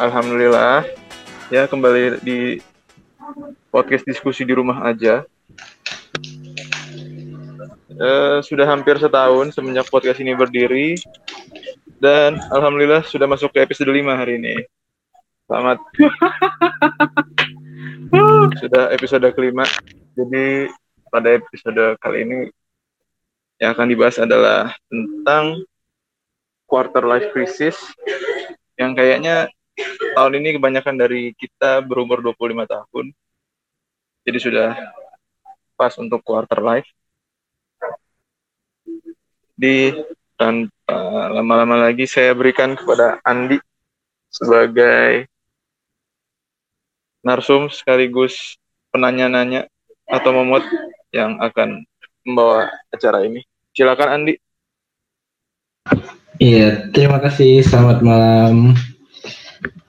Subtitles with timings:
[0.00, 0.88] Alhamdulillah.
[1.52, 2.56] Ya, kembali di
[3.68, 5.28] podcast diskusi di rumah aja.
[8.00, 10.96] Uh, sudah hampir setahun semenjak podcast ini berdiri
[12.00, 14.56] dan alhamdulillah sudah masuk ke episode 5 hari ini.
[15.44, 15.84] Selamat.
[18.64, 19.68] sudah episode kelima.
[20.16, 20.72] Jadi
[21.12, 22.48] pada episode kali ini
[23.60, 25.60] yang akan dibahas adalah tentang
[26.64, 27.76] quarter life crisis
[28.80, 29.52] yang kayaknya
[30.16, 33.06] tahun ini kebanyakan dari kita berumur 25 tahun.
[34.26, 34.76] Jadi sudah
[35.78, 36.88] pas untuk quarter life.
[39.56, 39.92] Di
[40.40, 43.60] tanpa lama-lama lagi saya berikan kepada Andi
[44.32, 45.28] sebagai
[47.20, 48.56] narsum sekaligus
[48.88, 49.68] penanya-nanya
[50.08, 50.64] atau momot
[51.12, 51.84] yang akan
[52.24, 53.44] membawa acara ini.
[53.76, 54.34] Silakan Andi.
[56.40, 57.60] Iya, terima kasih.
[57.60, 58.72] Selamat malam.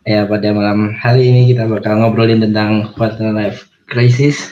[0.02, 4.50] Ya, pada malam hari ini kita bakal ngobrolin tentang quarter life crisis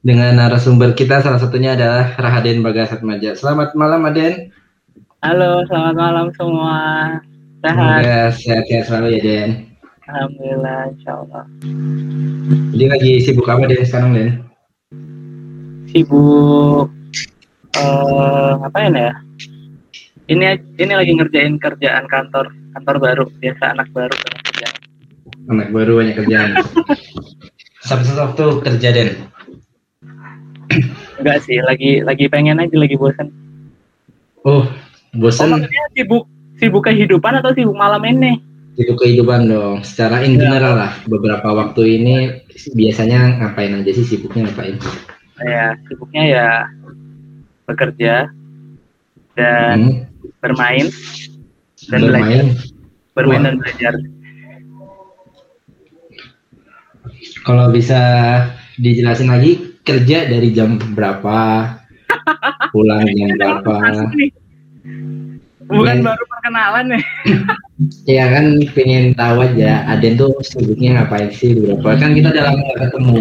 [0.00, 3.36] dengan narasumber kita salah satunya adalah Rahaden Bagasat Maja.
[3.36, 4.48] Selamat malam, Aden.
[5.20, 6.80] Halo, selamat malam semua.
[7.60, 8.00] Sehat.
[8.00, 9.50] Semoga sehat-sehat selalu ya, Den.
[10.08, 11.44] Alhamdulillah, insya Allah.
[12.72, 14.30] Jadi lagi sibuk apa, Den, sekarang, Den?
[15.92, 16.88] Sibuk,
[17.76, 19.12] uh, ngapain ya?
[20.30, 24.84] Ini ini lagi ngerjain kerjaan kantor kantor baru biasa anak baru kerjaan
[25.48, 26.50] anak baru banyak kerjaan.
[27.88, 29.08] Sampai waktu kerja den?
[31.20, 33.28] Enggak sih lagi lagi pengen aja lagi bosan
[34.44, 34.66] oh
[35.14, 35.60] bosan oh,
[35.94, 36.24] sibuk
[36.58, 38.40] sibuk kehidupan atau sibuk malam ini?
[38.74, 39.86] Sibuk kehidupan dong.
[39.86, 40.48] Secara in ya.
[40.48, 42.14] general lah beberapa waktu ini
[42.74, 44.80] biasanya ngapain aja sih sibuknya ngapain?
[45.44, 46.48] Ya sibuknya ya
[47.68, 48.32] bekerja
[49.36, 50.13] dan hmm
[50.44, 50.86] bermain
[51.88, 52.12] dan bermain.
[52.12, 52.44] belajar.
[53.16, 53.94] Bermain dan belajar.
[57.44, 58.00] Kalau bisa
[58.76, 61.72] dijelasin lagi kerja dari jam berapa?
[62.76, 63.76] Pulang jam berapa
[65.70, 66.04] bukan ya.
[66.04, 67.00] baru perkenalan ya
[68.20, 68.44] ya kan
[68.76, 73.18] pengen tahu aja Aden tuh sibuknya ngapain sih berapa kan kita udah lama gak ketemu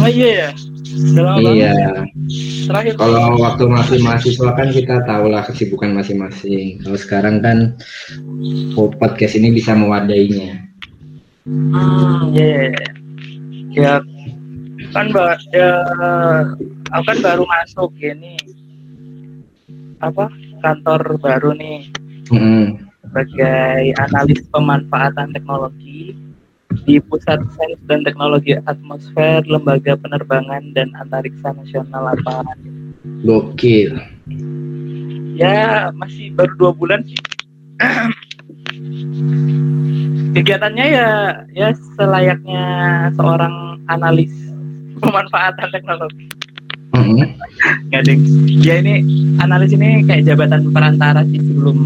[0.00, 0.50] oh iya ya
[1.50, 1.72] iya.
[2.66, 2.94] Terakhir.
[2.98, 6.82] Kalau waktu masih mahasiswa kan kita tahu lah kesibukan masing-masing.
[6.82, 7.78] Kalau sekarang kan
[8.86, 10.66] podcast ini bisa mewadainya.
[11.46, 12.74] Hmm, iya.
[12.74, 12.88] Yeah.
[13.70, 13.94] Ya
[14.90, 15.70] kan mbak ya
[16.90, 18.34] aku kan baru masuk ini
[20.02, 20.26] apa
[20.60, 21.88] kantor baru nih
[22.28, 22.64] mm -hmm.
[23.04, 26.14] sebagai analis pemanfaatan teknologi
[26.86, 32.46] di Pusat Sains dan Teknologi Atmosfer Lembaga Penerbangan dan Antariksa Nasional apa?
[33.26, 33.98] Gokil.
[35.34, 37.18] Ya masih baru dua bulan sih.
[40.30, 41.08] Kegiatannya ya
[41.50, 42.64] ya selayaknya
[43.18, 44.30] seorang analis
[45.02, 46.30] pemanfaatan teknologi.
[46.90, 47.26] Mm-hmm.
[48.62, 48.94] Ya ini
[49.38, 51.76] analis ini kayak jabatan perantara sih sebelum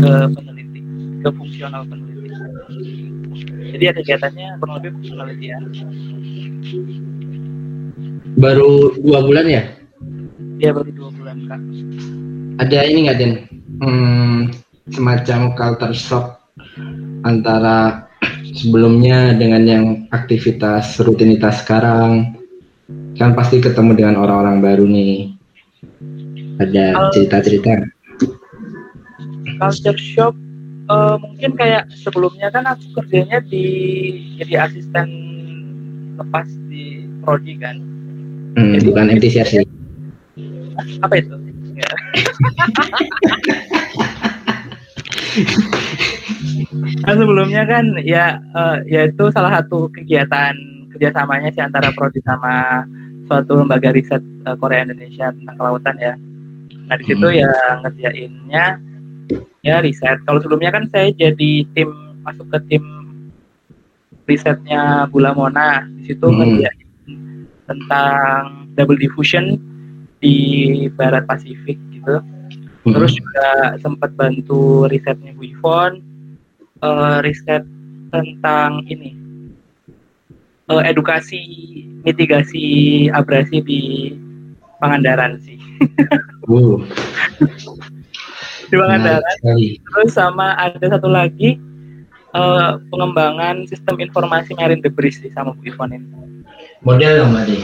[0.00, 0.80] ke peneliti,
[1.20, 2.28] ke fungsional peneliti.
[3.70, 5.62] Jadi ya kegiatannya kurang lebih penelitian
[8.40, 9.62] baru dua bulan ya?
[10.60, 11.60] Iya baru dua bulan kak.
[12.60, 13.32] Ada ini nggak Den?
[13.80, 14.38] Hmm,
[14.92, 16.26] semacam culture shock
[17.24, 18.08] antara
[18.58, 22.39] sebelumnya dengan yang aktivitas rutinitas sekarang
[23.16, 25.34] kan pasti ketemu dengan orang-orang baru nih.
[26.60, 27.88] Ada cerita-cerita.
[29.60, 30.34] Culture shock
[30.90, 33.64] uh, mungkin kayak sebelumnya kan aku kerjanya di
[34.42, 35.08] jadi asisten
[36.20, 37.80] lepas di prodi kan.
[38.58, 39.54] Hmm, jadi, bukan MTCRC
[41.06, 41.34] apa itu?
[47.00, 50.54] Nah, sebelumnya kan ya uh, ya itu salah satu kegiatan
[50.90, 52.84] kerjasamanya sih antara prodi sama
[53.30, 56.14] suatu lembaga riset uh, Korea Indonesia tentang kelautan ya.
[56.90, 57.38] Nah di situ hmm.
[57.38, 57.52] ya
[57.86, 58.66] ngerjainnya
[59.62, 60.18] ya riset.
[60.26, 61.90] Kalau sebelumnya kan saya jadi tim
[62.26, 62.84] masuk ke tim
[64.26, 65.86] risetnya Bula Mona.
[66.02, 66.66] Di situ hmm.
[67.70, 69.62] tentang double diffusion
[70.18, 70.36] di
[70.98, 72.18] barat Pasifik gitu.
[72.82, 72.92] Hmm.
[72.96, 76.02] Terus juga sempat bantu risetnya Bu Ivon,
[76.82, 77.62] uh, riset
[78.10, 79.19] tentang ini
[80.70, 81.42] uh, edukasi
[82.06, 82.64] mitigasi
[83.10, 83.80] abrasi di
[84.80, 85.60] Pangandaran sih.
[86.48, 86.80] uh.
[88.70, 89.36] di Pangandaran.
[89.76, 91.60] Terus sama ada satu lagi
[92.32, 96.08] uh, pengembangan sistem informasi marine debris sih sama Bu Ivon ini.
[96.80, 97.60] Model dong tadi.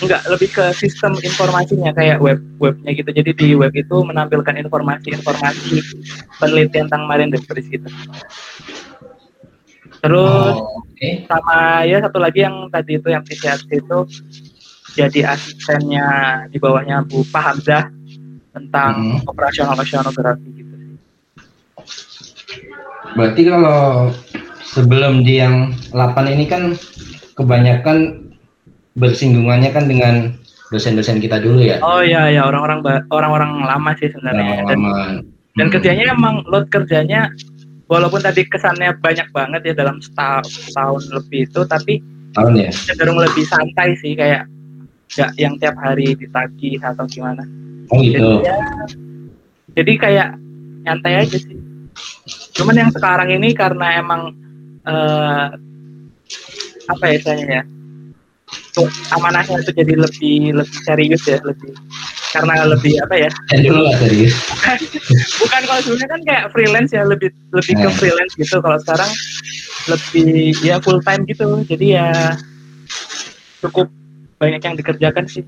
[0.00, 5.82] enggak lebih ke sistem informasinya kayak web webnya gitu jadi di web itu menampilkan informasi-informasi
[6.38, 7.90] penelitian tentang marine debris gitu
[10.00, 11.24] terus Oh, Oke.
[11.24, 13.98] sama ya satu lagi yang tadi itu yang PCRC itu
[14.90, 16.08] jadi asistennya
[16.46, 17.84] di bawahnya Bu Pak Hamzah
[18.50, 19.22] tentang Hmm.
[19.24, 20.74] operasional oceanografi gitu
[23.10, 24.10] Berarti kalau
[24.64, 25.54] sebelum di yang
[25.90, 25.96] 8
[26.28, 26.74] ini kan
[27.34, 28.28] kebanyakan
[28.92, 30.14] bersinggungannya kan dengan
[30.68, 31.78] dosen-dosen kita dulu ya.
[31.80, 35.14] oh iya ya orang-orang orang-orang lama sih sebenarnya dan Pengalaman.
[35.52, 35.72] dan Hmm.
[35.72, 37.30] kerjanya emang load kerjanya
[37.90, 41.98] walaupun tadi kesannya banyak banget ya dalam setahun, setahun lebih itu tapi
[42.30, 42.70] tahun ya.
[42.70, 44.46] cenderung lebih santai sih kayak
[45.10, 47.42] nggak yang tiap hari ditagih atau gimana
[47.90, 48.14] Oh gitu.
[48.14, 48.56] jadi ya
[49.74, 50.28] jadi kayak
[50.86, 51.58] nyantai aja sih
[52.54, 54.38] cuman yang sekarang ini karena emang
[54.86, 55.46] eh,
[56.86, 57.62] apa ya istilahnya ya
[58.74, 61.74] tuh amanahnya itu jadi lebih lebih serius ya lebih
[62.30, 63.30] karena lebih apa ya
[65.36, 67.92] bukan kalau sebelumnya kan kayak freelance ya lebih lebih ke Nah.
[67.92, 69.10] freelance gitu kalau sekarang
[69.86, 70.30] lebih
[70.60, 72.06] ya full time gitu jadi ya
[73.60, 73.90] cukup
[74.36, 75.44] banyak yang dikerjakan sih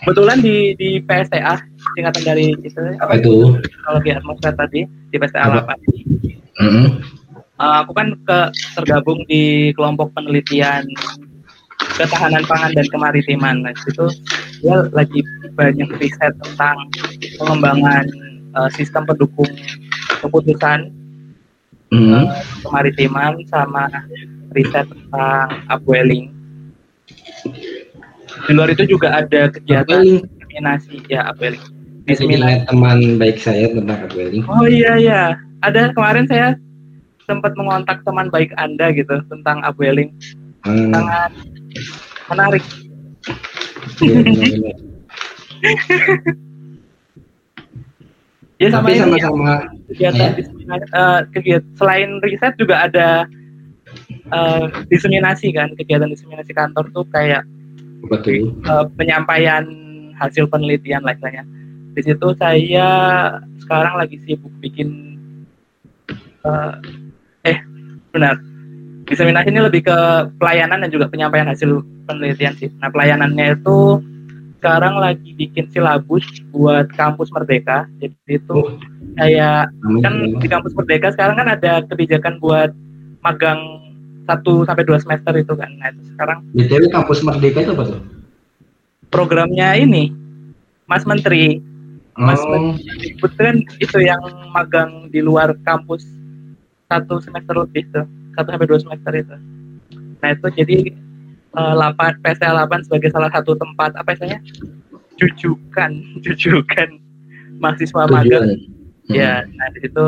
[0.00, 1.60] kebetulan di di PSTA
[1.92, 3.56] singkatan dari itu Apa itu?
[3.60, 5.74] teknologi atmosfer tadi di PSTA Apa?
[5.76, 7.00] 8 Hmm.
[7.56, 8.38] Eh, aku kan ke
[8.74, 10.84] tergabung di kelompok penelitian
[11.96, 14.06] ketahanan pangan dan kemaritiman nah itu
[14.60, 15.20] dia lagi
[15.54, 16.76] banyak riset tentang
[17.36, 18.04] pengembangan
[18.50, 19.48] eh, sistem pendukung
[20.20, 20.92] keputusan
[21.90, 22.22] Hmm.
[22.62, 23.90] kemaritiman sama
[24.54, 26.30] riset tentang upwelling.
[28.46, 30.22] Di luar itu juga ada kegiatan Upwelling.
[30.22, 31.58] diseminasi ya upwelling.
[32.06, 32.62] Diseminasi.
[32.70, 34.46] teman baik saya tentang upwelling.
[34.46, 35.22] Oh iya iya,
[35.66, 36.54] ada kemarin saya
[37.26, 40.14] sempat mengontak teman baik Anda gitu tentang upwelling.
[40.64, 40.92] Hmm.
[40.92, 41.32] Sangat
[42.28, 42.64] menarik.
[44.00, 44.76] Iya, benar-benar.
[48.60, 49.52] Ya sama Tapi ya, sama-sama
[49.88, 50.36] kegiatan ya.
[50.36, 53.24] diseminasi, eh, kegiatan selain riset juga ada
[54.28, 57.40] eh, diseminasi kan kegiatan diseminasi kantor tuh kayak
[58.04, 58.52] betul.
[58.52, 59.64] eh, penyampaian
[60.20, 61.48] hasil penelitian lah istilahnya.
[61.96, 62.88] Di situ saya
[63.64, 65.16] sekarang lagi sibuk bikin
[66.44, 66.74] eh,
[67.48, 67.58] eh
[68.12, 68.49] benar
[69.10, 69.98] diseminasi ini lebih ke
[70.38, 72.70] pelayanan dan juga penyampaian hasil penelitian sih.
[72.78, 73.98] Nah pelayanannya itu
[74.62, 76.22] sekarang lagi bikin silabus
[76.54, 77.90] buat kampus Merdeka.
[77.98, 78.58] Jadi itu
[79.18, 80.02] kayak Amin.
[80.06, 82.70] kan di kampus Merdeka sekarang kan ada kebijakan buat
[83.26, 83.82] magang
[84.30, 85.70] 1 sampai 2 semester itu kan.
[85.82, 88.00] Nah, itu sekarang BTW kampus Merdeka itu apa tuh?
[89.10, 90.14] programnya ini
[90.86, 91.58] Mas Menteri
[92.14, 94.22] Mas Oh, Mendikbud kan itu yang
[94.54, 96.06] magang di luar kampus
[96.86, 98.06] satu semester lebih tuh
[98.36, 99.36] satu sampai dua semester itu.
[100.20, 100.76] Nah itu jadi
[101.56, 104.40] eh, 8 PSA 8 sebagai salah satu tempat apa istilahnya?
[105.18, 105.90] Jujukan
[106.24, 106.88] jujukan
[107.60, 108.56] mahasiswa magang.
[108.56, 108.78] Tujuan.
[109.10, 110.06] ya nah di situ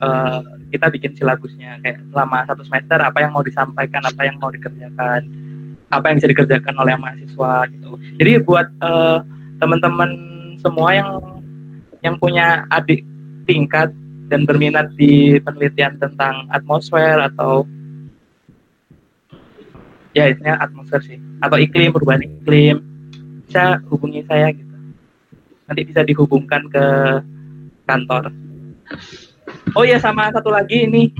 [0.00, 0.40] eh,
[0.72, 1.82] kita bikin silabusnya.
[1.84, 5.22] Kayak selama satu semester apa yang mau disampaikan apa yang mau dikerjakan
[5.88, 7.90] apa yang bisa dikerjakan oleh mahasiswa gitu.
[8.20, 9.18] Jadi buat eh,
[9.58, 10.10] teman-teman
[10.58, 11.08] semua yang
[12.02, 13.02] yang punya adik
[13.48, 13.90] tingkat
[14.28, 17.64] dan berminat di penelitian tentang atmosfer atau
[20.12, 21.18] ya istilahnya atmosfer sih.
[21.40, 22.84] Atau iklim perubahan iklim.
[23.48, 24.74] Bisa hubungi saya gitu.
[25.68, 26.86] Nanti bisa dihubungkan ke
[27.88, 28.32] kantor.
[29.72, 31.12] Oh ya sama satu lagi ini.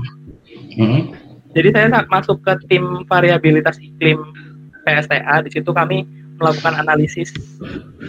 [0.79, 1.11] Hmm.
[1.51, 4.21] jadi saya sa- masuk ke tim variabilitas iklim
[4.85, 6.05] PSTA di situ kami
[6.39, 7.33] melakukan analisis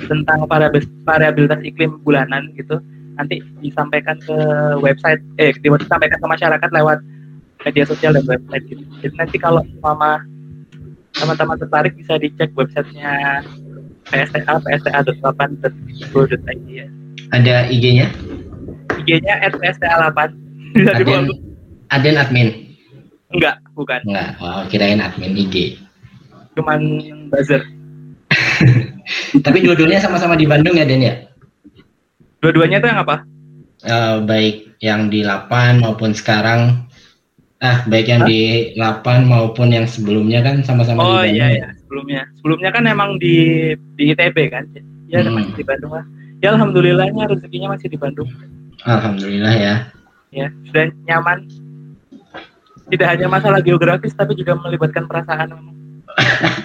[0.06, 2.78] tentang variabil- variabilitas iklim bulanan gitu
[3.20, 4.36] nanti disampaikan ke
[4.80, 6.98] website eh disampaikan ke masyarakat lewat
[7.68, 8.84] media sosial dan website gitu.
[9.04, 10.24] Jadi nanti kalau mama
[11.12, 13.44] teman-teman tertarik bisa dicek websitenya
[14.08, 16.88] PSTA psta.8.go.id ya.
[17.30, 18.08] Ada IG-nya?
[19.04, 20.18] IG-nya @psta8
[20.74, 21.04] bisa di
[21.90, 22.48] Aden, admin?
[23.34, 23.98] Enggak, bukan.
[24.06, 24.38] Enggak.
[24.38, 25.74] Oh, kirain admin IG.
[26.54, 27.02] Cuman
[27.34, 27.66] buzzer.
[29.44, 31.14] Tapi dua-duanya sama-sama di Bandung ya, Den ya?
[32.40, 33.16] Dua-duanya itu yang apa?
[33.80, 36.84] Eh, baik yang di 8 maupun sekarang.
[37.60, 38.28] Ah, baik yang Hah?
[38.28, 38.40] di
[38.76, 41.36] 8 maupun yang sebelumnya kan sama-sama Oh di Bandung.
[41.36, 41.48] iya ya?
[41.52, 42.22] iya, sebelumnya.
[42.40, 43.36] Sebelumnya kan emang di
[43.94, 44.64] di ITB kan.
[45.06, 45.36] Ya Hmm.
[45.36, 46.04] masih di Bandung lah.
[46.40, 48.28] Ya alhamdulillahnya rezekinya masih di Bandung.
[48.80, 49.74] Alhamdulillah ya.
[50.32, 51.44] Ya, sudah nyaman.
[52.88, 55.52] Tidak hanya masalah geografis tapi juga melibatkan perasaan.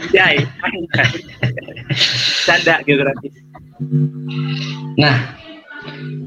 [0.09, 0.41] Jai,
[2.47, 3.35] canda geografis.
[4.95, 5.15] Nah,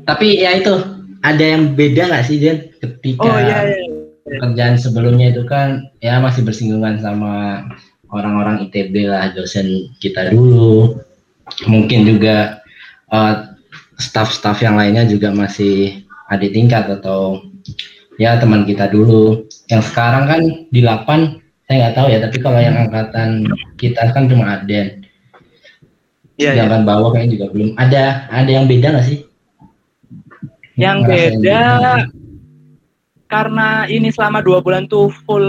[0.08, 0.74] tapi ya itu
[1.22, 2.70] ada yang beda nggak sih, Den?
[2.78, 3.84] Ketika Oh iya iya.
[4.28, 7.64] kerjaan sebelumnya itu kan ya masih bersinggungan sama
[8.12, 11.00] orang-orang ITB lah dosen kita dulu
[11.64, 12.60] mungkin juga
[13.08, 13.56] uh,
[13.96, 17.40] staff-staff yang lainnya juga masih adik tingkat atau
[18.20, 22.60] ya teman kita dulu yang sekarang kan di 8 saya nggak tahu ya tapi kalau
[22.60, 23.48] yang angkatan
[23.80, 25.04] kita kan cuma Aden
[26.38, 26.62] Iya, iya.
[26.62, 29.26] sedangkan bawah kayaknya juga belum ada ada yang beda nggak sih
[30.78, 31.62] Yang Ngerasain beda
[33.28, 35.44] karena ini selama dua bulan tuh full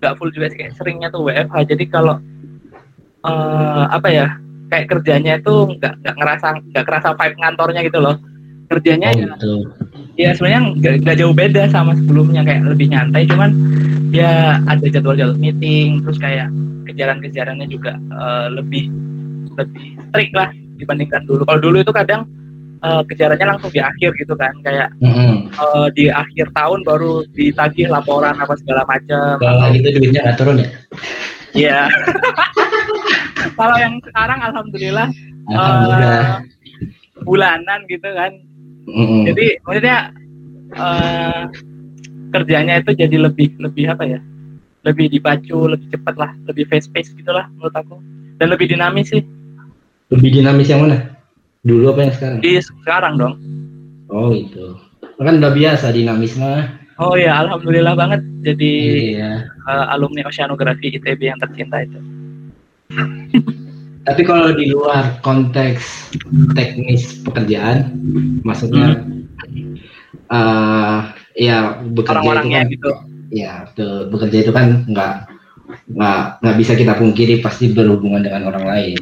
[0.00, 2.18] nggak full juga sih kayak seringnya tuh WFH jadi kalau
[3.22, 4.26] eh, apa ya
[4.70, 8.16] kayak kerjanya itu nggak nggak ngerasa nggak kerasa vibe ngantornya gitu loh.
[8.70, 9.54] Kerjanya oh, ya, gitu.
[10.14, 10.62] ya sebenarnya
[11.02, 13.26] nggak jauh beda sama sebelumnya kayak lebih nyantai.
[13.26, 13.50] Cuman
[14.14, 16.48] ya ada jadwal-jadwal meeting terus kayak
[16.86, 18.88] kejaran-kejarannya juga eh, lebih
[19.58, 21.42] lebih strict lah dibandingkan dulu.
[21.44, 22.30] Kalau dulu itu kadang
[22.80, 25.48] eh, kejarannya langsung di akhir gitu kan kayak Mm-mm.
[25.52, 29.36] eh, di akhir tahun baru ditagih laporan apa segala macam.
[29.38, 30.68] kalau gitu duitnya nggak turun ya
[31.50, 31.90] Iya.
[33.58, 35.10] Kalau yang sekarang alhamdulillah,
[35.50, 36.34] alhamdulillah eh,
[37.26, 38.38] bulanan gitu kan.
[38.86, 39.26] Mm-mm.
[39.26, 40.14] Jadi maksudnya
[40.78, 41.42] eh,
[42.30, 44.22] kerjanya itu jadi lebih lebih apa ya?
[44.86, 47.98] Lebih dipacu, lebih cepat lah, lebih fast pace gitulah menurut aku.
[48.38, 49.26] Dan lebih dinamis sih
[50.10, 50.98] lebih dinamis yang mana
[51.60, 53.34] dulu apa yang sekarang di sekarang dong.
[54.08, 54.74] oh itu
[55.20, 58.72] kan udah biasa dinamis mah Oh ya, alhamdulillah banget jadi
[59.16, 61.96] iya eh, alumni oceanografi ITB yang tercinta itu.
[64.08, 66.12] Tapi kalau di luar konteks
[66.52, 67.96] teknis pekerjaan,
[68.44, 69.00] maksudnya
[70.28, 70.98] eh
[71.40, 72.92] ya bekerja itu Orang-orangnya kan, gitu.
[73.32, 74.12] ya betul.
[74.12, 75.14] bekerja itu kan nggak
[75.96, 79.00] nggak nggak bisa kita pungkiri pasti berhubungan dengan orang lain.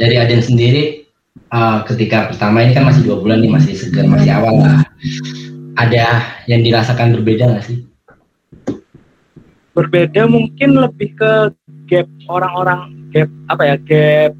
[0.00, 1.04] Dari Aden sendiri,
[1.36, 4.80] eh, ketika pertama ini kan masih dua bulan nih masih segar masih awal lah.
[5.76, 7.90] Ada yang dirasakan berbeda nggak sih?
[9.74, 11.32] berbeda mungkin lebih ke
[11.88, 14.32] gap orang-orang gap apa ya gap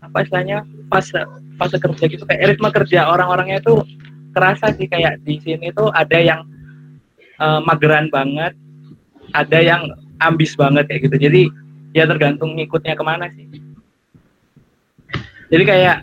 [0.00, 1.20] apa istilahnya fase
[1.58, 3.82] fase kerja gitu kayak ritme kerja orang-orangnya itu
[4.32, 6.46] kerasa sih kayak di sini tuh ada yang
[7.36, 8.54] eh, mageran banget
[9.34, 9.90] ada yang
[10.22, 11.42] ambis banget kayak gitu jadi
[11.92, 13.46] ya tergantung ngikutnya ke mana sih
[15.50, 15.96] jadi kayak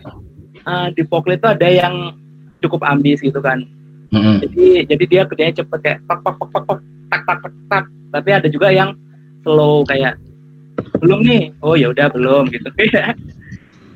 [0.54, 2.14] eh, di Poklet tuh ada yang
[2.60, 3.64] cukup ambis gitu kan.
[4.08, 4.40] Mm-mm.
[4.40, 6.78] jadi jadi dia kerjanya cepet kayak pak pak pak pak pak
[7.12, 7.84] tak tak tak tak.
[8.08, 8.96] Tapi ada juga yang
[9.44, 10.16] slow kayak
[11.00, 11.52] belum nih.
[11.60, 12.68] Oh ya udah belum gitu.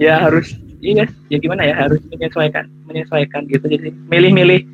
[0.00, 3.70] Ya harus iya ya gimana ya harus menyesuaikan menyesuaikan gitu.
[3.70, 4.66] Jadi milih-milih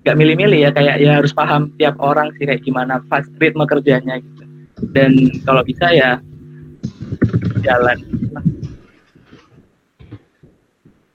[0.00, 4.22] nggak milih-milih ya kayak ya harus paham tiap orang sih kayak gimana pas ritme kerjanya
[4.22, 4.44] gitu.
[4.96, 6.16] Dan kalau bisa ya
[7.60, 7.98] jalan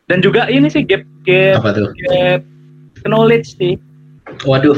[0.06, 1.90] dan juga ini sih gap gap Apa tuh?
[2.08, 2.42] gap
[3.04, 3.76] knowledge sih
[4.42, 4.74] Waduh,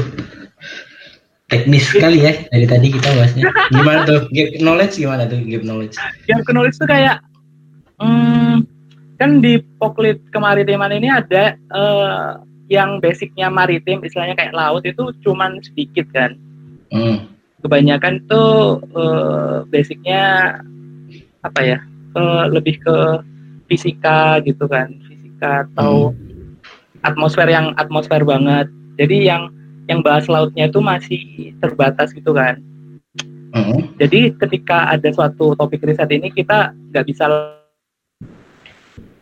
[1.48, 3.48] teknis sekali ya dari tadi kita bahasnya.
[3.74, 4.28] Gimana tuh?
[4.30, 5.96] Gap knowledge gimana tuh gap knowledge?
[6.28, 7.24] yang knowledge tuh kayak
[7.98, 8.68] hmm,
[9.18, 12.30] kan di poklit kemaritiman ini ada eh,
[12.68, 16.36] yang basicnya maritim istilahnya kayak laut itu cuman sedikit kan
[16.88, 17.28] Hmm.
[17.60, 20.56] kebanyakan tuh eh, basicnya
[21.42, 21.80] apa ya
[22.14, 22.98] eh, lebih ke
[23.68, 24.92] fisika gitu kan
[25.42, 26.14] atau
[27.02, 28.68] atmosfer yang atmosfer banget
[28.98, 29.42] jadi yang
[29.88, 32.60] yang bahas lautnya itu masih terbatas gitu kan
[33.48, 33.96] Hmm.
[33.98, 37.26] jadi ketika ada suatu topik riset ini kita nggak bisa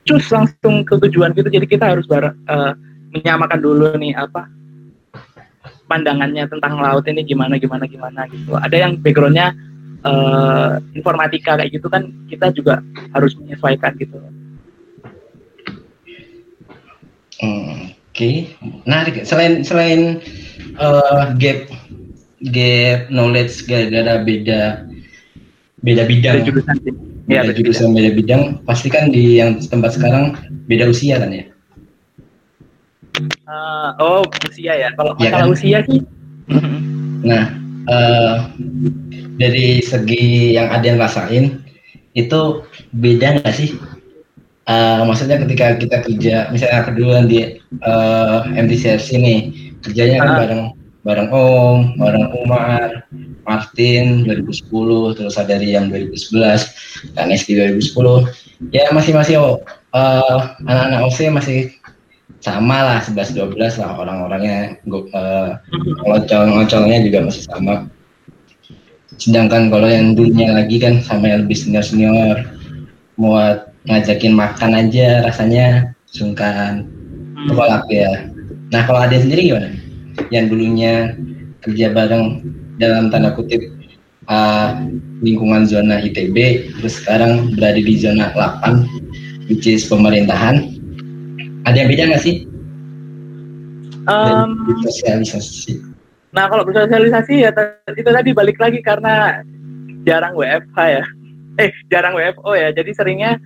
[0.05, 1.49] cus langsung ke tujuan gitu.
[1.49, 2.73] Jadi kita harus bar- eh,
[3.11, 4.45] menyamakan dulu nih apa
[5.89, 8.53] pandangannya tentang laut ini gimana gimana gimana gitu.
[8.53, 9.53] Ada yang backgroundnya
[10.05, 12.85] eh, informatika kayak gitu kan kita juga
[13.17, 14.21] harus menyesuaikan gitu.
[17.43, 18.55] Oke,
[18.87, 19.27] menarik.
[19.27, 20.23] Selain selain
[20.79, 21.59] eh, gap
[22.51, 24.87] gap knowledge gara-gara beda
[25.83, 26.91] beda bidang, Ada jurusan beda
[27.25, 30.37] Iya, beda jurusan beda bidang, pasti kan di yang tempat sekarang
[30.69, 31.45] beda usia kan ya?
[33.45, 34.89] Eh, oh usia ya.
[34.93, 35.53] Kalau Iya masalah kan?
[35.53, 35.99] usia sih.
[37.25, 37.57] Nah,
[37.89, 38.35] eh,
[39.41, 41.57] dari segi yang ada yang rasain
[42.13, 42.61] itu
[42.93, 43.73] beda nggak sih?
[44.65, 49.39] Eh, maksudnya ketika kita kerja, misalnya keduluan di eh, MTCRC nih,
[49.85, 50.37] kerjanya kan Ah.
[50.41, 50.63] bareng
[51.05, 53.05] bareng Om, bareng Umar,
[53.45, 56.65] Martin 2010, terus ada yang 2011,
[57.13, 58.25] dan SD 2010.
[58.73, 59.61] Ya masih-masih oh,
[59.93, 61.69] eh, anak-anak OC masih
[62.41, 65.49] sama lah 11-12 lah orang-orangnya Gu- eh,
[66.01, 67.85] ngocol-ngocolnya juga masih sama.
[69.21, 72.49] Sedangkan kalau yang dulunya lagi kan sama yang lebih senior-senior,
[73.13, 76.85] buat ngajakin makan aja rasanya sungkan.
[77.45, 77.85] Itu Hmm.
[77.91, 78.11] ya.
[78.73, 79.69] Nah kalau ada sendiri gimana?
[80.33, 81.13] Yang dulunya
[81.61, 82.41] kerja bareng
[82.77, 83.61] dalam tanda kutip
[84.29, 84.77] uh,
[85.21, 90.75] lingkungan zona ITB terus sekarang berada di zona 8 which is pemerintahan
[91.65, 92.45] ada yang beda nggak sih
[94.09, 95.81] um, sosialisasi
[96.35, 97.49] nah kalau bersosialisasi ya
[97.95, 99.41] itu tadi balik lagi karena
[100.03, 101.03] jarang WFH ya
[101.63, 103.39] eh jarang WFO ya jadi seringnya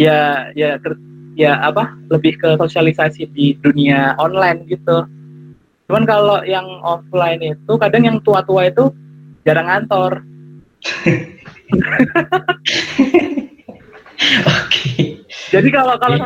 [0.00, 0.80] ya ya
[1.36, 5.04] ya apa lebih ke sosialisasi di dunia online gitu
[5.92, 8.88] cuman kalau yang offline itu kadang yang tua-tua itu
[9.44, 10.22] jarang ngantor.
[14.46, 15.24] Oke.
[15.50, 16.16] Jadi kalau kalau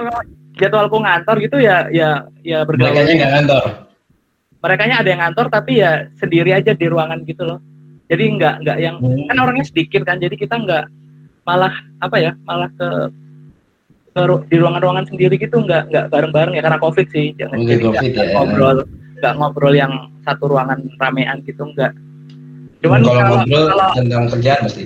[0.59, 2.93] jadwalku ngantor gitu ya ya ya bergaul.
[2.93, 3.65] Mereka nggak ngantor.
[4.65, 7.61] Mereka ada yang ngantor tapi ya sendiri aja di ruangan gitu loh.
[8.09, 9.29] Jadi nggak nggak yang hmm.
[9.33, 10.85] kan orangnya sedikit kan jadi kita nggak
[11.45, 12.89] malah apa ya malah ke
[14.15, 17.83] ke di ruangan-ruangan sendiri gitu nggak nggak bareng-bareng ya karena covid sih jangan oh, jadi
[17.91, 18.25] COVID, ya.
[18.39, 18.79] ngobrol
[19.19, 19.93] nggak ngobrol yang
[20.23, 21.91] satu ruangan ramean gitu nggak
[22.85, 24.85] Cuman kalau, kalau ngobrol kalau, tentang kerjaan pasti.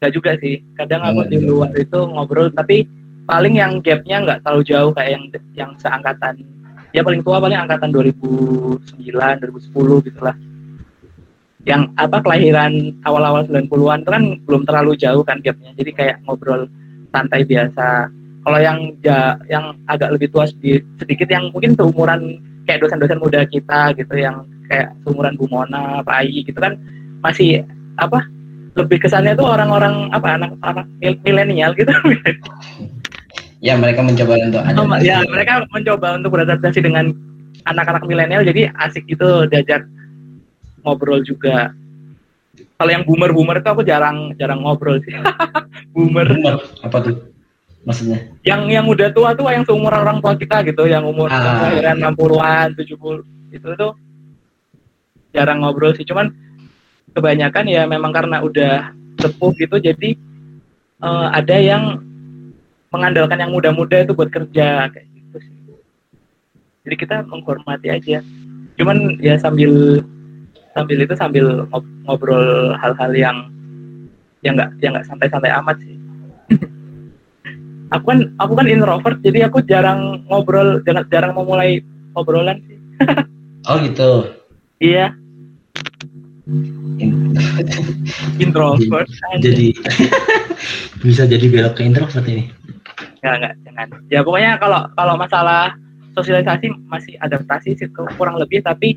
[0.00, 0.54] Enggak juga sih.
[0.80, 2.88] Kadang aku di luar itu ngobrol tapi
[3.28, 6.40] paling yang gapnya nggak terlalu jauh kayak yang yang seangkatan.
[6.96, 10.36] Ya paling tua paling angkatan 2009, 2010 gitulah.
[11.68, 15.76] Yang apa kelahiran awal-awal 90-an itu kan belum terlalu jauh kan gapnya.
[15.76, 16.64] Jadi kayak ngobrol
[17.12, 18.08] santai biasa.
[18.46, 23.44] Kalau yang ja, yang agak lebih tua sedikit, sedikit yang mungkin seumuran kayak dosen-dosen muda
[23.48, 26.76] kita gitu yang kayak seumuran Bu Mona, Pak Ai gitu kan
[27.24, 27.64] masih
[27.98, 28.22] apa
[28.78, 30.86] lebih kesannya tuh orang-orang apa anak-anak
[31.24, 31.92] milenial gitu.
[33.58, 37.10] Ya mereka mencoba untuk ada oh, ya mereka mencoba untuk beradaptasi dengan
[37.66, 39.82] anak-anak milenial jadi asik gitu diajak
[40.86, 41.74] ngobrol juga.
[42.78, 45.10] Kalau yang boomer boomer itu aku jarang jarang ngobrol sih.
[45.90, 46.30] Boomer.
[46.30, 47.14] boomer apa tuh
[47.88, 51.72] maksudnya yang yang udah tua tuh yang seumuran orang tua kita gitu yang umur ah.
[51.72, 53.92] 60-an 70 itu tuh
[55.32, 56.28] jarang ngobrol sih cuman
[57.16, 60.20] kebanyakan ya memang karena udah sepuh gitu jadi
[61.02, 62.04] uh, ada yang
[62.88, 65.56] mengandalkan yang muda-muda itu buat kerja kayak gitu sih.
[66.88, 68.24] Jadi kita menghormati aja.
[68.80, 70.00] Cuman ya sambil
[70.72, 71.66] sambil itu sambil
[72.06, 73.36] ngobrol hal-hal yang
[74.46, 75.96] yang nggak yang nggak santai-santai amat sih.
[77.94, 81.80] aku kan aku kan introvert jadi aku jarang ngobrol jarang jarang memulai
[82.16, 82.78] obrolan sih.
[83.68, 84.10] oh gitu.
[84.78, 85.14] Iya
[88.40, 89.08] introvert
[89.44, 89.76] jadi
[91.04, 92.48] bisa jadi belok ke introvert ini
[93.18, 93.88] Enggak, enggak, jangan.
[94.14, 95.74] Ya pokoknya kalau kalau masalah
[96.14, 98.94] sosialisasi masih adaptasi sih kurang lebih tapi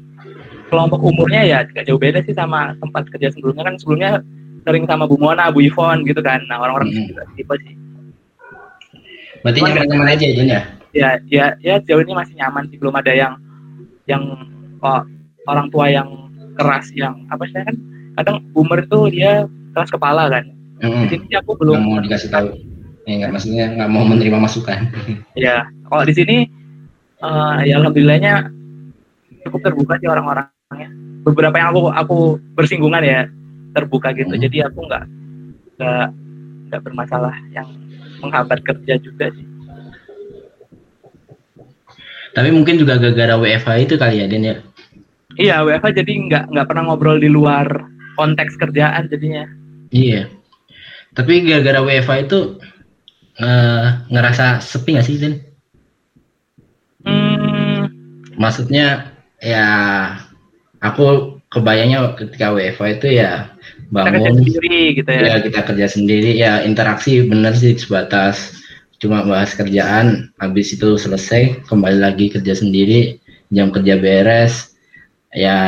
[0.69, 4.21] kelompok umurnya ya tidak jauh beda sih sama tempat kerja sebelumnya kan sebelumnya
[4.61, 6.45] sering sama Bu Mona, Bu Ivon gitu kan.
[6.45, 7.07] Nah orang-orang hmm.
[7.13, 7.73] juga tipe sih.
[9.41, 10.61] Berarti nyaman-nyaman aja ya?
[10.91, 12.77] Ya, ya, ya jauh ini masih nyaman sih.
[12.77, 13.33] Belum ada yang
[14.05, 14.23] yang
[14.81, 15.01] oh,
[15.47, 16.07] orang tua yang
[16.59, 17.75] keras yang apa sih kan
[18.19, 20.45] kadang boomer tuh dia keras kepala kan.
[20.81, 21.03] Mm-hmm.
[21.05, 22.49] di sini aku belum mau dikasih tahu.
[23.05, 24.89] Ya nggak maksudnya nggak mau menerima masukan.
[25.37, 26.37] Ya kalau di sini
[27.21, 28.49] uh, ya alhamdulillahnya
[29.47, 30.89] cukup terbuka sih orang-orangnya.
[31.21, 32.17] Beberapa yang aku aku
[32.57, 33.29] bersinggungan ya
[33.77, 34.33] terbuka gitu.
[34.33, 34.41] Hmm.
[34.41, 35.03] jadi aku nggak
[35.77, 36.07] nggak
[36.69, 37.69] nggak bermasalah yang
[38.21, 39.47] menghambat kerja juga sih
[42.31, 44.55] tapi mungkin juga gara-gara WFH itu kali ya Den ya
[45.39, 47.87] Iya, WFH jadi nggak nggak pernah ngobrol di luar
[48.19, 49.47] konteks kerjaan jadinya.
[49.93, 50.27] Iya.
[51.15, 52.39] Tapi gara-gara WFH itu
[53.39, 55.35] uh, ngerasa sepi nggak sih, Den?
[57.07, 57.87] Hmm.
[58.35, 59.67] Maksudnya ya
[60.83, 63.51] aku kebayangnya ketika WFH itu ya
[63.91, 64.11] bangun.
[64.15, 65.21] kita kerja sendiri gitu ya.
[65.21, 66.31] Ya kita kerja sendiri.
[66.39, 68.57] Ya interaksi bener sih sebatas.
[68.97, 73.19] Cuma bahas kerjaan habis itu selesai kembali lagi kerja sendiri
[73.51, 74.73] jam kerja beres.
[75.35, 75.59] Ya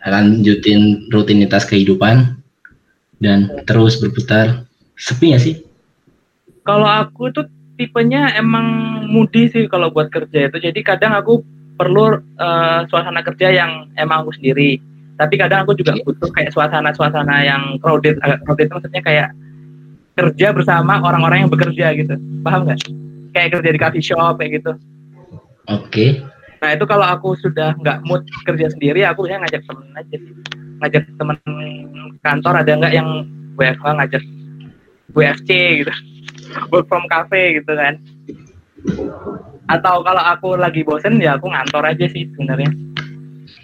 [0.00, 2.40] lanjutin rutinitas kehidupan
[3.20, 4.64] dan terus berputar.
[4.96, 5.64] Sepi ya sih?
[6.64, 7.48] Kalau aku tuh
[7.80, 10.60] tipenya emang mudi sih kalau buat kerja itu.
[10.60, 11.40] Jadi kadang aku
[11.80, 14.76] perlu uh, suasana kerja yang emang aku sendiri
[15.20, 19.28] tapi kadang aku juga butuh kayak suasana-suasana yang crowded agak crowded itu maksudnya kayak
[20.16, 22.80] kerja bersama orang-orang yang bekerja gitu paham nggak
[23.36, 24.72] kayak kerja di coffee shop kayak gitu
[25.68, 26.24] oke okay.
[26.60, 30.34] Nah itu kalau aku sudah nggak mood kerja sendiri, aku biasanya ngajak temen aja sih.
[30.80, 31.36] Ngajak temen
[32.20, 33.08] kantor ada nggak yang
[33.56, 34.22] WFH ngajak
[35.16, 35.50] WFC
[35.84, 35.92] gitu,
[36.68, 37.96] work from cafe gitu kan.
[39.72, 42.68] Atau kalau aku lagi bosen ya aku ngantor aja sih sebenarnya.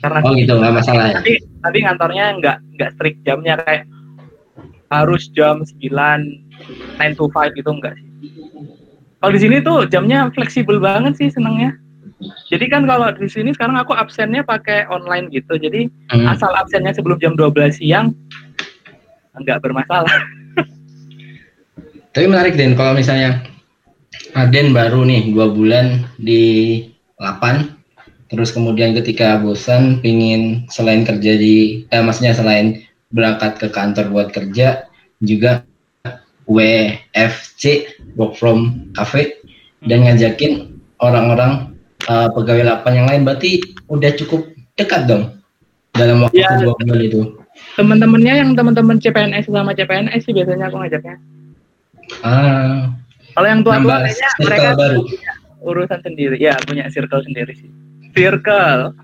[0.06, 1.18] Karena oh gitu nggak masalah ya.
[1.18, 3.84] Tapi, tapi ngantornya nggak nggak strict jamnya kayak
[4.94, 8.06] harus jam 9 9 to 5 gitu enggak sih.
[9.18, 11.74] Kalau di sini tuh jamnya fleksibel banget sih senengnya
[12.48, 15.60] jadi kan kalau di sini sekarang aku absennya pakai online gitu.
[15.60, 16.26] Jadi hmm.
[16.32, 18.16] asal absennya sebelum jam 12 siang
[19.36, 20.16] nggak bermasalah.
[22.16, 23.44] Tapi menarik Den, kalau misalnya
[24.32, 26.80] Aden baru nih dua bulan di
[27.20, 27.75] lapan,
[28.26, 34.28] terus kemudian ketika bosan pingin selain kerja di, eh, maksudnya selain berangkat ke kantor buat
[34.34, 34.86] kerja,
[35.22, 35.62] juga
[36.46, 37.62] WFC
[38.14, 39.34] work from cafe
[39.82, 41.74] dan ngajakin orang-orang
[42.06, 43.60] uh, pegawai lapan yang lain berarti
[43.90, 44.46] udah cukup
[44.78, 45.34] dekat dong
[45.96, 46.54] dalam waktu Ya.
[46.60, 47.20] dua bulan itu.
[47.74, 51.16] Teman-temannya yang teman-teman CPNS sama CPNS sih biasanya aku ngajaknya.
[52.20, 52.92] Ah,
[53.32, 53.96] Kalau yang tua-tua
[54.44, 55.00] mereka baru.
[55.02, 55.32] punya
[55.64, 56.36] urusan sendiri.
[56.36, 57.68] Ya, punya circle sendiri sih.
[58.16, 58.96] Circle.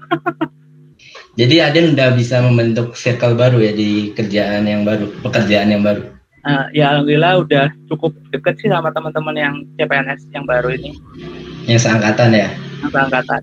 [1.41, 6.05] Jadi Aden udah bisa membentuk circle baru ya di kerjaan yang baru, pekerjaan yang baru.
[6.43, 10.93] Nah, ya alhamdulillah udah cukup deket sih sama teman-teman yang CPNS yang baru ini,
[11.65, 12.49] Yang seangkatan ya.
[12.83, 13.41] yang seangkatan.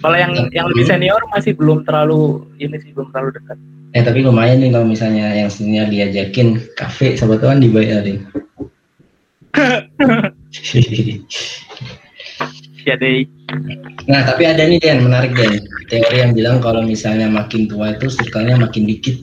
[0.00, 0.50] Kalau yang Hmm.
[0.50, 3.56] yang lebih senior masih belum terlalu ini sih belum terlalu dekat.
[3.94, 8.18] Eh tapi lumayan nih kalau misalnya yang senior diajakin kafe sama teman dibayarin.
[12.84, 13.24] Ya deh.
[14.10, 15.64] Nah tapi ada nih Den, menarik Den.
[15.88, 19.16] Teori yang bilang kalau misalnya makin tua itu circle-nya makin dikit.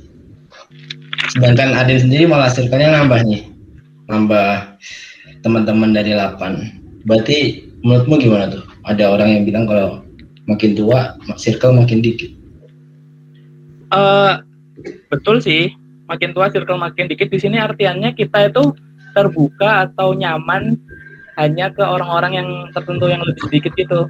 [1.32, 3.42] Sedangkan Aden sendiri malah circle-nya nambah nih.
[4.12, 4.78] Nambah
[5.42, 7.08] teman-teman dari 8.
[7.08, 8.64] Berarti menurutmu gimana tuh?
[8.86, 10.02] Ada orang yang bilang kalau
[10.46, 12.30] makin tua circle makin dikit.
[13.92, 14.34] Eh,
[15.10, 15.74] betul sih.
[16.12, 18.76] Makin tua circle makin dikit di sini artiannya kita itu
[19.16, 20.76] terbuka atau nyaman
[21.40, 24.10] hanya ke orang-orang yang tertentu yang lebih sedikit gitu.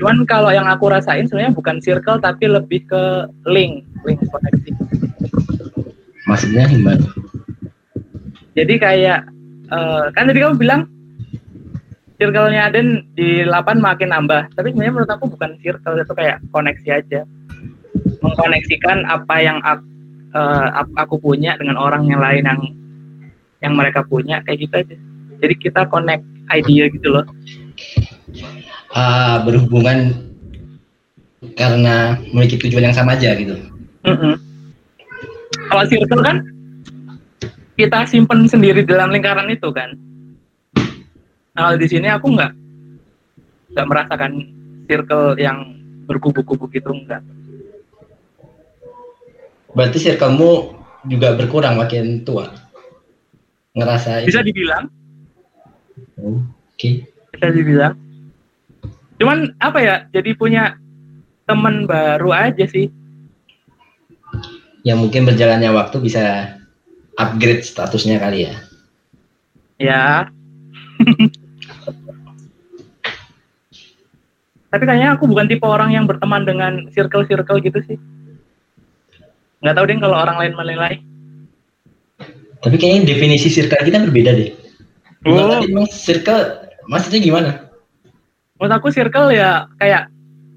[0.00, 3.02] Cuman kalau yang aku rasain sebenarnya bukan circle tapi lebih ke
[3.46, 4.70] link, link koneksi.
[6.26, 7.06] Maksudnya gimana?
[8.58, 9.28] Jadi kayak
[9.70, 10.82] eh, kan tadi kamu bilang
[12.18, 14.50] circle-nya Aden di 8 makin nambah.
[14.58, 17.20] Tapi sebenarnya menurut aku bukan circle itu kayak koneksi aja.
[18.18, 19.86] Mengkoneksikan apa yang aku,
[20.98, 22.60] aku punya dengan orang yang lain yang
[23.58, 24.96] yang mereka punya kayak gitu aja.
[25.38, 27.24] Jadi kita connect idea gitu loh.
[28.92, 30.28] Ah, berhubungan
[31.54, 33.54] karena memiliki tujuan yang sama aja gitu.
[34.02, 34.34] Mm-mm.
[35.68, 36.36] Kalau circle kan
[37.78, 39.94] kita simpen sendiri dalam lingkaran itu kan.
[41.54, 42.52] Nah, Kalau di sini aku nggak
[43.74, 44.32] nggak merasakan
[44.90, 47.22] circle yang berkubu-kubu gitu enggak.
[49.76, 50.74] Berarti circlemu
[51.06, 52.50] juga berkurang makin tua.
[53.76, 54.50] Ngerasa Bisa itu.
[54.50, 54.90] dibilang,
[56.18, 57.06] Oke.
[57.34, 57.94] bisa dibilang.
[59.18, 59.96] Cuman apa ya?
[60.14, 60.78] Jadi punya
[61.46, 62.90] teman baru aja sih.
[64.86, 66.54] Yang mungkin berjalannya waktu bisa
[67.18, 68.54] upgrade statusnya kali ya.
[69.78, 70.30] Ya.
[74.68, 77.96] Tapi kayaknya aku bukan tipe orang yang berteman dengan circle-circle gitu sih.
[79.64, 80.94] Nggak tahu deh kalau orang lain menilai.
[82.58, 84.67] Tapi kayaknya definisi circle kita berbeda deh.
[85.26, 85.58] Oh.
[85.74, 87.50] Mas, circle maksudnya gimana?
[88.58, 90.10] Menurut aku circle ya kayak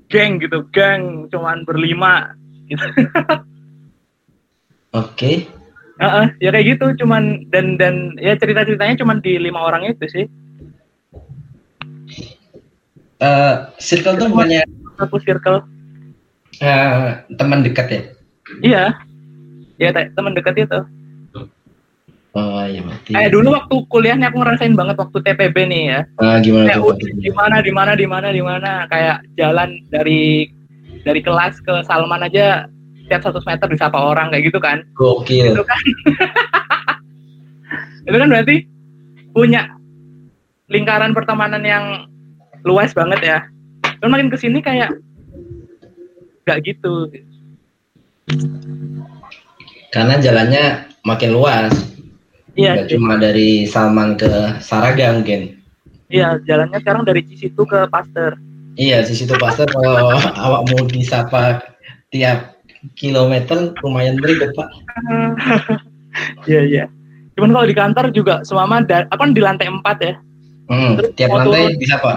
[0.10, 2.34] geng gitu, geng cuman berlima
[2.70, 2.82] gitu.
[5.02, 5.50] Oke.
[6.02, 10.26] Heeh, ya kayak gitu cuman dan dan ya cerita-ceritanya cuman di lima orang itu sih.
[13.22, 14.66] Eh, circle tuh bukannya
[14.98, 15.62] Aku circle.
[16.62, 18.02] eh, teman dekat ya?
[18.62, 18.86] Iya.
[19.82, 20.80] Ya te- teman dekat itu.
[22.32, 23.12] Oh iya berarti.
[23.12, 26.00] Kayak dulu waktu kuliahnya aku ngerasain banget waktu TPB nih ya.
[26.24, 26.96] Ah, gimana Kayak tuh?
[27.20, 30.48] di mana di mana di mana di mana kayak jalan dari
[31.04, 32.72] dari kelas ke Salman aja
[33.04, 34.88] setiap 100 meter disapa orang kayak gitu kan.
[34.96, 35.52] Gokil.
[35.52, 35.84] Itu kan.
[38.08, 38.56] itu kan berarti
[39.36, 39.68] punya
[40.72, 42.08] lingkaran pertemanan yang
[42.64, 43.40] luas banget ya.
[44.00, 44.96] Cuman makin ke sini kayak
[46.48, 47.12] nggak gitu.
[49.92, 51.91] Karena jalannya makin luas.
[52.56, 54.28] Iya, cuma dari Salman ke
[54.60, 55.58] Saraga mungkin.
[56.12, 58.36] iya jalannya sekarang dari Cisitu ke Pasteur.
[58.76, 61.64] Iya, di situ pasar kalau awak mau disapa
[62.12, 62.60] tiap
[63.00, 64.68] kilometer lumayan ribet pak.
[66.44, 66.84] Iya iya.
[67.40, 70.14] Cuman kalau di kantor juga semama apa kan di lantai 4 ya.
[70.68, 71.80] Hmm, Terus tiap lantai turun.
[71.80, 72.12] disapa.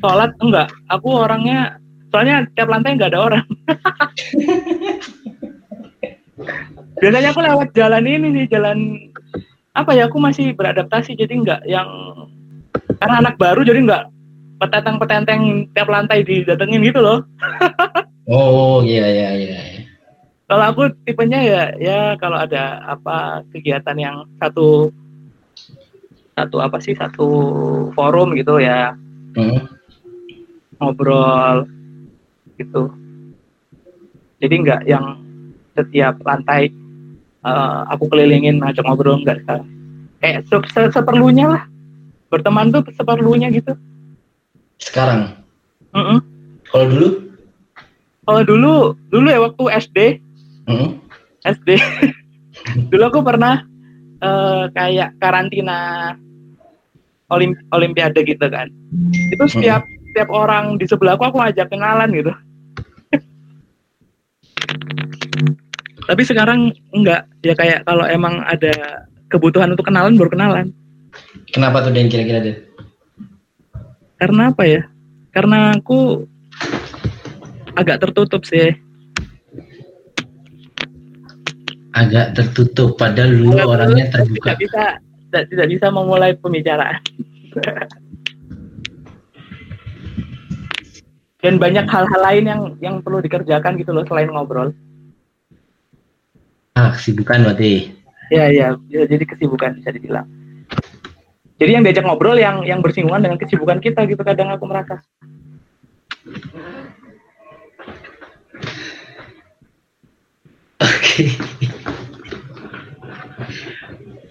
[0.00, 0.68] Sholat enggak.
[0.88, 1.76] Aku orangnya
[2.08, 3.44] soalnya tiap lantai enggak ada orang.
[6.98, 8.78] Biasanya aku lewat jalan ini sih, jalan
[9.74, 10.06] apa ya?
[10.08, 11.88] Aku masih beradaptasi jadi enggak yang
[12.98, 14.04] karena anak baru jadi enggak
[14.58, 17.22] peteteng-petenteng tiap lantai didatengin gitu loh.
[18.28, 19.60] Oh iya iya iya.
[20.44, 24.92] Kalau aku tipenya ya ya kalau ada apa kegiatan yang satu
[26.36, 27.28] satu apa sih satu
[27.96, 28.92] forum gitu ya
[29.32, 29.64] Hmm.
[30.76, 31.64] ngobrol
[32.60, 32.92] gitu.
[34.44, 35.24] Jadi nggak yang
[35.72, 36.68] setiap lantai
[37.48, 39.64] eh, aku kelilingin ngajak ngobrol nggak salah
[40.20, 41.62] kayak se se- seperlunya lah
[42.28, 43.72] berteman tuh seperlunya gitu
[44.78, 45.34] Sekarang.
[45.90, 46.22] Mm-mm.
[46.68, 47.08] Kalau dulu?
[48.22, 48.74] kalau dulu
[49.08, 49.98] dulu ya waktu SD
[50.68, 51.00] Mm-mm.
[51.42, 51.80] SD
[52.92, 53.64] dulu aku pernah
[54.18, 56.12] eh, kayak karantina
[57.28, 58.68] olim olimpiade gitu kan
[59.28, 62.32] itu setiap setiap orang di sebelahku aku ajak kenalan gitu
[66.08, 67.28] tapi sekarang enggak.
[67.44, 70.72] Ya kayak kalau emang ada kebutuhan untuk kenalan baru kenalan.
[71.52, 72.64] Kenapa tuh Den kira-kira Den?
[74.18, 74.82] karena apa ya?
[75.30, 76.26] Karena aku
[77.78, 78.74] agak tertutup sih.
[81.94, 84.58] Agak tertutup padahal dulu Agak orangnya terbuka.
[84.58, 86.98] tidak bisa tidak, tidak bisa memulai pembicaraan.
[91.38, 94.74] Dan banyak hal-hal lain yang yang perlu dikerjakan gitu loh selain ngobrol
[96.78, 97.90] Ah, kesibukan berarti.
[98.30, 100.28] ya ya ya, jadi kesibukan bisa dibilang
[101.58, 105.02] jadi yang diajak ngobrol yang yang bersinggungan dengan kesibukan kita gitu kadang aku merasa
[110.78, 111.24] Oke.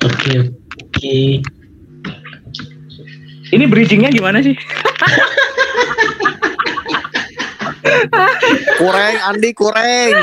[0.07, 0.31] Oke,
[0.79, 1.17] oke.
[3.47, 4.55] ini bridgingnya gimana sih
[8.77, 10.15] Kureng, Andi kureng.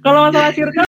[0.00, 0.89] kalau masalah circle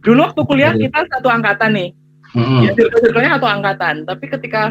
[0.00, 0.88] dulu waktu kuliah Aduh.
[0.88, 1.90] kita satu angkatan nih.
[2.30, 2.62] Mm-mm.
[2.62, 3.94] ya circle-circle-nya satu angkatan.
[4.06, 4.62] Tapi ketika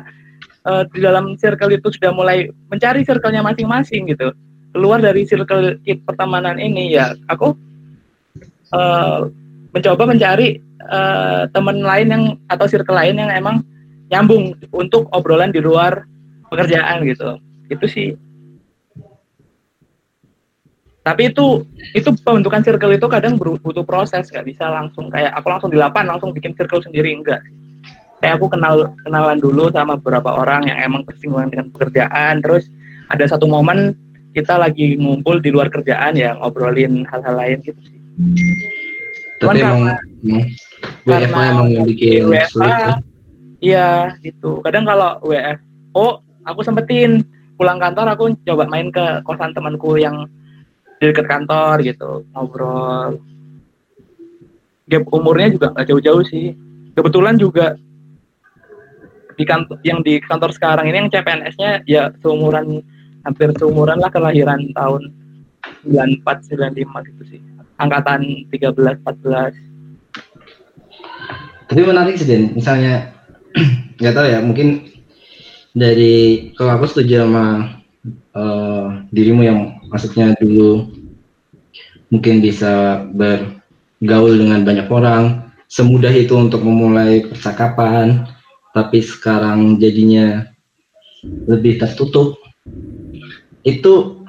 [0.63, 4.31] eh, di dalam circle itu sudah mulai mencari circle-nya masing-masing gitu.
[4.71, 7.51] Keluar dari circle pertemanan ini ya aku
[8.71, 9.19] eh,
[9.75, 13.61] mencoba mencari eh, teman lain yang atau circle lain yang emang
[14.09, 16.07] nyambung untuk obrolan di luar
[16.47, 17.37] pekerjaan gitu.
[17.69, 18.15] Itu sih
[21.09, 21.65] tapi itu
[21.97, 26.05] itu pembentukan circle itu kadang butuh proses nggak bisa langsung kayak aku langsung di lapan
[26.05, 27.41] langsung bikin circle sendiri enggak
[28.21, 32.69] kayak aku kenal kenalan dulu sama beberapa orang yang emang bersinggungan dengan pekerjaan terus
[33.09, 33.97] ada satu momen
[34.37, 37.97] kita lagi ngumpul di luar kerjaan ya ngobrolin hal-hal lain gitu sih.
[39.39, 39.81] Tapi Cuman emang,
[40.21, 40.43] emang
[41.07, 42.89] karena emang yang bikin sulit ya.
[43.59, 43.89] iya
[44.21, 44.61] gitu.
[44.61, 47.25] Kadang kalau WFO aku sempetin.
[47.59, 50.31] Pulang kantor aku coba main ke kosan temanku yang
[50.99, 53.23] di dekat kantor gitu ngobrol.
[54.89, 56.53] Gap umurnya juga gak jauh-jauh sih.
[56.93, 57.79] Kebetulan juga
[59.39, 62.83] di kantor yang di kantor sekarang ini yang CPNS-nya ya seumuran
[63.23, 65.15] hampir seumuran lah kelahiran tahun
[65.87, 67.39] 94 95 gitu sih.
[67.79, 69.55] Angkatan 13 14
[71.69, 73.13] Tapi menarik sih Den, misalnya
[74.01, 74.89] nggak tahu ya, mungkin
[75.71, 77.77] dari kalau aku setuju sama
[78.09, 80.89] eh, dirimu yang maksudnya dulu
[82.09, 88.25] mungkin bisa bergaul dengan banyak orang, semudah itu untuk memulai percakapan,
[88.73, 90.49] tapi sekarang jadinya
[91.45, 92.39] lebih tertutup.
[93.61, 94.25] Itu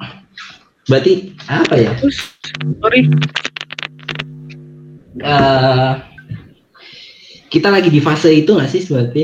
[0.91, 1.91] berarti apa ya?
[1.95, 2.19] terus
[2.83, 3.07] sorry
[5.21, 5.91] eh
[7.51, 9.23] kita lagi di fase itu nggak sih berarti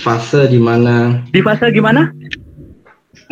[0.00, 2.12] fase di mana di fase gimana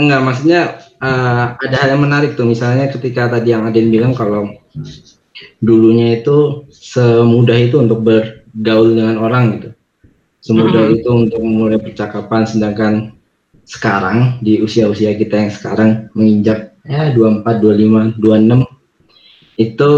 [0.01, 0.61] enggak maksudnya
[0.99, 2.47] eh, ada hal yang menarik tuh.
[2.49, 4.51] Misalnya ketika tadi yang Aden bilang kalau
[5.61, 9.69] dulunya itu semudah itu untuk bergaul dengan orang gitu.
[10.45, 10.95] Semudah Mhm.
[11.01, 12.93] itu untuk memulai percakapan sedangkan
[13.65, 18.61] sekarang di usia-usia kita yang sekarang menginjak ya 24, 25, 26
[19.57, 19.91] itu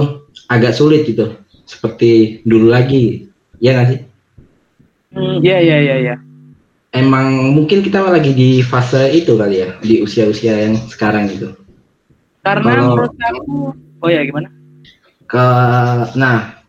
[0.47, 1.35] agak sulit gitu.
[1.67, 3.27] Seperti dulu lagi.
[3.59, 4.01] Ya nggak sih?
[5.17, 6.15] Hmm, iya iya iya iya.
[6.97, 11.53] Emang mungkin kita lagi di fase itu kali ya di usia-usia yang sekarang gitu.
[12.41, 13.55] Karena Kalau- menurut aku,
[14.01, 14.49] oh ya gimana?
[15.27, 15.47] ke
[16.15, 16.63] nah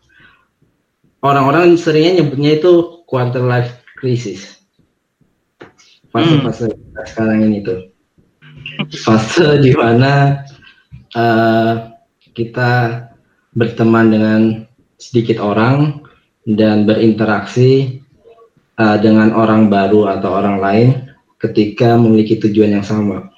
[1.22, 4.66] orang-orang seringnya nyebutnya itu quarter life crisis.
[6.10, 7.94] Fase-fase kita sekarang ini tuh.
[9.06, 10.42] Fase di mana
[11.14, 11.74] eh,
[12.34, 13.06] kita
[13.54, 14.42] berteman dengan
[14.98, 16.02] sedikit orang
[16.46, 18.02] dan berinteraksi
[18.78, 20.88] eh, dengan orang baru atau orang lain
[21.38, 23.30] ketika memiliki tujuan yang sama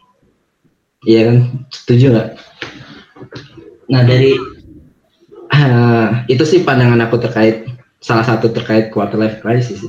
[1.03, 1.37] iya kan
[1.71, 2.29] setuju nggak
[3.89, 4.35] nah dari
[5.51, 7.67] eh, itu sih pandangan aku terkait
[7.99, 9.83] salah satu terkait quarter life crisis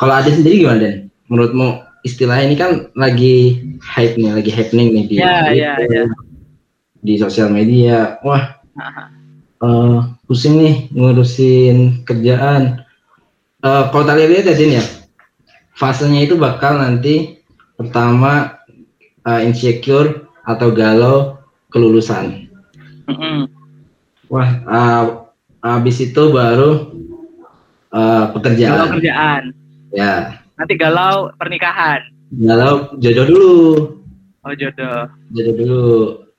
[0.00, 0.96] kalau ada sendiri gimana Den?
[1.28, 6.04] menurutmu istilah ini kan lagi hype nih lagi happening nih di Ya, Twitter, ya, ya.
[7.02, 8.56] di sosial media wah
[9.62, 12.81] eh, pusing nih ngurusin kerjaan.
[13.62, 14.84] Eh, kalau tadi lihat ya Din ya,
[15.72, 17.38] fasenya itu bakal nanti
[17.78, 18.58] pertama
[19.22, 21.38] eh, insecure atau galau
[21.70, 22.50] kelulusan.
[24.26, 25.02] Wah, eh,
[25.62, 26.90] habis itu baru
[27.92, 28.88] Galau pekerjaan.
[28.90, 29.42] kerjaan.
[29.92, 32.00] Ya, Nanti galau pernikahan.
[32.32, 33.54] galau jodoh dulu,
[34.42, 35.06] Oh jodoh.
[35.30, 35.84] jodoh dulu.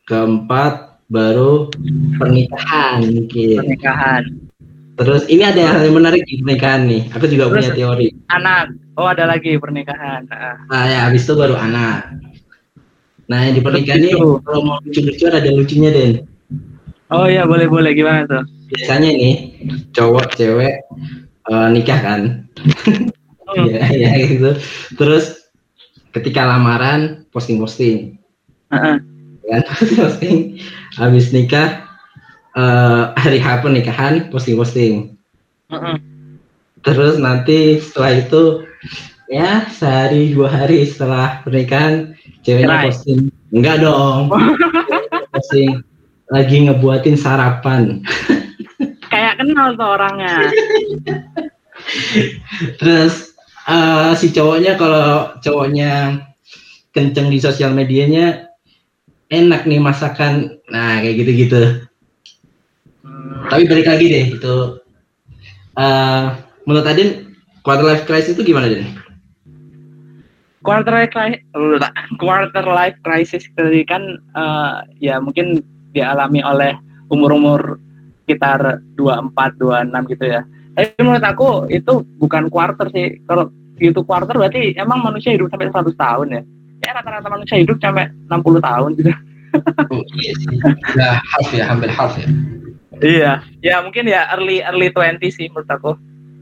[0.04, 1.70] Keempat baru
[2.18, 3.58] pernikahan mungkin.
[3.64, 4.24] Pernikahan.
[5.04, 7.02] Terus ini ada hal yang menarik di pernikahan nih.
[7.14, 8.08] Aku juga Terus- punya teori.
[8.32, 8.66] Anak.
[8.96, 10.26] Oh ada lagi pernikahan.
[10.30, 10.58] Ah.
[10.70, 12.14] Ah ya, habis itu baru anak.
[13.28, 16.12] Nah, yang di pernikahan ini kalau mau lucu-lucu ada lucunya, Den.
[17.10, 18.44] Oh iya boleh boleh gimana tuh?
[18.74, 19.36] Biasanya nih
[19.94, 20.82] cowok cewek
[21.50, 22.22] eh, nikah kan.
[23.54, 23.70] Hmm.
[23.70, 24.52] ya, ya gitu.
[24.98, 25.46] Terus
[26.10, 28.18] ketika lamaran posting-posting,
[28.74, 28.96] Heeh.
[29.46, 29.62] kan
[30.02, 30.58] posting.
[30.98, 31.86] Habis nikah
[32.58, 35.14] eh, hari H pernikahan posting-posting.
[36.84, 38.44] Terus nanti setelah itu
[39.34, 42.86] ya sehari dua hari setelah pernikahan ceweknya Cerai.
[42.86, 44.30] posting enggak dong
[45.34, 45.82] posting
[46.30, 47.82] lagi ngebuatin sarapan
[49.14, 50.50] Kayak kenal tuh orangnya.
[52.82, 53.38] terus
[53.70, 56.18] eh, si cowoknya kalau cowoknya
[56.90, 58.50] kenceng di sosial medianya
[59.30, 61.83] enak nih masakan nah kayak gitu-gitu.
[63.50, 64.56] Tapi balik lagi deh itu
[65.80, 66.24] eh,
[66.68, 67.10] menurut Adin
[67.64, 69.04] quarter life crisis itu gimana Den?
[70.64, 71.44] quarter life crisis,
[72.18, 75.60] quarter life crisis tadi kan eh, ya mungkin
[75.92, 76.74] dialami oleh
[77.12, 77.78] umur-umur
[78.24, 80.42] sekitar 24 26 gitu ya.
[80.74, 83.22] Tapi menurut aku itu bukan quarter sih.
[83.30, 86.42] Kalau itu quarter berarti emang manusia hidup sampai 100 tahun ya.
[86.84, 89.12] Ya rata-rata manusia hidup sampai 60 tahun gitu.
[89.94, 90.58] Oh, iya sih.
[90.98, 92.26] Ya, half ya, hampir half ya.
[93.04, 95.92] Iya, ya mungkin ya early early 20 sih menurut aku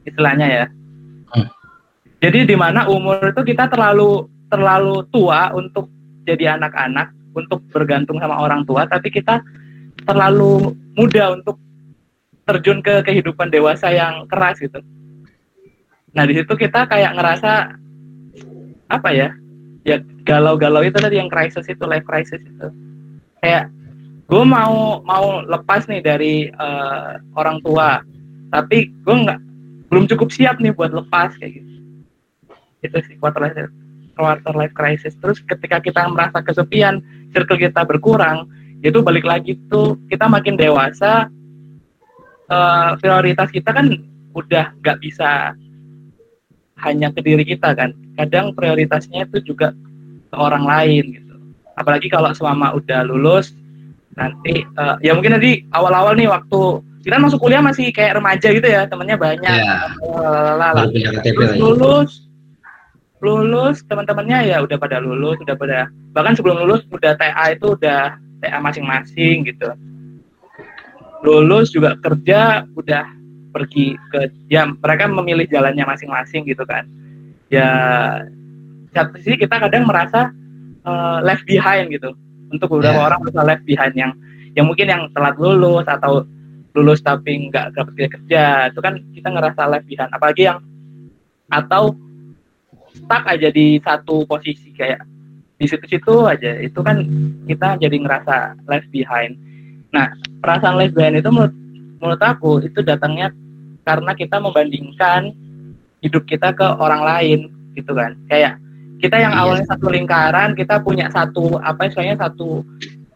[0.05, 0.65] istilahnya ya.
[1.33, 1.49] Hmm.
[2.21, 5.89] Jadi di mana umur itu kita terlalu terlalu tua untuk
[6.21, 9.41] jadi anak-anak, untuk bergantung sama orang tua, tapi kita
[10.05, 11.57] terlalu muda untuk
[12.45, 14.85] terjun ke kehidupan dewasa yang keras gitu.
[16.13, 17.73] Nah di situ kita kayak ngerasa
[18.85, 19.33] apa ya?
[19.81, 19.97] Ya
[20.29, 22.69] galau-galau itu tadi yang crisis itu life crisis itu.
[23.41, 23.73] Kayak
[24.31, 27.99] gue mau mau lepas nih dari uh, orang tua,
[28.47, 29.39] tapi gue nggak
[29.91, 31.71] belum cukup siap nih buat lepas kayak gitu.
[32.79, 33.67] Itu sih quarter life
[34.15, 35.19] quarter life crisis.
[35.19, 37.03] Terus ketika kita merasa kesepian,
[37.35, 38.47] circle kita berkurang,
[38.79, 41.27] itu balik lagi tuh kita makin dewasa,
[42.47, 43.99] uh, prioritas kita kan
[44.31, 45.59] udah nggak bisa
[46.87, 47.91] hanya ke diri kita kan.
[48.15, 49.75] Kadang prioritasnya itu juga
[50.31, 51.35] ke orang lain gitu.
[51.75, 53.51] Apalagi kalau selama udah lulus,
[54.15, 58.67] nanti uh, ya mungkin nanti awal-awal nih waktu kita masuk kuliah masih kayak remaja gitu
[58.67, 59.57] ya temennya banyak.
[59.57, 59.89] Ya.
[61.23, 61.61] terus lagi.
[61.61, 62.11] lulus
[63.21, 68.17] lulus teman-temannya ya udah pada lulus udah pada bahkan sebelum lulus udah TA itu udah
[68.41, 69.69] TA masing-masing gitu.
[71.21, 73.05] Lulus juga kerja udah
[73.53, 76.85] pergi ke ya mereka memilih jalannya masing-masing gitu kan.
[77.49, 77.69] Ya
[78.91, 80.33] satu sisi kita kadang merasa
[80.83, 82.11] uh, left behind gitu
[82.51, 83.07] untuk beberapa Ya.
[83.07, 84.11] orang merasa left behind yang
[84.51, 86.27] yang mungkin yang telat lulus atau
[86.75, 88.43] lulus tapi nggak dapat kerja kerja.
[88.71, 90.11] Itu kan kita ngerasa left behind.
[90.11, 90.59] Apalagi yang
[91.51, 91.95] atau
[92.91, 95.03] stuck aja di satu posisi kayak
[95.55, 96.59] di situ-situ aja.
[96.59, 97.03] Itu kan
[97.47, 99.35] kita jadi ngerasa left behind.
[99.95, 100.11] Nah
[100.43, 101.55] perasaan left behind itu menurut
[102.01, 103.31] menurut aku itu datangnya
[103.83, 105.31] karena kita membandingkan
[106.01, 107.39] hidup kita ke orang lain
[107.75, 108.15] gitu kan.
[108.27, 108.57] Kayak
[109.01, 112.61] kita yang awalnya satu lingkaran kita punya satu apa istilahnya satu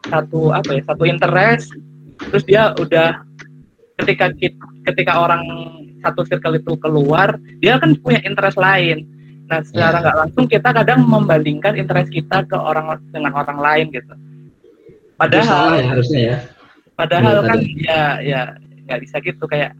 [0.05, 1.69] satu apa ya satu interest
[2.29, 3.21] terus dia udah
[4.01, 5.41] ketika kit- ketika orang
[6.01, 9.05] satu circle itu keluar dia kan punya interest lain
[9.45, 10.03] nah secara Iya.
[10.03, 15.45] nggak langsung kita kadang membandingkan interest kita ke orang dengan orang lain gitu Itu padahal
[15.45, 16.37] salah ya harusnya ya.
[16.95, 17.83] Padahal Menurut kan Anda?
[17.83, 18.41] ya ya
[18.85, 19.71] nggak bisa gitu kayak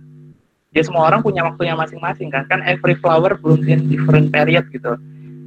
[0.70, 4.96] ya semua orang punya waktunya masing-masing kan kan every flower blooms in different period gitu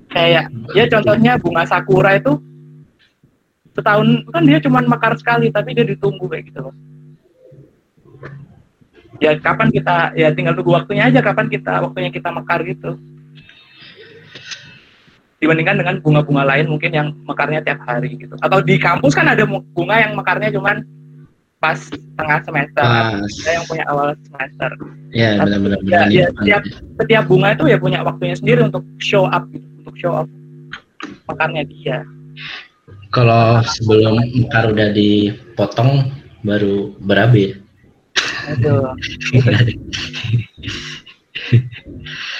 [0.09, 2.41] kayak ya contohnya bunga sakura itu
[3.77, 6.75] setahun kan dia cuma mekar sekali tapi dia ditunggu kayak gitu loh
[9.23, 12.99] ya kapan kita ya tinggal tunggu waktunya aja kapan kita waktunya kita mekar gitu
[15.39, 19.47] dibandingkan dengan bunga-bunga lain mungkin yang mekarnya tiap hari gitu atau di kampus kan ada
[19.47, 20.83] bunga yang mekarnya cuman
[21.59, 23.23] pas tengah semester Pas.
[23.23, 24.71] ada yang punya awal semester
[25.09, 25.81] Ya benar-benar.
[25.89, 26.13] Ya, benar.
[26.13, 26.63] ya, setiap
[27.01, 29.65] setiap bunga itu ya punya waktunya sendiri untuk show up gitu,
[29.99, 30.29] show up
[31.29, 31.99] mekarnya dia
[33.09, 36.13] Kalau sebelum mekar udah dipotong
[36.45, 37.57] baru berabe.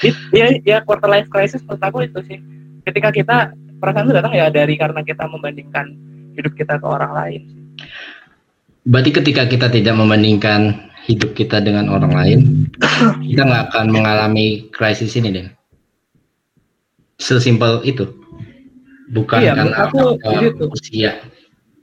[0.05, 2.37] It- ya ya quarter life crisis menurut aku itu sih
[2.85, 3.37] ketika kita
[3.81, 5.97] perasaan itu datang ya dari karena kita membandingkan
[6.37, 7.41] hidup kita ke orang lain
[8.89, 12.39] Berarti ketika kita tidak membandingkan hidup kita dengan orang lain,
[13.21, 15.47] kita nggak akan mengalami krisis ini deh.
[17.19, 18.07] Sesimpel itu.
[19.09, 20.63] Bukan Iya, karena aku begitu.
[20.69, 21.11] usia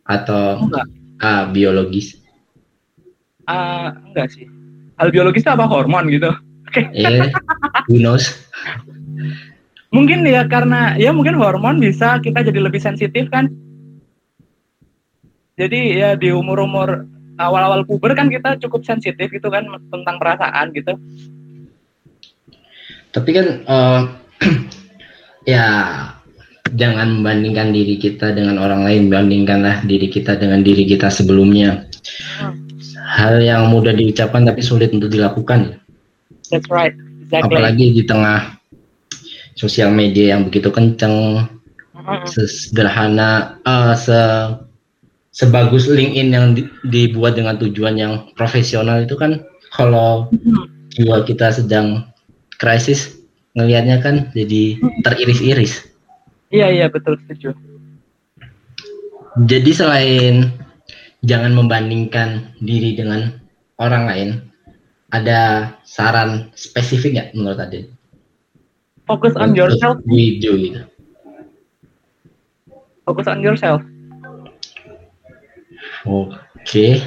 [0.07, 0.87] atau enggak
[1.19, 2.23] ah, biologis.
[3.45, 4.47] ah enggak sih
[4.97, 6.31] hal biologis itu apa hormon gitu
[6.95, 7.31] Eh,
[7.87, 8.31] who knows?
[9.91, 13.51] mungkin ya karena ya mungkin hormon bisa kita jadi lebih sensitif kan
[15.55, 17.07] jadi ya di umur-umur
[17.39, 20.95] awal-awal puber kan kita cukup sensitif gitu kan tentang perasaan gitu
[23.11, 24.03] Tapi kan eh,
[25.47, 25.67] ya
[26.75, 31.87] jangan membandingkan diri kita dengan orang lain, bandingkanlah diri kita dengan diri kita sebelumnya.
[32.43, 32.59] Hmm.
[33.07, 35.79] Hal yang mudah diucapkan tapi sulit untuk dilakukan.
[36.47, 38.55] that's right exactly Apalagi di tengah
[39.59, 41.43] sosial media yang begitu kenceng,
[41.91, 42.23] Mm-mm.
[42.29, 44.21] sesederhana, eh, se
[45.35, 49.43] sebagus LinkedIn yang di- dibuat dengan tujuan yang profesional itu kan
[49.75, 50.71] kalau Hmm.
[50.95, 52.07] jiwa kita sedang
[52.57, 53.16] krisis
[53.57, 55.89] ngelihatnya kan jadi teriris-iris.
[56.53, 57.57] iya iya betul setuju
[59.37, 60.49] Jadi selain
[61.21, 63.37] jangan membandingkan diri dengan
[63.77, 64.29] orang lain,
[65.13, 67.85] ada saran spesifik nggak menurut Adit?
[69.07, 70.83] focus on yourself we do gitu.
[73.07, 73.81] focus on yourself
[76.07, 77.03] Oke.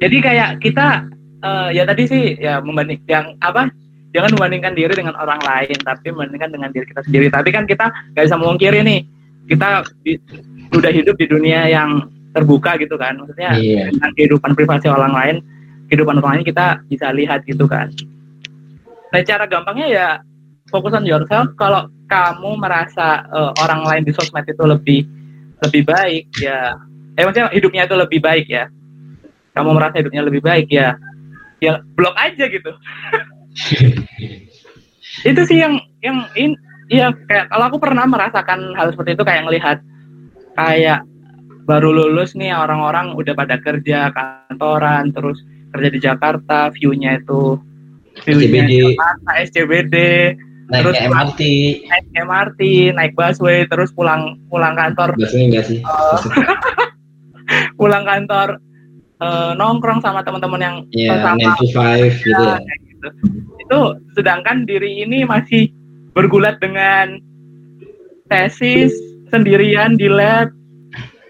[0.00, 1.08] jadi kayak kita
[1.40, 3.72] eh, ya tadi sih ya membanding yang apa
[4.18, 7.30] jangan membandingkan diri dengan orang lain tapi membandingkan dengan diri kita sendiri.
[7.30, 7.86] Tapi kan kita
[8.18, 9.00] nggak bisa memungkiri nih
[9.46, 10.18] kita di,
[10.74, 13.14] udah hidup di dunia yang terbuka gitu kan.
[13.22, 13.94] Maksudnya Iya.
[13.94, 15.36] dengan kehidupan privasi orang lain
[15.86, 17.94] kehidupan orang lain kita bisa lihat gitu kan.
[19.14, 20.06] Nah cara gampangnya ya
[20.66, 21.54] fokus on yourself.
[21.54, 25.06] Kalau kamu merasa eh, orang lain di sosmed itu lebih
[25.62, 26.74] lebih baik ya
[27.14, 28.66] eh maksudnya hidupnya itu lebih baik ya.
[29.54, 30.98] Kamu merasa hidupnya lebih baik ya
[31.58, 32.70] ya blok aja gitu
[35.24, 36.54] itu sih yang yang in
[36.88, 39.78] ya kayak kalau aku pernah merasakan hal seperti itu kayak ngelihat
[40.54, 41.02] kayak
[41.64, 47.60] baru lulus nih orang-orang udah pada kerja kantoran terus kerja di Jakarta view-nya itu
[48.24, 48.72] view-nya SCBD.
[48.88, 49.96] Jakarta SCBD
[50.68, 51.40] naik Terus- MRT
[51.84, 52.60] naik MRT
[52.92, 56.16] naik busway terus pulang pulang kantor biasanya enggak sih Oh.
[57.80, 58.60] pulang kantor
[59.18, 62.56] eh, nongkrong sama teman-teman yang Iya, sama 9 to 5 gitu ya.
[62.98, 63.08] Gitu.
[63.62, 63.78] Itu
[64.18, 65.70] sedangkan diri ini masih
[66.12, 67.22] bergulat dengan
[68.26, 68.90] tesis
[69.30, 70.50] sendirian di lab,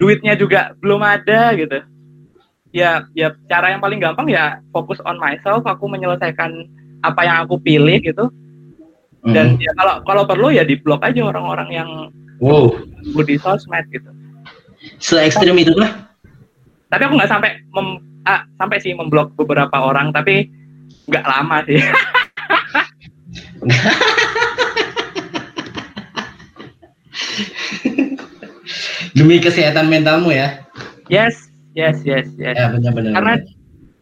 [0.00, 1.84] duitnya juga belum ada gitu.
[2.72, 6.68] Ya, ya cara yang paling gampang ya fokus on myself, aku menyelesaikan
[7.04, 8.28] apa yang aku pilih gitu.
[9.28, 9.64] Dan Mhm.
[9.64, 11.90] ya kalau kalau perlu ya di blok aja orang-orang yang
[12.38, 12.70] wow,
[13.02, 14.08] di sosmed gitu.
[15.02, 16.06] se ekstrim itu lah.
[16.86, 20.46] Tapi aku nggak sampai mem, ah, sampai sih memblok beberapa orang, tapi
[21.08, 21.80] nggak lama sih.
[29.16, 30.62] Demi kesehatan mentalmu ya.
[31.10, 32.54] Yes, yes, yes, yes.
[32.54, 33.12] Ya benar-benar.
[33.18, 33.34] Karena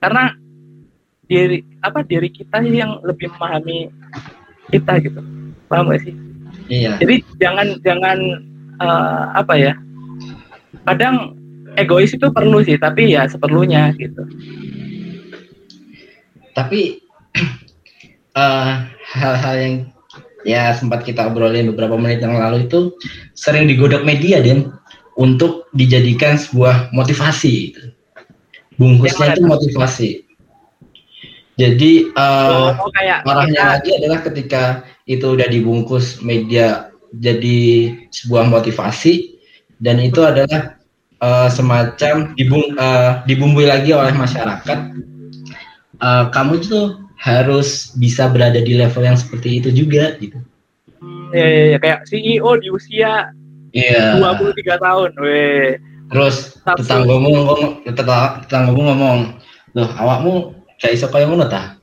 [0.02, 0.24] karena
[1.26, 3.88] diri apa diri kita yang lebih memahami
[4.70, 5.20] kita gitu.
[5.66, 6.14] Paham gak sih?
[6.70, 6.98] iya.
[6.98, 8.18] Jadi jangan jangan
[8.82, 9.72] eh, apa ya?
[10.86, 11.34] Kadang
[11.74, 14.22] egois itu perlu sih, tapi ya seperlunya gitu.
[16.56, 17.04] Tapi
[18.40, 18.72] eh,
[19.12, 19.74] hal-hal yang
[20.46, 22.96] ya sempat kita obrolin beberapa menit yang lalu itu
[23.36, 24.72] sering digodok media Den
[25.20, 27.52] untuk dijadikan sebuah motivasi.
[27.68, 27.82] gitu.
[28.80, 30.10] Bungkusnya itu motivasi.
[31.56, 34.62] Jadi oh, kayak kita- lagi adalah ketika
[35.08, 39.40] itu udah dibungkus media jadi sebuah motivasi
[39.80, 40.76] dan itu adalah
[41.16, 44.78] eh, semacam dibung eh, dibumbui lagi oleh masyarakat
[45.96, 50.36] Eh, kamu tuh harus bisa berada di level yang seperti itu juga gitu.
[51.00, 53.32] Hmm, ya, ya, ya, kayak CEO di usia
[53.72, 54.20] iya.
[54.20, 55.80] 23 tahun, weh.
[56.06, 59.18] terus tetanggamu ngomong tetangga- tetanggamu ngomong
[59.74, 60.32] loh awakmu
[60.78, 61.74] kayak iso kaya ngono ta?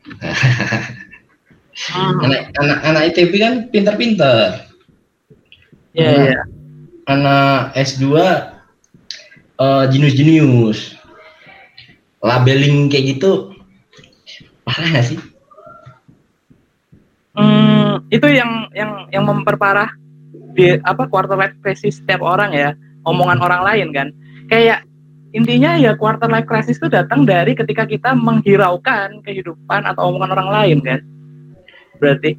[1.91, 4.63] Hmm, anak anak anak ITB kan pinter-pinter.
[5.97, 6.41] Ya, Nah, ya.
[7.09, 8.05] anak S2
[9.59, 10.95] eh jenius-jenius.
[12.23, 13.52] Labeling kayak gitu
[14.63, 15.19] parah gak sih?
[17.33, 19.89] Hmm, itu yang yang yang memperparah
[20.53, 22.77] di apa quarter life crisis setiap orang ya
[23.09, 24.07] omongan orang lain kan.
[24.47, 24.85] Kayak
[25.33, 30.49] intinya ya quarter life crisis itu datang dari ketika kita menghiraukan kehidupan atau omongan orang
[30.53, 30.99] lain kan.
[31.97, 32.37] Berarti?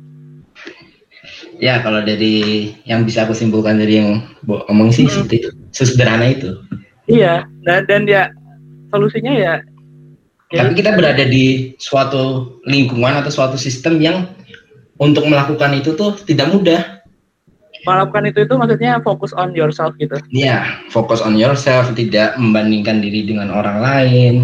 [1.58, 5.26] Ya kalau dari yang bisa aku simpulkan dari yang omong sih Hmm.
[5.26, 6.54] itu sesederhana itu.
[7.10, 8.30] Iya dan dan ya
[8.94, 9.73] solusinya ya ya
[10.52, 14.28] tapi kita berada di suatu lingkungan atau suatu sistem yang
[15.00, 16.80] untuk melakukan itu tuh tidak mudah.
[17.84, 20.16] Melakukan itu itu maksudnya fokus on yourself gitu?
[20.32, 24.34] Ya fokus on yourself tidak membandingkan diri dengan orang lain.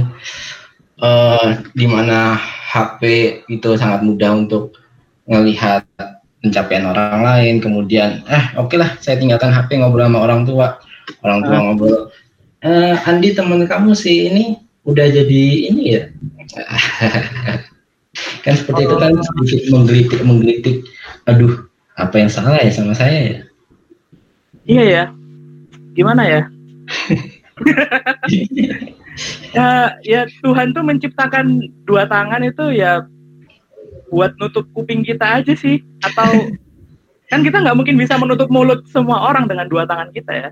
[1.00, 2.36] Eh di mana
[2.70, 3.00] HP
[3.48, 4.76] itu sangat mudah untuk
[5.24, 5.88] melihat
[6.44, 7.54] pencapaian orang lain.
[7.64, 10.76] Kemudian eh oke lah saya tinggalkan HP ngobrol sama orang tua.
[11.24, 11.62] Orang tua Ah.
[11.64, 12.12] ngobrol
[12.60, 16.02] eh Andi teman kamu sih ini udah jadi ini ya?
[18.44, 20.76] Kan seperti itu kan sedikit menggelitik menggelitik
[21.30, 23.38] aduh apa yang salah ya sama saya ya?
[24.66, 25.04] Iya ya.
[25.94, 26.42] Gimana ya?
[29.52, 33.04] Ya ya Tuhan tuh menciptakan dua tangan itu ya
[34.08, 35.84] buat nutup kuping kita aja sih.
[36.00, 36.56] Atau
[37.28, 40.48] kan kita nggak mungkin bisa menutup mulut semua orang dengan dua tangan kita ya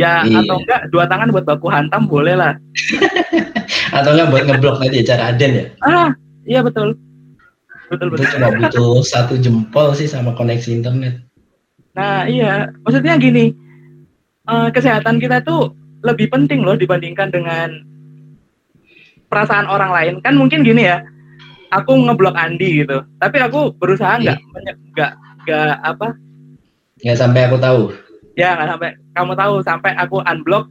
[0.00, 0.40] ya Iya.
[0.40, 2.56] atau enggak dua tangan buat baku hantam boleh lah.
[3.96, 5.64] Atau enggak buat ngeblok aja cara Aden ya?
[5.84, 6.10] Ah
[6.44, 6.96] iya betul.
[7.90, 8.32] Betul itu betul.
[8.38, 11.20] cuma butuh satu jempol sih sama koneksi internet.
[11.92, 12.72] Nah iya.
[12.80, 13.52] Maksudnya gini
[14.46, 17.84] eh, kesehatan kita tuh lebih penting loh dibandingkan dengan
[19.26, 20.14] perasaan orang lain.
[20.24, 21.02] Kan mungkin gini ya
[21.70, 25.12] aku ngeblok Andi gitu tapi aku berusaha nggak menye- nggak
[25.44, 26.08] nggak apa?
[27.00, 27.80] Nggak sampai aku tahu
[28.38, 30.66] ya nggak sampai kamu tahu sampai aku unblock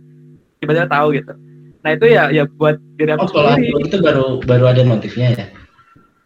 [0.60, 1.34] tiba-tiba tahu gitu.
[1.80, 3.72] Nah itu ya ya buat diri oh aku kalau sendiri.
[3.72, 5.46] unblock itu baru baru ada notifnya ya?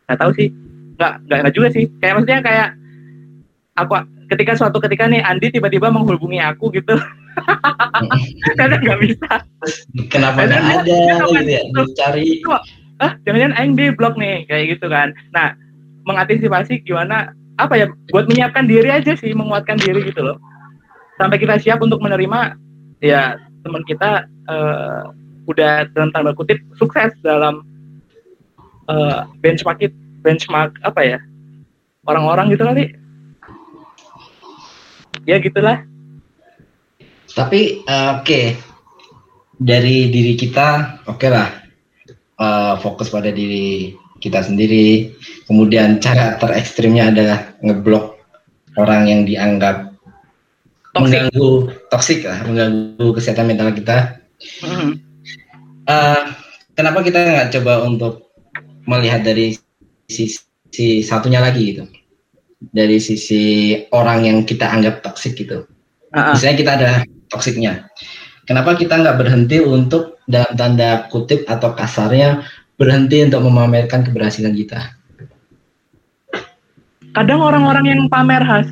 [0.09, 0.47] Nggak tahu sih.
[0.97, 1.83] Nggak nggak juga sih.
[2.01, 2.67] Kayak maksudnya kayak
[3.77, 3.93] aku
[4.33, 6.97] ketika suatu ketika nih Andi tiba-tiba menghubungi aku gitu.
[8.59, 9.31] Kadang nggak bisa.
[10.09, 11.15] Kenapa nggak ada gitu ya?
[11.17, 12.27] kan- Dicari.
[13.01, 15.11] ah jangan-jangan aing di blok nih kayak gitu kan.
[15.33, 15.57] Nah
[16.05, 20.37] mengantisipasi gimana apa ya buat menyiapkan diri aja sih menguatkan diri gitu loh
[21.19, 22.57] sampai kita siap untuk menerima
[23.03, 25.01] ya teman kita eh,
[25.47, 27.63] udah dalam tanda kutip sukses dalam
[28.89, 31.19] eh, benchmark it- benchmark apa ya
[32.07, 32.85] orang-orang gitu kali
[35.27, 35.83] ya gitulah
[37.33, 38.41] Tapi eh, oke
[39.57, 41.63] dari diri kita oke lah
[42.43, 45.13] Eh, fokus pada diri kita sendiri.
[45.45, 48.19] Kemudian cara terekstrimnya adalah ngeblok
[48.75, 49.92] orang yang dianggap.
[50.93, 54.21] Mengganggu toksik lah, mengganggu kesehatan mental kita.
[54.61, 54.89] Mhm.
[55.89, 56.21] Eh,
[56.77, 58.33] kenapa kita nggak coba untuk
[58.85, 59.57] melihat dari
[60.07, 61.83] sisi satunya lagi gitu?
[62.63, 65.67] Dari sisi orang yang kita anggap toksik gitu.
[66.13, 66.31] Ah.
[66.31, 66.89] Misalnya kita ada
[67.27, 67.89] toksiknya.
[68.47, 72.43] Kenapa kita nggak berhenti untuk dalam tanda kutip atau kasarnya
[72.75, 74.93] berhenti untuk memamerkan keberhasilan kita?
[77.13, 78.65] kadang orang-orang yang pamer has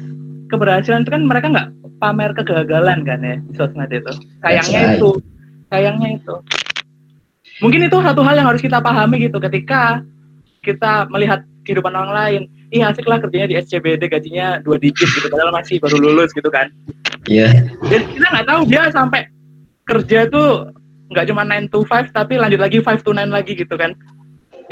[0.49, 1.67] keberhasilan itu kan mereka nggak
[2.01, 4.97] pamer kegagalan kan ya di sosmed itu sayangnya right.
[4.97, 5.09] itu
[5.69, 6.35] sayangnya itu
[7.61, 10.01] mungkin itu satu hal yang harus kita pahami gitu ketika
[10.65, 12.41] kita melihat kehidupan orang lain
[12.73, 16.49] ih asik lah kerjanya di SCBD gajinya dua digit gitu padahal masih baru lulus gitu
[16.49, 16.73] kan
[17.29, 17.53] Iya.
[17.85, 19.29] dan kita nggak tahu dia sampai
[19.85, 20.73] kerja tuh
[21.13, 23.93] nggak cuma 9 to 5 tapi lanjut lagi 5 to 9 lagi gitu kan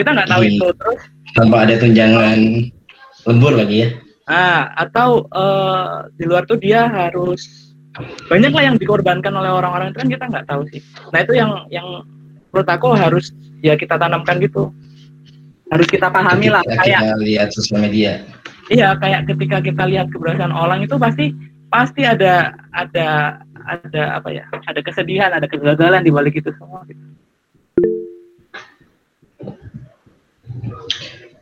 [0.01, 0.49] kita nggak tahu Iya.
[0.57, 1.01] itu terus
[1.38, 2.38] Tanpa ada tunjangan
[3.30, 3.89] lembur lagi ya.
[4.30, 7.73] Ah, atau eh, di luar tuh dia harus
[8.30, 10.86] banyak lah yang dikorbankan oleh orang-orang itu kan kita nggak tahu sih.
[11.09, 12.05] Nah itu yang yang
[12.53, 13.34] menurut aku harus
[13.65, 14.69] ya kita tanamkan gitu.
[15.73, 18.21] Harus kita pahami lah kayak kita lihat sosial media.
[18.69, 21.34] iya kayak ketika kita lihat keberhasilan orang itu pasti
[21.73, 27.01] pasti ada ada ada apa ya ada kesedihan ada kegagalan di balik itu semua gitu.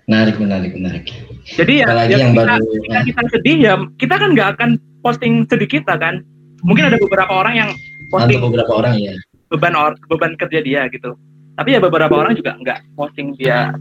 [0.07, 1.26] Menarik, menarik, menarik.
[1.55, 4.69] Jadi ya, Apalagi ya yang ketika, baru- ketika kita sedih ya kita kan nggak akan
[4.99, 6.25] posting sedih kita kan
[6.65, 7.69] mungkin ada beberapa orang yang
[8.11, 9.13] posting beberapa orang ya.
[9.47, 11.15] beban or, beban kerja dia gitu.
[11.55, 13.71] Tapi ya beberapa orang juga nggak posting dia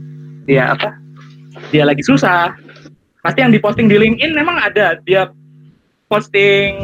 [0.46, 0.94] dia apa?
[1.74, 2.54] Dia lagi susah.
[3.20, 5.26] Pasti yang diposting di LinkedIn memang ada dia
[6.06, 6.78] posting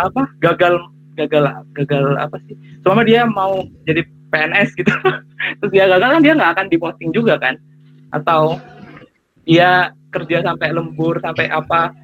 [0.00, 0.32] apa?
[0.40, 0.80] Gagal
[1.20, 1.44] gagal
[1.76, 2.56] gagal apa sih?
[2.80, 4.00] Selama dia mau jadi
[4.32, 4.88] PNS gitu.
[5.60, 7.60] Terus dia gagal kan dia nggak akan diposting juga kan?
[8.08, 8.56] Atau
[9.44, 11.96] dia kerja sampai lembur sampai apa?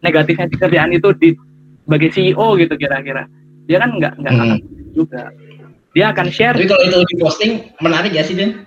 [0.00, 1.34] Negatifnya di kerjaan itu di
[1.82, 3.26] sebagai CEO gitu kira-kira.
[3.66, 4.58] Dia kan nggak nggak Hmm.
[4.94, 5.34] juga.
[5.96, 6.54] Dia akan share.
[6.54, 8.62] Tapi kalau itu diposting menarik ya sih Den?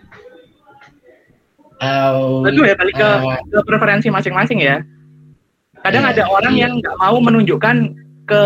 [1.79, 4.83] Uh, Itu ya balik ke, uh, ke preferensi masing-masing ya.
[5.79, 6.67] Kadang Iya, ada orang iya.
[6.67, 7.75] yang nggak mau menunjukkan
[8.27, 8.41] ke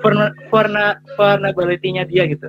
[0.00, 2.48] vulner- vulner- vulnerability-nya dia gitu.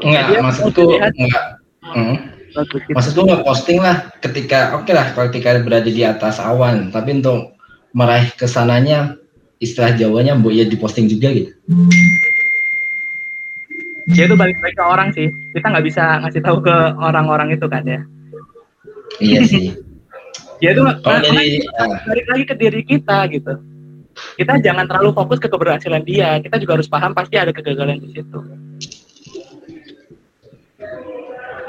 [0.00, 1.44] enggak, maksudku enggak.
[1.84, 2.16] Hmm.
[2.54, 2.94] Bagus gitu.
[2.96, 7.54] Maksudku nggak posting lah ketika oke lah kalau ketika berada di atas awan, tapi untuk
[7.94, 9.14] meraih ke sananya
[9.60, 11.52] istilah Jawanya bu ya diposting juga gitu.
[14.10, 15.28] Ya itu balik lagi ke orang sih.
[15.54, 18.00] Kita nggak bisa ngasih tahu ke orang-orang itu kan ya.
[19.22, 19.76] Iya sih.
[20.60, 21.62] Ya itu Kalau dari
[22.04, 23.54] balik lagi ke diri kita gitu.
[24.36, 26.36] Kita jangan terlalu fokus ke keberhasilan dia.
[26.42, 28.38] Kita juga harus paham pasti ada kegagalan di situ.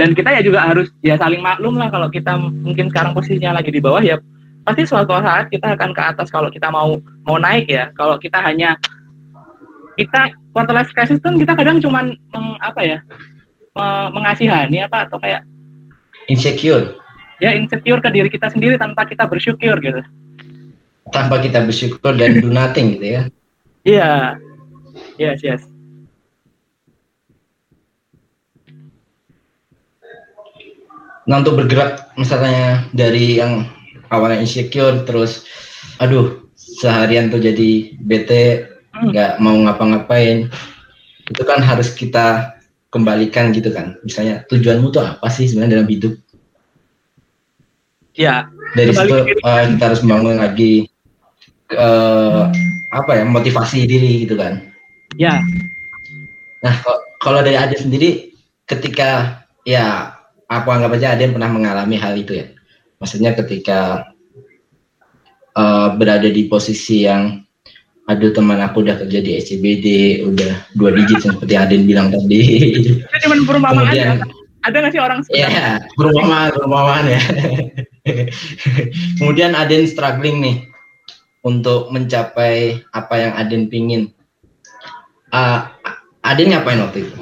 [0.01, 3.69] Dan kita ya juga harus ya saling maklum lah kalau kita mungkin sekarang posisinya lagi
[3.69, 4.17] di bawah ya
[4.65, 7.93] pasti suatu saat kita akan ke atas kalau kita mau mau naik ya.
[7.93, 8.81] Kalau kita hanya
[10.01, 12.97] kita quarter life crisis kan kita kadang cuman meng, apa ya
[13.77, 15.45] me- mengasihani apa atau kayak
[16.25, 16.97] insecure
[17.37, 20.01] ya insecure ke diri kita sendiri tanpa kita bersyukur gitu.
[21.11, 23.21] tanpa kita bersyukur dan do nothing gitu ya.
[23.83, 24.11] Iya.
[25.19, 25.70] Yes, yes.
[31.31, 33.63] Nah untuk bergerak misalnya dari yang
[34.11, 35.47] awalnya insecure terus
[36.03, 39.07] aduh seharian tuh jadi bete Hmm.
[39.07, 40.51] nggak mau ngapa-ngapain
[41.31, 42.59] itu kan harus kita
[42.91, 46.13] kembalikan gitu kan misalnya tujuanmu tuh apa sih sebenarnya dalam hidup
[48.11, 50.83] Ya, dari situ eh, kita harus bangun lagi
[51.71, 52.43] eh,
[52.91, 54.59] apa ya motivasi diri gitu kan
[55.15, 55.39] ya.
[56.59, 56.75] Nah,
[57.23, 58.35] kalau dari Aden sendiri,
[58.67, 60.11] ketika ya
[60.51, 62.51] aku anggap aja Aden pernah mengalami hal itu ya.
[62.99, 64.11] Maksudnya ketika
[65.55, 67.39] eh, berada di posisi yang
[68.11, 69.85] aduh teman aku udah kerja di SCBD,
[70.27, 72.41] udah dua digit seperti Aden bilang tadi.
[72.83, 74.27] Itu cuma perumpamaan Kemudian aja.
[74.67, 77.21] ada nggak sih orang Iya, sebenarnya perumpamaan, perumpamaan ya.
[79.15, 80.57] Kemudian Aden struggling nih
[81.47, 84.11] untuk mencapai apa yang Aden pingin.
[85.31, 85.71] Ah,
[86.27, 87.15] Aden ngapain waktu itu?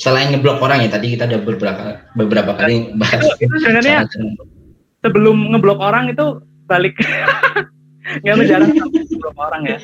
[0.00, 1.82] Selain ngeblok orang ya, tadi kita udah beberapa
[2.16, 3.20] beberapa kali bahas.
[3.36, 4.08] itu, itu sebenarnya
[5.04, 6.96] sebelum ngeblok orang itu balik.
[8.24, 9.78] Nggak menjarang ngeblok orang ya.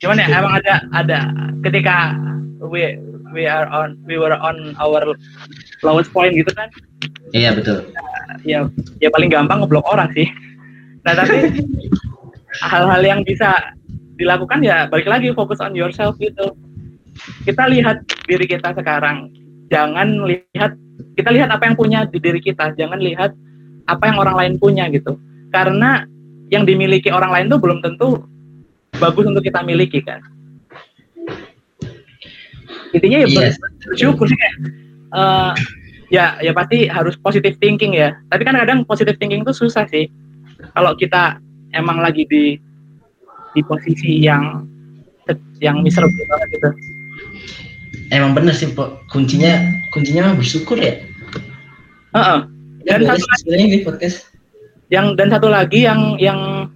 [0.00, 1.18] Cuman ya emang ada ada.
[1.64, 2.16] Ketika
[2.60, 3.00] we
[3.32, 5.16] we are on we were on our
[5.80, 6.68] lowest point gitu kan.
[7.32, 7.88] Iya betul.
[8.46, 8.64] ya
[9.02, 10.28] ya paling gampang ngeblok orang sih.
[11.04, 11.48] Nah tapi
[12.70, 13.72] hal-hal yang bisa
[14.20, 16.52] dilakukan ya balik lagi fokus on yourself gitu
[17.44, 19.30] kita lihat diri kita sekarang.
[19.70, 20.74] Jangan lihat
[21.16, 22.74] kita lihat apa yang punya di diri kita.
[22.74, 23.32] Jangan lihat
[23.86, 25.16] apa yang orang lain punya gitu.
[25.50, 26.06] Karena
[26.50, 28.26] yang dimiliki orang lain tuh belum tentu
[28.98, 30.20] bagus untuk kita miliki kan.
[32.90, 33.36] Intinya ya Iya.
[33.54, 33.58] ber-
[33.94, 34.54] bersyukur sih kayak
[35.10, 35.52] eh,
[36.10, 38.18] ya ya pasti harus positive thinking ya.
[38.30, 40.10] Tapi kan kadang positive thinking itu susah sih.
[40.74, 41.38] Kalau kita
[41.74, 42.58] emang lagi di
[43.54, 44.66] di posisi yang
[45.62, 46.70] yang miserable banget gitu
[48.10, 49.06] Emang bener sih, Pok.
[49.10, 49.62] Kuncinya
[49.94, 50.98] kuncinya mah bersyukur ya.
[52.14, 52.38] Heeh.
[52.88, 54.32] Ya, Dan satu di podcast.
[54.90, 56.66] yang dan satu lagi yang yang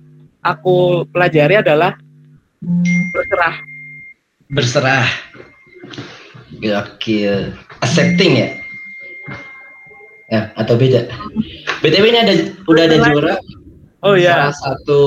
[0.46, 1.98] aku pelajari adalah
[3.10, 3.54] berserah
[4.52, 5.06] Berserah.
[6.62, 7.50] Gokil.
[7.82, 8.48] Accepting ya?
[10.30, 11.10] Ya, atau beda?
[11.82, 13.34] BTW ini ada udah ada juara
[14.04, 15.00] oh ya salah satu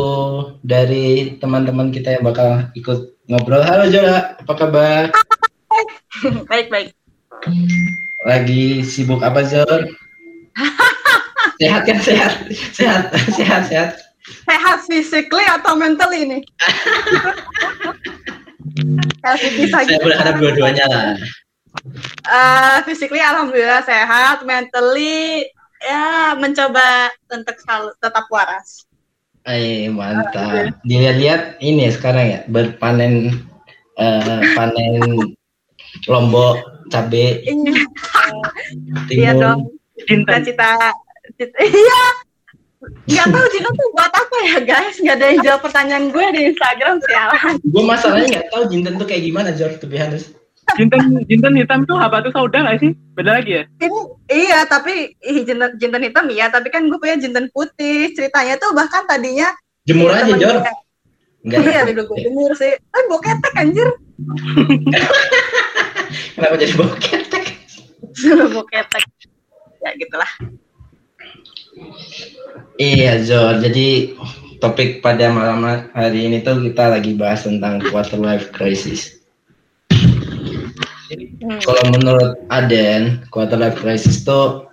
[0.62, 3.62] dari teman-teman kita yang bakal ikut ngobrol.
[3.66, 5.10] Halo Jora, apa kabar?
[6.52, 6.90] baik baik
[8.26, 9.88] Lagi sibuk apa Jor?
[11.62, 12.34] sehat kan sehat,
[12.74, 13.04] sehat,
[13.34, 13.90] sehat, sehat.
[14.44, 15.78] sehat physically atau
[19.24, 20.06] Healthy bisa Saya gitu.
[20.06, 21.16] berharap dua-duanya lah.
[22.28, 25.48] Eh, physically alhamdulillah sehat mentally
[25.80, 28.84] ya mencoba untuk selalu tetap waras
[29.48, 30.76] Eh mantap.
[30.84, 33.32] Dilihat-lihat ini ya sekarang ya berpanen
[33.96, 35.37] eh, panen
[36.06, 36.56] lombok
[36.88, 37.42] cabe.
[37.42, 37.84] Iya.
[39.10, 39.36] Timun.
[39.38, 39.60] dong.
[40.06, 40.94] Cinta cita-cita
[41.36, 42.04] cita- iya.
[43.08, 44.96] Nggak tahu Jinten tuh buat apa ya guys?
[45.02, 47.54] Nggak ada yang jawab pertanyaan gue di Instagram sialan.
[47.66, 50.32] Gue masalahnya nggak tahu jinten tuh kayak gimana Jor tuh harus.
[50.76, 52.92] jinten jinten hitam tuh habatus sauda nggak sih?
[53.18, 53.64] Beda lagi ya?
[53.82, 56.52] Ini iya tapi jinten, jinten hitam iya.
[56.54, 58.14] Tapi kan gue punya jinten putih.
[58.14, 59.50] Ceritanya tuh bahkan tadinya
[59.88, 60.56] Jemur aja temen Jor.
[61.48, 61.60] Enggak.
[61.66, 62.76] iya dulu gue jemur sih.
[62.78, 63.90] Tapi boketek anjir
[66.36, 67.22] Kenapa jadi bokep?
[68.56, 69.06] boketek
[69.78, 70.32] ya gitulah
[72.78, 73.58] Iya Jor.
[73.62, 74.18] Jadi
[74.62, 79.18] topik pada malam hari ini tuh kita lagi bahas tentang quarter life crisis.
[81.10, 81.62] Hmm.
[81.62, 84.66] Kalau menurut Aden, quarter life crisis itu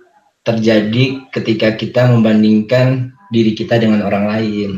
[0.45, 4.71] terjadi ketika kita membandingkan diri kita dengan orang lain.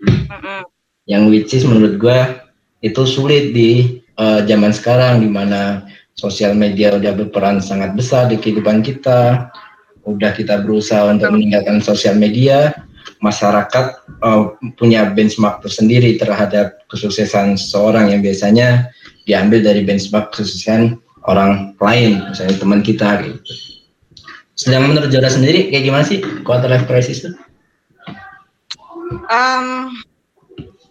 [0.00, 0.64] Mm-mm.
[1.04, 2.48] Yang which is menurut gua
[2.80, 5.84] itu sulit di eh, zaman sekarang di mana
[6.20, 9.48] sosial media udah berperan sangat besar di kehidupan kita.
[10.04, 12.76] Udah kita berusaha untuk meninggalkan sosial media,
[13.24, 13.86] masyarakat
[14.20, 14.44] eh,
[14.76, 18.92] punya benchmark tersendiri terhadap kesuksesan seseorang yang biasanya
[19.24, 23.52] diambil dari benchmark kesuksesan orang lain, misalnya teman kita gitu.
[24.56, 27.32] Sedang menurut Jora sendiri kayak gimana sih quarter life crisis itu?
[29.28, 29.96] Um,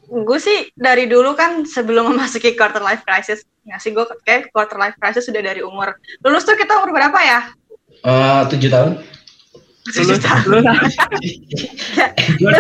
[0.10, 4.82] gue sih dari dulu kan sebelum memasuki quarter life crisis, nggak sih gue kayak quarter
[4.82, 5.94] life crisis sudah dari umur.
[6.26, 7.40] Lulus tuh kita umur berapa ya?
[8.02, 8.92] Eh, tujuh tahun?
[9.90, 10.22] lulus.
[10.50, 10.66] lulus.
[12.40, 12.58] Ya,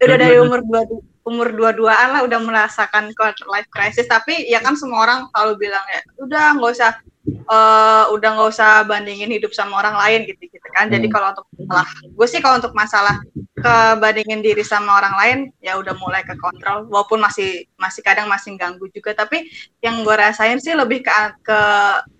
[0.00, 0.82] Ya, udah dari umur dua
[1.28, 4.08] umur dua-duaan lah udah merasakan quarter life crisis.
[4.08, 6.96] Tapi ya kan semua orang selalu bilang ya udah nggak usah
[7.38, 10.90] eh, udah nggak usah bandingin hidup sama orang lain gitu gitu kan.
[10.90, 11.14] Jadi Hmm.
[11.14, 13.16] kalau untuk masalah gue sih kalau untuk masalah
[13.60, 18.54] kebandingin diri sama orang lain ya udah mulai ke kontrol walaupun masih masih kadang masih
[18.56, 19.12] ganggu juga.
[19.14, 19.46] Tapi
[19.84, 21.12] yang gue rasain sih lebih ke
[21.44, 21.60] ke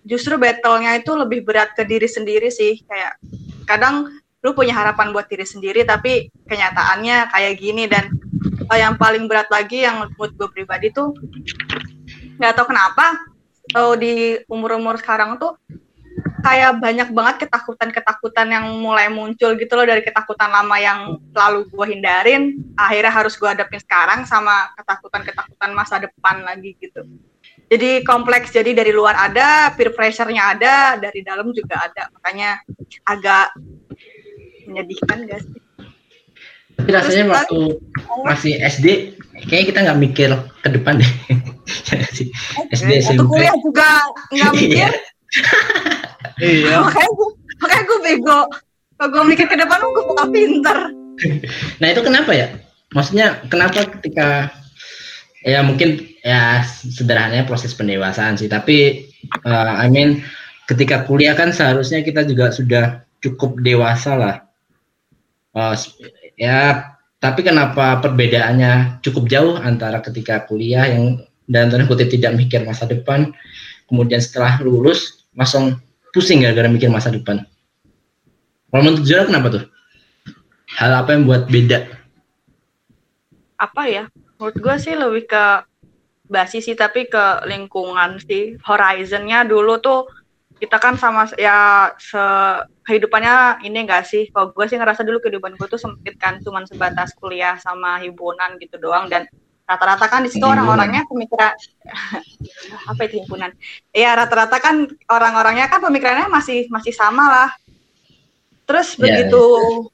[0.05, 2.81] justru battle-nya itu lebih berat ke diri sendiri sih.
[2.85, 3.17] Kayak
[3.65, 7.85] kadang lu punya harapan buat diri sendiri tapi kenyataannya kayak gini.
[7.89, 8.13] Dan
[8.69, 11.15] eh, yang paling berat lagi yang menurut gue pribadi tuh
[12.41, 13.30] nggak tahu kenapa
[13.75, 14.13] eh, di
[14.51, 15.55] umur-umur sekarang tuh
[16.41, 21.87] kayak banyak banget ketakutan-ketakutan yang mulai muncul gitu loh dari ketakutan lama yang lalu gue
[21.97, 22.43] hindarin
[22.75, 27.05] akhirnya harus gue hadapin sekarang sama ketakutan-ketakutan masa depan lagi gitu.
[27.71, 32.11] Jadi kompleks jadi dari luar ada peer pressure-nya ada dari dalam juga ada.
[32.19, 32.59] Makanya
[33.07, 33.55] agak
[34.67, 35.47] menyedihkan guys
[36.81, 37.61] Tapi rasanya Terus, waktu
[38.25, 38.87] masih SD,
[39.47, 40.31] kayaknya kita nggak mikir
[40.65, 41.13] ke depan deh.
[42.01, 42.19] SD,
[42.67, 43.29] Waktu SMP.
[43.29, 43.89] kuliah juga
[44.33, 44.91] nggak mikir
[46.41, 46.73] Iya.
[46.73, 46.77] Iya.
[46.83, 47.29] makanya gue
[47.61, 48.41] makanya gue bego
[48.97, 50.79] kalau gue mikir ke depan gue bakal pinter
[51.85, 52.49] Nah itu kenapa ya?
[52.97, 54.49] Maksudnya kenapa ketika
[55.45, 58.49] ya mungkin ya sederhananya proses pendewasaan sih.
[58.49, 59.05] Tapi
[59.45, 60.25] uh, I mean
[60.65, 64.37] ketika kuliah kan seharusnya kita juga sudah cukup dewasa lah.
[65.53, 65.77] Uh,
[66.41, 72.65] ya tapi kenapa perbedaannya cukup jauh antara ketika kuliah yang dan tanda kutip tidak mikir
[72.65, 73.35] masa depan,
[73.91, 75.77] kemudian setelah lulus langsung
[76.17, 77.45] pusing gara-gara mikir masa depan.
[78.73, 79.65] Kalau menurut Zura kenapa tuh?
[80.79, 82.01] Hal apa yang buat beda?
[83.61, 84.05] apa ya
[84.41, 85.45] menurut gue sih lebih ke
[86.33, 90.09] basi sih tapi ke lingkungan sih horizonnya dulu tuh
[90.57, 92.21] kita kan sama ya se
[92.91, 94.27] kehidupannya ini enggak sih?
[94.35, 98.59] Kalau gue sih ngerasa dulu kehidupan gue tuh sempit kan cuman sebatas kuliah sama himpunan
[98.59, 99.07] gitu doang.
[99.07, 99.31] Dan
[99.63, 100.67] rata-rata kan di situ Himpunan.
[100.67, 101.55] orang-orangnya pemikiran
[102.91, 103.55] apa itu himpunan?
[103.95, 107.51] Ya rata-rata kan orang-orangnya kan pemikirannya masih masih sama lah.
[108.67, 109.43] Terus Iya, begitu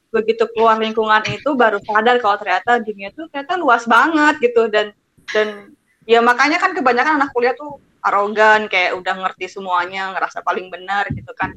[0.09, 4.73] begitu keluar lingkungan itu baru sadar kalau ternyata dunia tuh ternyata luas banget gitu.
[4.73, 4.97] Dan
[5.37, 5.77] dan
[6.09, 7.77] ya makanya kan kebanyakan anak kuliah tuh
[8.07, 11.53] arogan kayak udah ngerti semuanya ngerasa paling benar gitu kan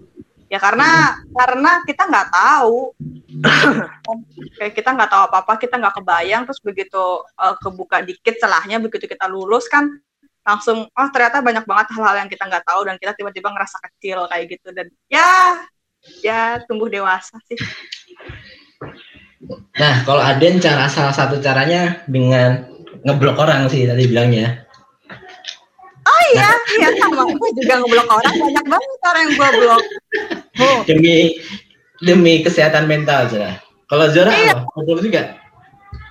[0.50, 2.92] ya karena karena kita nggak tahu.
[4.58, 8.82] Kayak kita nggak tahu apa apa kita nggak kebayang terus begitu eh, kebuka dikit celahnya
[8.82, 9.88] begitu kita lulus kan
[10.42, 14.26] langsung oh ternyata banyak banget hal-hal yang kita nggak tahu dan kita tiba-tiba ngerasa kecil
[14.28, 14.74] kayak gitu.
[14.74, 15.62] Dan ya
[16.26, 17.60] ya tumbuh dewasa sih.
[19.80, 22.68] Nah, kalau Aden cara salah satu caranya dengan
[23.06, 24.69] ngeblok orang sih tadi bilangnya.
[26.10, 26.50] Oh iya
[26.82, 29.84] iya sama gue juga ngeblok orang banyak banget orang yang gue blok
[30.60, 31.40] Oh, Demi
[32.04, 33.56] demi kesehatan mental Zora.
[33.88, 34.60] Kalau Zora Iya.
[34.60, 34.68] apa?
[34.76, 35.40] Betul juga.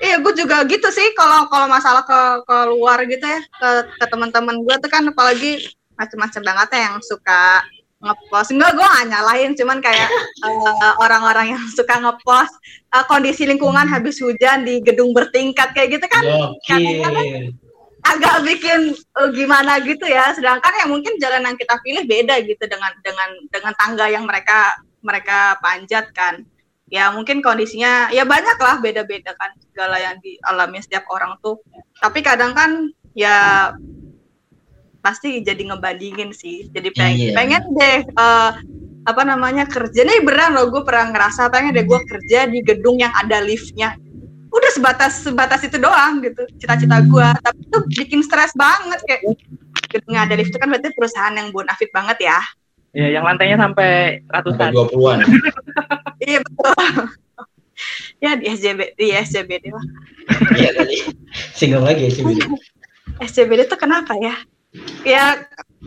[0.01, 3.69] Iya, gue juga gitu sih kalau kalau masalah ke ke luar gitu ya ke
[3.99, 5.69] ke teman-teman gue tuh kan apalagi
[6.01, 7.61] macam-macam banget ya yang suka
[7.99, 8.55] ngepost.
[8.55, 10.09] Enggak, gue gak nyalahin, cuman kayak
[10.49, 12.55] eh, orang-orang yang suka ngepost
[12.95, 17.53] eh, kondisi lingkungan habis hujan di gedung bertingkat kayak gitu kan Gokil.
[18.05, 20.31] Agak bikin eh, gimana gitu ya.
[20.35, 24.79] Sedangkan ya mungkin jalan yang kita pilih beda gitu dengan dengan dengan tangga yang mereka
[25.03, 26.43] mereka panjat kan.
[26.89, 31.61] Ya mungkin kondisinya ya banyak lah beda-beda kan segala yang dialami setiap orang tuh.
[32.01, 33.71] Tapi kadang kan ya
[35.05, 36.69] pasti jadi ngebandingin sih.
[36.73, 37.35] Jadi pengen, Iya.
[37.37, 38.51] pengen deh eh,
[39.09, 43.01] apa namanya kerja nih beneran loh gue pernah ngerasa pengen deh gue kerja di gedung
[43.01, 43.97] yang ada liftnya
[44.49, 49.23] udah sebatas sebatas itu doang gitu cita-cita gue tapi itu bikin stres banget kayak
[49.89, 52.39] gedungnya ada lift itu kan berarti perusahaan yang bonafit banget ya
[52.97, 54.73] ya yang lantainya sampai ratusan.
[54.73, 55.19] 20-an.
[56.29, 56.73] iya betul
[58.25, 59.87] ya di SJB di SJBD lah
[60.53, 60.97] Iya tadi.
[61.57, 62.21] Singgung lagi sih.
[63.17, 64.37] SJBD tuh kenapa ya
[65.07, 65.41] ya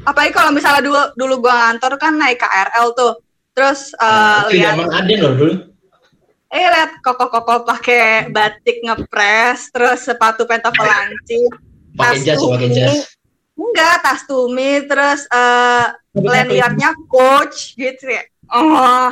[0.09, 3.21] apalagi kalau misalnya dulu dulu gue ngantor kan naik KRL tuh
[3.53, 5.53] terus eh, Itu lihat zaman Aden loh dulu.
[6.51, 11.47] Eh lihat koko-koko pakai batik ngepres terus sepatu pentapelanci
[11.95, 13.15] Pakai jas, pakai jas.
[13.55, 15.85] enggak tas tumi terus eh
[16.15, 18.23] lanyardnya coach gitu ya.
[18.51, 19.11] Oh.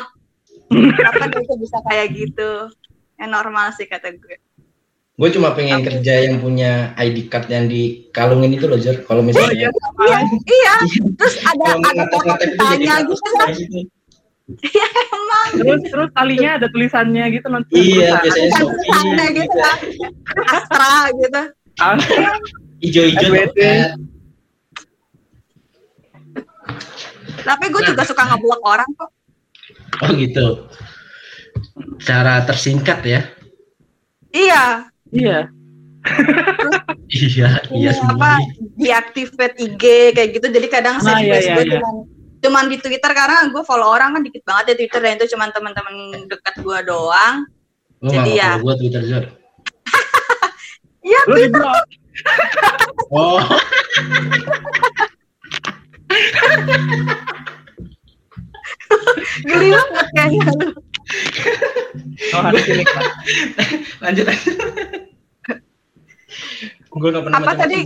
[0.69, 2.71] Apa dia tuh bisa kayak gitu?
[3.19, 4.37] Yang normal sih kata gue.
[5.19, 9.03] Gue cuma pengen kerja yang punya ID card yang dikalungin itu loh, Jor.
[9.03, 10.19] Kalau misalnya iya.
[10.47, 10.75] Iya.
[11.19, 13.79] Terus ada ada gitu kan gitu.
[14.59, 17.73] Iya emang Terus terus talinya ada tulisannya gitu nanti.
[17.73, 18.21] Iya, perusahaan.
[18.23, 19.55] biasanya Shopee gitu gitu.
[19.55, 19.77] kan
[20.49, 21.41] Astra gitu
[22.79, 23.27] Ijo-ijo
[27.39, 29.09] tapi gue juga suka ngeblok orang kok
[29.99, 30.69] Oh gitu.
[31.99, 33.21] Cara tersingkat ya.
[34.29, 35.49] iya Iya.
[37.09, 38.39] Iya, iya Ini apa semua.
[38.77, 39.83] deactivate IG
[40.13, 41.79] kayak gitu jadi kadang Nah, save iya, gue iya, iya.
[42.39, 45.49] Cuman di Twitter karena gue follow orang kan dikit banget ya Twitter dan itu cuman
[45.51, 45.95] teman-teman
[46.31, 47.43] dekat gue doang
[47.99, 48.55] Lu Jadi ya.
[48.63, 49.25] gua Twitter, Jor.
[51.03, 51.19] Iya
[51.51, 51.83] blok.
[53.09, 53.39] Oh,
[59.47, 60.69] geli banget kayaknya lu.
[62.35, 63.01] Oh, harus pilih kan.
[64.03, 64.55] lanjut lanjut.
[66.91, 67.79] Gue gak pernah Apa tadi?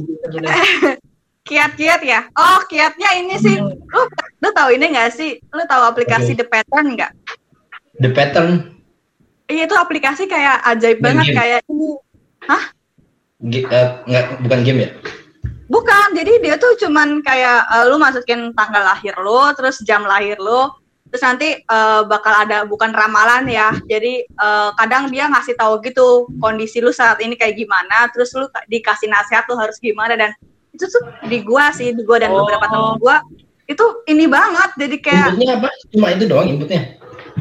[1.44, 3.76] Kiat-kiat ya oh kiatnya ini sih Hmm.
[3.76, 4.04] lu
[4.40, 6.40] lu tahu ini nggak sih lu tahu aplikasi Oke.
[6.40, 7.12] The Pattern nggak
[7.94, 8.50] The pattern
[9.46, 11.38] iya itu aplikasi kayak ajaib banget game.
[11.38, 11.90] kayak ini
[13.44, 14.90] Ge- eh, nggak bukan game ya?
[15.68, 20.40] Bukan, jadi dia tuh cuman kayak eh, lu masukin tanggal lahir lu, terus jam lahir
[20.40, 20.72] lu,
[21.12, 23.76] terus nanti eh, bakal ada bukan ramalan ya.
[23.84, 28.48] Jadi eh, kadang dia ngasih tahu gitu kondisi lu saat ini kayak gimana, terus lu
[28.66, 30.32] dikasih nasihat lu harus gimana dan
[30.74, 32.72] itu tuh di gua sih, di gua dan beberapa Oh.
[32.72, 33.18] temen gua
[33.64, 35.70] itu ini banget jadi kayak Inputnya apa?
[35.94, 36.82] Cuma itu doang inputnya.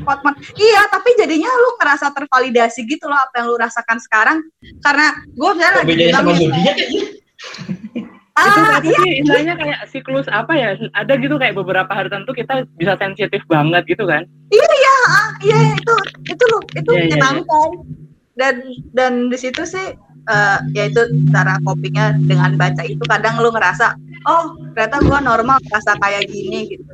[0.06, 0.34] Hotman.
[0.56, 4.38] Iya, tapi jadinya lu ngerasa tervalidasi gitu loh apa yang lu rasakan sekarang.
[4.80, 6.86] Karena gue misalnya lagi Bedanya sama zodiak ya?
[8.32, 12.32] itu ah, tapi iya, istilahnya kayak siklus apa ya ada gitu kayak beberapa hari tertentu
[12.32, 14.24] kita bisa sensitif banget gitu kan
[15.04, 15.94] ah, iya itu
[16.32, 17.12] itu lu itu Iya, iya, iya.
[17.12, 17.70] menyenangkan.
[18.32, 18.54] Dan
[18.96, 19.92] dan di situ sih
[20.28, 23.96] eh, ya itu cara copingnya dengan baca itu kadang lu ngerasa
[24.26, 26.84] oh ternyata gue normal rasa kayak gini gitu.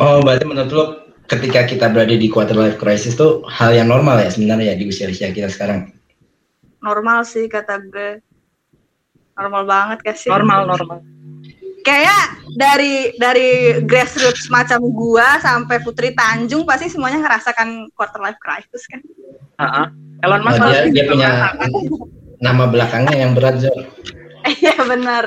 [0.00, 0.84] Oh, berarti menurut lo
[1.28, 4.88] ketika kita berada di quarter life crisis tuh hal yang normal ya sebenarnya ya di
[4.88, 5.92] usia-usia kita sekarang.
[6.80, 8.24] Normal sih kata gue.
[9.36, 10.28] Normal banget gak sih?
[10.32, 11.00] normal normal
[11.90, 12.22] kayak
[12.54, 13.50] dari dari
[13.82, 19.02] grassroots macam gua sampai Putri Tanjung pasti semuanya ngerasakan quarter life crisis kan.
[19.58, 19.86] Heeh.
[20.22, 21.68] Elon Oh, Musk dia, pasti dia juga punya merasakan.
[22.38, 23.80] nama belakangnya yang berat Zor.
[24.40, 25.24] Iya benar.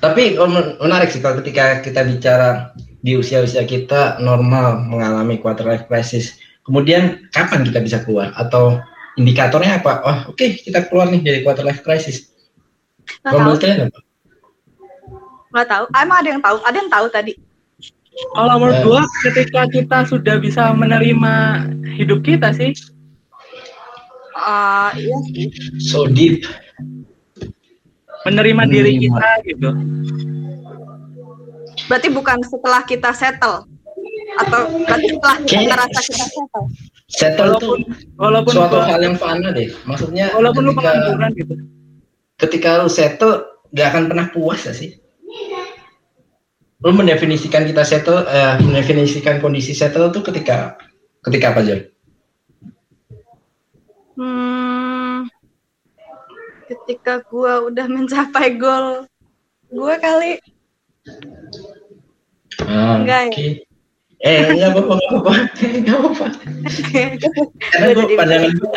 [0.00, 5.64] Tapi oh, men- menarik sih kalau ketika kita bicara di usia-usia kita normal mengalami quarter
[5.66, 6.40] life crisis.
[6.66, 8.78] Kemudian kapan kita bisa keluar atau
[9.18, 9.92] indikatornya apa?
[10.06, 12.30] Oh, oke kita keluar nih dari quarter life crisis.
[13.26, 13.98] Kalau menurut kalian apa?
[15.50, 15.84] Nggak tahu.
[15.90, 16.56] Ah, Emang ada yang tahu?
[16.60, 17.34] Ada yang tahu tadi.
[18.30, 18.84] kalau menurut Ya.
[18.84, 21.34] gua ketika kita sudah bisa menerima
[21.94, 22.74] hidup kita sih
[24.32, 25.48] Ah, iya sih.
[25.80, 26.44] So deep.
[28.20, 29.02] menerima diri Hmm.
[29.06, 29.70] kita gitu
[31.86, 33.64] Berarti bukan setelah kita settle
[34.38, 36.64] atau berarti setelah kita Kayak- ngerasa kita settle.
[37.08, 37.80] Settle tuh walaupun
[38.16, 39.68] walaupun suatu gua- hal yang fana deh.
[39.82, 41.54] Maksudnya walaupun lu ketika pengangguran gitu
[42.36, 43.34] ketika lu settle
[43.70, 44.90] gak akan pernah puas gak sih?
[46.80, 50.80] Lu mendefinisikan kita settle, eh, mendefinisikan kondisi settle tuh ketika
[51.20, 51.80] ketika apa Jor?
[54.16, 55.28] Hmm,
[56.66, 59.04] ketika gua udah mencapai goal
[59.68, 60.40] gua kali
[62.60, 63.32] Ah, Enggak ya?
[63.32, 63.48] oke.
[64.20, 65.32] Eh, enggak apa-apa, enggak apa-apa.
[65.64, 66.26] Enggak apa-apa.
[67.72, 68.68] Karena Gua gue pandangan gue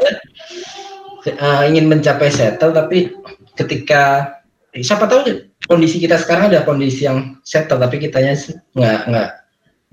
[1.28, 3.12] eh, ingin mencapai settle tapi
[3.60, 4.32] ketika
[4.72, 5.28] siapa tahu
[5.68, 8.36] kondisi kita sekarang ada kondisi yang settle tapi kitanya
[8.76, 9.30] nggak nggak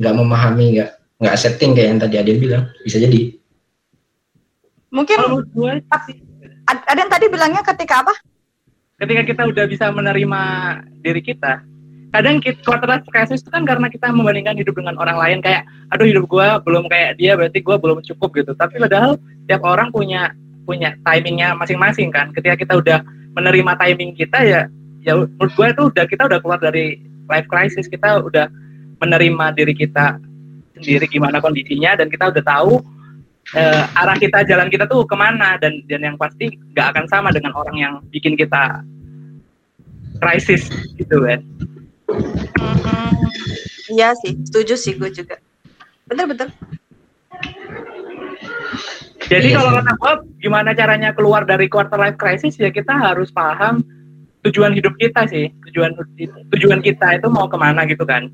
[0.00, 0.90] nggak memahami nggak
[1.20, 2.64] nggak accepting kayak yang tadi Adin bilang.
[2.82, 3.36] Bisa jadi.
[4.90, 5.16] Mungkin
[6.66, 8.14] ad- ada yang tadi bilangnya ketika apa?
[9.00, 10.42] ketika kita udah bisa menerima
[11.00, 11.64] diri kita
[12.10, 15.38] kadang life crisis itu kan karena kita membandingkan hidup dengan orang lain.
[15.38, 15.62] Kayak
[15.94, 18.52] aduh hidup gua belum kayak dia berarti gua belum cukup gitu.
[18.58, 19.14] Tapi padahal
[19.46, 20.34] tiap orang punya
[20.66, 22.34] punya timingnya masing-masing kan.
[22.34, 22.98] Ketika kita udah
[23.38, 24.66] menerima timing kita ya
[25.05, 28.46] ya menurut gue itu udah kita udah keluar dari life crisis kita udah
[29.01, 30.20] menerima diri kita
[30.76, 32.80] sendiri gimana kondisinya dan kita udah tahu
[33.57, 37.28] eh, arah kita jalan kita tuh ke mana dan dan yang pasti nggak akan sama
[37.32, 38.84] dengan orang yang bikin kita
[40.20, 40.68] krisis
[41.01, 41.40] gitu kan
[42.11, 43.14] Hmm,
[43.86, 45.38] iya sih, setuju sih gue juga.
[46.11, 46.51] Bener betul.
[49.30, 53.30] Jadi Iya kalau kata gue, gimana caranya keluar dari quarter life crisis ya kita harus
[53.30, 53.86] paham
[54.49, 55.93] tujuan hidup kita sih, tujuan
[56.57, 58.32] tujuan kita itu mau ke mana gitu kan,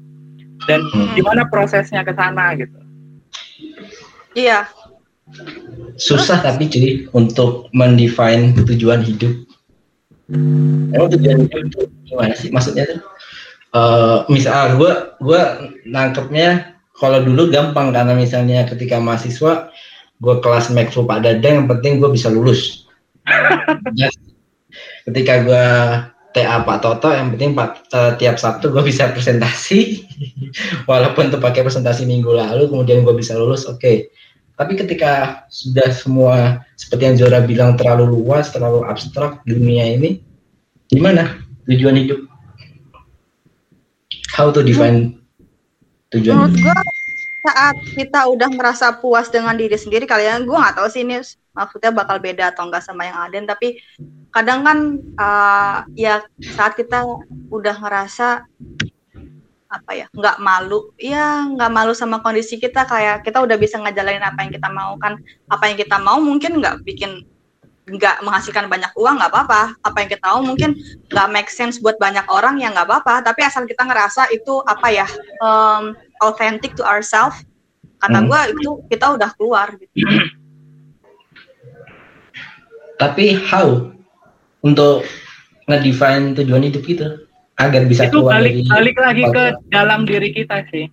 [0.70, 1.14] dan Hmm.
[1.18, 2.78] gimana prosesnya ke sana gitu.
[4.36, 4.68] Iya,
[5.96, 9.32] susah tapi cuy untuk mendefine tujuan hidup.
[10.92, 12.50] Emang tujuan hidup itu gimana sih?
[12.52, 13.00] Maksudnya tuh
[13.76, 15.40] Eh misal gue gue
[15.84, 19.68] nangkepnya kalau dulu gampang karena misalnya ketika mahasiswa
[20.16, 22.88] gue kelas make Pak Dadang yang penting gue bisa lulus
[25.06, 25.66] ketika gue
[26.36, 30.04] TA Pak Toto yang penting Pak eh, tiap Sabtu gue bisa presentasi.
[30.90, 34.12] Walaupun tuh pakai presentasi minggu lalu kemudian gue bisa lulus oke.
[34.56, 40.24] Tapi ketika sudah semua seperti yang Zora bilang terlalu luas, terlalu abstrak dunia ini,
[40.88, 42.24] gimana tujuan hidup?
[44.32, 45.16] How to define
[46.14, 46.78] tujuan menurut gue
[47.46, 51.22] saat kita udah merasa puas dengan diri sendiri kalian gue nggak tahu sih ini
[51.56, 53.80] maksudnya bakal beda atau enggak sama yang Aden tapi
[54.28, 54.78] kadang kan
[55.16, 57.02] uh, ya saat kita
[57.48, 58.44] udah ngerasa
[59.66, 64.22] apa ya nggak malu ya nggak malu sama kondisi kita kayak kita udah bisa ngejalanin
[64.22, 65.18] apa yang kita mau kan.
[65.50, 67.26] Apa yang kita mau mungkin nggak bikin
[67.86, 69.74] nggak menghasilkan banyak uang nggak apa-apa.
[69.82, 70.78] Apa yang kita mau mungkin
[71.10, 73.26] nggak make sense buat banyak orang ya nggak apa-apa.
[73.26, 75.06] Tapi asal kita ngerasa itu apa ya
[75.42, 77.42] um, authentic to ourselves
[78.00, 78.28] kata Hmm.
[78.28, 79.94] gue itu kita udah keluar gitu
[82.96, 83.92] Tapi how
[84.64, 85.04] untuk
[85.68, 87.08] ngedefine tujuan hidup kita
[87.60, 90.86] agar bisa itu keluar balik dari balik lagi ke dalam diri kita sih.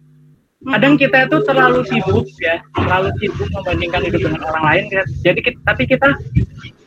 [0.64, 4.84] Kadang kita itu terlalu sibuk ya, terlalu sibuk membandingkan hidup dengan orang lain.
[4.96, 5.04] ya.
[5.20, 6.08] Jadi kita, tapi kita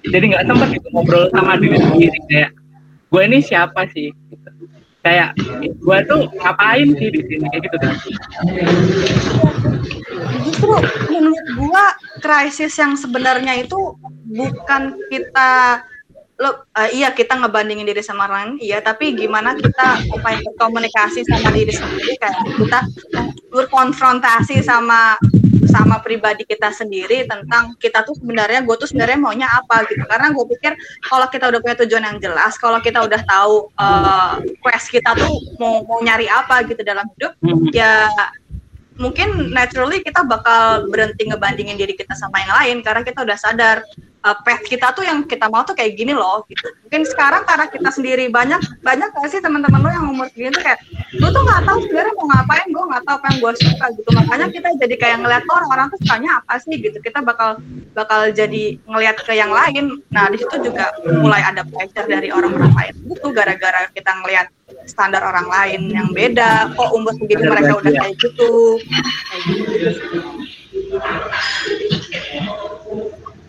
[0.08, 2.50] jadi nggak sempat gitu ngobrol sama diri sendiri kayak
[3.12, 4.16] gue ini siapa sih?
[4.32, 4.50] Gitu.
[5.06, 5.30] Kayak
[5.62, 7.94] gue tuh ngapain sih di sini kayak gitu tuh
[10.42, 10.74] justru
[11.14, 11.84] menurut gua
[12.18, 13.94] krisis yang sebenarnya itu
[14.26, 15.82] bukan kita
[16.36, 21.48] lo eh, iya kita ngebandingin diri sama orang iya tapi gimana kita upaya berkomunikasi sama
[21.54, 22.80] diri sendiri kayak kita
[23.48, 25.16] berkonfrontasi sama
[25.76, 30.32] sama pribadi kita sendiri tentang kita tuh sebenarnya gue tuh sebenarnya maunya apa gitu karena
[30.32, 30.72] gue pikir
[31.04, 34.32] kalau kita udah punya tujuan yang jelas kalau kita udah tahu eh,
[34.64, 37.68] quest kita tuh mau mau nyari apa gitu dalam hidup Hmm.
[37.70, 38.08] ya
[38.96, 43.84] mungkin naturally kita bakal berhenti ngebandingin diri kita sama yang lain karena kita udah sadar
[44.26, 46.66] uh, path kita tuh yang kita mau tuh kayak gini loh gitu.
[46.86, 50.64] Mungkin sekarang karena kita sendiri banyak banyak gak sih teman-teman lo yang umur segini tuh
[50.66, 50.82] kayak
[51.14, 54.10] gue tuh nggak tahu sebenarnya mau ngapain, gue nggak tahu apa yang gue suka gitu.
[54.16, 56.98] Makanya kita jadi kayak ngeliat "Oh, orang-orang tuh sukanya apa sih gitu.
[56.98, 57.60] Kita bakal
[57.94, 60.02] bakal jadi ngelihat ke yang lain.
[60.10, 60.90] Nah di situ juga
[61.22, 62.94] mulai ada pressure dari orang-orang lain.
[63.12, 64.55] Itu gara-gara kita ngelihat
[64.86, 66.74] standar orang lain yang beda.
[66.74, 68.50] Kok umur segini mereka udah kayak gitu.
[68.82, 69.88] Kayak gitu.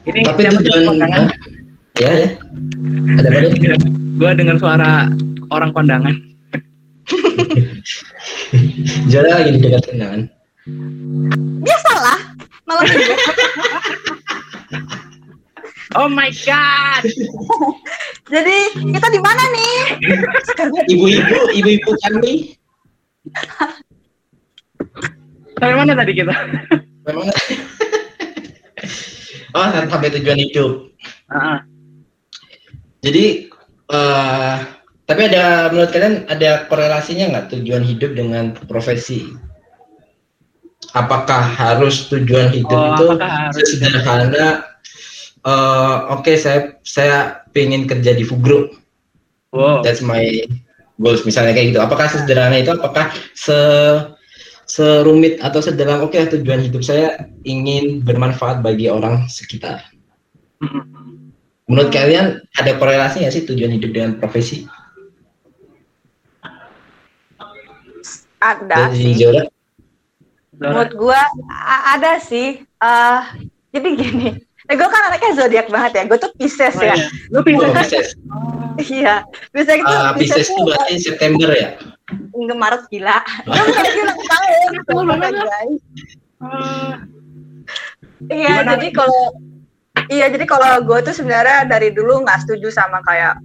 [0.07, 1.27] ini Tapi tujuan tuh kondangan
[1.99, 2.39] ya ya.
[3.19, 3.51] Ada apa nih?
[4.17, 5.13] gue dengar suara
[5.51, 6.15] orang kondangan
[9.11, 10.27] Juara lagi di dekat kenangan.
[11.63, 12.19] Biasalah.
[12.67, 13.15] Malam minggu.
[15.95, 17.03] oh my god
[18.27, 19.75] Jadi kita di mana nih?
[20.91, 22.59] Ibu-ibu, ibu-ibu kami.
[25.57, 26.35] sampai mana tadi kita
[27.07, 27.31] Memang
[29.55, 30.91] Oh, sampai tujuan hidup.
[31.31, 31.63] Ah,
[33.01, 33.47] Jadi
[33.87, 34.55] eh
[35.07, 39.23] tapi ada menurut kalian ada korelasinya nggak tujuan hidup dengan profesi?
[40.93, 44.76] Apakah harus tujuan hidup Oh, itu sederhana?
[45.47, 48.65] Eh, Oke, saya saya pengen kerja di food group.
[49.55, 50.43] wow That's my
[50.99, 51.79] goals misalnya kayak gitu.
[51.79, 52.73] Apakah sesederhana itu?
[52.73, 53.57] Apakah se
[54.67, 56.03] serumit atau sederhana?
[56.03, 59.87] Oke, tujuan hidup saya ingin bermanfaat bagi orang sekitar.
[61.67, 64.65] Menurut kalian ada korelasi nggak sih tujuan hidup dengan profesi?
[68.37, 69.13] Ada Dari sih.
[69.17, 69.43] Zora.
[70.57, 71.21] Menurut gua
[71.93, 72.61] ada sih.
[72.77, 73.23] eh
[73.73, 74.29] jadi gini.
[74.67, 76.03] Eh, gue kan anaknya zodiak banget ya.
[76.05, 76.93] Gue tuh Pisces Oh, ya.
[76.93, 77.07] iya.
[77.31, 78.07] lu pindah Oh, Pisces.
[78.93, 79.15] Iya.
[79.49, 81.69] Pisces itu Ah, Pisces itu berarti September ya?
[82.31, 83.17] nggak Maret gila.
[83.43, 83.63] Gue
[84.23, 85.05] tahun.
[86.37, 87.01] Ah,
[88.23, 89.33] Iya, jadi kalau
[90.07, 93.43] Iya, jadi kalau gue tuh sebenarnya dari dulu nggak setuju sama kayak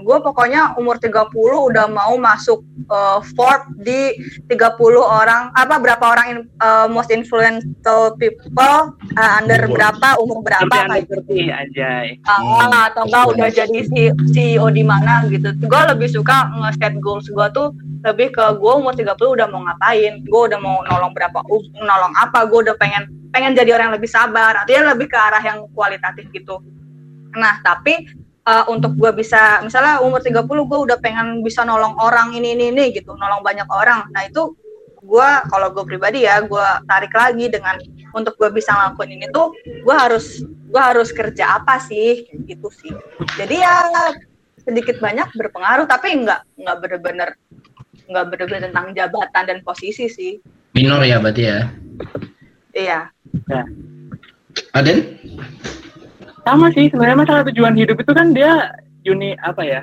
[0.00, 4.16] gue pokoknya umur 30 udah mau masuk eh, Forbes di
[4.48, 4.56] 30
[4.98, 8.76] orang apa berapa orang in- eh, most influential people
[9.12, 9.76] eh, under Umur.
[9.76, 14.82] berapa umur berapa anda kayak seperti anjay Ah, atau enggak udah jadi si CEO di
[14.82, 15.52] mana gitu.
[15.60, 17.70] Gue lebih suka nge-set goals gue tuh
[18.00, 22.14] lebih ke gue umur 30 udah mau ngapain, gue udah mau nolong berapa, uh, nolong
[22.16, 25.66] apa, gue udah pengen pengen jadi orang yang lebih sabar, artinya lebih ke arah yang
[25.74, 26.60] kualitatif gitu.
[27.34, 28.10] Nah, tapi
[28.46, 32.74] eh, untuk gue bisa, misalnya umur 30 gue udah pengen bisa nolong orang ini ini
[32.74, 34.10] ini gitu, nolong banyak orang.
[34.10, 34.54] Nah itu
[35.00, 37.78] gue kalau gue pribadi ya, gue tarik lagi dengan
[38.10, 42.94] untuk gue bisa ngelakuin ini tuh, gue harus gue harus kerja apa sih gitu sih
[43.34, 43.76] jadi ya
[44.62, 47.28] sedikit banyak berpengaruh tapi nggak nggak bener-bener
[48.06, 50.38] nggak bener-bener tentang jabatan dan posisi sih
[50.70, 51.60] Minor ya berarti ya?
[52.70, 53.00] iya
[54.74, 54.98] Aden?
[56.40, 58.74] sama sih sebenarnya masalah tujuan hidup itu kan dia
[59.06, 59.80] uni apa ya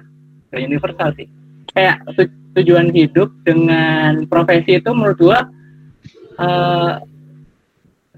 [0.51, 1.27] kayak universal sih.
[1.71, 5.39] Kayak tu- tujuan hidup dengan profesi itu menurut gua
[6.37, 6.93] eh,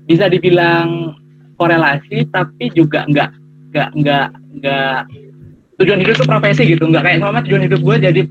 [0.08, 1.14] bisa dibilang
[1.60, 3.30] korelasi tapi juga nggak
[3.70, 4.28] nggak nggak
[4.60, 5.00] nggak
[5.84, 6.84] tujuan hidup itu profesi gitu.
[6.88, 8.22] Nggak kayak sama tujuan hidup gue jadi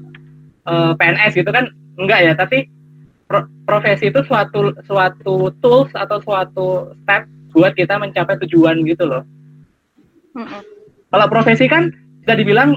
[0.69, 1.71] eh, PNS gitu kan?
[1.99, 2.67] Enggak ya tapi
[3.29, 6.67] pro- profesi itu suatu suatu tools atau suatu
[7.05, 9.23] step buat kita mencapai tujuan gitu loh
[10.35, 10.61] Mm-mm.
[11.09, 11.93] kalau profesi kan
[12.23, 12.77] bisa dibilang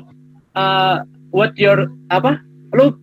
[0.53, 2.40] uh, what your apa
[2.72, 2.95] lu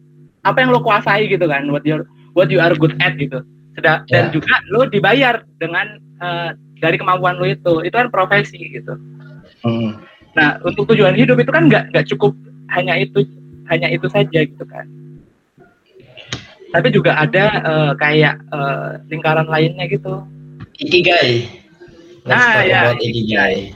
[0.43, 3.41] apa yang lu kuasai gitu kan what your what you are good at gitu
[3.77, 4.33] Seda- dan Ya.
[4.33, 5.87] juga lu dibayar dengan
[6.19, 8.97] uh, dari kemampuan lu itu itu kan profesi gitu
[9.59, 9.99] Hmm.
[10.39, 12.31] nah untuk tujuan hidup itu kan nggak nggak cukup
[12.71, 13.27] hanya itu
[13.67, 14.87] hanya itu saja gitu kan
[16.75, 20.25] tapi juga ada uh, kayak uh, lingkaran lainnya gitu
[20.79, 21.51] Ikigai.
[22.23, 23.75] Nah, ya, Ikigai.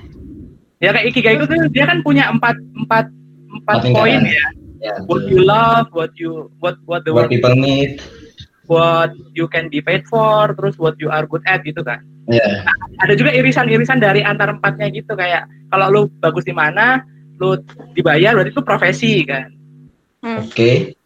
[0.79, 3.11] ya kayak ikigai itu tuh dia kan punya empat empat
[3.59, 4.47] empat poin ya
[4.83, 8.03] Ya, what you love, what you what what the what work, people need.
[8.67, 12.03] what you can be paid for, terus what you are good at gitu kan.
[12.27, 12.67] Ya.
[12.99, 16.99] Ada juga irisan-irisan dari antar empatnya gitu kayak kalau lu bagus di mana,
[17.39, 17.63] lu
[17.95, 19.55] dibayar berarti itu profesi kan.
[20.23, 20.51] Hmm.
[20.51, 20.99] Oke.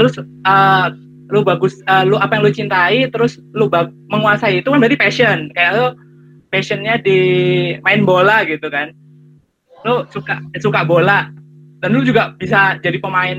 [0.00, 0.88] terus uh,
[1.30, 3.70] lu bagus uh, lu apa yang lu cintai terus lu
[4.10, 5.38] menguasai itu kan berarti passion.
[5.54, 5.86] Kayak lu
[6.50, 7.18] passionnya di
[7.82, 8.90] main bola gitu kan.
[9.86, 11.30] Lu suka suka bola.
[11.80, 13.38] Dan lu juga bisa jadi pemain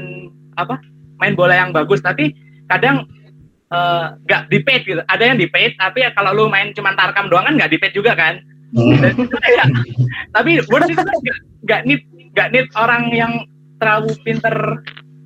[0.57, 0.81] apa
[1.22, 2.01] main bola yang bagus.
[2.01, 2.34] Tapi
[2.72, 3.05] kadang
[4.26, 5.01] nggak uh, di paid gitu.
[5.05, 7.77] Ada yang di paid tapi ya kalau lu main cuma tarkam doang kan nggak di
[7.77, 8.41] paid juga kan.
[8.72, 9.68] Dan kayak,
[10.31, 11.03] tapi worth itu
[11.68, 12.01] nggak need
[12.31, 13.43] nggak need orang yang
[13.84, 14.80] terlalu pinter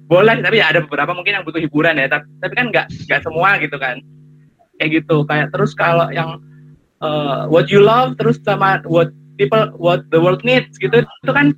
[0.06, 3.22] boleh tapi ya ada beberapa mungkin yang butuh hiburan ya tapi, tapi kan nggak nggak
[3.26, 3.98] semua gitu kan.
[4.78, 6.38] Kayak gitu kayak terus kalau yang
[7.02, 9.10] uh, what you love terus sama what
[9.40, 11.58] people what the world needs gitu itu kan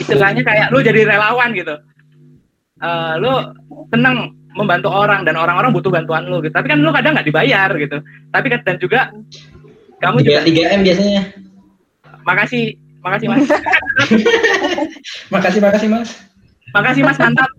[0.00, 1.76] istilahnya kayak lu jadi relawan gitu.
[2.78, 3.32] Uh, lu
[3.92, 6.54] seneng membantu orang dan orang-orang butuh bantuan lu gitu.
[6.56, 8.00] Tapi kan lu kadang nggak dibayar gitu.
[8.32, 9.12] Tapi kan dan juga
[10.00, 11.22] kamu juga 3 m biasanya.
[12.24, 13.44] Makasih makasih mas.
[15.34, 16.28] Makasih makasih mas
[16.78, 17.50] Makasih Mas mantap.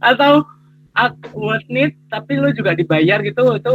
[0.00, 0.44] Atau
[1.32, 3.74] what need tapi lu juga dibayar gitu itu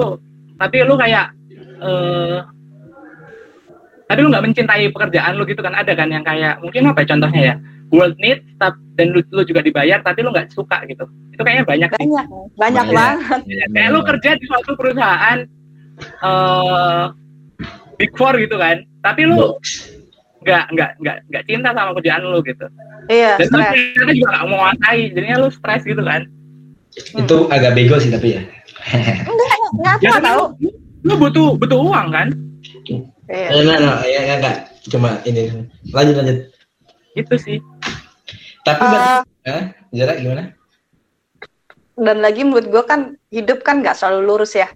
[0.58, 1.34] tapi lu kayak
[1.82, 2.46] uh,
[4.08, 7.08] tapi lu nggak mencintai pekerjaan lu gitu kan ada kan yang kayak mungkin apa ya
[7.10, 7.56] contohnya ya
[7.90, 8.46] world need
[8.98, 12.08] dan lu, lu juga dibayar tapi lu nggak suka gitu itu kayaknya banyak banyak sih.
[12.08, 12.28] banyak,
[12.58, 13.42] banyak banget
[13.74, 15.38] kayak lu kerja di suatu perusahaan
[16.22, 17.14] uh,
[17.98, 19.58] big four gitu kan tapi lu
[20.44, 22.66] nggak nggak nggak nggak cinta sama kerjaan lu gitu.
[23.08, 26.22] Iya dan lu ternyata juga nggak mau nguasai jadinya lu stres gitu kan.
[26.98, 27.54] Itu hmm.
[27.54, 28.42] agak bego sih tapi ya.
[29.26, 30.70] Enggak enggak ya, tahu lu,
[31.06, 32.28] lu butuh butuh uang kan?
[33.28, 33.48] Iya.
[33.52, 34.58] Nah, nah, ya enggak, enggak.
[34.88, 35.42] Cuma ini
[35.92, 36.38] lanjut lanjut.
[37.18, 37.58] Itu sih.
[38.64, 39.64] Tapi uh, berarti eh,
[39.96, 40.44] jarak gimana?
[41.98, 44.70] Dan lagi menurut gue kan hidup kan nggak selalu lurus ya.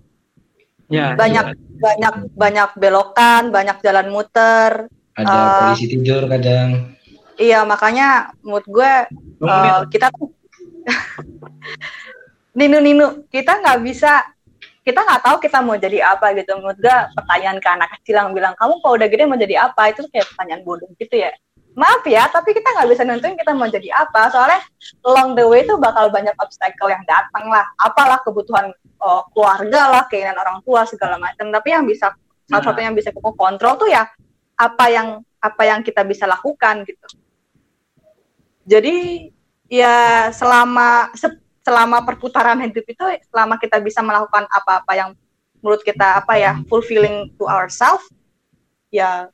[0.91, 1.79] Ya banyak iya.
[1.79, 6.95] banyak banyak belokan banyak jalan muter ada uh, polisi tidur kadang.
[7.41, 8.91] iya makanya mood gue
[9.41, 10.29] uh, kita tuh
[12.57, 14.23] ninu ninu kita nggak bisa
[14.81, 16.57] kita nggak tahu kita mau jadi apa gitu.
[16.57, 19.93] Menurut gue pertanyaan ke anak kecil yang bilang kamu kalau udah gede mau jadi apa?
[19.93, 21.29] Itu kayak pertanyaan bodoh gitu ya.
[21.71, 24.33] Maaf ya tapi kita nggak bisa nentuin kita mau jadi apa.
[24.33, 24.59] Soalnya
[25.05, 27.63] along the way itu bakal banyak obstacle yang datang lah.
[27.77, 31.53] Apalah kebutuhan uh, keluarga lah keinginan orang tua segala macam.
[31.53, 32.09] Tapi yang bisa
[32.49, 34.09] salah satu yang bisa kita kontrol tuh ya
[34.55, 35.07] apa yang
[35.41, 37.07] apa yang kita bisa lakukan gitu.
[38.65, 39.29] Jadi
[39.71, 41.09] ya selama
[41.65, 45.09] selama perputaran hidup itu selama kita bisa melakukan apa-apa yang
[45.61, 48.05] menurut kita apa ya fulfilling to ourselves
[48.89, 49.29] ya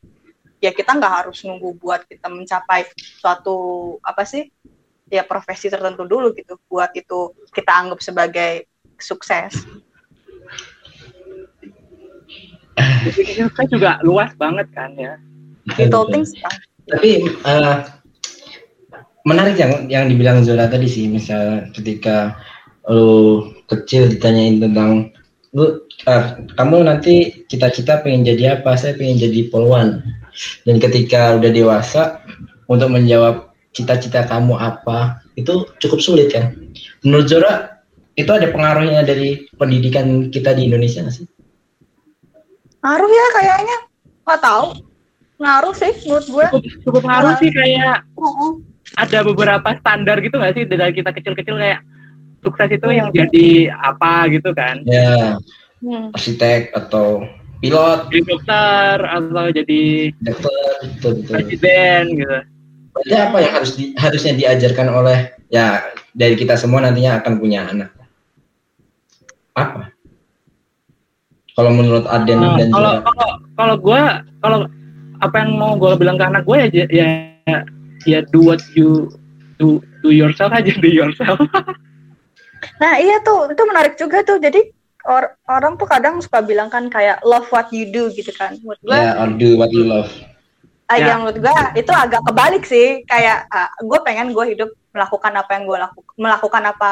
[0.60, 4.52] ya kita nggak harus nunggu buat kita mencapai suatu apa sih
[5.08, 8.68] ya profesi tertentu dulu gitu buat itu kita anggap sebagai
[9.00, 9.54] sukses.
[13.58, 15.18] Kan juga luas banget kan ya.
[15.76, 16.54] Little things kan.
[16.88, 17.84] Tapi uh,
[19.28, 22.38] menarik yang yang dibilang Zora tadi sih, misal ketika
[22.88, 25.12] lu kecil ditanyain tentang
[25.52, 26.24] lu uh,
[26.56, 28.80] kamu nanti cita-cita pengen jadi apa?
[28.80, 30.00] Saya pengen jadi polwan.
[30.64, 32.22] Dan ketika udah dewasa
[32.70, 36.56] untuk menjawab cita-cita kamu apa itu cukup sulit kan?
[37.04, 37.84] Menurut Zora
[38.18, 41.28] itu ada pengaruhnya dari pendidikan kita di Indonesia nggak sih?
[42.84, 43.78] Ngaruh ya kayaknya.
[44.28, 44.68] Nggak tahu.
[45.38, 46.46] Ngaruh sih menurut gue.
[46.50, 48.52] Cukup, cukup ngaruh sih kayak uh-uh.
[48.98, 51.82] ada beberapa standar gitu nggak sih dari kita kecil-kecil kayak
[52.42, 54.82] sukses itu yang jadi apa gitu kan?
[54.86, 55.38] Ya.
[55.78, 56.10] Hmm.
[56.10, 57.22] Arsitek atau
[57.62, 59.84] pilot, jadi dokter atau jadi
[60.26, 61.34] dokter, betul, betul.
[61.38, 62.38] presiden gitu.
[62.98, 65.18] Berarti apa yang harus di, harusnya diajarkan oleh
[65.54, 65.86] ya
[66.18, 67.94] dari kita semua nantinya akan punya anak?
[69.54, 69.94] Apa?
[71.58, 74.02] Kalau menurut Aden nah, dan kalau kalau kalau gue
[74.46, 74.60] kalau
[75.26, 77.10] apa yang mau gue bilang ke anak gue ya ya
[78.06, 79.10] ya do what you
[79.58, 81.42] do do yourself aja do yourself.
[82.82, 84.70] nah iya tuh itu menarik juga tuh jadi
[85.10, 88.54] or, orang tuh kadang suka bilang kan kayak love what you do gitu kan.
[88.62, 88.94] Menurut gue.
[88.94, 90.14] Yeah, or do what you love.
[90.94, 91.18] Uh, yeah.
[91.18, 95.66] menurut gue itu agak kebalik sih kayak uh, gue pengen gue hidup melakukan apa yang
[95.66, 96.92] gue lakukan melakukan apa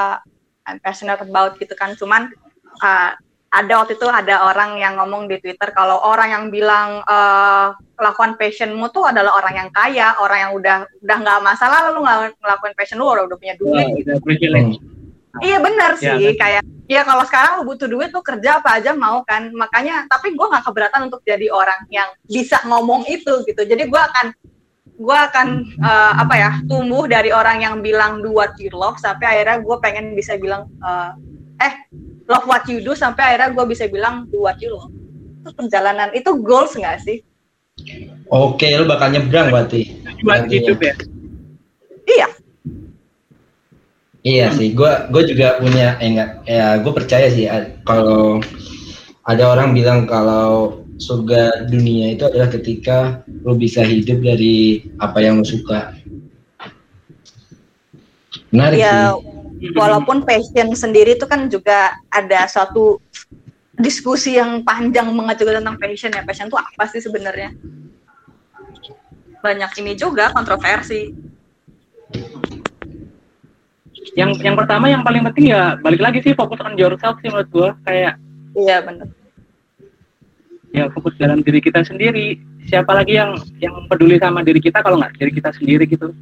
[0.65, 2.33] I'm passionate about gitu kan cuman
[2.81, 3.13] uh,
[3.55, 8.35] ada waktu itu ada orang yang ngomong di Twitter kalau orang yang bilang uh, lakukan
[8.35, 12.75] passionmu tuh adalah orang yang kaya, orang yang udah udah nggak masalah lu nggak ngelakuin
[12.75, 13.87] passion lu udah, udah punya duit.
[13.87, 14.11] Oh, gitu.
[15.35, 18.95] Iya benar ya, sih, kayak ya kalau sekarang lu butuh duit lu kerja apa aja
[18.95, 23.61] mau kan, makanya tapi gue nggak keberatan untuk jadi orang yang bisa ngomong itu gitu.
[23.67, 24.31] Jadi gue akan
[24.95, 25.47] gue akan
[25.83, 29.75] uh, apa ya tumbuh dari orang yang bilang do what you love sampai akhirnya gue
[29.83, 31.11] pengen bisa bilang uh,
[31.59, 31.73] eh
[32.25, 34.91] love what you do sampai akhirnya gue bisa bilang do what you love.
[35.45, 37.21] Itu perjalanan itu goals nggak sih?
[38.31, 40.01] Oke lo bakal nyebrang berarti.
[40.25, 40.95] Buat hidup ya?
[44.25, 44.49] Iya.
[44.57, 47.45] Sih, gue gue juga punya eh, enggak ya gue percaya sih
[47.85, 48.41] kalau
[49.21, 55.37] ada orang bilang kalau surga dunia itu adalah ketika lo bisa hidup dari apa yang
[55.37, 55.93] lo suka.
[58.49, 59.34] Menarik Ya, sih.
[59.79, 62.99] walaupun passion sendiri itu kan juga ada suatu
[63.75, 66.23] diskusi yang panjang juga tentang passion ya.
[66.23, 67.51] Passion itu apa sih sebenarnya?
[69.43, 71.11] Banyak ini juga kontroversi.
[74.15, 77.49] Yang yang pertama yang paling penting ya balik lagi sih fokus on yourself sih menurut
[77.51, 78.15] gua kayak
[78.55, 79.11] Iya benar.
[80.71, 82.39] ya fokus dalam diri kita sendiri.
[82.67, 86.15] Siapa lagi yang yang peduli sama diri kita kalau nggak diri kita sendiri gitu.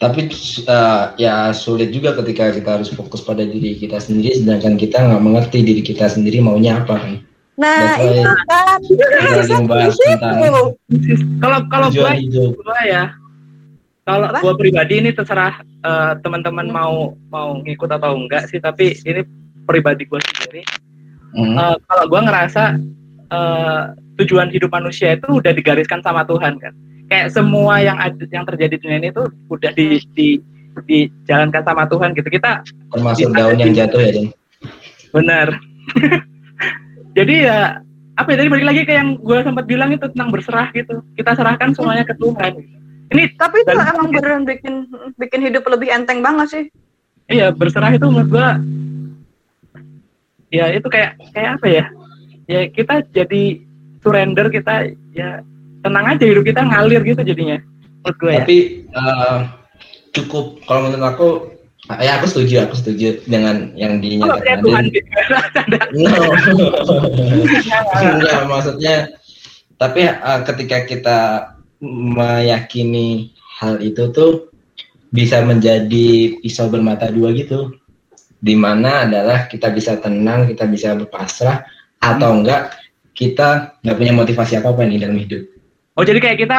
[0.00, 0.32] Tapi
[0.64, 5.20] eh, ya sulit juga ketika kita harus fokus pada diri kita sendiri, sedangkan kita nggak
[5.20, 7.14] mengerti diri kita sendiri maunya apa kan.
[7.60, 8.80] Nah, itu kan.
[8.80, 10.40] Kita lagi membahas tentang
[11.44, 12.56] Kalau kalau hidup.
[12.64, 13.12] gua ya
[14.08, 14.40] kalau Apa?
[14.40, 19.22] gua pribadi ini terserah eh, teman-teman mau mau ngikut atau enggak sih tapi ini
[19.68, 20.64] pribadi gua sendiri
[21.30, 21.54] Hmm.
[21.54, 22.74] Eh, kalau gua ngerasa
[23.30, 23.82] eh,
[24.18, 26.74] tujuan hidup manusia itu udah digariskan sama Tuhan kan
[27.10, 30.28] kayak semua yang ada yang terjadi di dunia ini tuh udah di, di
[30.86, 32.30] dijalankan sama Tuhan gitu.
[32.30, 32.62] Kita
[32.94, 34.26] Termasuk daun yang jatuh ya, Den.
[35.10, 35.58] benar.
[37.18, 37.82] Jadi ya
[38.14, 41.02] apa ya tadi balik lagi ke yang gue sempat bilang itu tentang berserah gitu.
[41.18, 42.62] Kita serahkan semuanya ke Tuhan.
[43.10, 44.86] Ini Tapi itu Dan- emang beneran bikin
[45.18, 46.64] bikin hidup lebih enteng banget sih.
[47.26, 48.58] Iya berserah itu menurut gua
[50.50, 51.84] ya itu kayak kayak apa ya?
[52.46, 53.62] Ya kita jadi
[54.02, 55.42] surrender kita ya
[55.80, 57.58] tenang aja hidup kita ngalir gitu jadinya
[58.00, 58.58] menurut gua ya Tapi
[58.88, 59.38] eh,
[60.14, 61.28] cukup kalau menurut aku
[61.98, 64.62] ya aku setuju, aku setuju dengan yang dinyatakan.
[64.62, 65.80] Ada.
[65.96, 66.14] No.
[67.98, 68.94] Enggak, maksudnya
[69.80, 71.18] tapi eh, ketika kita
[71.80, 74.52] meyakini hal itu tuh
[75.10, 77.74] bisa menjadi pisau bermata dua gitu.
[78.40, 81.60] Di mana adalah kita bisa tenang, kita bisa berpasrah
[82.00, 82.72] atau enggak
[83.12, 85.44] kita nggak punya motivasi apa apa nih dalam hidup.
[85.94, 86.58] Oh jadi kayak kita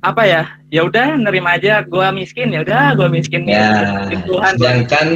[0.00, 5.06] apa ya ya udah nerima aja gua miskin ya udah gua miskin Ya, Tuhan sedangkan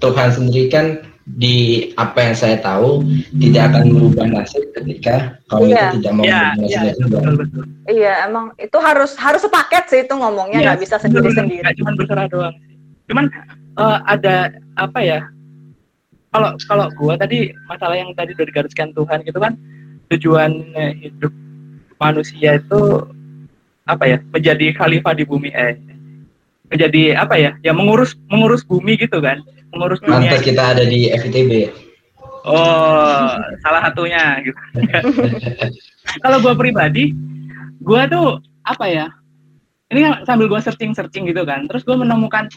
[0.00, 0.86] Tuhan sendiri kan
[1.30, 3.06] di apa yang saya tahu
[3.38, 5.78] tidak akan merubah nasib ketika kamu Iya.
[5.78, 9.84] itu tidak mau ya merubah ya nasibnya betul betul Iya, emang itu harus harus sepaket
[9.90, 11.62] sih itu ngomongnya Iya, nggak bisa sendiri-sendiri.
[11.62, 12.74] Nggak cuma berserah doang sih.
[13.10, 13.24] Cuman
[13.76, 14.36] eh, ada
[14.74, 15.20] apa ya?
[16.30, 19.58] Kalau kalau gua tadi masalah yang tadi udah digariskan Tuhan gitu kan
[20.10, 20.50] tujuan
[20.98, 21.30] hidup
[22.00, 23.04] manusia itu
[23.84, 24.18] apa ya?
[24.32, 25.76] Menjadi khalifah di bumi eh
[26.72, 27.50] menjadi apa ya?
[27.60, 29.44] Ya mengurus mengurus bumi gitu kan.
[29.70, 30.32] Mengurus dunia.
[30.32, 31.70] Pantas kita ada di FITB.
[32.40, 34.56] Oh, salah satunya gitu.
[36.24, 37.12] Kalau gua pribadi,
[37.84, 39.06] gua tuh apa ya?
[39.92, 41.68] Ini kan sambil gua searching-searching gitu kan.
[41.68, 42.48] Terus gua menemukan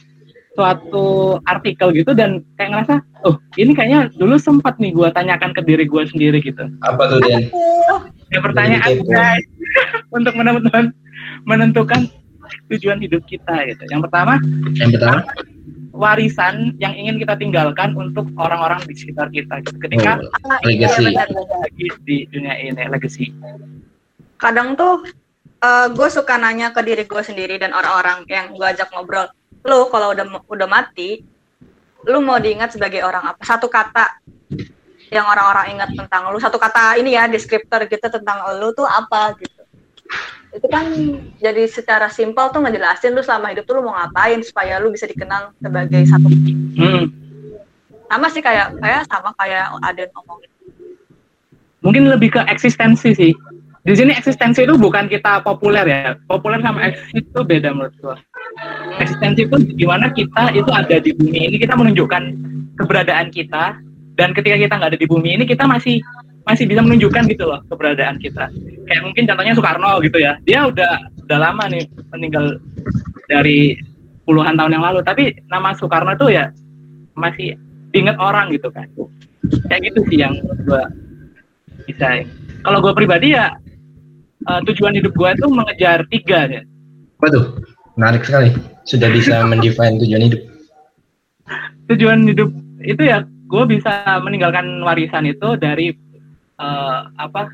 [0.54, 5.62] suatu artikel gitu dan kayak ngerasa, oh ini kayaknya dulu sempat nih gua tanyakan ke
[5.66, 6.70] diri gua sendiri gitu.
[6.86, 7.50] Apa tuh Den?
[7.54, 9.46] Oh, Ya pertanyaan guys
[10.18, 10.90] untuk menentukan
[11.46, 12.10] menentukan
[12.74, 13.84] tujuan hidup kita gitu.
[13.94, 14.42] Yang pertama
[14.74, 15.22] Yang pertama,
[15.94, 19.62] warisan yang ingin kita tinggalkan untuk orang-orang di sekitar kita.
[19.62, 19.78] Gitu.
[19.78, 21.38] Ketika oh, ah, iya, Legacy.
[21.38, 23.26] lagi di dunia ini legacy.
[24.42, 25.06] Kadang tuh
[25.94, 29.30] gue suka nanya ke diri gue sendiri dan orang-orang yang gue ajak ngobrol.
[29.64, 31.24] Lu kalau udah udah mati,
[32.08, 33.42] lu mau diingat sebagai orang apa?
[33.44, 34.20] Satu kata
[35.12, 36.38] yang orang-orang ingat tentang lu.
[36.40, 39.62] Satu kata ini ya deskriptor gitu tentang lu tuh apa gitu.
[40.54, 40.86] Itu kan
[41.42, 45.10] jadi secara simpel tuh ngejelasin lu selama hidup tuh lu mau ngapain supaya lu bisa
[45.10, 46.30] dikenal sebagai satu
[46.74, 47.06] Hmm.
[48.10, 50.50] sama sih kayak kayak sama kayak Aden ngomongin
[51.84, 53.34] Mungkin lebih ke eksistensi sih.
[53.84, 56.16] Di sini eksistensi itu bukan kita populer ya.
[56.32, 58.16] Populer sama eksis itu beda menurut gua.
[59.04, 62.24] Eksistensi itu gimana kita itu ada di bumi ini kita menunjukkan
[62.80, 63.76] keberadaan kita
[64.16, 66.00] dan ketika kita nggak ada di bumi ini kita masih
[66.48, 68.48] masih bisa menunjukkan gitu loh keberadaan kita.
[68.88, 70.40] Kayak mungkin contohnya Soekarno gitu ya.
[70.48, 70.92] Dia udah
[71.28, 71.84] udah lama nih
[72.16, 72.64] meninggal
[73.28, 73.76] dari
[74.24, 76.48] puluhan tahun yang lalu, tapi nama Soekarno itu ya
[77.20, 77.60] masih
[77.92, 78.88] diingat orang gitu kan.
[79.68, 80.88] Kayak gitu sih yang gua
[81.84, 82.24] bisa.
[82.64, 83.52] Kalau gue pribadi ya
[84.50, 86.62] eh, tujuan hidup gue itu mengejar tiga ya.
[87.24, 87.46] apa tuh?
[87.96, 88.52] Menarik sekali.
[88.84, 90.42] Sudah bisa mendefine tujuan hidup.
[91.92, 92.50] Tujuan hidup
[92.84, 95.96] itu ya gue bisa meninggalkan warisan itu dari
[96.60, 97.52] eh, apa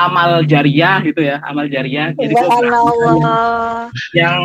[0.00, 2.14] amal jariah gitu ya amal jariah.
[2.14, 3.90] Jadi gue Subhanallah.
[4.16, 4.38] yang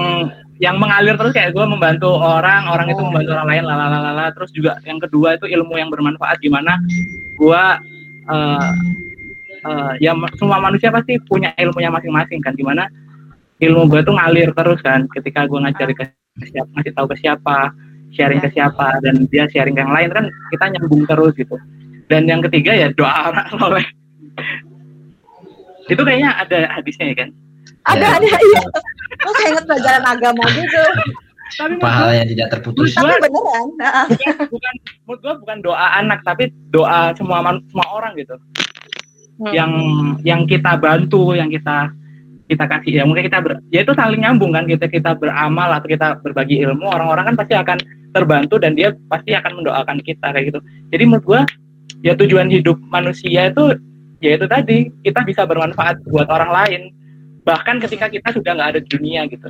[0.58, 4.82] yang mengalir terus kayak gue membantu orang orang itu membantu orang lain lalalala terus juga
[4.90, 6.82] yang kedua itu ilmu yang bermanfaat gimana
[7.38, 7.64] gue
[8.26, 8.72] eh,
[9.68, 12.88] eh, ya semua manusia pasti punya ilmunya masing-masing kan gimana
[13.58, 16.04] ilmu gue tuh ngalir terus kan ketika gue ngajari ke
[16.46, 17.58] siapa ngasih tahu ke siapa
[18.08, 21.58] sharing ke siapa dan dia sharing ke yang lain kan kita nyambung terus gitu
[22.08, 23.86] dan yang ketiga ya doa anak soleh
[25.88, 27.30] itu kayaknya ada hadisnya ya kan
[27.88, 28.10] Ada Ya.
[28.20, 28.62] ada iya.
[29.24, 30.82] Lu kayak inget pelajaran agama gitu.
[31.48, 33.68] tapi pahala yang tidak terputus Tapi beneran.
[33.80, 34.74] Nah, bukan bukan
[35.08, 38.36] menurut gua bukan doa anak tapi doa semua man- semua orang gitu
[39.38, 39.54] Hmm.
[39.54, 39.72] yang
[40.26, 41.94] yang kita bantu yang kita
[42.48, 44.66] kita kasih ya mungkin kita ber, ya itu saling nyambung kan.
[44.66, 47.78] Kita kita beramal atau kita berbagi ilmu orang-orang kan pasti akan
[48.16, 50.60] terbantu dan dia pasti akan mendoakan kita kayak gitu.
[50.90, 51.42] Jadi menurut gua
[52.02, 53.78] ya tujuan hidup manusia itu
[54.24, 56.82] ya itu tadi kita bisa bermanfaat buat orang lain.
[57.44, 59.46] Bahkan ketika kita sudah nggak ada dunia gitu.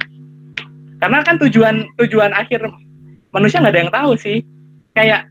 [0.98, 2.66] Karena kan tujuan tujuan akhir
[3.32, 4.42] manusia nggak ada yang tahu sih.
[4.98, 5.30] Kayak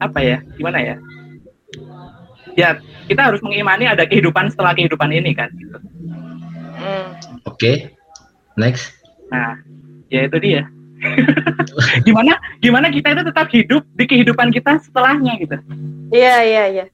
[0.00, 0.96] apa ya gimana ya
[2.58, 2.74] ya
[3.06, 5.78] kita harus mengimani ada kehidupan setelah kehidupan ini kan gitu.
[6.74, 7.06] Hmm.
[7.46, 7.94] oke
[8.58, 8.98] next
[9.30, 9.54] nah
[10.10, 10.66] ya itu dia
[12.06, 15.54] gimana gimana kita itu tetap hidup di kehidupan kita setelahnya gitu
[16.08, 16.84] Iya iya iya.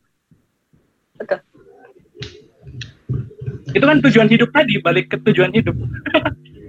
[3.72, 5.72] itu kan tujuan hidup tadi balik ke tujuan hidup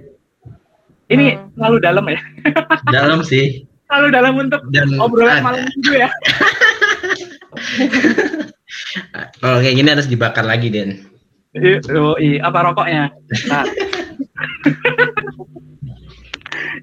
[1.12, 1.52] ini Hmm.
[1.54, 2.20] terlalu dalam ya
[2.96, 5.44] dalam sih terlalu dalam untuk dan obrolan ada.
[5.44, 6.08] malam minggu ya
[9.40, 10.90] kalau kayak gini harus dibakar lagi Den.
[11.56, 13.08] I- oh, i- apa rokoknya?
[13.48, 13.64] Nah.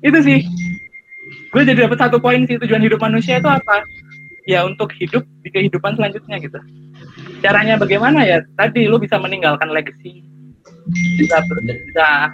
[0.08, 0.40] itu sih.
[1.54, 3.86] Gue jadi dapat satu poin sih tujuan hidup manusia itu apa?
[4.50, 6.58] Ya untuk hidup di kehidupan selanjutnya gitu.
[7.46, 8.26] Caranya bagaimana?
[8.26, 10.26] Ya tadi lu bisa meninggalkan legacy.
[11.22, 12.34] Bisa ber- bisa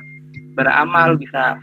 [0.55, 1.59] beramal bisa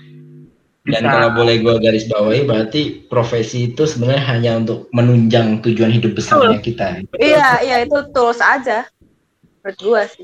[0.86, 1.12] dan bisa.
[1.12, 2.80] kalau boleh gue garis bawahi berarti
[3.10, 7.02] profesi itu sebenarnya hanya untuk menunjang tujuan hidup besarnya kita.
[7.18, 8.86] Iya iya itu tools aja.
[9.66, 10.22] Menurut gua sih.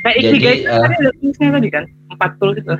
[0.00, 1.84] kayak Jadi, ikigai eh, tadi ada tulisnya tadi kan?
[2.08, 2.74] Empat tools itu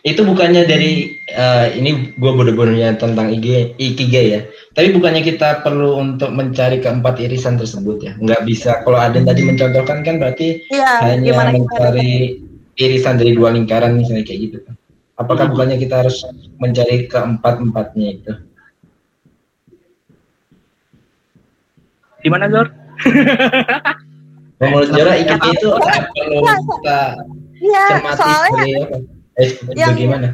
[0.00, 4.40] itu bukannya dari eh, ini gue bodoh-bodohnya tentang IG, ikigai ya.
[4.72, 8.12] Tapi bukannya kita perlu untuk mencari keempat irisan tersebut ya?
[8.16, 8.80] Nggak bisa.
[8.80, 12.40] Kalau ada yang tadi mencontohkan kan berarti Iya hanya mencari
[12.80, 14.79] irisan dari dua lingkaran misalnya kayak gitu kan
[15.20, 15.52] apakah Hmm.
[15.52, 16.24] bukannya kita harus
[16.56, 18.32] mencari keempat empatnya itu
[22.20, 22.68] gimana Zor?
[24.60, 27.00] menurut Jora Ya, ikigai itu perlu Ya, kita
[27.60, 28.62] Iya cermati soalnya
[29.36, 30.28] eh, yang- bagaimana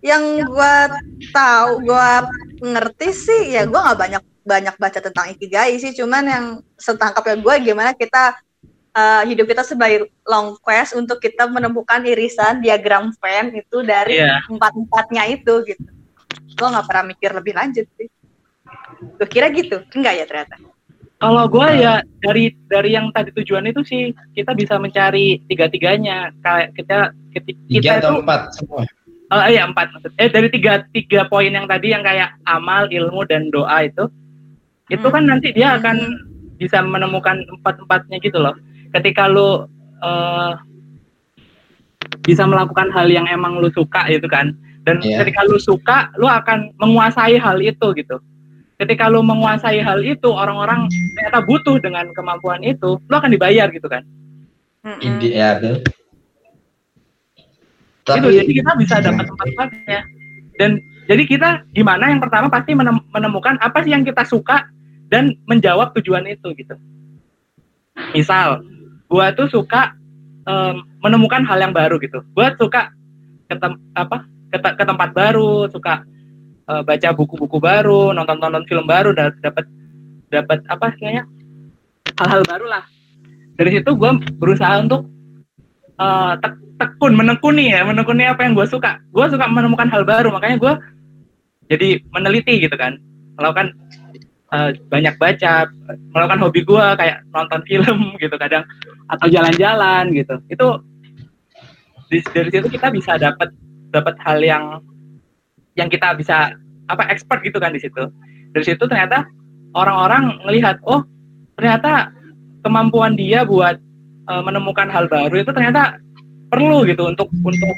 [0.00, 0.92] yang gua
[1.30, 2.24] tahu gua
[2.58, 6.44] ngerti sih ya gua nggak banyak banyak baca tentang ikigai sih cuman yang
[6.76, 8.38] setangkapnya gue gimana kita
[8.96, 14.40] eh, hidup kita sebagai long quest untuk kita menemukan irisan diagram Venn itu dari Iya.
[14.48, 15.88] empat empatnya itu gitu.
[16.56, 18.08] Gue nggak pernah mikir lebih lanjut sih.
[19.20, 19.84] Gue kira gitu.
[19.92, 20.56] Enggak ya ternyata?
[21.16, 26.28] Kalau gue ya dari dari yang tadi tujuan itu sih kita bisa mencari tiga tiganya
[26.44, 28.82] kayak kita kita, tiga kita atau itu empat semua?
[29.32, 30.12] Oh iya empat maksud.
[30.20, 34.08] Eh dari tiga tiga poin yang tadi yang kayak amal ilmu dan doa itu
[34.92, 35.96] itu kan nanti dia akan
[36.60, 38.54] bisa menemukan empat empatnya gitu loh
[38.96, 39.68] ketika lu
[40.00, 40.52] eh,
[42.24, 45.22] bisa melakukan hal yang emang lu suka gitu kan dan Iya.
[45.22, 48.16] ketika lu suka lu akan menguasai hal itu gitu
[48.76, 50.86] ketika lu menguasai hal itu orang-orang
[51.16, 54.02] ternyata butuh dengan kemampuan itu lu akan dibayar gitu kan
[54.86, 55.02] Mm-mm.
[55.02, 55.82] ide ya Bel.
[58.06, 60.00] itu jadi kita bisa dapat empat empatnya
[60.62, 60.70] dan
[61.10, 64.70] jadi kita gimana yang pertama pasti menem- menemukan apa sih yang kita suka
[65.10, 66.78] dan menjawab tujuan itu gitu
[68.14, 68.62] misal
[69.06, 69.94] gua tuh suka
[70.46, 72.22] em, menemukan hal yang baru gitu.
[72.34, 72.90] Gua suka
[73.46, 76.02] ke tem- apa ke, te- ke tempat baru suka
[76.66, 79.64] eh, baca buku-buku baru nonton nonton film baru dan dapat
[80.30, 81.24] dapat apa istilahnya
[82.18, 82.84] hal-hal baru lah
[83.54, 85.06] dari situ gua berusaha untuk
[85.96, 89.00] eh, tek- tekun menekuni ya menekuni apa yang gue suka.
[89.10, 90.72] Gue suka menemukan hal baru makanya gue
[91.72, 93.00] jadi meneliti gitu kan.
[93.40, 93.72] Melakukan
[94.52, 95.66] eh, banyak baca
[96.14, 98.62] melakukan hobi gue kayak nonton film gitu kadang
[99.10, 100.36] atau jalan-jalan gitu.
[100.50, 100.66] Itu
[102.10, 103.50] dari situ kita bisa dapat
[103.90, 104.64] dapat hal yang
[105.74, 106.54] yang kita bisa
[106.86, 108.10] apa expert gitu kan di situ.
[108.54, 109.26] Dari situ ternyata
[109.76, 111.04] orang-orang melihat oh
[111.58, 112.14] ternyata
[112.62, 113.78] kemampuan dia buat
[114.30, 115.98] eh, menemukan hal baru itu ternyata
[116.46, 117.76] perlu gitu untuk untuk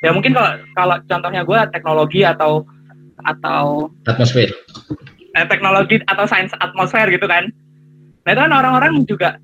[0.00, 2.64] ya mungkin kalau kalau contohnya gue teknologi atau
[3.20, 4.48] atau atmosfer
[5.36, 7.50] eh, teknologi atau sains atmosfer gitu kan.
[8.26, 9.38] Nah itu kan orang-orang juga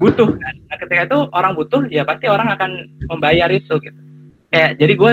[0.00, 0.54] butuh kan.
[0.66, 2.70] Nah, ketika itu orang butuh ya pasti orang akan
[3.06, 4.00] membayar itu gitu.
[4.50, 5.12] Kayak jadi gue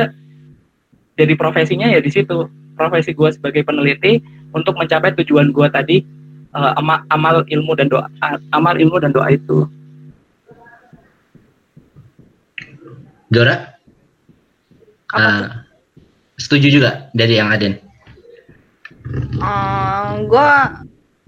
[1.20, 2.48] jadi profesinya ya di situ.
[2.80, 4.24] Profesi gue sebagai peneliti
[4.56, 5.98] untuk mencapai tujuan gue tadi
[6.56, 8.08] eh, ama- amal ilmu dan doa
[8.56, 9.68] amal ilmu dan doa itu.
[15.14, 15.14] Apa tuh?
[15.14, 15.46] ah,
[16.40, 17.89] setuju juga dari yang Aden
[20.26, 20.50] gue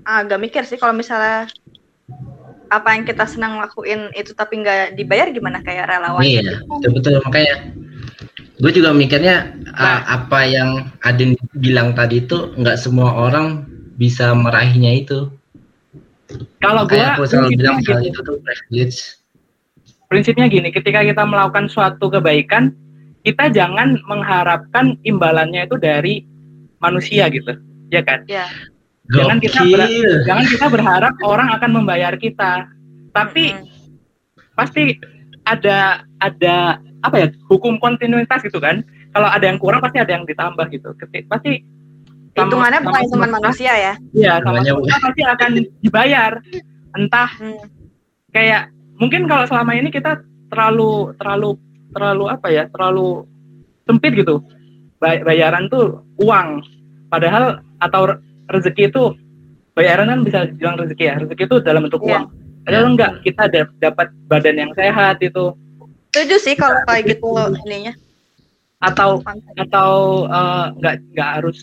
[0.06, 1.50] agak mikir sih kalau misalnya
[2.72, 6.56] apa yang kita senang lakuin itu tapi nggak dibayar gimana kayak relawan Iya, gitu.
[6.72, 7.56] betul, betul makanya
[8.62, 10.70] gue juga mikirnya uh, apa yang
[11.04, 13.68] Adin bilang tadi itu nggak semua orang
[14.02, 15.30] bisa meraihnya itu.
[16.58, 19.20] Kalau gua aku selalu bilang gini, itu tuh privilege.
[20.10, 22.76] prinsipnya gini, ketika kita melakukan suatu kebaikan,
[23.24, 26.28] kita jangan mengharapkan imbalannya itu dari
[26.84, 27.56] manusia gitu,
[27.92, 28.24] ya kan?
[28.26, 28.48] ya
[29.12, 29.92] Jangan kita ber-.
[30.24, 32.72] Jangan kita berharap orang akan membayar kita,
[33.12, 33.68] tapi Mm.
[34.54, 34.96] pasti
[35.44, 36.56] ada ada
[37.02, 38.80] apa ya hukum kontinuitas gitu kan?
[39.12, 40.96] Kalau ada yang kurang pasti ada yang ditambah gitu.
[40.96, 41.60] Ketik pasti
[42.32, 45.50] hitungannya bukan cuma manusia ya Iya, sama semesta pasti akan
[45.84, 46.32] dibayar.
[46.96, 47.60] Entah Hmm.
[48.32, 51.60] kayak mungkin kalau selama ini kita terlalu terlalu
[51.92, 53.28] terlalu apa ya terlalu
[53.84, 54.40] sempit gitu
[54.96, 56.64] Bay- bayaran tuh uang
[57.12, 59.04] padahal atau re- rezeki itu
[59.76, 62.08] bayaran kan bisa dibilang rezeki ya rezeki itu dalam bentuk Iya.
[62.08, 62.24] uang.
[62.62, 65.52] Padahal enggak kita da- dapat badan yang sehat itu.
[66.12, 67.28] Setuju sih kalau kayak gitu
[67.68, 67.94] ininya.
[68.80, 69.20] Atau
[69.58, 69.92] atau
[70.26, 71.58] eh, nggak nggak harus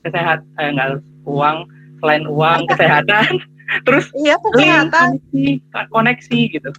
[0.00, 1.56] kesehat eh, nggak harus uang
[2.00, 3.30] selain uang kesehatan.
[3.86, 5.08] Terus iya link, kesehatan.
[5.30, 5.44] koneksi
[5.88, 6.70] koneksi gitu.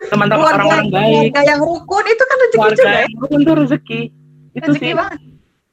[0.00, 1.32] Teman-teman orang-orang baik.
[1.32, 3.00] keluarga yang rukun itu kan rezeki keluarga juga ya?
[3.04, 4.00] yang rukun itu rezeki.
[4.50, 4.94] Itu rezeki sih.
[4.96, 5.20] banget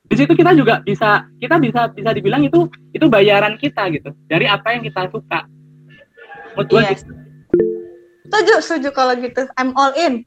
[0.08, 4.48] di situ kita juga bisa kita bisa bisa dibilang itu itu bayaran kita gitu dari
[4.48, 5.44] apa yang kita suka.
[6.56, 6.92] Menurut gue Iya.
[6.96, 7.14] gitu.
[8.28, 9.48] setuju setuju kalau gitu.
[9.60, 10.24] I'm all in.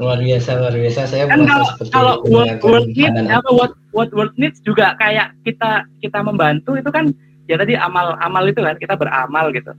[0.00, 1.00] Luar biasa, luar biasa.
[1.06, 5.84] Saya kan kalau kalau what what needs apa what what what needs juga kayak kita
[6.00, 7.12] kita membantu itu kan
[7.46, 9.70] ya tadi amal amal itu kan kita beramal gitu.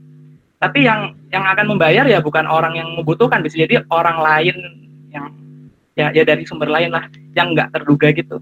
[0.62, 4.56] Tapi yang yang akan membayar ya bukan orang yang membutuhkan bisa jadi orang lain
[5.10, 5.41] yang
[5.96, 8.40] ya ya dari sumber lain lah yang nggak terduga gitu.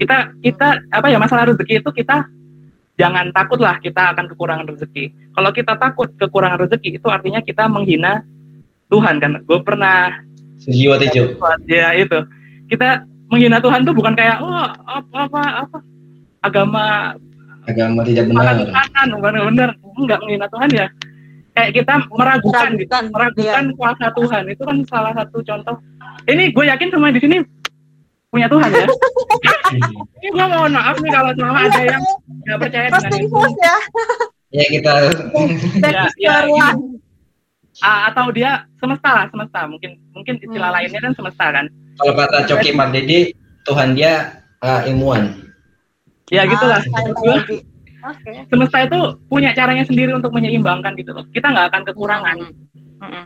[0.00, 2.26] Kita kita apa ya masalah rezeki itu kita
[2.94, 5.12] jangan takut lah kita akan kekurangan rezeki.
[5.34, 8.24] Kalau kita takut kekurangan rezeki itu artinya kita menghina
[8.88, 9.42] Tuhan kan.
[9.44, 10.12] Gue pernah
[10.64, 11.36] Jiwa tujuh.
[11.68, 12.18] ya itu.
[12.70, 15.78] Kita menghina Tuhan tuh bukan kayak oh apa apa apa
[16.44, 16.84] agama
[17.64, 18.60] Agama tidak benar.
[18.60, 20.86] Tuhan bukan bener enggak menghina Tuhan ya
[21.54, 22.90] kayak kita meragukan gitu.
[22.90, 24.42] Meragukan, meragukan kuasa Tuhan.
[24.50, 25.76] Itu kan salah satu contoh.
[26.24, 27.38] Ini gue yakin semua di sini
[28.28, 28.86] punya Tuhan ya.
[30.18, 32.02] Ini gue mohon maaf nih kalau selama ada yang
[32.44, 33.38] nggak percaya dengan itu.
[33.58, 33.76] ya.
[34.50, 34.92] Ya kita
[35.82, 36.98] Ya, ya, one.
[37.78, 39.66] Ah, atau dia semesta lah semesta.
[39.66, 40.76] Mungkin mungkin istilah Hmm.
[40.78, 41.66] lainnya kan semesta kan.
[41.94, 45.42] Kalau kata Coki Mardede Tuhan dia uh, ilmuwan.
[46.32, 47.44] ya gitulah Ah,
[48.04, 48.32] Oke.
[48.52, 49.00] semesta itu
[49.32, 51.24] punya caranya sendiri untuk menyeimbangkan gitu loh.
[51.32, 52.36] Kita nggak akan kekurangan.
[53.00, 53.24] Mm-mm.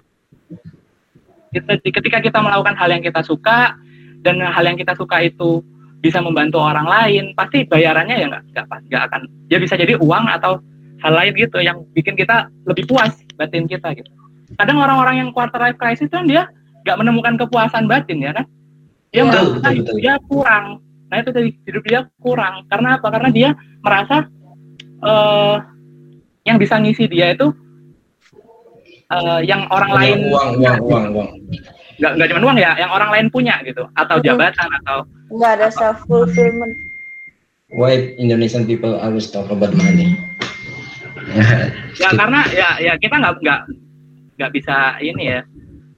[1.48, 3.74] Kita, ketika kita melakukan hal yang kita suka
[4.22, 5.64] dan hal yang kita suka itu
[5.98, 9.20] bisa membantu orang lain, pasti bayarannya ya nggak nggak pas- nggak akan.
[9.50, 10.62] Ya bisa jadi uang atau
[11.02, 14.10] hal lain gitu yang bikin kita lebih puas batin kita gitu.
[14.55, 16.46] Kadang orang-orang yang quarter life crisis kan dia
[16.86, 18.46] nggak menemukan kepuasan batin ya kan?
[19.10, 20.64] Dia Iya, merasa betul, betul, hidup dia kurang.
[21.09, 22.55] Nah itu dari hidup dia kurang.
[22.68, 23.09] Karena apa?
[23.09, 23.50] Karena dia
[23.80, 24.28] merasa
[24.98, 25.54] eh
[26.42, 27.52] yang bisa ngisi dia itu
[29.08, 30.70] eh, yang orang Punya lain uang, punya.
[30.74, 31.30] uang, uang, uang.
[31.98, 34.24] nggak nggak cuma uang ya, yang orang lain punya gitu, atau Mhm.
[34.24, 34.98] jabatan atau
[35.28, 36.72] Nggak ada self fulfillment.
[37.68, 40.16] Why Indonesian people always talk about money?
[41.94, 43.60] ya karena ya ya kita nggak nggak
[44.38, 45.40] nggak bisa ini ya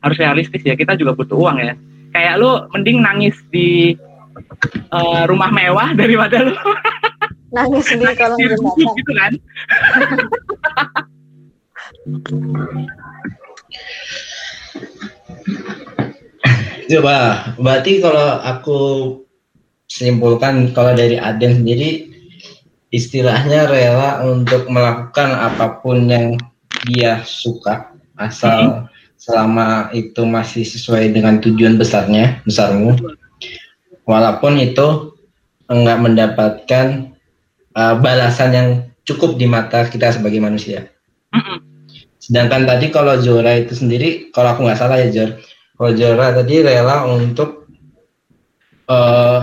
[0.01, 1.75] harus realistis ya kita juga butuh uang ya
[2.11, 3.95] kayak lu mending nangis di
[4.91, 6.57] eh, rumah mewah daripada lu
[7.51, 8.95] Nangis di kolong di jembatan.
[8.95, 9.33] gitu kan?
[16.91, 17.17] Coba,
[17.59, 18.79] berarti kalau aku
[19.91, 22.11] simpulkan kalau dari Aden sendiri
[22.91, 26.35] istilahnya rela untuk melakukan apa pun yang
[26.87, 28.91] dia suka asal
[29.21, 32.99] selama itu masih sesuai dengan tujuan besarnya besarmu.
[34.09, 35.15] Walaupun itu
[35.71, 37.10] enggak mendapatkan
[37.81, 38.69] uh, balasan yang
[39.09, 40.93] cukup di mata kita sebagai manusia
[41.33, 41.71] Mm-mm.
[42.21, 45.41] Sedangkan tadi kalau Jora itu sendiri, kalau aku nggak salah ya Jor,
[45.75, 47.65] kalau Jora tadi rela untuk
[48.87, 49.41] eh,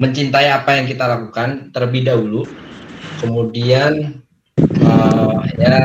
[0.00, 2.48] mencintai apa yang kita lakukan terlebih dahulu,
[3.20, 4.24] kemudian
[4.58, 5.76] eh, ya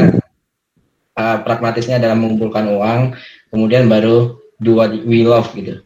[1.19, 3.01] eh, pragmatisnya dalam mengumpulkan uang,
[3.51, 5.83] kemudian baru do what we love gitu.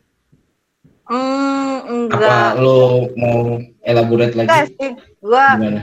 [1.09, 2.63] Apa enggak.
[2.63, 4.77] lo mau elaborate Enggak lagi?
[4.77, 4.91] sih.
[5.25, 5.81] Gua Gimana?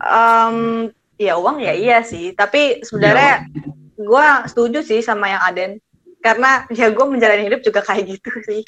[0.00, 0.56] em,
[1.20, 2.32] ya uang ya iya sih.
[2.32, 3.44] Tapi sebenarnya
[4.00, 5.72] gua setuju sih sama yang Aden.
[6.22, 8.62] Karena ya gue menjalani hidup juga kayak gitu sih.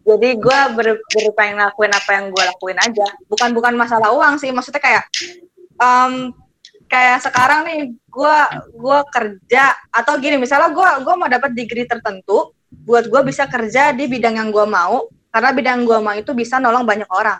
[0.00, 4.40] jadi gue ber, ber- pengen ngelakuin apa yang gue lakuin aja bukan bukan masalah uang
[4.40, 5.04] sih maksudnya kayak
[5.76, 6.32] em,
[6.88, 8.36] kayak sekarang nih gue
[8.80, 13.92] gua kerja atau gini misalnya gue gua mau dapat degree tertentu buat gue bisa kerja
[13.94, 17.38] di bidang yang gue mau karena bidang gue mau itu bisa nolong banyak orang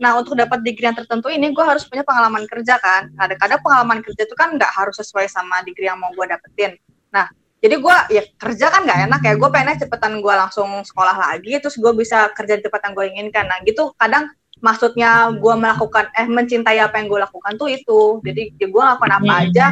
[0.00, 3.12] nah untuk dapat degree yang tertentu ini gue harus punya pengalaman kerja kan?
[3.12, 6.80] Kadang-kadang pengalaman kerja itu kan nggak harus sesuai sama degree yang mau gue dapetin.
[7.12, 7.28] Nah
[7.60, 9.32] jadi gue ya kerja kan nggak enak ya.
[9.36, 13.06] Gue pengennya cepetan gue langsung sekolah lagi terus gue bisa kerja di tempat yang gue
[13.12, 13.44] inginkan.
[13.44, 14.32] Nah gitu kadang
[14.64, 18.24] maksudnya gue melakukan eh mencintai apa yang gue lakukan tuh itu.
[18.24, 19.66] Jadi ya gue ngelakuin apa aja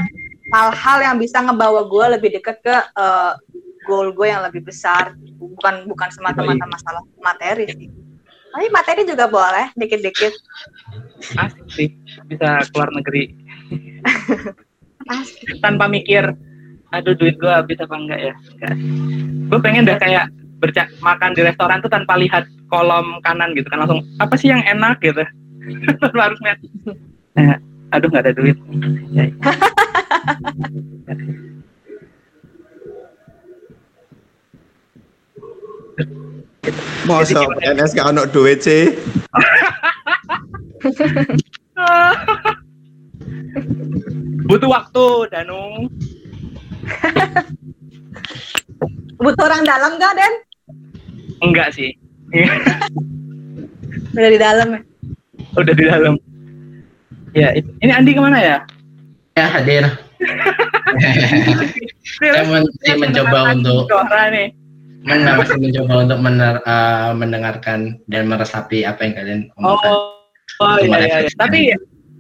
[0.52, 3.32] hal-hal yang bisa ngebawa gue lebih dekat ke eh,
[3.88, 5.16] goal gue yang lebih besar.
[5.40, 8.07] Bukan bukan semata-mata masalah materi sih
[8.52, 10.32] tapi materi juga boleh dikit-dikit.
[11.36, 11.88] Asik sih
[12.26, 13.28] bisa keluar negeri.
[15.08, 15.64] Asik.
[15.64, 16.36] tanpa mikir
[16.92, 18.34] aduh duit gue habis apa enggak ya?
[19.48, 20.28] Gue pengen udah kayak
[20.60, 24.60] berca makan di restoran tuh tanpa lihat kolom kanan gitu kan langsung apa sih yang
[24.68, 25.00] enak?
[25.00, 25.24] gitu.
[26.16, 26.58] Harus lihat
[27.40, 27.56] eh,
[27.92, 28.56] aduh nggak ada duit.
[29.12, 29.32] Ya,
[37.04, 38.92] Masa PNS gak ono duit sih?
[44.48, 45.92] butuh waktu Danung
[49.20, 50.34] butuh orang dalam gak Den?
[51.38, 51.94] enggak sih.
[54.14, 54.80] Udah di dalam ya?
[55.54, 56.18] Udah di dalam.
[57.36, 58.58] Ya ini Andi ke mana ya?
[59.38, 59.86] Ya hadir.
[62.82, 64.50] Saya mencoba untuk Dora nih
[65.08, 69.92] men- masih mencoba untuk mener- eh, mendengarkan dan meresapi apa yang kalian Oh, omongkan.
[70.60, 71.30] oh Untuk iya, iya, iya.
[71.34, 71.60] Tapi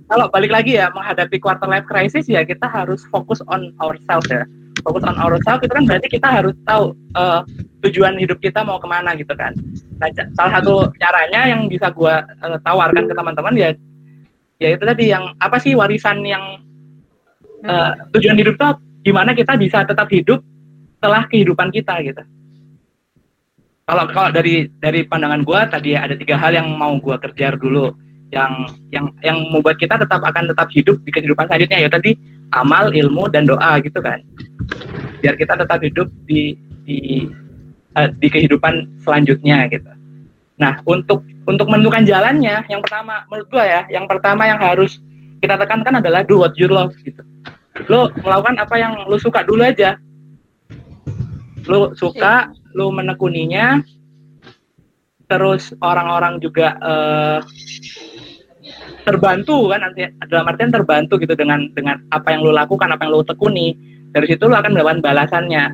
[0.08, 4.48] kalau balik lagi ya menghadapi quarter life crisis ya kita harus fokus on ourselves ya.
[4.80, 7.40] Fokus on ourselves itu kan berarti kita harus tahu eh,
[7.84, 9.52] tujuan hidup kita mau ke mana gitu kan.
[10.00, 10.08] Nah,
[10.38, 13.68] salah satu caranya yang bisa gua eh, tawarkan ke teman-teman ya,
[14.62, 16.62] ya itu tadi yang apa sih warisan yang
[17.66, 20.40] eh, tujuan hidup tuh gimana kita bisa tetap hidup
[20.98, 22.22] setelah kehidupan kita gitu.
[23.88, 27.96] Kalau kalau dari dari pandangan gua tadi ada tiga hal yang mau gua kerja dulu.
[28.28, 32.12] Yang yang yang membuat kita tetap akan tetap hidup di kehidupan selanjutnya ya tadi
[32.52, 34.20] amal ilmu dan doa gitu kan.
[35.24, 36.52] Biar kita tetap hidup di
[36.84, 37.24] di
[37.96, 39.88] eh, di kehidupan selanjutnya gitu.
[40.60, 45.00] Nah untuk untuk menentukan jalannya yang pertama menurut gua ya yang pertama yang harus
[45.40, 47.24] kita tekankan adalah do what you love gitu.
[47.88, 49.96] Lo melakukan apa yang lo suka dulu aja.
[51.64, 53.82] Lo suka lo menekuninya.
[55.28, 57.38] Terus orang-orang juga eh,
[59.02, 63.12] terbantu kan nanti dalam artian terbantu gitu dengan dengan apa yang lo lakukan apa yang
[63.18, 63.74] lo tekuni.
[64.14, 65.64] Dari situ lo akan mendapatkan balasannya.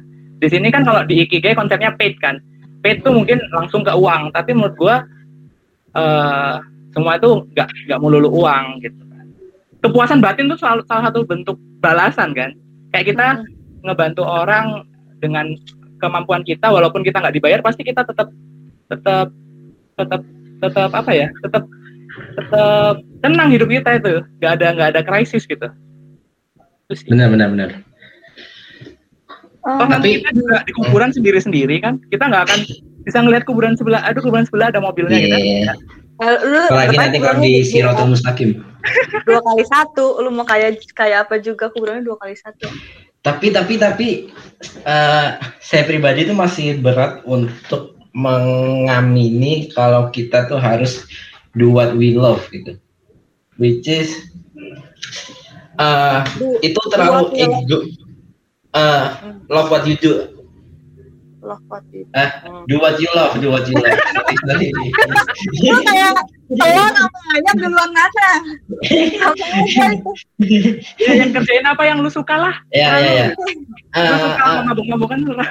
[0.40, 2.40] Di sini kan kalau di ikigai konsepnya paid kan.
[2.82, 4.96] Paid tuh mungkin langsung ke uang tapi menurut gua
[5.94, 6.56] eh
[6.90, 9.02] semua itu nggak nggak melulu uang gitu.
[9.12, 9.26] Kan
[9.84, 12.56] kepuasan batin tuh salah, salah satu bentuk balasan kan.
[12.90, 13.26] Kayak kita
[13.84, 14.88] ngebantu orang
[15.20, 15.52] dengan
[16.04, 18.28] kemampuan kita walaupun kita nggak dibayar pasti kita tetap
[18.86, 19.32] tetap
[19.96, 20.20] tetap
[20.60, 21.64] tetap apa ya tetap
[22.36, 24.14] tetap tenang hidup kita itu.
[24.38, 25.66] Nggak ada nggak ada krisis gitu.
[27.08, 27.70] Benar benar benar.
[29.64, 31.96] Oh, Tapi- kita juga di kuburan sendiri sendiri kan?
[32.12, 32.60] Kita nggak akan
[33.00, 35.36] bisa ngelihat kuburan sebelah aduh kuburan sebelah ada mobilnya gitu.
[35.36, 35.72] Iya.
[36.14, 38.50] eh, lu Apalagi nanti kalau di dua- Siratul Mustaqim.
[39.24, 42.68] dua kali satu lu mau kayak kayak apa juga kuburannya dua kali satu
[43.24, 44.08] Tapi tapi tapi
[44.84, 45.28] eh,
[45.64, 51.08] saya pribadi itu masih berat untuk mengamini kalau kita tuh harus
[51.56, 52.76] do what we love gitu.
[53.56, 54.12] Which is
[56.38, 57.78] Do- itu terlalu ego.
[58.76, 59.04] Eh,
[59.48, 60.33] love what you do.
[61.44, 62.28] Love what you Eh,
[62.66, 63.92] do what you love, do what you love.
[65.60, 66.12] Lu kayak
[66.50, 68.28] telur apa ayam duluan aja
[68.84, 70.10] itu
[71.00, 73.26] ya yang kerjain apa yang lu suka lah ya ya ya.
[73.30, 73.44] lu
[73.94, 75.48] Eh, suka eh, mabuk-mabukan lu lah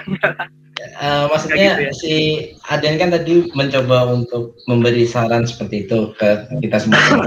[0.84, 1.94] Eh, maksudnya Kayak gitu ya.
[1.96, 2.14] si
[2.68, 6.30] Aden kan tadi mencoba untuk memberi saran seperti itu ke
[6.60, 7.24] kita semua.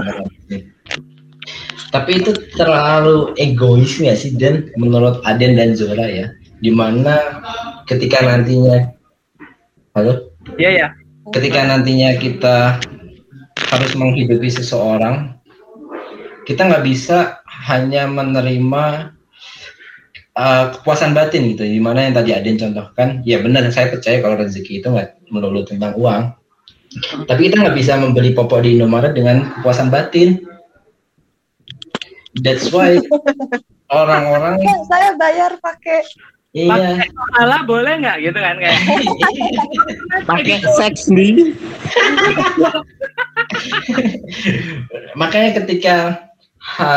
[1.89, 6.27] Tapi itu terlalu egois nggak sih Dan menurut Aden dan Zora ya?
[6.57, 7.41] Di mana
[7.85, 8.91] ketika nantinya,
[9.93, 10.87] halo, iya ya
[11.31, 12.79] ketika nantinya kita
[13.67, 15.35] harus menghidupi seseorang,
[16.47, 19.11] kita nggak bisa hanya menerima
[20.37, 21.67] uh, kepuasan batin gitu.
[21.67, 25.67] Di mana yang tadi Aden contohkan, ya benar saya percaya kalau rezeki itu nggak melulu
[25.67, 26.31] tentang uang.
[27.27, 30.39] Tapi kita nggak bisa membeli popok di Indomaret dengan kepuasan batin.
[32.39, 33.01] That's why
[33.91, 36.05] orang-orang Ya, saya bayar pakai
[36.55, 36.71] Iya.
[36.71, 38.79] pakai pahala boleh nggak gitu kan kayak
[40.29, 41.53] Pakai seks nih.
[45.19, 45.95] Makanya ketika
[46.59, 46.89] ha,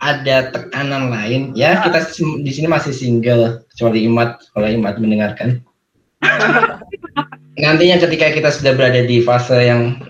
[0.00, 5.64] ada tekanan lain, ya kita sem- di sini masih single kecuali Imat kalau Imat mendengarkan.
[7.64, 10.02] Nantinya ketika kita sudah berada di fase yang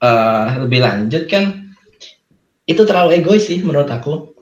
[0.00, 1.72] eh, lebih lanjut kan,
[2.64, 4.33] itu terlalu egois sih menurut aku.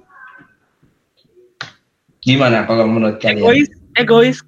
[2.23, 3.43] Gimana kalau menurut kalian?
[3.43, 3.69] egois
[3.99, 4.39] egois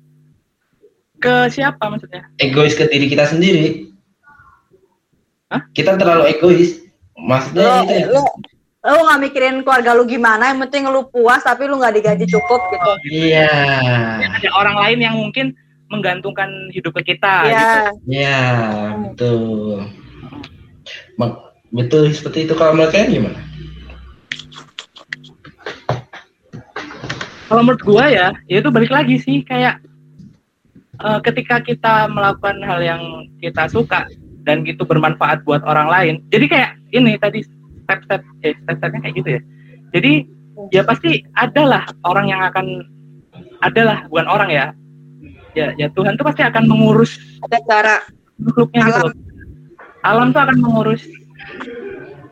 [1.18, 3.90] ke siapa maksudnya Egois ke diri kita sendiri.
[5.50, 5.66] Hah?
[5.74, 6.80] Kita terlalu egois.
[7.14, 8.06] Maksudnya Lo, itu ya.
[8.10, 8.22] lo,
[8.84, 12.60] lo nggak mikirin keluarga lu gimana, yang penting lu puas tapi lu nggak digaji cukup
[12.74, 12.92] gitu.
[13.10, 13.50] Iya.
[14.22, 15.54] ada orang lain yang mungkin
[15.88, 17.54] menggantungkan hidup ke kita gitu.
[17.54, 17.82] Iya.
[18.10, 18.42] Ya,
[19.08, 19.88] betul.
[21.74, 22.54] Betul seperti itu.
[22.54, 23.40] Kalau menurut kalian gimana?
[27.48, 29.80] Kalau menurut gua ya ya itu balik lagi sih kayak
[31.00, 33.02] eh, ketika kita melakukan hal yang
[33.40, 34.08] kita suka
[34.44, 37.44] dan gitu bermanfaat buat orang lain jadi kayak ini tadi
[37.84, 39.40] step-step eh step-stepnya kayak gitu ya
[39.96, 40.12] jadi
[40.72, 42.84] ya pasti adalah orang yang akan
[43.64, 44.66] adalah bukan orang ya
[45.56, 47.16] ya ya Tuhan tuh pasti akan mengurus
[47.46, 47.96] Ada cara.
[48.40, 49.06] makhluknya gitu Alam.
[49.06, 49.14] loh.
[50.04, 51.02] alam tuh akan mengurus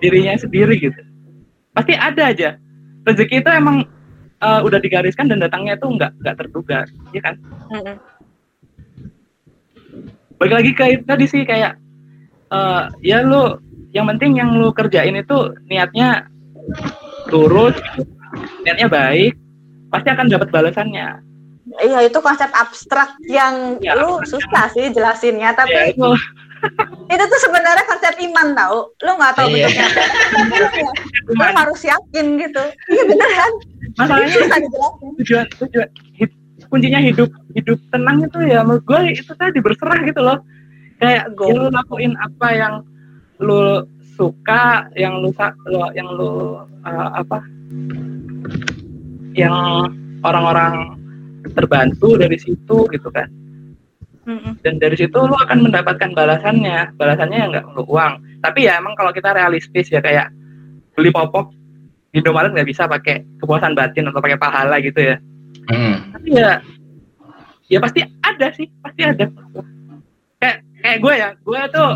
[0.03, 1.01] dirinya sendiri gitu
[1.73, 2.51] pasti ada aja
[3.07, 3.87] rezeki itu emang
[4.43, 7.35] eh, udah digariskan dan datangnya tuh nggak nggak terduga ya kan
[7.71, 7.97] Mm-mm.
[10.37, 11.79] balik lagi ke itu tadi sih kayak
[12.51, 13.57] eh, ya lu
[13.95, 16.27] yang penting yang lu kerjain itu niatnya
[17.31, 18.03] lurus gitu.
[18.67, 19.39] niatnya baik
[19.93, 21.33] pasti akan dapat balasannya
[21.81, 26.11] Iya itu konsep abstrak yang Ya, lu susah sih jelasinnya, tapi ya itu
[27.13, 28.89] itu tuh sebenarnya konsep iman tau.
[29.03, 29.69] Lu nggak tahu Iya.
[30.33, 30.91] bentuknya.
[31.29, 32.63] Lu harus yakin gitu.
[32.89, 33.53] Iya beneran.
[33.93, 34.41] masalahnya
[35.21, 36.39] tujuan tujuan hid-
[36.73, 40.41] kuncinya hidup hidup tenang itu ya menurut gue itu tadi berserah gitu loh
[40.97, 41.53] kayak Go.
[41.53, 42.75] ya lu lakuin apa yang
[43.37, 43.85] lu
[44.17, 45.29] suka yang lu
[45.69, 46.57] lu- yang lu
[46.89, 47.45] uh, apa
[49.37, 49.53] yang
[50.23, 50.97] orang-orang
[51.53, 53.29] terbantu dari situ gitu kan.
[54.63, 56.95] Dan dari situ lu akan mendapatkan balasannya.
[56.95, 58.23] Balasannya ya nggak untuk uang.
[58.39, 60.31] Tapi ya emang kalau kita realistis ya kayak
[60.95, 61.51] beli popok
[62.13, 65.17] di Indomaret nggak bisa pakai kepuasan batin atau pakai pahala gitu ya.
[65.63, 66.11] Hmm.
[66.11, 66.59] tapi ya
[67.71, 69.27] ya pasti ada sih pasti ada.
[70.43, 71.93] Kayak kayak gue ya gue tuh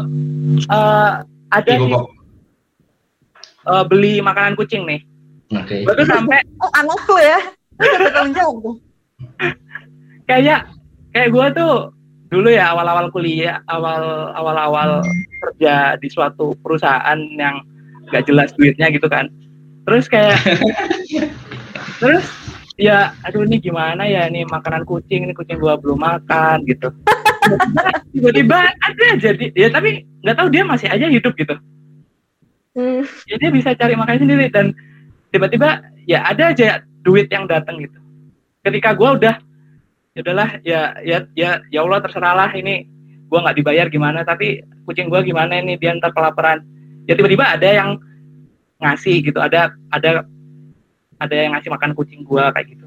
[0.70, 1.12] eh,
[1.51, 2.05] ada Ibu sih,
[3.70, 5.01] eh, beli makanan kucing nih.
[5.53, 7.39] Gue tuh sampai Oh anak lu ya.
[7.77, 8.57] Lu udah bertanggung jawab.
[8.65, 8.77] Tuh.
[10.27, 10.69] kayak
[11.12, 11.74] kayak gue tuh
[12.27, 15.03] dulu ya awal-awal kuliah awal awal-awal
[15.43, 17.62] kerja di suatu perusahaan yang
[18.11, 19.31] gak jelas duitnya gitu kan.
[19.86, 20.39] Terus kayak
[22.03, 22.27] terus
[22.77, 26.90] ya aduh ini gimana ya ini makanan kucing ini kucing gua belum makan gitu.
[28.11, 31.57] Tiba-tiba ada jadi ya tapi nggak tahu dia masih aja hidup gitu.
[32.77, 33.09] Hmm.
[33.24, 34.77] ya dia bisa cari makan sendiri dan
[35.32, 37.97] tiba-tiba ya ada aja duit yang datang gitu.
[38.61, 39.40] Ketika gua udah
[40.17, 42.89] ya udahlah ya ya ya ya Allah terserahlah ini.
[43.29, 46.65] Gua nggak dibayar gimana tapi kucing gua gimana ini dia ntar kelaparan.
[47.05, 48.01] Ya tiba-tiba ada yang
[48.81, 50.25] ngasih gitu ada ada
[51.21, 52.87] ada yang ngasih makan kucing gua kayak gitu.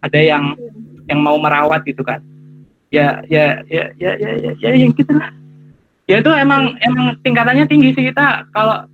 [0.00, 0.56] Ada yang
[1.04, 2.24] yang mau merawat gitu kan.
[2.88, 5.28] Ya ya ya ya ya ya, ya yang gitulah.
[6.08, 8.48] Ya itu emang emang tingkatannya tinggi sih kita.
[8.56, 8.88] Kalau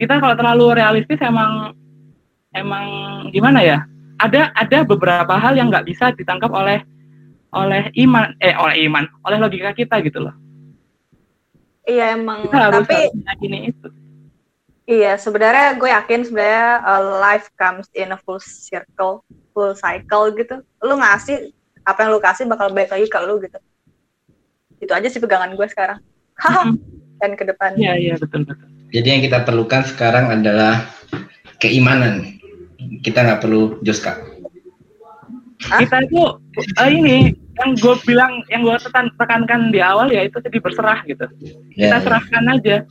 [0.00, 1.76] kita kalau terlalu realistis emang
[2.56, 2.86] emang
[3.34, 3.78] gimana ya
[4.18, 6.82] ada ada beberapa hal yang nggak bisa ditangkap oleh
[7.54, 10.34] oleh iman eh oleh iman oleh logika kita gitu loh
[11.88, 12.44] Iya emang.
[12.44, 13.88] kita harus Tapi harus meyakini itu
[14.88, 19.20] iya sebenarnya gue yakin sebenarnya uh, life comes in a full circle,
[19.52, 20.64] full cycle gitu.
[20.80, 21.52] Lu ngasih
[21.84, 23.60] apa yang lu kasih bakal balik lagi ke lu gitu.
[24.80, 26.00] Itu aja sih pegangan gue sekarang.
[27.20, 27.76] Dan ke depan.
[27.76, 30.88] iya iya betul betul Jadi yang kita perlukan sekarang adalah
[31.60, 32.37] keimanan.
[32.78, 34.38] Kita nggak perlu Joska.
[35.58, 35.82] Hah?
[35.82, 36.22] kita itu
[36.78, 37.16] eh, ini
[37.58, 41.26] yang gue bilang yang gue tekan, tekankan di awal ya itu jadi berserah gitu.
[41.74, 42.86] Kita Ya, serahkan aja.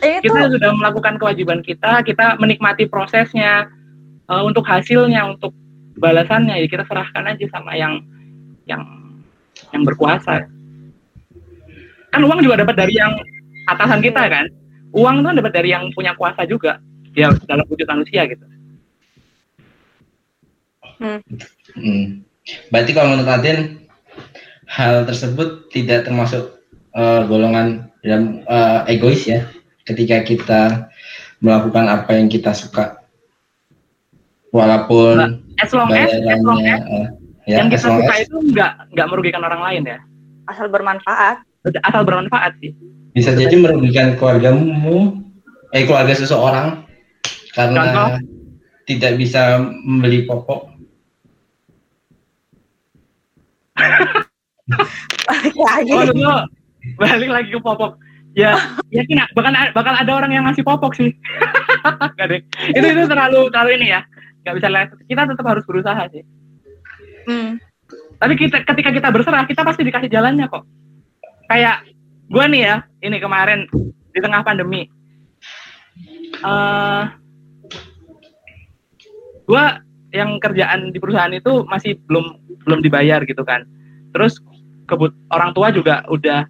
[0.00, 3.68] Eh, itu kita sudah melakukan kewajiban kita kita menikmati prosesnya
[4.32, 5.52] eh, untuk hasilnya untuk
[6.00, 8.00] balasannya ya kita serahkan aja sama yang
[8.64, 8.80] yang
[9.76, 10.48] yang berkuasa.
[12.10, 13.12] Kan uang juga dapat dari yang
[13.68, 14.48] atasan kita kan?
[14.96, 16.80] Uang itu kan dapat dari yang punya kuasa juga
[17.12, 18.53] ya dalam wujud manusia gitu
[21.00, 21.20] Hmm.
[22.70, 23.58] Berarti kalau menurut Atin
[24.68, 26.60] hal tersebut tidak termasuk
[26.94, 29.46] eh, golongan dalam eh, egois ya.
[29.84, 30.62] Ketika kita
[31.44, 33.04] melakukan apa yang kita suka,
[34.48, 37.08] walaupun as long as as long as eh,
[37.44, 39.98] Ya, yang kita as long suka as itu nggak nggak merugikan orang lain ya
[40.48, 41.44] Asal bermanfaat.
[41.84, 42.72] asal bermanfaat sih
[43.14, 45.22] bisa jadi merugikan keluargamu,
[45.70, 46.82] eh keluarga seseorang
[47.54, 48.10] karena Contoh?
[48.90, 50.26] tidak bisa membeli
[53.74, 55.60] pokok.
[55.60, 55.90] Lagi.
[55.92, 56.34] oh lu
[56.96, 57.96] balik lagi ke popok
[58.34, 58.58] ya
[58.90, 61.10] yakin bakal bakal ada orang yang ngasih popok sih
[62.16, 62.40] Nggak deh.
[62.72, 64.00] itu itu terlalu terlalu ini ya
[64.44, 66.24] nggak bisa lihat kita tetap harus berusaha sih
[67.24, 67.56] Hmm.
[68.20, 70.68] tapi kita ketika kita berserah kita pasti dikasih jalannya kok
[71.48, 71.88] kayak
[72.28, 73.64] gue nih ya ini kemarin
[74.12, 74.84] di tengah pandemi
[76.44, 77.02] eh
[79.48, 79.64] gue
[80.12, 83.68] yang kerjaan di perusahaan itu masih belum belum dibayar gitu kan.
[84.16, 84.40] Terus
[84.88, 86.48] kebut orang tua juga udah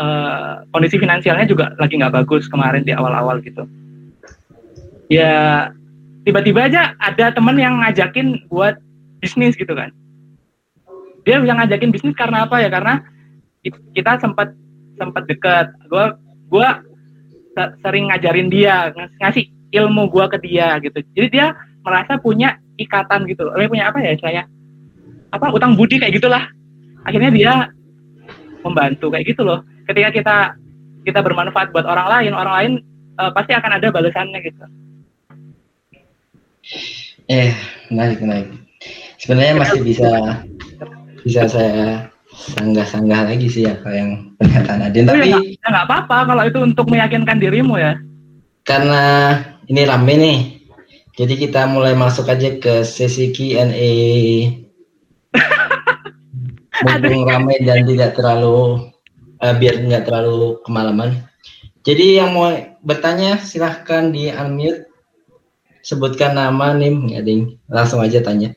[0.00, 3.68] eh, kondisi finansialnya juga lagi nggak bagus kemarin di awal-awal gitu.
[5.10, 5.68] Ya
[6.22, 8.78] tiba-tiba aja ada temen yang ngajakin buat
[9.20, 9.92] bisnis gitu kan.
[11.26, 12.72] Dia bisa ngajakin bisnis karena apa ya?
[12.72, 13.04] Karena
[13.60, 14.56] ki- kita sempat
[14.96, 16.04] sempat dekat gue
[16.48, 16.80] gua
[17.56, 20.98] se- sering ngajarin dia ngas- ngasih ilmu gue ke dia gitu.
[21.16, 21.52] Jadi dia
[21.84, 23.48] merasa punya ikatan gitu.
[23.52, 24.44] Dia punya apa ya istilahnya
[25.30, 26.44] apa utang budi kayak gitulah
[27.06, 27.52] akhirnya dia
[28.60, 30.36] membantu kayak gitu loh ketika kita
[31.06, 32.72] kita bermanfaat buat orang lain orang lain
[33.16, 34.64] eh, pasti akan ada balasannya gitu
[37.30, 37.50] Eh,
[37.90, 38.50] menarik, menarik.
[39.22, 40.10] Sebenarnya masih bisa
[41.22, 45.06] bisa saya sanggah-sanggah lagi sih apa yang pernyataan Adin.
[45.06, 47.94] Tapi ya nggak- ya nggak apa-apa kalau itu untuk meyakinkan dirimu ya
[48.64, 49.02] karena
[49.66, 50.38] ini rame nih,
[51.16, 53.94] jadi kita mulai masuk aja ke sesi Q&A.
[56.84, 58.88] Mumpung rame dan tidak terlalu
[59.40, 61.24] eh, biar nggak terlalu kemalaman.
[61.84, 62.52] Jadi yang mau
[62.84, 64.84] bertanya silahkan di unmute,
[65.80, 68.52] sebutkan nama nim, nggak ding, langsung aja tanya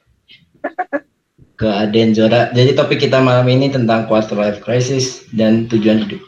[1.56, 2.52] ke Aden Zora.
[2.52, 6.20] Jadi topik kita malam ini tentang quarter life crisis dan tujuan hidup.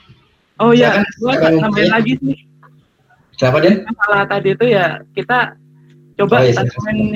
[0.63, 1.59] oh iya silakan.
[1.59, 2.37] nambahin lagi sih
[3.35, 3.83] Siapa Den?
[3.83, 5.59] masalah tadi itu ya kita
[6.15, 6.63] coba Oh, iya,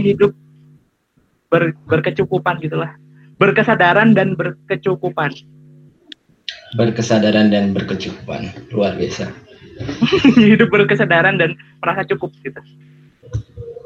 [0.04, 0.36] hidup
[1.48, 2.92] ber, berkecukupan gitulah
[3.40, 5.32] berkesadaran dan berkecukupan
[6.70, 9.34] Berkesadaran dan berkecukupan, luar biasa.
[10.38, 12.60] hidup berkesadaran dan merasa cukup gitu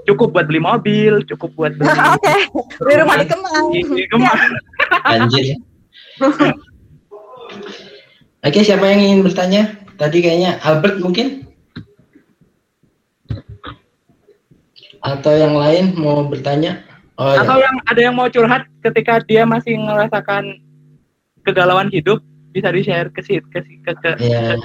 [0.03, 2.35] cukup buat beli mobil cukup buat beli Oke.
[2.81, 3.65] Di rumah di Kemang.
[3.71, 4.35] di- di rumah.
[5.05, 5.55] Anjir.
[8.41, 9.63] Oke, siapa yang ingin bertanya?
[9.95, 11.47] Tadi kayaknya Albert mungkin?
[14.99, 16.83] Atau yang lain mau bertanya?
[17.23, 20.59] Oh atau ya, yang ada yang mau curhat ketika dia masih merasakan
[21.41, 22.19] kegalauan hidup
[22.51, 24.59] bisa di share ke si- ke si- ke, ke, ya.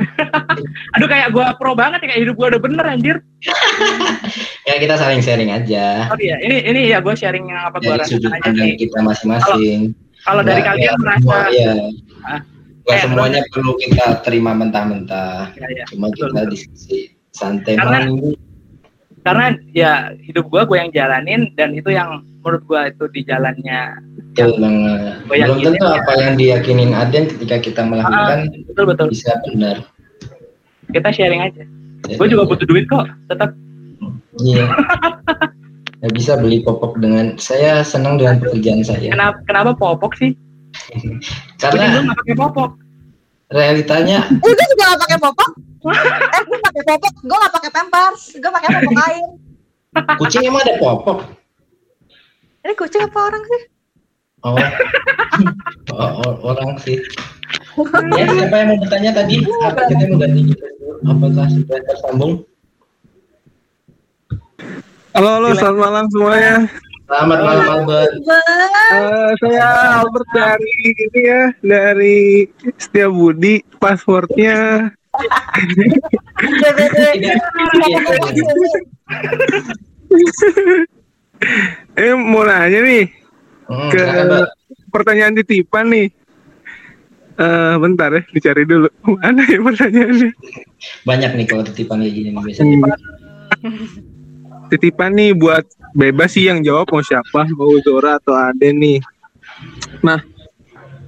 [0.96, 3.16] aduh kayak gua pro banget ya kayak hidup gua udah bener anjir
[4.68, 6.08] ya kita saling sharing aja.
[6.08, 9.92] oh iya ini ini ya gua sharing yang apa gua rasakan aja sih kita masing-masing.
[10.20, 11.72] kalau dari kalian kayak merasa semua, ya.
[12.24, 12.40] Ah.
[12.80, 15.52] Nggak Kayak semuanya perlu kita terima mentah-mentah.
[15.52, 15.84] ya, ya.
[15.92, 16.50] Cuma Betul, kita betul.
[16.52, 16.98] diskusi
[17.30, 18.49] santai Karena- malam.
[19.20, 24.00] Karena ya hidup gua gua yang jalanin dan itu yang menurut gua itu di jalannya
[24.30, 25.00] Betul banget.
[25.26, 25.98] Belum tentu ya.
[25.98, 29.82] apa yang diyakinin Aden ketika kita melakukan betul betul bisa benar.
[30.90, 31.62] kita sharing aja
[32.06, 33.52] gue juga butuh duit kok tetap
[34.38, 34.64] Iya.
[36.00, 39.12] Nggak bisa beli popok dengan saya senang dengan pekerjaan saya.
[39.12, 41.20] kenapa kenapa popok sih gue
[41.60, 42.70] Karena nggak pakai popok
[43.50, 45.50] realitanya Eh, gue juga gak pakai popok.
[45.90, 47.12] Eh, gue pakai popok.
[47.26, 48.22] Gue gak pakai pampers.
[48.38, 49.26] Gue pakai popok kain.
[50.22, 51.18] kucing emang ada popok.
[52.62, 53.62] Ini kucing apa orang sih?
[54.46, 54.56] Oh.
[55.90, 57.00] Oh, oh, orang sih.
[58.18, 59.42] Ya, siapa yang mau bertanya tadi?
[59.64, 60.64] Apa kita mau ganti gitu?
[61.06, 62.32] Apakah sudah tersambung?
[65.16, 66.54] Halo, halo, selamat malam semuanya.
[67.10, 68.12] Selamat malam Albert.
[68.22, 69.66] Eh, saya
[69.98, 72.46] Albert dari ini ya, dari
[72.78, 73.66] Setiabudi.
[73.76, 74.86] Passwordnya
[81.96, 83.06] eh mau nanya nih
[83.66, 84.46] Hmm, ke Mbak.
[84.90, 86.10] pertanyaan titipan nih.
[87.38, 88.90] Eh bentar ya, dicari dulu.
[89.14, 90.30] Mana ya pertanyaannya?
[91.06, 92.76] Banyak nih kalau titipan kayak gini biasanya.
[94.70, 98.98] Titipan nih buat bebas sih yang jawab mau siapa, mau Zora atau Aden nih.
[100.06, 100.22] Nah,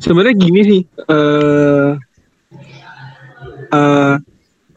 [0.02, 0.82] sebenarnya gini sih.
[0.82, 1.90] Eh
[3.72, 4.14] eh,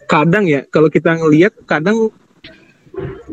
[0.05, 2.13] kadang ya, kalau kita ngelihat kadang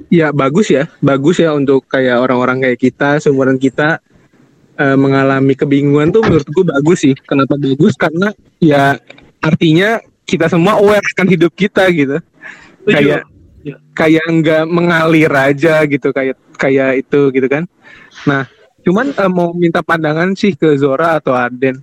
[0.08, 4.00] ya bagus ya, bagus ya untuk kayak orang-orang kayak kita, seumuran kita
[4.80, 7.14] eh, mengalami kebingungan tuh menurut gue bagus sih.
[7.28, 7.94] Kenapa bagus?
[8.00, 8.96] Karena ya
[9.44, 12.16] artinya kita semua aware akan hidup kita gitu.
[12.88, 13.28] Kayak
[13.94, 17.64] kayak nggak mengalir aja gitu kayak kayak itu gitu kan.
[18.26, 18.46] Nah,
[18.82, 21.78] Cuman eh, mau minta pandangan sih ke Zora atau Aden.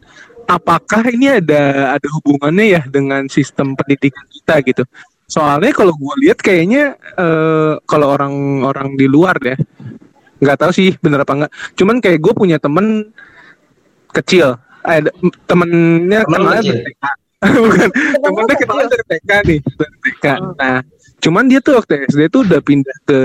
[0.50, 4.84] Apakah ini ada ada hubungannya ya dengan sistem pendidikan kita gitu?
[5.30, 9.56] Soalnya kalau gue lihat kayaknya eh, kalau orang-orang di luar ya,
[10.44, 11.52] nggak tahu sih bener apa enggak.
[11.80, 13.14] Cuman kayak gue punya temen
[14.10, 14.58] kecil,
[14.90, 15.06] eh,
[15.48, 17.04] temennya Temen kenalnya dari TK.
[17.64, 17.90] Bukan,
[18.20, 20.26] temennya kenalnya dari TK nih, dari TK.
[20.60, 20.78] Nah,
[21.20, 23.20] cuman dia tuh waktu SD tuh udah pindah ke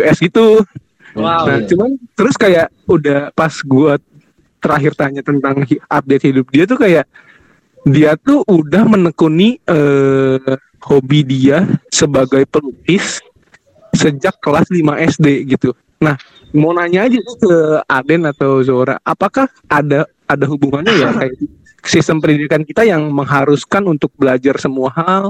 [0.00, 0.64] US gitu.
[1.16, 1.48] Wow.
[1.48, 3.96] Nah, cuman terus kayak udah pas gua
[4.60, 7.06] terakhir tanya tentang update hidup dia tuh kayak
[7.86, 13.22] dia tuh udah menekuni eh, hobi dia sebagai pelukis
[13.94, 15.26] sejak kelas 5 SD
[15.56, 15.72] gitu.
[16.02, 16.18] Nah,
[16.52, 17.56] mau nanya aja ke
[17.88, 21.34] Aden atau Zora, apakah ada ada hubungannya ya kayak
[21.86, 25.24] sistem pendidikan kita yang mengharuskan untuk belajar semua hal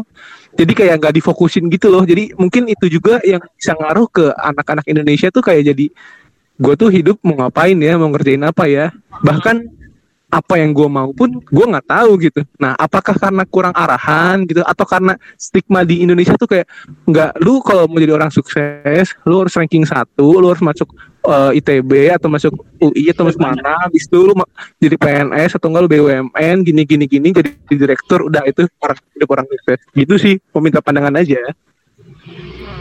[0.57, 2.03] jadi kayak nggak difokusin gitu loh.
[2.03, 5.87] Jadi mungkin itu juga yang bisa ngaruh ke anak-anak Indonesia tuh kayak jadi
[6.57, 8.01] gue tuh hidup mau ngapain ya?
[8.01, 8.89] Mau ngerjain apa ya?
[9.21, 9.76] Bahkan
[10.27, 12.41] apa yang gue mau pun gue nggak tahu gitu.
[12.59, 16.67] Nah apakah karena kurang arahan gitu atau karena stigma di Indonesia tuh kayak
[17.07, 20.91] nggak lu kalau mau jadi orang sukses lu harus ranking satu lu harus masuk
[21.31, 24.35] eh, ITB atau masuk UI atau masuk mana habis itu lu
[24.83, 29.29] jadi PNS atau enggak lu BUMN gini gini gini jadi direktur udah itu orang hidup
[29.31, 29.79] orang sukses.
[29.95, 31.39] Gitu sih meminta pandangan aja.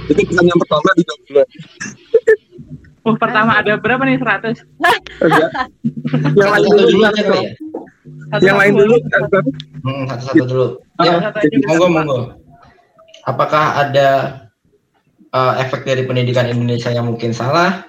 [0.10, 1.04] Itu pertanyaan pertama di
[3.06, 4.66] Oh, pertama ada berapa nih 100?
[6.42, 7.42] yang lain dulu kali ya.
[8.42, 8.96] yang lain dulu
[9.86, 10.68] Hmm, satu-satu dulu.
[11.06, 11.30] Ya,
[11.70, 12.20] monggo monggo.
[13.30, 14.10] Apakah ada
[15.30, 17.86] uh, efek dari pendidikan Indonesia yang mungkin salah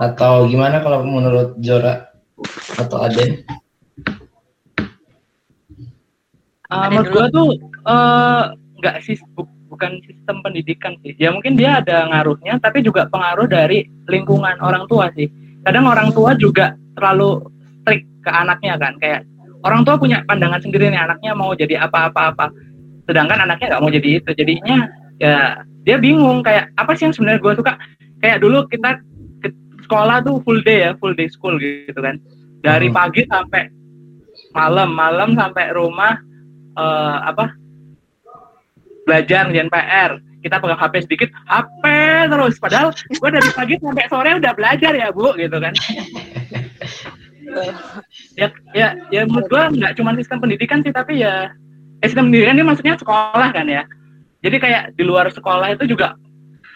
[0.00, 2.08] atau gimana kalau menurut Zora
[2.80, 3.44] atau Aden?
[6.72, 8.42] Uh, menurut gua tuh eh,
[8.80, 9.20] nggak sih
[9.74, 11.18] bukan sistem pendidikan sih.
[11.18, 15.26] Ya mungkin dia ada ngaruhnya, tapi juga pengaruh dari lingkungan orang tua sih.
[15.66, 17.42] Kadang orang tua juga terlalu
[17.82, 19.26] strict ke anaknya kan, kayak
[19.66, 22.54] orang tua punya pandangan sendiri nih anaknya mau jadi apa-apa-apa,
[23.10, 24.30] sedangkan anaknya nggak mau jadi itu.
[24.38, 24.86] Jadinya
[25.18, 27.72] ya dia bingung kayak apa sih yang sebenarnya gua suka.
[28.22, 29.02] Kayak dulu kita
[29.42, 29.48] ke
[29.84, 32.16] sekolah tuh full day ya, full day school gitu kan,
[32.62, 32.96] dari Hmm.
[32.96, 33.68] pagi sampai
[34.54, 36.14] malam, malam sampai rumah
[36.74, 37.54] eh, apa
[39.04, 40.12] belajar ngerjain PR
[40.44, 41.84] kita pegang HP sedikit HP
[42.28, 42.54] terus.
[42.60, 45.72] Padahal gue dari pagi sampai sore udah belajar ya bu gitu kan.
[48.36, 51.48] Ya ya ya menurut gue nggak cuma sistem pendidikan sih tapi ya
[52.04, 53.88] eh, sistem pendidikan ini maksudnya sekolah kan ya.
[54.44, 56.12] Jadi kayak di luar sekolah itu juga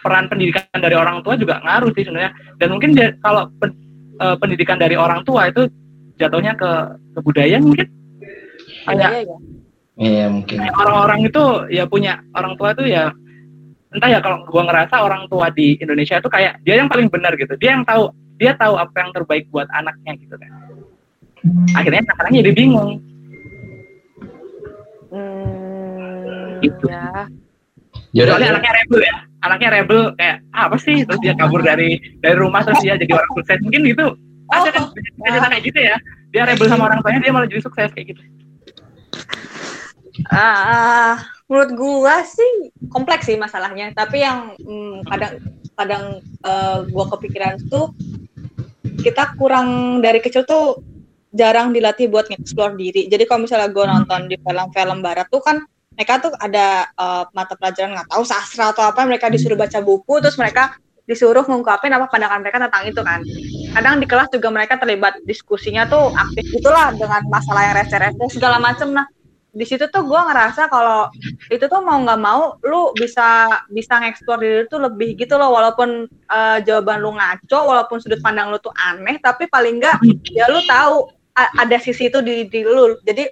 [0.01, 2.33] peran pendidikan dari orang tua juga ngaruh sih sebenarnya.
[2.57, 3.77] Dan mungkin dia, kalau pen-
[4.17, 5.69] eh, pendidikan dari orang tua itu
[6.17, 6.71] jatuhnya ke
[7.13, 7.87] ke budaya mungkin.
[8.89, 9.37] Kayak Iya,
[9.99, 10.27] iya.
[10.31, 10.59] Mungkin.
[10.73, 13.11] Orang-orang itu ya punya orang tua itu ya
[13.89, 17.35] entah ya kalau gua ngerasa orang tua di Indonesia itu kayak dia yang paling benar
[17.35, 17.57] gitu.
[17.59, 20.51] Dia yang tahu dia tahu apa yang terbaik buat anaknya gitu kan.
[21.75, 22.91] Akhirnya anak-anaknya jadi bingung.
[25.09, 26.85] Hmm, Gitu.
[26.91, 27.27] ya.
[28.13, 29.15] Zora, soalnya anaknya rebel ya.
[29.39, 31.07] Anaknya rebel kayak "Ah, apa sih?
[31.07, 33.59] Terus dia kabur dari dari rumah terus dia jadi orang sukses.
[33.63, 34.07] Mungkin gitu.
[34.49, 35.97] Ada kan cerita kayak gitu ya.
[36.35, 38.23] Dia rebel sama orang tuanya dia malah jadi sukses kayak gitu
[40.27, 43.95] Ah, menurut gua sih kompleks sih masalahnya.
[43.95, 45.35] Tapi yang hmm, kadang
[45.79, 47.95] kadang eh, gua kepikiran tuh
[48.99, 50.83] kita kurang dari kecil tuh
[51.31, 53.07] jarang dilatih buat nge-explore diri.
[53.07, 55.63] Jadi kalau misalnya gua nonton di film-film barat tuh kan
[55.95, 60.19] mereka tuh ada eh, mata pelajaran nggak tahu sastra atau apa mereka disuruh baca buku
[60.19, 60.75] terus mereka
[61.09, 63.21] disuruh ngungkapin apa pandangan mereka tentang itu kan.
[63.73, 68.61] Kadang di kelas juga mereka terlibat diskusinya tuh aktif gitulah dengan masalah yang receh-receh segala
[68.61, 69.09] macem nah
[69.59, 71.11] di situ tuh gue ngerasa kalau
[71.51, 75.51] itu tuh mau nggak mau lu bisa bisa ngeksplor diri tuh lebih gitu loh.
[75.51, 79.99] Walaupun eh, jawaban lu ngaco walaupun sudut pandang lu tuh aneh tapi paling nggak
[80.31, 82.95] ya lu tahu ada sisi itu di diri lu.
[83.03, 83.27] Jadi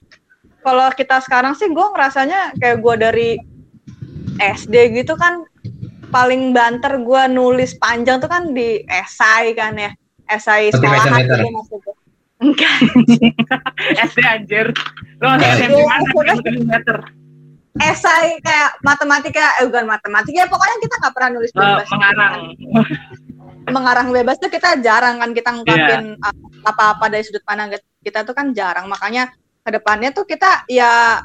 [0.67, 3.31] kalau kita sekarang sih gue ngerasanya kayak gue dari
[4.43, 5.47] SD gitu kan
[6.11, 9.95] paling banter gue nulis panjang tuh kan di esai kan ya.
[10.27, 11.39] Esai Sentimeter.
[11.39, 11.96] gitu maksudnya
[12.43, 12.77] enggak.
[14.11, 14.67] SD anjir.
[15.21, 16.35] Lo masih SMP mana?
[16.43, 16.97] Kayak meter.
[17.77, 21.89] Esai kayak matematika eh bukan matematika ya pokoknya kita nggak pernah nulis Eh, bebas.
[21.93, 22.35] mengarang.
[23.67, 26.35] Mengarang bebas tuh kita jarang kan kita ngungkapin uh,
[26.65, 28.23] apa-apa dari sudut pandang kita.
[28.23, 29.29] Tuh kan jarang makanya
[29.61, 31.19] ke depannya tuh kita ya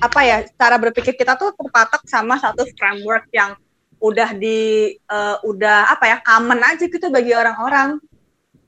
[0.00, 3.52] apa ya cara berpikir kita tuh terpatok sama satu framework yang
[4.00, 8.00] udah di eh, udah apa ya common aja gitu bagi orang-orang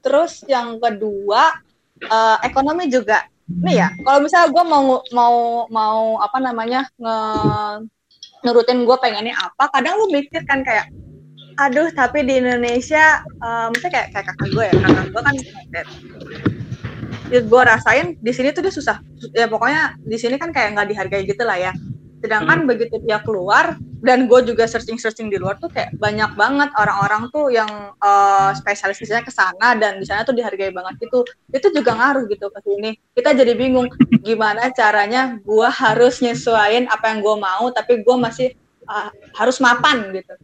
[0.03, 1.55] terus yang kedua
[2.03, 3.25] eh, ekonomi juga.
[3.49, 4.85] Nih ya kalau misalnya gue mau
[5.15, 5.37] mau
[5.71, 7.17] mau apa namanya nge
[8.43, 10.91] nurutin gue pengennya apa kadang lu mikir kan kayak
[11.61, 15.37] aduh tapi di Indonesia eh, maksudnya kayak kayak kakak gue ya kakak gue kan
[15.71, 15.87] kayak
[17.33, 18.97] gue rasain di sini tuh dia susah
[19.33, 21.73] ya pokoknya di sini kan kayak nggak dihargai gitu lah ya
[22.23, 26.71] sedangkan begitu dia keluar dan gue juga searching searching di luar tuh kayak banyak banget
[26.79, 27.67] orang-orang tuh yang
[27.99, 31.27] eh, spesialis misalnya ke sana dan di sana tuh dihargai banget gitu.
[31.51, 32.91] Itu juga ngaruh gitu ke sini.
[33.15, 33.91] Kita jadi bingung
[34.23, 38.55] gimana caranya gue harus nyesuaiin apa yang gue mau tapi gue masih
[38.87, 40.35] uh, harus mapan gitu.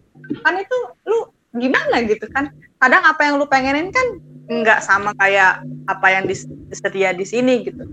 [0.43, 2.51] Kan itu lu gimana gitu kan?
[2.83, 4.07] Kadang apa yang lu pengenin kan
[4.49, 7.87] nggak sama kayak apa yang dis- disedia di sini gitu.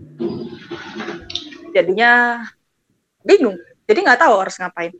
[1.73, 2.41] Jadinya
[3.25, 4.93] bingung jadi nggak tahu harus ngapain.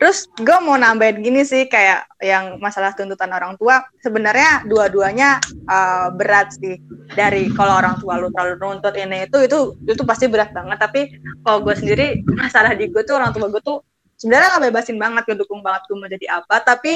[0.00, 3.84] Terus gue mau nambahin gini sih kayak yang masalah tuntutan orang tua.
[4.00, 5.36] Sebenarnya dua-duanya
[5.68, 6.80] uh, berat sih.
[7.12, 10.80] Dari kalau orang tua lu terlalu nuntut ini itu itu itu pasti berat banget.
[10.80, 11.00] Tapi
[11.44, 13.84] kalau gue sendiri masalah di gue tuh orang tua gue tuh
[14.16, 16.56] sebenarnya nggak bebasin banget ngedukung banget gue mau jadi apa.
[16.64, 16.92] Tapi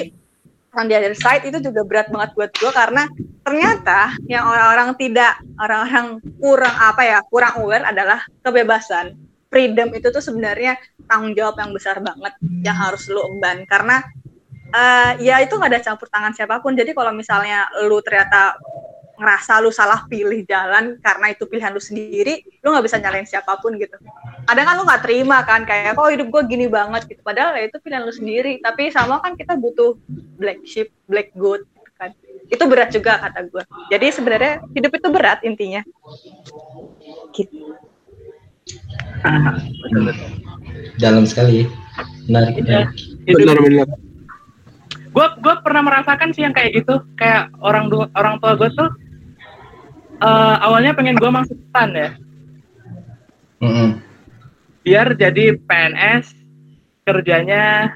[0.80, 3.04] on the other side itu juga berat banget buat gue karena
[3.44, 6.06] ternyata yang orang-orang tidak orang-orang
[6.40, 9.12] kurang apa ya kurang aware adalah kebebasan
[9.54, 10.74] freedom itu tuh sebenarnya
[11.06, 12.34] tanggung jawab yang besar banget
[12.66, 13.62] yang harus lu emban.
[13.70, 14.02] Karena
[14.74, 16.74] eh, ya itu nggak ada campur tangan siapa pun.
[16.74, 18.58] Jadi kalau misalnya lu ternyata
[19.14, 23.54] ngerasa lu salah pilih jalan karena itu pilihan lu sendiri lu nggak bisa nyalain siapa
[23.62, 23.94] pun gitu.
[24.42, 25.62] Kadang kan lu nggak terima kan?
[25.62, 27.22] Kayak kok hidup gue gini banget gitu.
[27.22, 28.58] Padahal ya itu pilihan lu sendiri.
[28.58, 29.94] Tapi sama kan kita butuh
[30.34, 32.10] black sheep black goat gitu kan.
[32.50, 35.86] Itu berat juga kata gue jadi sebenarnya hidup itu berat intinya.
[37.30, 37.83] Gitu
[39.20, 39.60] Ah,
[40.96, 41.68] Dalam sekali.
[42.24, 42.56] Menarik.
[42.58, 42.88] Iya.
[43.24, 43.88] hidup Benar-benar.
[45.14, 48.90] gue gue pernah merasakan sih yang kayak gitu kayak orang dua orang tua gue tuh
[50.18, 52.10] eh, awalnya pengen gue masuk stan ya
[53.60, 54.02] Mm-mm.
[54.82, 56.34] biar jadi PNS
[57.04, 57.94] kerjanya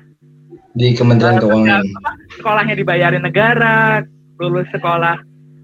[0.73, 1.83] Di Kementerian eh, Keuangan.
[2.39, 4.07] sekolahnya dibayarin negara
[4.39, 5.19] lulus sekolah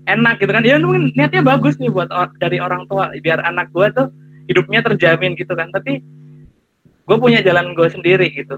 [0.04, 3.70] enak gitu kan ya mungkin niatnya bagus nih buat or- dari orang tua biar anak
[3.70, 4.10] gue tuh
[4.48, 5.68] hidupnya terjamin gitu kan.
[5.72, 6.00] Tapi
[7.04, 8.56] gue punya jalan gue sendiri gitu.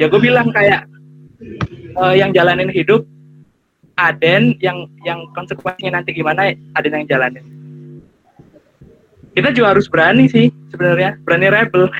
[0.00, 0.88] Ya gue bilang kayak
[1.94, 3.04] eh, yang jalanin hidup
[3.94, 7.44] Aden yang yang konsekuensinya nanti gimana Aden yang jalanin.
[9.34, 11.90] Kita juga harus berani sih sebenarnya berani rebel.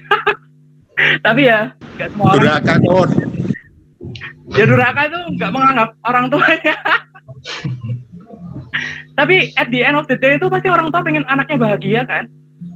[1.27, 3.11] Tapi ya nggak semua orang Durhaka Don.
[4.55, 6.77] ya durhaka tuh nggak menganggap orang tuanya.
[9.19, 12.27] Tapi at the end of the day itu pasti orang tua pengen anaknya bahagia kan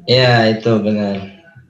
[0.09, 1.15] Iya, itu benar.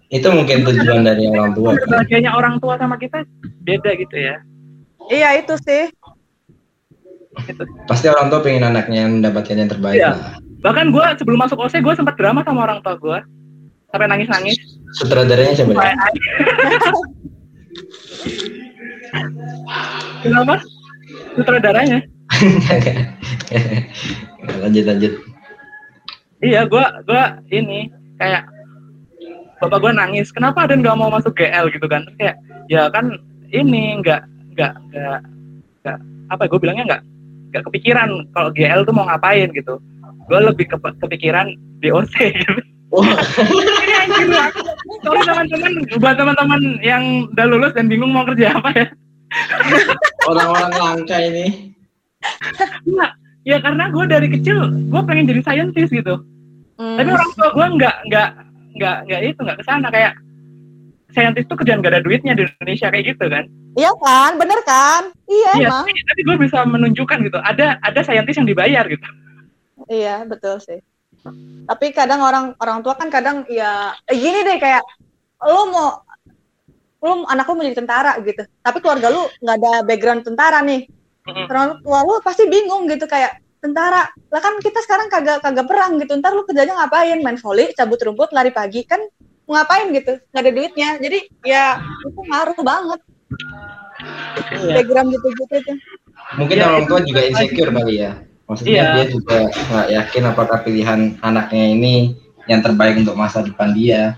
[0.09, 1.75] Itu mungkin tujuan dari orang tua.
[1.75, 1.85] kan.
[1.93, 3.21] bahagianya orang tua sama kita
[3.61, 4.41] beda gitu ya
[5.07, 5.91] iya itu sih
[7.85, 10.11] Pasti orang tua pengen anaknya mendapatkan yang terbaik Iya.
[10.11, 10.19] lah.
[10.59, 13.19] bahkan gue sebelum masuk OC gue sempat drama sama orang tua gue
[13.87, 14.55] sampai nangis nangis
[14.95, 15.73] Sutradaranya siapa?
[15.73, 15.93] ya?
[20.21, 20.55] kenapa
[21.35, 21.99] sutradaranya
[24.61, 25.13] lanjut lanjut.
[26.41, 27.89] iya gue gua ini
[28.19, 28.43] kayak
[29.59, 32.37] bapak gue nangis kenapa Aden nggak mau masuk GL gitu kan Terus kayak
[32.71, 33.19] ya kan
[33.51, 34.23] ini nggak
[34.55, 35.21] nggak nggak
[35.83, 35.99] nggak
[36.31, 37.03] apa gue bilangnya nggak
[37.55, 39.81] nggak kepikiran kalau GL tuh mau ngapain gitu
[40.29, 42.15] gue lebih ke, kepikiran di OC
[42.45, 42.63] gitu
[44.09, 44.49] anjir lah.
[45.05, 48.87] Sorry teman-teman, buat teman-teman yang udah lulus dan bingung mau kerja apa ya.
[50.25, 51.77] orang-orang langka ini.
[52.89, 53.13] Enggak,
[53.45, 56.25] ya karena gue dari kecil gue pengen jadi scientist gitu.
[56.79, 56.95] Hmm.
[56.95, 58.29] Tapi orang tua gue nggak nggak
[58.79, 60.15] nggak nggak itu nggak ke sana kayak
[61.11, 63.45] scientist tuh kerjaan gak ada duitnya di Indonesia kayak gitu kan.
[63.79, 67.39] iya kan bener kan iya Iya, emang tapi, tapi gue bisa menunjukkan gitu.
[67.41, 69.09] Ada ada scientist yang dibayar gitu.
[69.89, 70.79] Iya betul sih.
[71.67, 74.83] Tapi kadang orang orang tua kan kadang ya eh, gini deh kayak
[75.47, 76.03] lu mau
[76.99, 78.43] lu anak lu mau jadi tentara gitu.
[78.63, 80.87] Tapi keluarga lu nggak ada background tentara nih.
[81.27, 84.07] Orang tua lu pasti bingung gitu kayak tentara.
[84.31, 86.15] Lah kan kita sekarang kagak kagak perang gitu.
[86.19, 87.19] Ntar lu kerjanya ngapain?
[87.23, 89.03] Main volley, cabut rumput, lari pagi kan
[89.47, 90.19] mau ngapain gitu?
[90.31, 90.91] Nggak ada duitnya.
[90.99, 91.65] Jadi ya
[92.07, 93.01] itu ngaruh banget.
[94.55, 94.73] Iya.
[94.83, 95.77] Background gitu-gitu tuh.
[96.39, 98.13] Mungkin Ya, orang itu- tua juga insecure kali ya.
[98.49, 98.89] Maksudnya Iya.
[98.97, 101.95] dia juga nggak yakin apakah pilihan anaknya ini
[102.49, 104.17] yang terbaik untuk masa depan dia.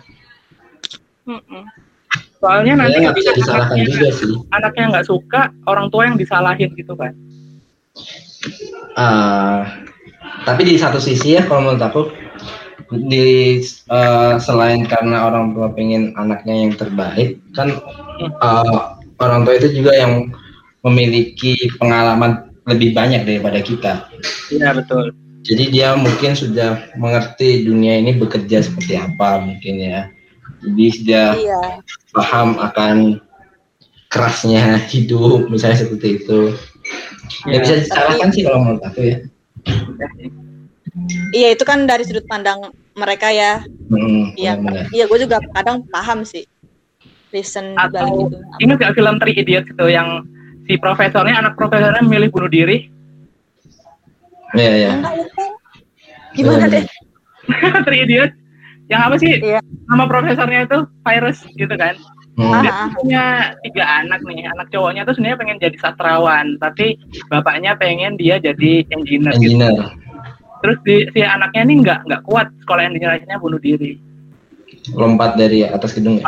[2.40, 4.32] Soalnya nanti nggak bisa disalahkan anaknya- juga sih.
[4.50, 7.12] anaknya nggak suka, orang tua yang disalahin gitu kan.
[8.92, 9.86] Ah,
[10.42, 12.02] tapi di satu sisi ya kalau menurut aku
[13.06, 17.70] di eh, selain karena orang tua pengen anaknya yang terbaik kan
[18.18, 18.76] eh,
[19.16, 20.34] orang tua itu juga yang
[20.82, 23.92] memiliki pengalaman lebih banyak daripada kita
[24.50, 25.14] Iya betul.
[25.46, 30.00] jadi dia mungkin sudah mengerti dunia ini bekerja seperti apa mungkin ya
[30.60, 31.62] jadi dia Iya.
[32.10, 33.22] paham akan
[34.10, 36.58] kerasnya hidup misalnya seperti itu
[37.44, 37.58] ya, Ya.
[37.58, 39.16] bisa disalahkan sih kalau menurut aku ya
[41.30, 42.58] Iya itu kan dari sudut pandang
[42.92, 43.62] mereka ya.
[43.86, 44.58] Hmm, Iya,
[44.90, 46.42] iya gue juga kadang paham sih
[47.30, 48.36] reason Atau- balik itu.
[48.60, 50.26] Ingat gak film Three Idiots itu yang
[50.66, 52.90] si profesornya anak profesornya milih bunuh diri?
[54.52, 54.92] Iya, iya.
[56.32, 56.90] Gimana Benar-benar.
[57.70, 57.82] deh?
[57.86, 58.34] Three Idiots
[58.86, 59.62] yang apa sih Iya.
[59.86, 61.94] nama profesornya itu virus gitu kan?
[62.40, 62.64] Hmm.
[62.64, 63.24] Dia Ah, punya
[63.60, 66.96] tiga anak nih, anak cowoknya tuh sebenarnya pengen jadi sastrawan, tapi
[67.28, 69.60] bapaknya pengen dia jadi engineer gitu.
[69.60, 69.92] engineer
[70.60, 74.00] Terus di, si anaknya ini nggak nggak kuat sekolah engineer akhirnya bunuh diri.
[74.94, 76.24] lompat dari atas gedung ya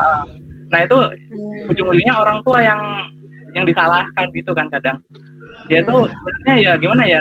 [0.68, 1.70] Nah itu Hmm.
[1.70, 2.80] ujung-ujungnya orang tua yang
[3.52, 5.00] yang disalahkan gitu kan kadang.
[5.66, 7.20] Dia tuh sebenarnya ya gimana ya?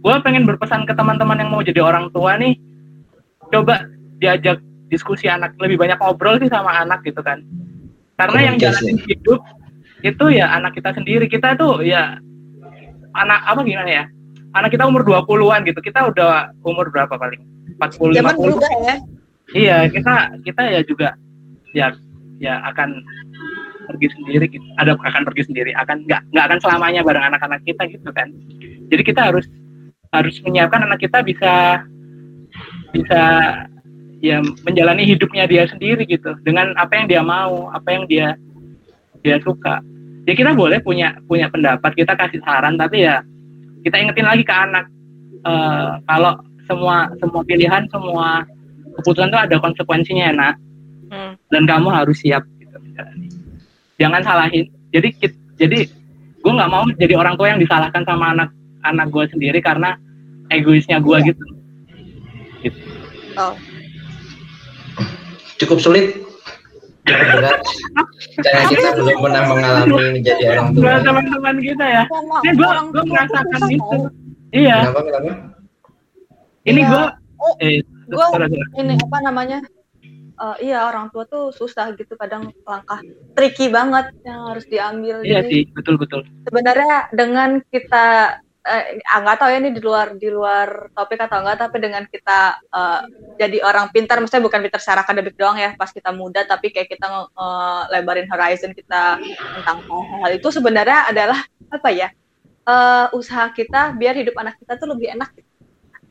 [0.00, 2.56] Gue pengen berpesan ke teman-teman yang mau jadi orang tua nih,
[3.48, 3.86] coba
[4.18, 7.42] diajak diskusi anak lebih banyak ngobrol sih sama anak gitu kan.
[8.14, 9.40] Karena yang jalanin hidup
[10.04, 11.26] itu ya anak kita sendiri.
[11.26, 12.18] Kita tuh ya
[13.16, 14.04] anak apa gimana ya?
[14.54, 15.80] Anak kita umur 20-an gitu.
[15.82, 17.42] Kita udah umur berapa paling?
[17.80, 18.42] 40 Zaman 50.
[18.44, 18.96] berubah ya.
[19.54, 20.14] Iya, kita
[20.46, 21.08] kita ya juga
[21.74, 21.90] ya
[22.38, 23.02] ya akan
[23.90, 24.64] pergi sendiri gitu.
[24.80, 28.30] Ada akan pergi sendiri, akan nggak nggak akan selamanya bareng anak-anak kita gitu kan.
[28.88, 29.44] Jadi kita harus
[30.14, 31.82] harus menyiapkan anak kita bisa
[32.94, 33.22] bisa
[34.24, 38.32] ya menjalani hidupnya dia sendiri gitu dengan apa yang dia mau, apa yang dia
[39.20, 39.84] dia suka.
[40.24, 43.20] Ya kita boleh punya punya pendapat, kita kasih saran tapi ya
[43.84, 44.88] kita ingetin lagi ke anak
[45.44, 46.32] eh, kalau
[46.64, 48.48] semua semua pilihan, semua
[48.96, 50.54] keputusan itu ada konsekuensinya ya nak
[51.04, 51.36] Hmm.
[51.52, 53.28] dan kamu harus siap gitu menjalani.
[54.00, 55.12] jangan salahin jadi
[55.60, 55.86] jadi
[56.42, 58.48] gue nggak mau jadi orang tua yang disalahkan sama anak
[58.82, 59.94] anak gue sendiri karena
[60.50, 61.26] egoisnya gue Iya.
[61.30, 61.44] gitu
[63.36, 63.54] Oh.
[65.64, 66.06] Cukup sulit.
[67.04, 67.60] Cukup berat.
[68.40, 72.02] Karena kita belum pernah mengalami menjadi orang tua teman-teman kita ya.
[72.08, 73.98] Sama ini gue gue merasakan itu.
[74.52, 74.78] iya.
[74.88, 75.30] Kenapa kenapa?
[76.64, 76.88] Ini Iya.
[76.88, 77.04] gue
[77.44, 78.48] Oh, eh sorry.
[78.80, 79.58] Ini apa namanya?
[80.34, 82.16] Eh, iya orang tua tuh susah gitu.
[82.16, 83.04] Kadang langkah
[83.36, 85.20] tricky banget yang harus diambil.
[85.20, 86.24] iya Jadi, sih betul betul.
[86.48, 91.44] sebenarnya dengan kita eh, ah, nggak tahu ya ini di luar di luar topik atau
[91.44, 93.00] enggak tapi dengan kita eh,
[93.36, 96.88] jadi orang pintar maksudnya bukan pintar secara akademik doang ya pas kita muda tapi kayak
[96.88, 99.20] kita eh, lebarin horizon kita
[99.60, 102.08] tentang hal-hal itu sebenarnya adalah apa ya
[102.64, 105.30] eh, usaha kita biar hidup anak kita tuh lebih enak.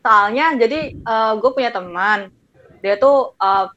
[0.03, 0.99] Soalnya jadi
[1.39, 2.27] gue punya teman
[2.83, 3.67] dia tuh eh,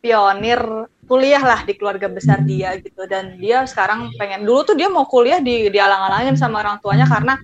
[0.00, 4.90] pionir kuliah lah di keluarga besar dia gitu dan dia sekarang pengen dulu tuh dia
[4.90, 7.38] mau kuliah di dialang-alangin sama orang tuanya karena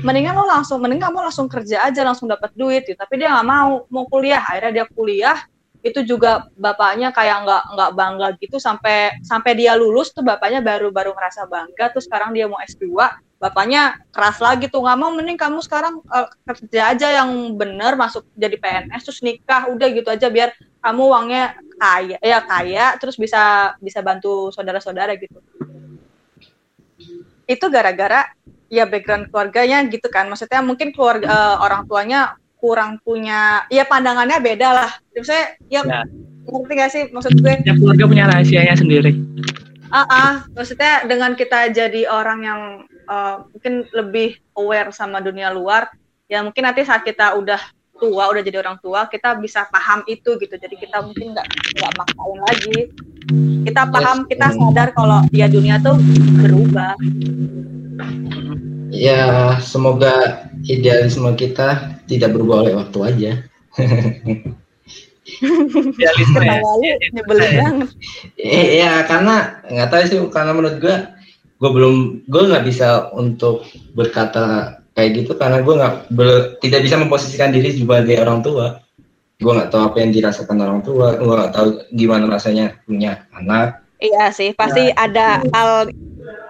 [0.00, 2.96] mendingan lo langsung mending kamu langsung kerja aja langsung dapat duit gitu.
[2.96, 4.42] tapi dia nggak mau mau kuliah.
[4.42, 5.38] Akhirnya dia kuliah.
[5.80, 8.56] Itu juga bapaknya kayak nggak nggak bangga gitu.
[8.60, 11.92] Sampai sampai dia lulus tuh bapaknya baru baru ngerasa bangga.
[11.92, 12.84] Terus sekarang dia mau S2
[13.40, 14.84] bapaknya keras lagi tuh.
[14.84, 19.72] Nggak mau mending kamu sekarang eh, kerja aja yang bener masuk jadi PNS terus nikah.
[19.72, 21.44] Udah gitu aja biar kamu uangnya
[21.80, 22.86] kaya ya kaya.
[23.00, 25.40] Terus bisa bisa bantu saudara-saudara gitu.
[27.50, 28.30] Itu gara-gara
[28.70, 30.30] ya background keluarganya gitu kan.
[30.30, 34.90] Maksudnya mungkin keluarga eh, orang tuanya kurang punya ya pandangannya beda lah.
[35.12, 36.00] Maksudnya ya, Ya.
[36.46, 37.52] ngerti gak sih maksud gue?
[37.66, 39.12] Tiap keluarga punya rahasianya sendiri.
[39.90, 45.90] Ah ah, maksudnya dengan kita jadi orang yang eh, mungkin lebih aware sama dunia luar
[46.30, 47.58] ya mungkin nanti saat kita udah
[48.00, 50.54] tua udah jadi orang tua kita bisa paham itu gitu.
[50.56, 52.78] Jadi kita mungkin nggak nggak maksain lagi.
[53.66, 56.00] Kita paham kita sadar kalau ya dunia tuh
[56.40, 56.96] berubah
[58.90, 63.32] ya semoga idealisme kita tidak berubah oleh waktu aja.
[65.40, 66.58] Idealisme ya.
[67.14, 67.88] nyebelin banget.
[68.34, 70.96] Eh, ya karena nggak tahu sih karena menurut gue
[71.60, 71.94] gue belum
[72.26, 73.62] gue nggak bisa untuk
[73.94, 75.94] berkata kayak gitu karena gue nggak
[76.60, 78.82] tidak bisa memposisikan diri sebagai orang tua.
[79.40, 83.86] Gue nggak tahu apa yang dirasakan orang tua gue nggak tahu gimana rasanya punya anak.
[84.00, 85.92] Iya sih, pasti ada hal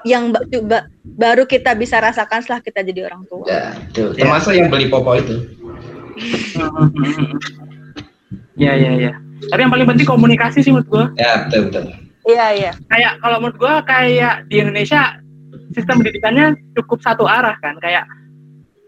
[0.03, 3.45] yang ba- ba- baru kita bisa rasakan setelah kita jadi orang tua.
[3.45, 5.37] ya itu termasuk yang beli popo itu
[8.57, 9.13] Iya iya iya.
[9.49, 11.05] Tapi yang paling penting komunikasi sih menurut gua.
[11.17, 11.85] ya betul betul
[12.23, 12.73] Iya iya.
[12.87, 15.17] Kayak kalau menurut gua kayak di Indonesia
[15.73, 16.47] sistem pendidikannya
[16.77, 17.81] cukup satu arah kan.
[17.81, 18.05] Kayak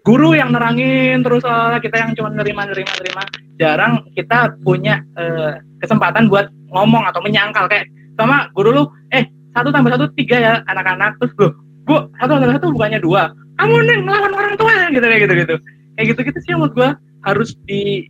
[0.02, 3.22] guru yang nerangin terus oh, kita yang cuma nerima nerima nerima.
[3.56, 9.68] Jarang kita punya eh, kesempatan buat ngomong atau menyangkal kayak sama guru lu eh satu
[9.70, 11.48] tambah satu tiga ya anak-anak terus lu
[11.84, 15.54] bu satu tambah satu bukannya dua kamu nih ngelawan orang tua gitu kayak gitu gitu
[15.96, 16.90] kayak gitu gitu sih menurut gua
[17.22, 18.08] harus di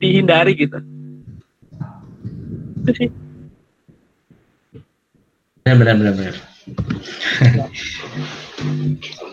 [0.00, 0.78] dihindari gitu
[2.84, 3.08] itu sih
[5.64, 6.34] benar benar benar benar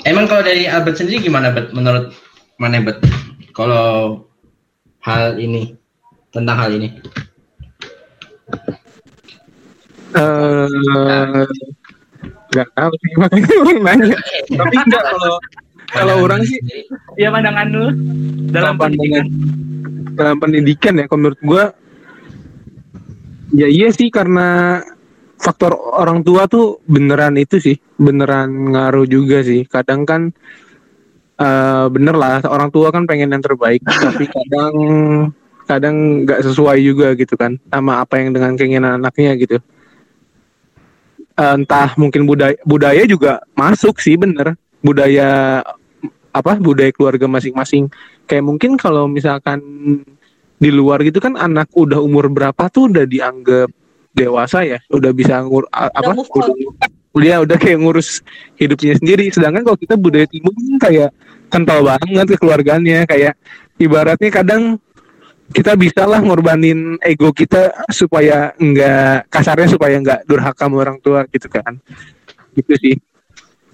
[0.10, 1.72] Emang kalau dari Albert sendiri gimana, Bet?
[1.72, 2.12] Menurut
[2.58, 3.00] mana, Bet?
[3.54, 4.26] Kalau
[5.06, 5.78] hal ini,
[6.34, 6.90] tentang hal ini.
[10.12, 11.46] Eh,
[12.52, 14.18] nggak tahu sih orang nanya.
[14.52, 15.36] Tapi enggak kalau
[15.92, 16.60] kalau orang sih
[17.16, 17.86] ya pandangan lu
[18.52, 21.64] dalam dalam pendidikan pandangan dalam pendidikan ya, kalau menurut gua
[23.56, 24.80] ya iya sih karena
[25.40, 29.64] faktor orang tua tuh beneran itu sih, beneran ngaruh juga sih.
[29.64, 30.36] Kadang kan
[31.40, 34.76] eh bener lah orang tua kan pengen yang terbaik, tapi kadang
[35.66, 39.64] kadang nggak sesuai juga gitu kan sama apa yang dengan keinginan anaknya gitu.
[41.42, 44.54] Entah mungkin budaya budaya juga masuk sih bener.
[44.86, 45.62] Budaya
[46.30, 47.90] apa budaya keluarga masing-masing.
[48.30, 49.58] Kayak mungkin kalau misalkan
[50.62, 53.74] di luar gitu kan anak udah umur berapa tuh udah dianggap
[54.14, 54.80] dewasa ya?
[54.94, 56.54] Udah bisa ngur apa udah,
[57.18, 58.22] dia udah kayak ngurus
[58.62, 59.34] hidupnya sendiri.
[59.34, 61.10] Sedangkan kalau kita budaya timur kan kayak
[61.50, 63.34] kental banget kekeluargaannya kayak
[63.82, 64.78] ibaratnya kadang
[65.52, 71.28] kita bisa lah ngorbanin ego kita supaya enggak kasarnya supaya enggak durhaka sama orang tua
[71.30, 71.78] gitu kan.
[72.56, 72.96] Gitu sih.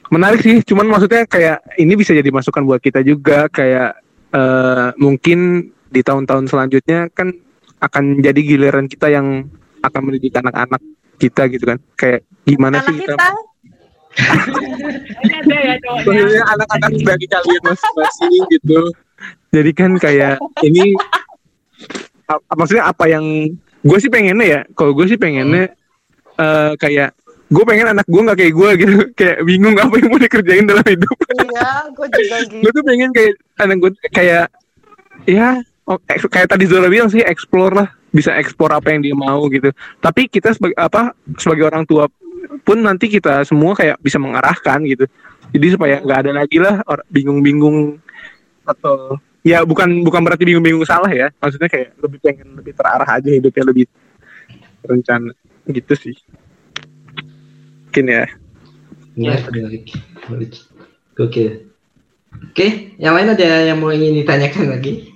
[0.10, 4.02] Menarik sih cuman maksudnya kayak ini bisa jadi masukan buat kita juga kayak
[4.34, 7.32] eh, mungkin di tahun-tahun selanjutnya kan
[7.78, 9.48] akan jadi giliran kita yang
[9.86, 10.82] akan mendidik anak-anak
[11.22, 11.78] kita gitu kan.
[11.94, 13.16] Kayak gimana Anak sih kita?
[15.30, 18.82] Kita anak-anak dari kalian masing-masing gitu.
[19.54, 20.92] Jadi kan kayak ini
[22.54, 23.24] maksudnya apa yang
[23.82, 24.62] gue sih pengennya ya.
[24.76, 25.72] Kalau gue sih pengennya
[26.38, 27.16] eh, kayak
[27.48, 28.98] gue pengen anak gue nggak kayak gue gitu.
[29.20, 31.16] Kayak bingung apa yang mau dikerjain dalam hidup.
[31.48, 34.46] iya gue juga gitu gue tuh pengen kayak anak gue kayak
[35.24, 39.16] ya oh, eks- kayak tadi Zora bilang sih explore lah bisa explore apa yang dia
[39.16, 42.08] mau gitu tapi kita sebagai apa sebagai orang tua
[42.64, 45.06] pun nanti kita semua kayak bisa mengarahkan gitu
[45.52, 48.00] jadi supaya nggak ada lagi lah bingung-bingung
[48.68, 53.30] atau ya bukan bukan berarti bingung-bingung salah ya maksudnya kayak lebih pengen lebih terarah aja
[53.30, 53.86] hidupnya lebih
[54.84, 55.32] rencana
[55.66, 56.16] gitu sih
[57.88, 58.26] mungkin ya
[59.18, 59.34] Ya.
[59.50, 59.90] Menarik.
[61.18, 61.66] Oke.
[62.46, 62.68] Oke,
[63.02, 65.10] yang lain ada yang mau ingin ditanyakan lagi?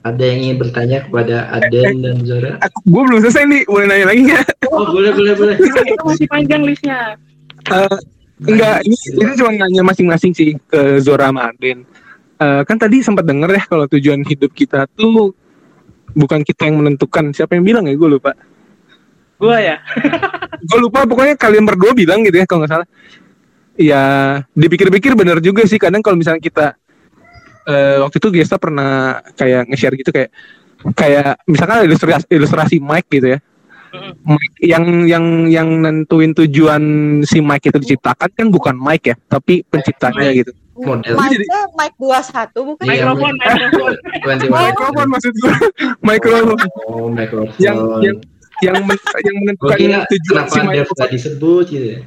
[0.00, 2.56] Ada yang ingin bertanya kepada Aden dan Zora?
[2.56, 5.54] aku gue belum selesai nih boleh nanya lagi nggak Oh, boleh, boleh, boleh.
[5.60, 7.20] itu masih panjang listnya
[7.66, 7.96] Eh,
[8.40, 11.84] enggak, ini ini cuma nanya masing-masing sih ke Zora sama Aden.
[12.36, 15.32] Eh, kan tadi sempat denger ya kalau tujuan hidup kita tuh
[16.12, 17.32] bukan kita yang menentukan.
[17.32, 17.96] Siapa yang bilang ya?
[17.96, 18.36] Gue lupa.
[19.36, 19.76] gua ya
[20.68, 22.88] Gue lupa pokoknya kalian berdua bilang gitu ya kalau nggak salah.
[23.76, 24.04] Ya
[24.52, 25.80] dipikir-pikir bener juga sih.
[25.80, 26.76] Kadang kalau misalnya kita
[27.68, 30.30] eh, waktu itu Gesta pernah kayak nge-share gitu kayak
[30.92, 33.40] kayak misalkan ilustrasi ilustrasi mic gitu ya.
[34.28, 36.84] Mic yang yang yang nentuin tujuan
[37.24, 40.52] si mic itu diciptakan kan bukan mic ya, tapi penciptanya gitu.
[40.76, 41.14] Model.
[41.14, 42.84] Mic-nya mic 21 bukan?
[42.84, 44.52] Iya, mikrofon mikrofon 21.
[44.52, 45.54] Mikrofon maksud gue.
[46.00, 47.56] Mikrofon Oh, mikrofon.
[47.56, 48.16] yang yang
[48.58, 52.00] yang men- yang Gue menentukan kira tujuan si mikrofon disebut gitu ya?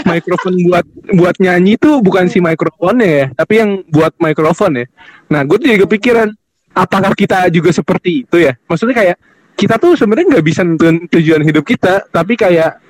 [0.00, 4.86] mikrofon buat buat nyanyi tuh bukan si mikrofonnya ya, tapi yang buat mikrofon ya.
[5.28, 6.28] Nah, gue tuh juga kepikiran
[6.72, 8.54] apakah kita juga seperti itu ya?
[8.64, 9.16] Maksudnya kayak
[9.56, 12.80] kita tuh sebenarnya nggak bisa nentuin tujuan hidup kita, tapi kayak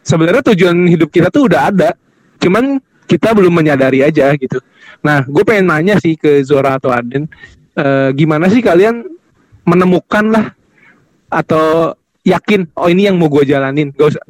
[0.00, 1.92] sebenarnya tujuan hidup kita tuh udah ada,
[2.40, 2.80] cuman
[3.10, 4.62] kita belum menyadari aja gitu.
[5.02, 7.26] Nah, gue pengen nanya sih ke Zora atau Aden,
[7.74, 9.02] eh, gimana sih kalian
[9.66, 10.46] menemukan lah
[11.26, 14.22] atau yakin oh ini yang mau gue jalanin, gak usah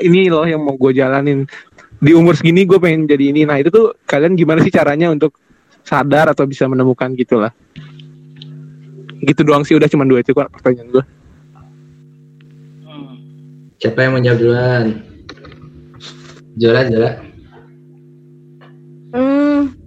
[0.00, 1.44] ini loh yang mau gue jalanin
[2.00, 3.44] di umur segini gue pengen jadi ini.
[3.44, 5.36] Nah itu tuh kalian gimana sih caranya untuk
[5.84, 7.52] sadar atau bisa menemukan gitulah?
[9.22, 11.04] Gitu doang sih udah cuma dua itu pertanyaan gue.
[13.82, 14.86] Siapa yang mau jawab duluan?
[16.54, 17.31] Zora, Zora.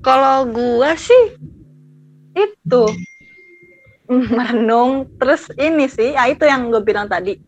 [0.05, 1.33] Kalau gua sih
[2.37, 2.83] itu
[4.05, 7.41] merenung terus ini sih, ya itu yang gue bilang tadi.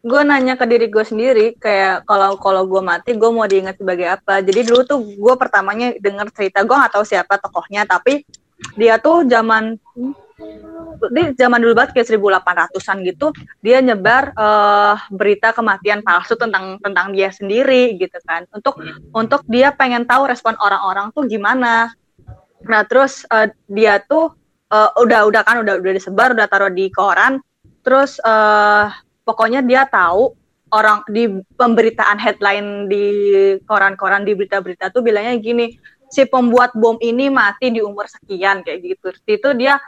[0.00, 4.10] Gue nanya ke diri gue sendiri kayak kalau kalau gue mati gue mau diingat sebagai
[4.18, 4.42] apa.
[4.42, 8.26] Jadi dulu tuh gue pertamanya denger cerita gue tahu siapa tokohnya tapi
[8.74, 9.78] dia tuh zaman
[11.12, 13.26] di zaman dulu banget kayak 1800-an gitu
[13.60, 18.80] dia nyebar eh, berita kematian palsu tentang tentang dia sendiri gitu kan untuk
[19.12, 21.92] untuk dia pengen tahu respon orang-orang tuh gimana
[22.66, 24.34] nah terus eh, dia tuh
[24.72, 27.40] eh, udah udah kan udah udah disebar udah taruh di koran.
[27.80, 28.86] Terus eh,
[29.24, 30.36] pokoknya dia tahu
[30.70, 31.26] orang di
[31.58, 33.04] pemberitaan headline di
[33.66, 35.74] koran-koran di berita-berita tuh bilangnya gini
[36.10, 39.08] si pembuat bom ini mati di umur sekian kayak gitu.
[39.26, 39.80] Itu dia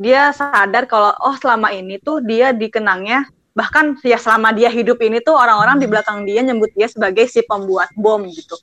[0.00, 5.20] dia sadar kalau oh selama ini tuh dia dikenangnya bahkan ya selama dia hidup ini
[5.20, 8.56] tuh orang-orang di belakang dia nyebut dia sebagai si pembuat bom gitu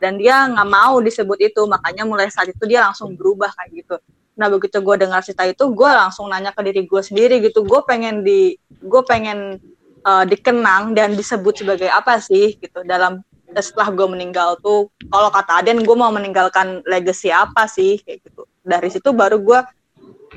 [0.00, 3.96] dan dia nggak mau disebut itu makanya mulai saat itu dia langsung berubah kayak gitu.
[4.40, 7.62] Nah begitu gue dengar cerita itu gue langsung nanya ke diri gue sendiri gitu.
[7.68, 9.60] Gue pengen di gue pengen
[10.08, 13.20] uh, dikenang dan disebut sebagai apa sih gitu dalam
[13.50, 18.48] setelah gue meninggal tuh kalau kata Aden gue mau meninggalkan legacy apa sih kayak gitu.
[18.64, 19.60] Dari situ baru gue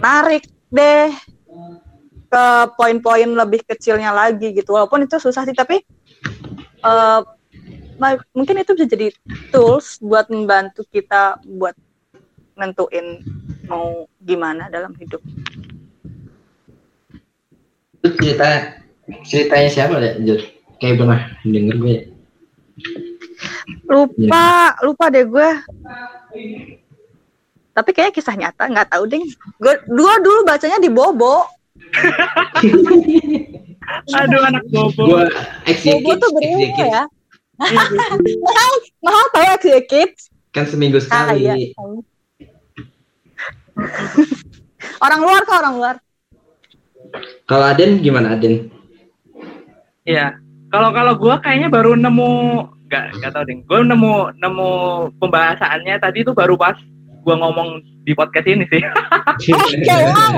[0.03, 1.13] narik deh
[2.33, 2.45] ke
[2.75, 4.75] poin-poin lebih kecilnya lagi gitu.
[4.75, 5.79] Walaupun itu susah sih tapi
[6.83, 7.23] uh,
[8.33, 9.07] mungkin itu bisa jadi
[9.53, 11.75] tools buat membantu kita buat
[12.57, 13.21] nentuin
[13.69, 15.21] mau gimana dalam hidup
[18.03, 18.77] itu cerita
[19.25, 20.41] ceritanya siapa deh Jod
[20.77, 21.97] kayak pernah denger gue
[23.87, 24.45] lupa
[24.77, 24.83] ya.
[24.85, 25.49] lupa deh gue
[27.73, 29.21] tapi kayaknya kisah nyata nggak tahu deh
[29.61, 31.47] gue dua dulu bacanya di Bobo
[34.13, 35.03] Aduh anak bobo.
[35.05, 35.27] Gua
[35.67, 37.03] bobo tuh berilmu ya.
[37.59, 38.73] Mahal,
[39.03, 40.15] mahal tau execute.
[40.53, 41.49] Kan seminggu sekali.
[41.49, 41.73] Ah, iya.
[45.01, 45.95] orang luar kok orang luar.
[47.49, 48.69] Kalau Aden gimana Aden?
[50.05, 50.37] Iya.
[50.73, 52.31] Kalau kalau gue kayaknya baru nemu
[52.89, 53.57] nggak nggak tahu deh.
[53.65, 54.71] Gue nemu nemu
[55.21, 56.77] pembahasannya tadi tuh baru pas
[57.23, 58.83] gue ngomong di podcast ini sih.
[59.55, 60.35] Oke, wow.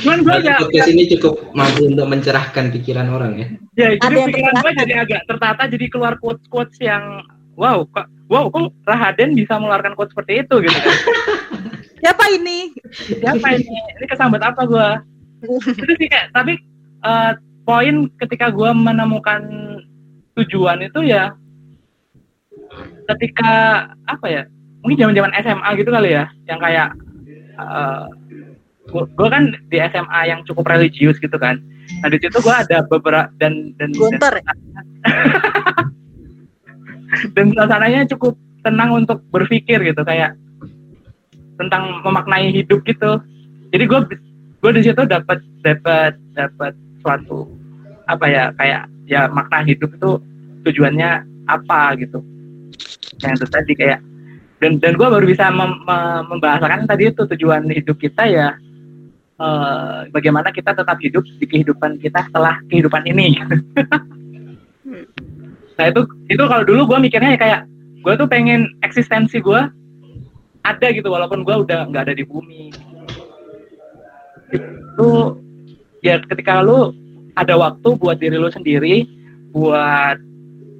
[0.00, 3.48] Cuman gue ya, podcast ini cukup mampu untuk mencerahkan pikiran orang ya.
[3.76, 7.20] Ya, jadi pikiran gue jadi agak tertata, jadi keluar quotes quotes yang
[7.60, 10.96] wow, kok wow, kok Rahaden bisa mengeluarkan quotes seperti itu gitu kan?
[12.02, 12.72] Siapa ini?
[12.96, 13.76] Siapa ini?
[14.00, 14.88] Ini kesambat apa gue?
[15.46, 16.56] itu sih kayak, tapi
[17.04, 17.36] uh,
[17.68, 19.44] poin ketika gue menemukan
[20.32, 21.36] tujuan itu ya
[23.14, 24.42] ketika apa ya
[24.86, 26.94] mungkin zaman zaman SMA gitu kali ya yang kayak
[27.58, 28.06] uh,
[28.94, 31.58] eh, gue kan di SMA yang cukup religius gitu kan.
[32.06, 34.38] Nah di situ gue ada beberapa dan dan Gunter.
[34.38, 34.46] dan,
[37.34, 40.38] dan suasananya cukup tenang untuk berpikir gitu kayak
[41.58, 43.18] tentang memaknai hidup gitu.
[43.74, 44.00] Jadi gue
[44.62, 47.50] gue di situ dapat dapat dapat suatu
[48.06, 50.22] apa ya kayak ya makna hidup itu
[50.62, 52.22] tujuannya apa gitu.
[53.22, 53.98] Yang itu tadi kayak
[54.56, 58.56] dan dan gue baru bisa mem, mem, membahasakan tadi itu tujuan hidup kita ya
[59.36, 63.36] uh, bagaimana kita tetap hidup di kehidupan kita setelah kehidupan ini.
[65.76, 67.60] Nah itu itu kalau dulu gue mikirnya ya kayak
[68.00, 69.60] gue tuh pengen eksistensi gue
[70.64, 72.72] ada gitu walaupun gue udah nggak ada di bumi.
[74.56, 75.36] Itu
[76.00, 76.96] ya ketika lu
[77.36, 79.04] ada waktu buat diri lu sendiri
[79.52, 80.16] buat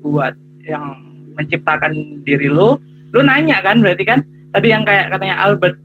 [0.00, 0.32] buat
[0.64, 0.96] yang
[1.36, 2.80] menciptakan diri lu
[3.14, 4.20] lu nanya kan berarti kan
[4.50, 5.76] tadi yang kayak katanya Albert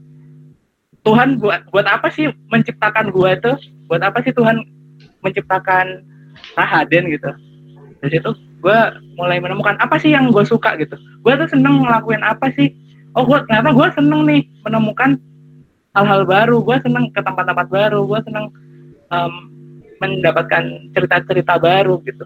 [1.02, 3.52] Tuhan buat buat apa sih menciptakan gua itu?
[3.90, 4.62] Buat apa sih Tuhan
[5.22, 6.06] menciptakan
[6.54, 7.30] Rahaden gitu?
[8.02, 8.30] Dari situ
[8.62, 8.78] gue
[9.18, 10.94] mulai menemukan apa sih yang gue suka gitu.
[11.26, 12.70] Gue tuh seneng ngelakuin apa sih?
[13.18, 15.18] Oh gue ternyata gue seneng nih menemukan
[15.98, 16.62] hal-hal baru.
[16.62, 18.06] Gue seneng ke tempat-tempat baru.
[18.06, 18.54] Gue seneng
[19.10, 19.32] um,
[19.98, 20.62] mendapatkan
[20.94, 22.22] cerita-cerita baru gitu.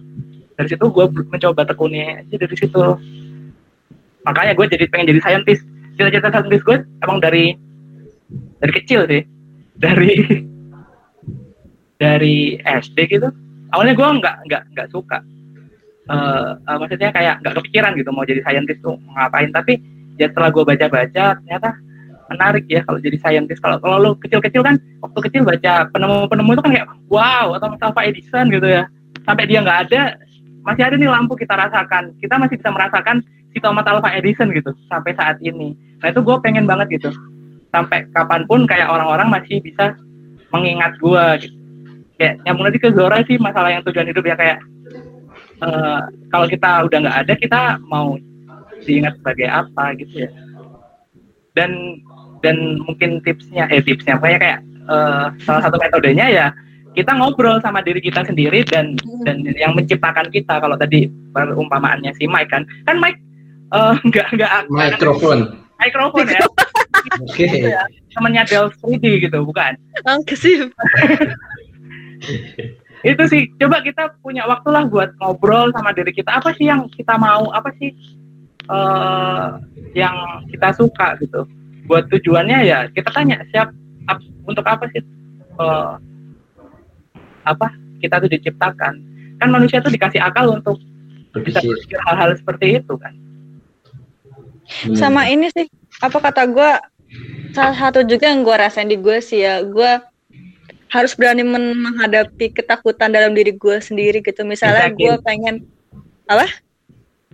[0.57, 2.81] Dari situ gue mencoba tekuni aja dari situ
[4.27, 5.63] makanya gue jadi pengen jadi scientist.
[5.97, 7.55] Cita-cita scientist gue emang dari
[8.61, 9.23] dari kecil sih.
[9.79, 10.13] Dari
[12.03, 13.31] dari SD gitu.
[13.73, 15.23] Awalnya gue nggak nggak nggak suka.
[16.07, 19.51] Uh, uh, maksudnya kayak nggak kepikiran gitu mau jadi scientist tuh ngapain.
[19.55, 19.79] Tapi
[20.19, 21.71] ya setelah gue baca-baca ternyata
[22.31, 23.63] menarik ya kalau jadi scientist.
[23.63, 28.03] Kalau kalau lo kecil-kecil kan waktu kecil baca penemu-penemu itu kan kayak wow atau Alva
[28.03, 28.91] Edison gitu ya.
[29.23, 30.19] Sampai dia nggak ada
[30.67, 32.15] masih ada nih lampu kita rasakan.
[32.19, 33.23] Kita masih bisa merasakan
[33.57, 35.73] si Thomas Alva Edison gitu sampai saat ini.
[36.05, 37.09] Nah itu gue pengen banget gitu.
[37.73, 39.97] Sampai kapan pun kayak orang-orang masih bisa
[40.53, 41.57] mengingat gue gitu.
[42.21, 44.61] Kayak nyambung lagi ke Zora sih masalah yang tujuan hidup ya kayak
[45.65, 48.21] uh, kalau kita udah nggak ada kita mau
[48.85, 50.31] diingat sebagai apa gitu ya.
[51.57, 52.05] Dan
[52.45, 54.59] dan mungkin tipsnya eh tipsnya apa ya kayak
[54.93, 56.47] uh, salah satu metodenya ya
[56.97, 58.97] kita ngobrol sama diri kita sendiri dan
[59.29, 63.21] dan yang menciptakan kita kalau tadi perumpamaannya si Mike kan kan Mike
[63.73, 64.67] uh, enggak enggak.
[64.69, 66.41] Mikrofon mikrofon ya.
[67.23, 67.47] Oke.
[67.47, 67.71] Okay.
[67.71, 67.85] ya,
[68.17, 69.77] temannya Del 3D gitu bukan?
[70.19, 70.55] Oke sih
[73.07, 73.43] itu sih.
[73.61, 76.41] Coba kita punya waktu lah buat ngobrol sama diri kita.
[76.41, 77.53] Apa sih yang kita mau?
[77.55, 77.95] Apa sih
[78.67, 79.61] uh,
[79.95, 81.47] yang kita suka gitu?
[81.87, 83.71] Buat tujuannya ya kita tanya siap
[84.11, 84.19] ap,
[84.49, 85.07] untuk apa sih
[85.63, 85.95] uh,
[87.47, 87.71] apa
[88.03, 88.99] kita tuh diciptakan?
[89.39, 90.81] Kan manusia tuh dikasih akal untuk
[91.37, 93.13] bisa berpikir hal-hal seperti itu kan
[94.67, 94.97] Hmm.
[94.99, 95.67] Sama ini sih,
[96.03, 96.71] apa kata gue,
[97.55, 99.93] salah satu juga yang gue rasain di gue sih ya, gue
[100.87, 105.03] harus berani men- menghadapi ketakutan dalam diri gue sendiri gitu misalnya Exactly.
[105.03, 105.55] gue pengen
[106.27, 106.47] apa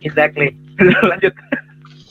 [0.01, 0.57] Exactly.
[1.11, 1.37] Lanjut.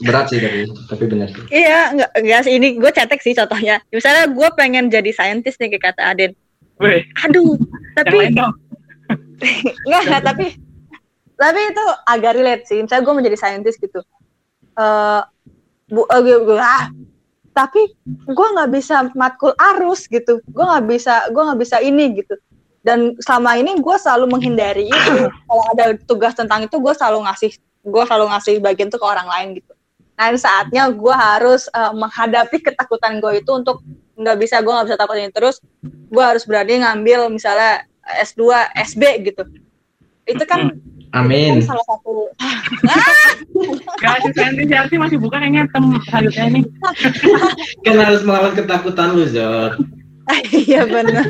[0.02, 1.46] Berat sih tapi tapi benar sih.
[1.54, 5.78] iya nggak nggak sih ini gue cetek sih contohnya misalnya gue pengen jadi saintis nih
[5.78, 6.32] kayak kata Aden
[6.82, 7.54] Weh, aduh
[7.98, 8.54] tapi lain dong.
[9.90, 10.46] nggak nggak, tapi
[11.38, 14.02] tapi itu agak relate sih misalnya gue menjadi saintis gitu
[14.78, 15.22] eh
[15.92, 16.88] bu eh, gue- gue- ah,
[17.52, 20.40] tapi gue nggak bisa matkul arus gitu.
[20.48, 22.36] Gue nggak bisa gue nggak bisa ini gitu.
[22.82, 25.12] Dan selama ini gue selalu menghindari itu.
[25.28, 29.28] Kalau ada tugas tentang itu gue selalu ngasih gue selalu ngasih bagian tuh ke orang
[29.28, 29.74] lain gitu.
[30.16, 33.84] Nah saatnya gue harus eh, menghadapi ketakutan gue itu untuk
[34.16, 37.84] nggak bisa gue nggak bisa takut ini terus gue harus berani ngambil misalnya
[38.22, 39.44] S2 SB gitu.
[40.26, 40.78] Itu kan
[41.12, 41.60] Amin.
[41.60, 42.14] itu kan salah satu
[44.02, 46.62] Gak sih Sandy sih masih buka kayaknya tem selanjutnya ini.
[47.86, 49.76] Kan harus melawan ketakutan lu, Zor.
[50.66, 51.28] iya benar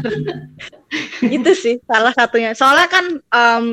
[1.24, 3.66] itu sih salah satunya soalnya kan em,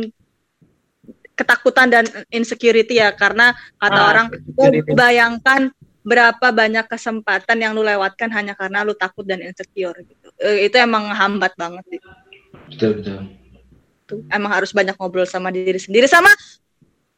[1.35, 5.71] ketakutan dan insecurity ya karena kata Ah, orang lu bayangkan
[6.07, 10.79] berapa banyak kesempatan yang lu lewatkan hanya karena lu takut dan insecure gitu Eh, itu
[10.79, 12.01] emang hambat banget sih
[12.71, 13.19] Betul betul.
[14.09, 16.09] Tuh emang harus banyak ngobrol sama diri sendiri.
[16.09, 16.33] Sama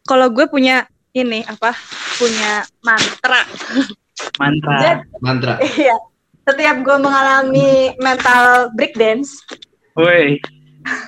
[0.03, 1.71] kalau gue punya ini apa
[2.19, 3.47] punya mantra.
[4.37, 4.77] Mantra.
[4.83, 5.55] Jadi- Mantra.
[5.79, 5.97] iya.
[6.41, 9.39] Setiap gue mengalami mental breakdance
[9.99, 10.39] Woi,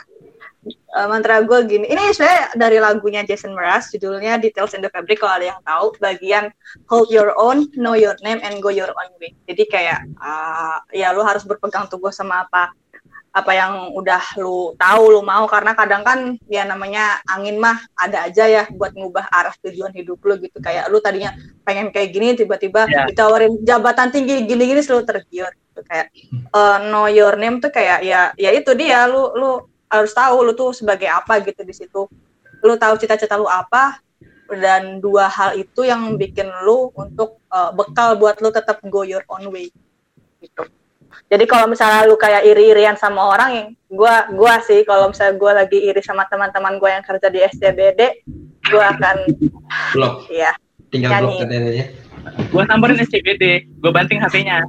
[0.98, 1.86] eh, mantra gue gini.
[1.86, 5.94] Ini sebenarnya dari lagunya Jason Mraz judulnya Details in the Fabric kalau ada yang tahu.
[6.02, 6.50] Bagian
[6.90, 9.32] hold your own know your name and go your own way.
[9.46, 12.74] Jadi kayak ah, ya lu harus berpegang teguh sama apa
[13.32, 15.48] apa yang udah lu tahu lu mau.
[15.48, 20.20] Karena kadang kan ya namanya angin mah ada aja ya buat ngubah arah tujuan hidup
[20.20, 20.60] lu gitu.
[20.60, 21.32] Kayak lu tadinya
[21.64, 23.09] pengen kayak gini tiba-tiba Ya.
[23.09, 25.80] ditawarin jabatan tinggi gini-gini selalu tergiur gitu.
[25.88, 26.12] Kayak
[26.52, 29.09] eh, know your name tuh kayak ya ya itu dia.
[29.09, 29.50] Lu lu
[29.88, 32.04] harus tahu lu tuh sebagai apa gitu di situ.
[32.60, 33.98] Lu tahu cita-cita lu apa
[34.52, 39.24] dan dua hal itu yang bikin lu untuk eh, bekal buat lu tetap go your
[39.32, 39.72] own way
[40.44, 40.68] gitu
[41.32, 45.52] jadi kalau misalnya lu kayak iri-irian sama orang yang gua gua sih kalau misalnya gua
[45.64, 48.20] lagi iri sama teman-teman gua yang kerja di SCBD
[48.68, 49.16] gua akan
[49.96, 50.28] Blok.
[50.28, 50.52] ya
[50.92, 51.88] Tinggal blok katanya.
[52.52, 54.60] gua samperin SCBD, gua banting HP-nya.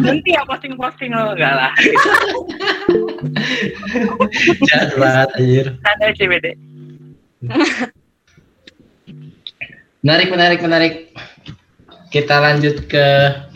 [0.00, 1.72] Nanti ya posting-posting lo enggak lah.
[4.72, 5.66] Jahat banget anjir.
[5.84, 6.46] Ada SCBD.
[10.00, 10.94] Menarik, menarik, menarik.
[12.08, 13.06] Kita lanjut ke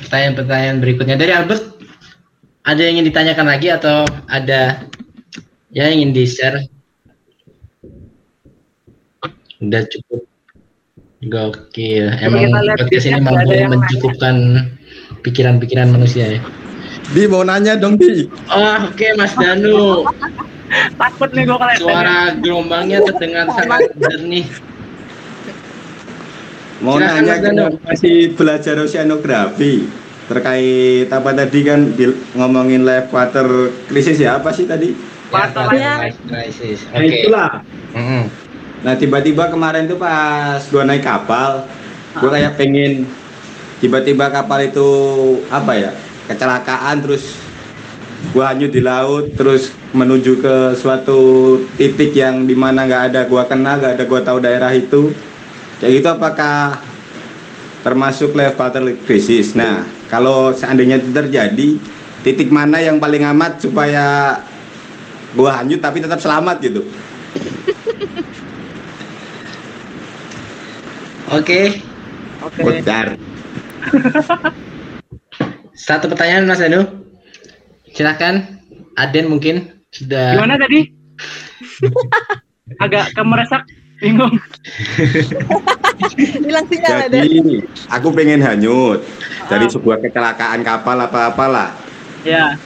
[0.05, 1.17] pertanyaan-pertanyaan berikutnya.
[1.17, 1.70] Dari Albert,
[2.65, 4.85] ada yang ingin ditanyakan lagi atau ada
[5.73, 6.67] yang ingin di-share?
[9.61, 10.25] Udah cukup.
[11.21, 12.17] Gokil.
[12.17, 12.49] Emang
[12.81, 14.37] podcast ini di mampu mencukupkan
[15.21, 16.41] pikiran-pikiran manusia ya.
[17.13, 18.25] Di mau nanya dong Di.
[18.49, 20.09] Oh, oke Mas Danu.
[20.97, 24.49] Takut nih gua kalau Suara gelombangnya terdengar sangat jernih.
[26.81, 29.85] Mau Silakan, nanya masih belajar oceanografi
[30.31, 31.91] terkait apa tadi kan
[32.39, 34.95] ngomongin life water krisis ya apa sih tadi?
[35.27, 36.87] Quarter life life crisis.
[36.87, 37.19] Nah, Oke.
[37.19, 37.51] itulah.
[37.99, 38.23] Mm-mm.
[38.87, 41.67] Nah tiba-tiba kemarin tuh pas gua naik kapal,
[42.23, 43.11] gua kayak pengen
[43.83, 44.89] tiba-tiba kapal itu
[45.51, 45.91] apa ya
[46.31, 47.35] kecelakaan terus
[48.31, 53.51] gua hanyut di laut terus menuju ke suatu titik yang di mana nggak ada gua
[53.51, 55.11] kenal nggak ada gua tahu daerah itu
[55.83, 56.79] kayak gitu apakah
[57.83, 61.69] termasuk life water crisis nah kalau seandainya itu terjadi
[62.27, 64.37] titik mana yang paling amat supaya
[65.33, 66.83] gua hanyut tapi tetap selamat gitu
[71.31, 71.79] Oke.
[72.43, 72.59] Oke.
[72.59, 73.07] Bocor.
[75.87, 77.07] Satu pertanyaan Mas Danu.
[77.95, 78.59] Silakan.
[78.99, 80.91] Aden mungkin sudah Gimana tadi?
[82.85, 83.65] Agak kemeresak,
[84.01, 84.35] bingung.
[86.41, 89.05] hilang sinyal ada Jadi aku pengen hanyut
[89.47, 91.77] dari sebuah kecelakaan kapal apa-apalah
[92.21, 92.57] Ya.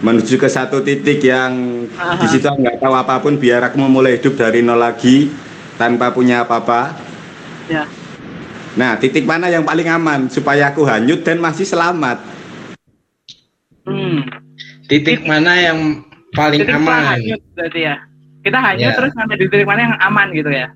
[0.00, 2.20] menuju ke satu titik yang Aha.
[2.20, 5.32] di situ nggak tahu apa pun biar aku memulai hidup dari nol lagi
[5.74, 6.92] tanpa punya apa-apa.
[7.68, 7.88] Ya.
[8.76, 12.20] Nah, titik mana yang paling aman supaya aku hanyut dan masih selamat?
[13.88, 14.20] Hmm.
[14.84, 16.04] titik mana yang
[16.36, 17.02] paling Titik aman?
[17.16, 17.96] hanyut berarti ya.
[18.48, 18.96] Kita hanyut Ya.
[18.96, 20.66] terus sampai di titik mana yang aman gitu ya.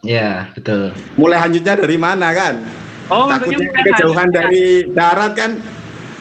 [0.00, 0.94] Ya, betul.
[1.18, 2.62] Mulai hanyutnya dari mana kan?
[3.10, 4.64] Oh, maksudnya Takutnya kejauhan dari
[4.94, 5.50] darat kan?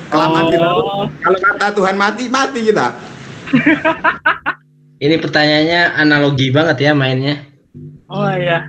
[0.09, 0.83] Kelamaan di laut.
[0.83, 2.87] Oh, Kalau kata Tuhan mati, mati kita.
[5.05, 7.45] Ini pertanyaannya analogi banget ya mainnya.
[8.09, 8.65] oh iya.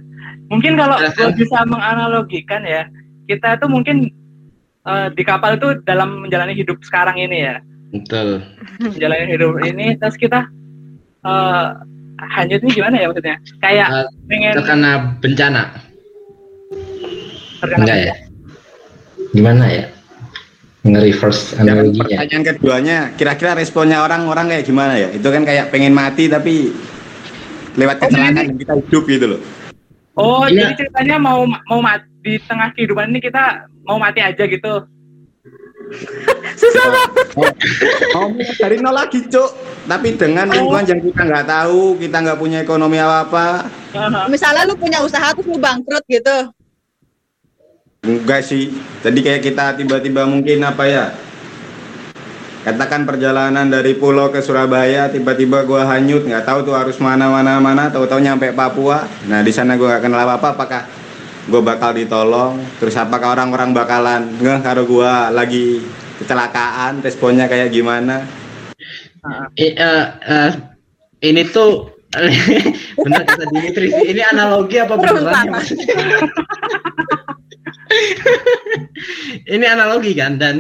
[0.53, 2.85] Mungkin kalau gua bisa menganalogikan ya,
[3.25, 4.13] kita tuh mungkin
[4.85, 7.57] eh, di kapal itu dalam menjalani hidup sekarang ini ya.
[7.89, 8.45] Betul.
[8.85, 10.45] menjalani hidup ini terus kita
[11.25, 11.67] eh
[12.19, 15.63] hanyut ini gimana ya maksudnya kayak Eh, pengen Terkena bencana.
[17.59, 18.15] terkena Enggak ya?
[19.31, 19.85] Gimana ya?
[20.81, 22.07] Nge-reverse Yang analoginya.
[22.09, 25.09] pertanyaan keduanya, kira-kira responnya orang-orang kayak gimana ya?
[25.11, 26.71] Itu kan kayak pengen mati tapi
[27.75, 29.41] lewat kecelakaan dan kita hidup gitu loh.
[30.15, 30.67] oh Iya.
[30.67, 33.45] jadi ceritanya mau mau mati di tengah kehidupan ini kita
[33.85, 34.83] mau mati aja gitu
[36.59, 37.27] Susah banget.
[38.19, 39.51] Oh, dari nol lagi, Cuk.
[39.89, 43.65] Tapi dengan lingkungan yang kita nggak tahu, kita nggak punya ekonomi apa-apa.
[44.29, 46.53] Misalnya lu punya usaha terus lu bangkrut gitu.
[48.05, 48.77] Enggak sih.
[49.01, 51.07] Jadi kayak kita tiba-tiba mungkin apa ya?
[52.69, 57.57] Katakan perjalanan dari pulau ke Surabaya, tiba-tiba gua hanyut, nggak tahu tuh harus mana mana
[57.57, 59.09] mana, tahu-tahu nyampe Papua.
[59.25, 60.83] Nah di sana gua nggak kenal apa-apa, apakah
[61.49, 62.61] gua bakal ditolong?
[62.79, 65.81] Terus apakah orang-orang bakalan nggak kalau gua lagi
[66.21, 68.23] kecelakaan, responnya kayak gimana?
[69.57, 70.51] I- eh, eh,
[71.25, 71.93] ini tuh
[73.05, 74.17] benar kata Dimitri sih.
[74.17, 75.69] Ini analogi apa beneran ya, Mas?
[79.55, 80.57] ini analogi kan dan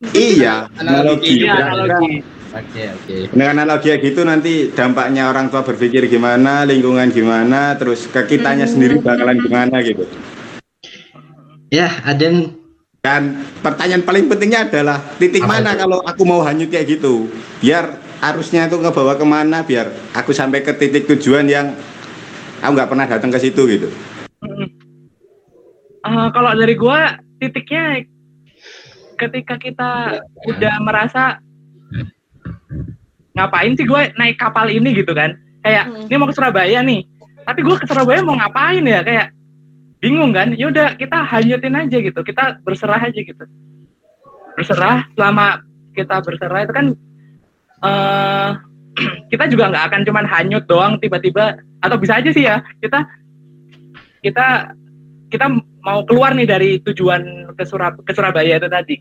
[0.00, 1.44] Iya, Analogi.
[1.44, 1.44] analogi.
[1.44, 2.12] Iya, analogi.
[2.54, 3.14] Oke oke.
[3.34, 8.66] Dengan analogi kayak gitu nanti dampaknya orang tua berpikir gimana, lingkungan gimana, terus ke kitanya
[8.66, 10.04] sendiri bakalan gimana gitu.
[11.70, 12.58] Ya, Aden
[13.00, 15.80] Dan pertanyaan paling pentingnya adalah titik Apa mana itu?
[15.80, 17.32] kalau aku mau hanyut kayak gitu,
[17.64, 21.72] biar arusnya itu ngebawa ke mana, biar aku sampai ke titik tujuan yang
[22.60, 23.88] aku nggak pernah datang ke situ gitu.
[26.00, 28.04] Eh, kalau dari gua titiknya
[29.16, 31.40] ketika kita udah merasa
[33.36, 35.36] ngapain sih gue naik kapal ini gitu kan?
[35.60, 36.08] Kayak Hmm.
[36.08, 37.04] ini mau ke Surabaya nih.
[37.46, 39.00] Tapi gue ke Surabaya mau ngapain ya?
[39.04, 39.26] Kayak
[40.00, 40.52] bingung kan?
[40.56, 42.20] Ya udah kita hanyutin aja gitu.
[42.24, 43.44] Kita berserah aja gitu.
[44.56, 45.62] Berserah selama
[45.94, 46.86] kita berserah itu kan
[47.80, 48.50] eh
[49.32, 51.60] kita juga nggak akan cuman hanyut doang tiba-tiba.
[51.80, 53.08] Atau bisa aja sih ya kita
[54.20, 54.76] kita
[55.32, 55.46] kita
[55.80, 59.00] mau keluar nih dari tujuan ke, Surab ke Surabaya itu tadi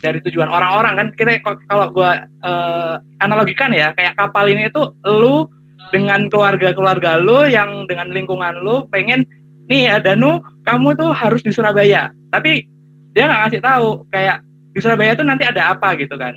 [0.00, 1.08] dari tujuan orang-orang kan.
[1.14, 5.48] Kita kalau gua eh, analogikan ya kayak kapal ini itu lu
[5.94, 9.22] dengan keluarga-keluarga lu yang dengan lingkungan lu pengen
[9.70, 12.10] nih ya Danu kamu tuh harus di Surabaya.
[12.34, 12.66] Tapi
[13.14, 14.42] dia nggak ngasih tahu kayak
[14.74, 16.36] di Surabaya tuh nanti ada apa gitu kan.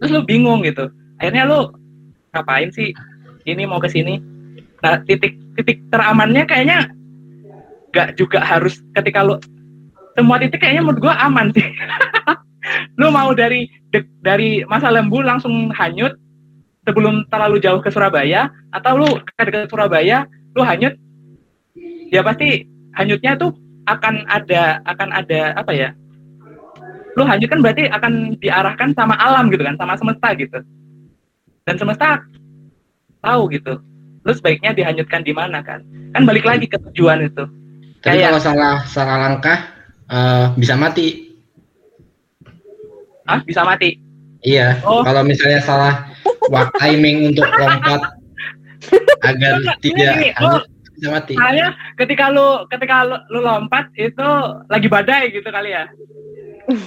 [0.00, 0.88] Terus lu bingung gitu.
[1.20, 1.72] Akhirnya lu
[2.32, 2.92] ngapain sih?
[3.46, 4.18] Ini mau ke sini.
[4.82, 6.90] Nah titik titik teramannya kayaknya
[7.96, 9.40] nggak juga harus ketika lu
[10.12, 11.64] semua titik kayaknya menurut gua aman sih
[12.98, 16.14] lu mau dari dek- dari masa lembu langsung hanyut
[16.82, 20.94] sebelum terlalu jauh ke Surabaya atau lu ke dekat Surabaya lu hanyut?
[22.10, 23.54] Ya pasti hanyutnya tuh
[23.86, 25.90] akan ada akan ada apa ya?
[27.16, 30.58] Lu hanyut kan berarti akan diarahkan sama alam gitu kan sama semesta gitu.
[31.66, 32.22] Dan semesta
[33.20, 33.78] tahu gitu
[34.26, 35.82] lu sebaiknya dihanyutkan di mana kan?
[36.14, 37.46] Kan balik lagi ke tujuan itu.
[38.02, 39.58] Tapi Kayak- kalau salah salah langkah
[40.06, 41.25] eh, bisa mati.
[43.26, 44.06] Ah bisa mati
[44.46, 44.78] Iya.
[44.86, 45.02] Oh.
[45.02, 46.06] Kalau misalnya salah
[46.52, 48.00] waktu timing untuk lompat
[49.26, 50.62] agar tidak hanyut,
[50.94, 51.34] bisa mati.
[51.34, 54.28] Soalnya ketika lu ketika lu, lu lompat itu
[54.70, 55.84] lagi badai gitu kali ya.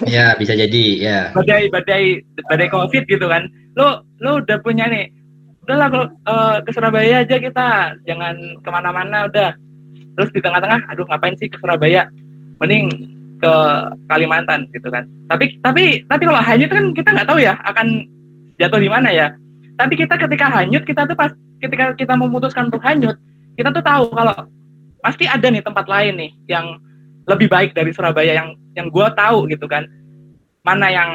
[0.08, 1.20] Ya bisa jadi ya.
[1.36, 3.52] Badai badai badai Covid gitu kan.
[3.76, 5.12] Lu lu udah punya nih.
[5.68, 7.68] Udahlah kalau eh, ke Surabaya aja kita,
[8.08, 9.52] jangan ke mana-mana udah.
[10.18, 12.10] Terus di tengah-tengah, aduh ngapain sih ke Surabaya?
[12.60, 12.92] Mending
[13.40, 13.54] ke
[14.12, 15.08] Kalimantan gitu kan.
[15.32, 18.06] Tapi tapi tapi kalau hanyut kan kita nggak tahu ya akan
[18.60, 19.28] jatuh di mana ya.
[19.80, 21.32] Tapi kita ketika hanyut kita tuh pas
[21.64, 23.16] ketika kita memutuskan untuk hanyut,
[23.56, 24.36] kita tuh tahu kalau
[25.00, 26.80] pasti ada nih tempat lain nih yang
[27.28, 29.88] lebih baik dari Surabaya yang yang gue tahu gitu kan
[30.64, 31.12] mana yang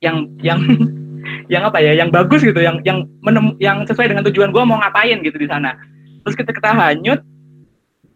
[0.00, 0.60] yang yang
[1.52, 4.80] yang apa ya yang bagus gitu yang yang menem, yang sesuai dengan tujuan gue mau
[4.80, 5.76] ngapain gitu di sana
[6.24, 7.20] terus kita kita hanyut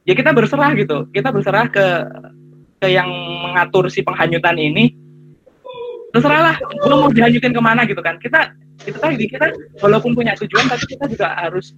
[0.09, 2.44] ya kita berserah gitu kita berserah ke ke
[2.89, 3.09] yang
[3.45, 4.95] mengatur si penghanyutan ini
[6.15, 8.55] terserah lah gue mau dihanyutin ke mana gitu kan kita
[8.85, 9.51] itu tadi kita
[9.83, 11.75] walaupun punya tujuan tapi kita juga harus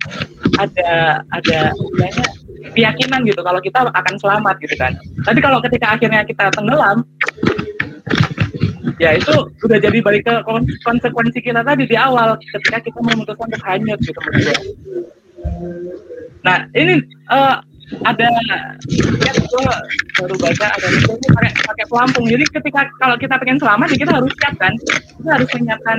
[0.58, 2.26] ada ada istilahnya
[2.72, 4.92] keyakinan gitu kalau kita akan selamat gitu kan
[5.24, 7.06] tapi kalau ketika akhirnya kita tenggelam
[8.96, 9.32] ya itu
[9.64, 14.00] udah jadi balik ke kon- konsekuensi kita tadi di awal ketika kita memutuskan untuk hanyut
[14.00, 14.20] gitu.
[16.40, 17.56] Nah ini eh,
[18.02, 18.26] ada
[19.22, 19.32] ya
[20.18, 22.26] baru baca ada itu pakai pakai pelampung.
[22.26, 24.72] Jadi ketika kalau kita pengen selamat ya kita harus siap kan.
[25.22, 25.98] Kita harus menyiapkan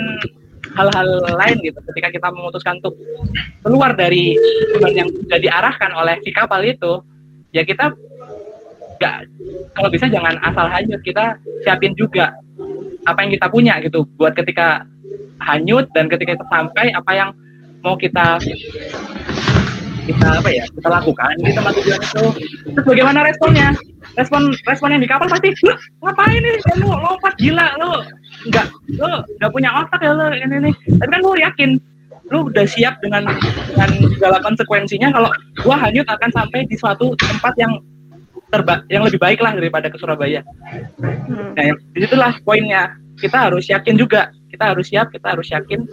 [0.75, 1.80] hal-hal lain gitu.
[1.93, 2.99] Ketika kita memutuskan untuk
[3.64, 4.35] keluar dari
[4.91, 6.99] yang sudah diarahkan oleh si kapal itu,
[7.56, 7.95] ya kita
[8.98, 9.17] nggak
[9.77, 12.33] kalau bisa jangan asal hanyut kita siapin juga
[13.06, 14.83] apa yang kita punya gitu buat ketika
[15.40, 17.30] hanyut dan ketika itu sampai apa yang
[17.85, 18.41] mau kita
[20.07, 22.25] kita apa ya kita lakukan di tempat tujuan itu
[22.71, 23.75] terus bagaimana responnya
[24.15, 27.91] respon respon yang di kapal pasti "Lu ngapain nih lu lompat gila lu
[28.47, 31.69] nggak lu nggak punya otak ya lu ini nih tapi kan lu yakin
[32.27, 33.27] lu udah siap dengan
[33.71, 35.29] dengan segala konsekuensinya kalau
[35.63, 37.79] gua hanyut akan sampai di suatu tempat yang
[38.47, 40.39] terba yang lebih baik lah daripada ke Surabaya
[41.27, 41.51] Hmm.
[41.53, 42.95] Nah, di situlah poinnya.
[43.19, 44.31] Kita harus yakin juga.
[44.47, 45.83] Kita harus siap, kita harus yakin,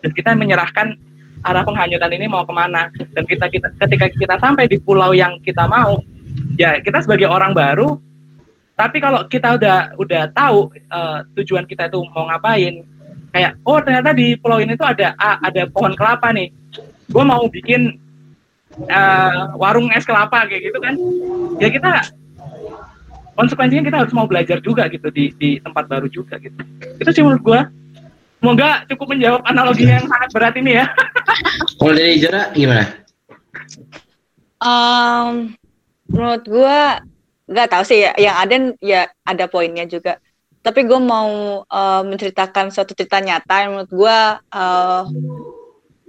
[0.00, 0.96] dan kita menyerahkan
[1.44, 2.90] arah penghanyutan ini mau ke mana.
[3.14, 6.02] Dan kita, kita ketika kita sampai di pulau yang kita mau,
[6.58, 7.98] ya kita sebagai orang baru.
[8.78, 12.86] Tapi kalau kita udah udah tahu eh, tujuan kita itu mau ngapain,
[13.34, 16.54] kayak oh ternyata di pulau ini tuh ada ah, ada pohon kelapa nih.
[17.10, 17.98] Gue mau bikin
[18.86, 20.94] eh, warung es kelapa kayak gitu kan.
[21.58, 22.14] Ya kita
[23.38, 26.58] konsekuensinya kita harus mau belajar juga gitu di di tempat baru juga gitu
[26.98, 27.60] itu sih menurut gua
[28.38, 30.86] semoga cukup menjawab analoginya yang sangat berat ini ya.
[31.78, 32.84] Kalau dari Jara gimana?
[34.58, 35.54] Um,
[36.10, 36.78] menurut gue
[37.50, 38.12] nggak tahu sih ya.
[38.18, 40.18] Yang ada ya ada poinnya juga.
[40.62, 44.18] Tapi gue mau eh, menceritakan suatu cerita nyata yang menurut gue
[44.54, 45.02] eh,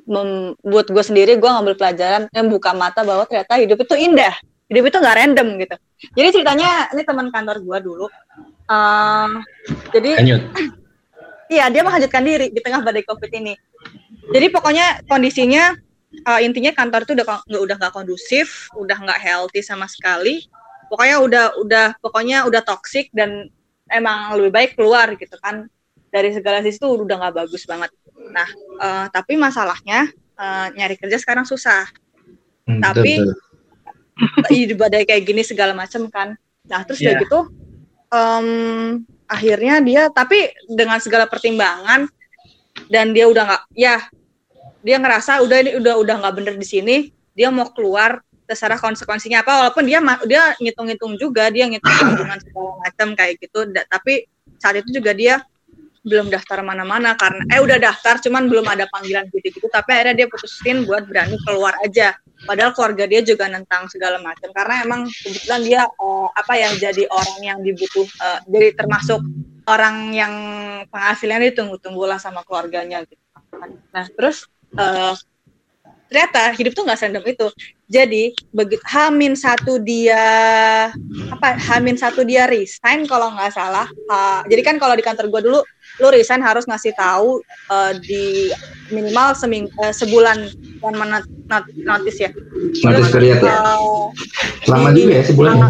[0.10, 4.34] mem- buat gue sendiri gue ngambil pelajaran yang buka mata bahwa ternyata hidup itu indah.
[4.70, 5.76] Hidup itu nggak random gitu.
[6.14, 8.06] Jadi ceritanya ini teman kantor gue dulu.
[8.70, 9.30] Eh,
[9.94, 10.12] jadi.
[11.50, 13.58] Iya, dia menghajatkan diri di tengah badai COVID ini.
[14.30, 15.74] Jadi pokoknya kondisinya
[16.14, 20.46] eh, intinya kantor itu udah nggak udah nggak kondusif, udah nggak healthy sama sekali.
[20.90, 23.50] Pokoknya udah udah pokoknya udah toxic dan
[23.90, 25.66] emang lebih baik keluar gitu kan.
[26.10, 27.90] Dari segala sisi tuh udah nggak bagus banget.
[28.30, 30.06] Nah, eh, tapi masalahnya
[30.38, 31.90] eh, nyari kerja sekarang susah.
[32.70, 33.34] Hmm, Tapi- betul,
[34.70, 36.38] di badai kayak gini segala macam kan.
[36.70, 37.18] Nah terus Iya.
[37.18, 37.40] udah gitu,
[38.14, 38.48] em,
[39.30, 42.10] akhirnya dia tapi dengan segala pertimbangan
[42.90, 44.02] dan dia udah nggak, ya
[44.82, 46.96] dia ngerasa udah ini udah udah nggak bener di sini,
[47.38, 49.70] dia mau keluar terserah konsekuensinya apa.
[49.70, 53.70] Walaupun dia dia ngitung-ngitung juga, dia ngitung hubungan segala macam kayak gitu.
[53.70, 54.26] Da- tapi
[54.58, 55.46] saat itu juga dia
[56.00, 60.28] belum daftar mana-mana karena eh udah daftar cuman belum ada panggilan gitu-gitu tapi akhirnya dia
[60.32, 62.16] putusin buat berani keluar aja
[62.48, 64.52] padahal keluarga dia juga nentang segala macam.
[64.52, 69.20] Karena emang kebetulan dia eh, apa ya jadi orang yang dibutuh eh, jadi termasuk
[69.70, 70.34] orang yang
[70.90, 73.22] penghasilannya ditunggu-tunggu lah sama keluarganya gitu.
[73.94, 75.14] Nah terus eh,
[76.10, 77.48] ternyata hidup tuh nggak serandom itu.
[77.90, 80.26] Jadi begitu Hamin satu dia
[81.30, 83.86] apa Hamin satu dia resign kalau nggak salah.
[84.10, 85.60] Ha- jadi kan kalau di kantor gue dulu
[86.00, 88.24] lu resign harus ngasih tahu eh, di
[88.90, 90.48] minimal seming eh, sebulan
[90.80, 92.32] dan menot not- notice ya
[92.82, 93.52] Notice period ya.
[93.52, 94.06] Eh,
[94.66, 95.56] Lama di- juga ya sebulan.
[95.56, 95.70] ya?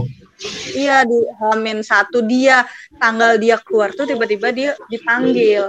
[0.71, 2.63] Iya di Hamin satu dia
[2.95, 5.67] tanggal dia keluar tuh tiba-tiba dia dipanggil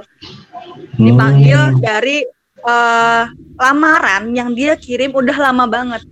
[0.95, 1.81] dipanggil Hmm.
[1.81, 2.23] dari
[2.61, 3.25] eh,
[3.57, 6.05] lamaran yang dia kirim udah lama banget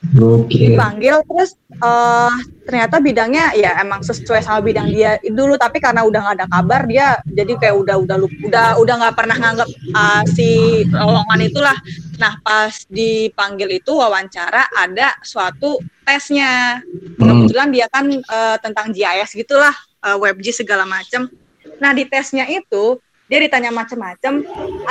[0.00, 0.72] Oke.
[0.72, 6.20] dipanggil terus eh ternyata bidangnya ya emang sesuai sama bidang dia dulu tapi karena udah
[6.24, 8.16] nggak ada kabar dia jadi kayak udah udah
[8.48, 10.48] udah udah nggak pernah nganggap eh, si
[10.88, 11.76] lowongan itulah
[12.16, 15.76] nah pas dipanggil itu wawancara ada suatu
[16.08, 16.80] tesnya
[17.20, 17.44] Hmm.
[17.44, 21.28] kebetulan dia kan eh, tentang GIS gitulah eh, WebG segala macam
[21.76, 22.96] nah di tesnya itu
[23.30, 24.42] dia ditanya macam-macam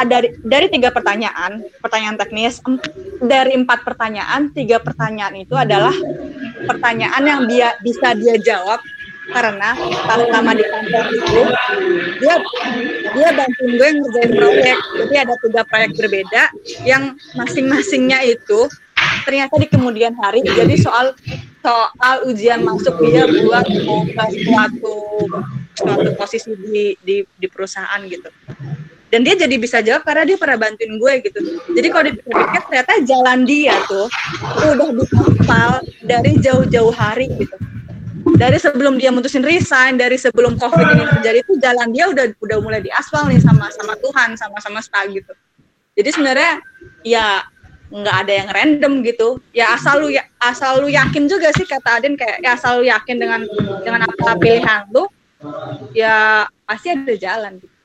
[0.07, 2.63] dari, dari tiga pertanyaan pertanyaan teknis
[3.19, 5.91] dari empat pertanyaan tiga pertanyaan itu adalah
[6.63, 8.79] pertanyaan yang dia bisa dia jawab
[9.29, 9.77] karena
[10.09, 11.41] pas lama di kantor itu
[12.23, 12.35] dia
[13.13, 14.77] dia bantuin gue ngerjain proyek.
[15.05, 16.43] Jadi ada tiga proyek berbeda
[16.87, 18.65] yang masing-masingnya itu
[19.23, 21.13] ternyata di kemudian hari jadi soal
[21.59, 23.67] soal ujian masuk dia buat
[24.31, 24.97] suatu
[25.79, 28.27] suatu posisi di di di perusahaan gitu.
[29.09, 31.39] Dan dia jadi bisa jawab karena dia pernah bantuin gue gitu.
[31.73, 34.05] Jadi kalau dipikir ternyata jalan dia tuh
[34.69, 35.71] udah dihafal
[36.05, 37.57] dari jauh-jauh hari gitu.
[38.37, 42.57] Dari sebelum dia mutusin resign dari sebelum covid ini terjadi tuh jalan dia udah udah
[42.61, 45.33] mulai diaspal nih sama sama Tuhan sama sama semesta gitu.
[45.97, 46.53] Jadi sebenarnya
[47.01, 47.41] ya
[47.89, 49.41] nggak ada yang random gitu.
[49.57, 52.85] Ya asal lu ya asal lu yakin juga sih kata Aden kayak ya asal lu
[52.85, 53.41] yakin dengan
[53.81, 55.09] dengan apa pilihan lu
[55.95, 57.75] ya pasti ada jalan gitu.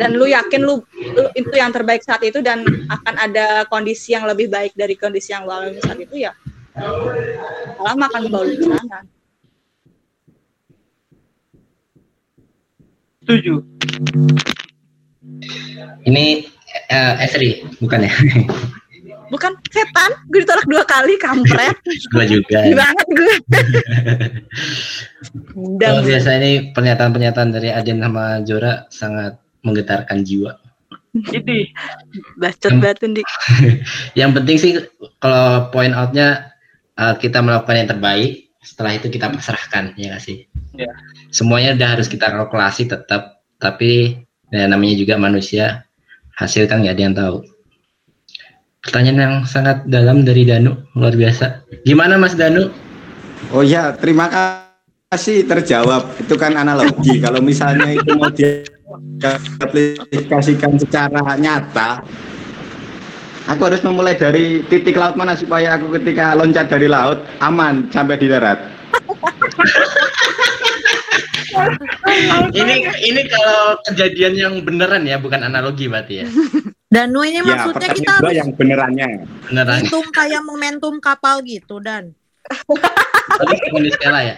[0.00, 0.82] dan lu yakin lu,
[1.14, 5.30] lu itu yang terbaik saat itu dan akan ada kondisi yang lebih baik dari kondisi
[5.30, 6.34] yang lu alami saat itu ya
[7.78, 8.98] lama akan bawa lu ke sana
[13.22, 13.62] setuju
[16.04, 16.44] Ini
[16.92, 18.12] eh, Esri bukan ya?
[19.32, 21.76] bukan setan gue ditolak dua kali kampret
[22.12, 22.64] Gua juga.
[22.64, 23.34] Gede banget gue
[25.54, 26.04] Luar Dang.
[26.04, 30.52] biasa ini pernyataan-pernyataan dari Aden sama Jora sangat menggetarkan jiwa.
[31.14, 31.70] Jadi
[32.42, 33.26] bacot banget tuh, Dik.
[34.18, 34.72] Yang penting sih
[35.22, 36.52] kalau point outnya
[36.98, 38.32] uh, kita melakukan yang terbaik.
[38.64, 40.48] Setelah itu kita pasrahkan, ya nggak sih?
[40.72, 40.88] Ya.
[41.28, 45.84] Semuanya udah harus kita kalkulasi tetap, tapi ya, namanya juga manusia.
[46.40, 47.44] Hasil kan nggak ada yang tahu.
[48.84, 51.64] Pertanyaan yang sangat dalam dari Danu, luar biasa.
[51.88, 52.68] Gimana Mas Danu?
[53.48, 54.28] Oh ya, terima
[55.08, 56.04] kasih terjawab.
[56.20, 57.16] Itu kan analogi.
[57.16, 62.04] Kalau misalnya itu mau diaplikasikan secara nyata,
[63.48, 68.20] aku harus memulai dari titik laut mana supaya aku ketika loncat dari laut aman sampai
[68.20, 68.68] di darat.
[72.52, 76.28] Ini ini kalau kejadian yang beneran ya, bukan analogi berarti ya.
[76.94, 79.08] Danu ini Ya, maksudnya kita harus yang benerannya.
[79.50, 79.82] Beneran.
[79.82, 82.14] hitung kayak momentum kapal gitu dan
[83.98, 84.36] skala ya.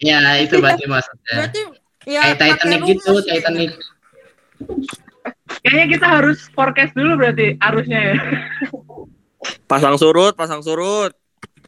[0.00, 1.34] Ya itu berarti maksudnya.
[1.36, 1.60] berarti
[2.08, 3.70] ya Kayak Titanic gitu, Titanic.
[5.62, 8.16] kayaknya kita harus forecast dulu berarti arusnya ya.
[9.68, 11.12] Pasang surut, pasang surut.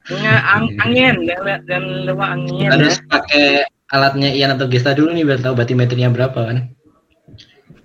[0.09, 2.71] Punya ang- angin dan dan lupa angin ya.
[2.73, 6.59] Harus pakai alatnya Ian atau Gesta dulu nih biar tahu batimeternya berapa kan.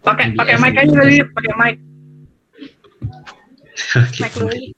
[0.03, 1.75] Pakai pakai mic aja tadi, pakai mic.
[4.39, 4.73] Louis.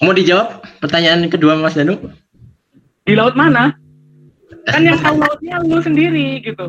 [0.00, 1.96] Mau dijawab pertanyaan kedua Mas Danu?
[3.04, 3.76] Di laut mana?
[4.68, 6.68] Kan yang tahu lautnya lu sendiri gitu.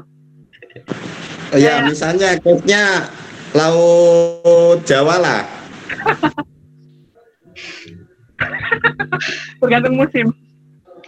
[1.52, 3.12] Oh ya, misalnya case-nya
[3.52, 5.44] laut Jawa lah.
[9.60, 10.32] Tergantung musim.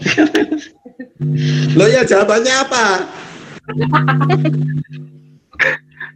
[1.79, 2.85] Lo ya jawabannya apa?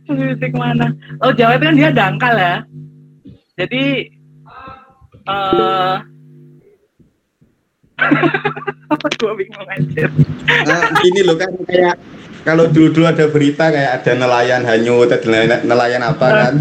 [0.08, 0.92] Titik mana?
[1.24, 2.68] Oh Jawa itu kan dia dangkal ya.
[3.58, 4.14] Jadi
[5.27, 5.95] eh
[8.88, 10.06] apa gua bingung aja.
[10.69, 11.98] Nah, gini loh kan kayak
[12.45, 16.53] kalau dulu-dulu ada berita kayak ada nelayan hanyut, ada nelayan, nelayan apa kan?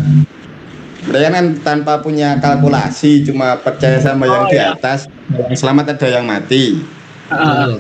[1.07, 4.75] Mereka kan tanpa punya kalkulasi, cuma percaya sama yang Oh, di iya.
[4.75, 6.83] atas, yang selamat ada yang mati.
[7.31, 7.79] Heeh.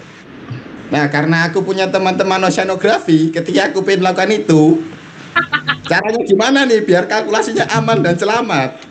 [0.94, 4.78] Nah, karena aku punya teman-teman oceanografi, ketika aku pengen melakukan itu,
[5.90, 8.85] caranya gimana nih biar kalkulasinya aman dan selamat?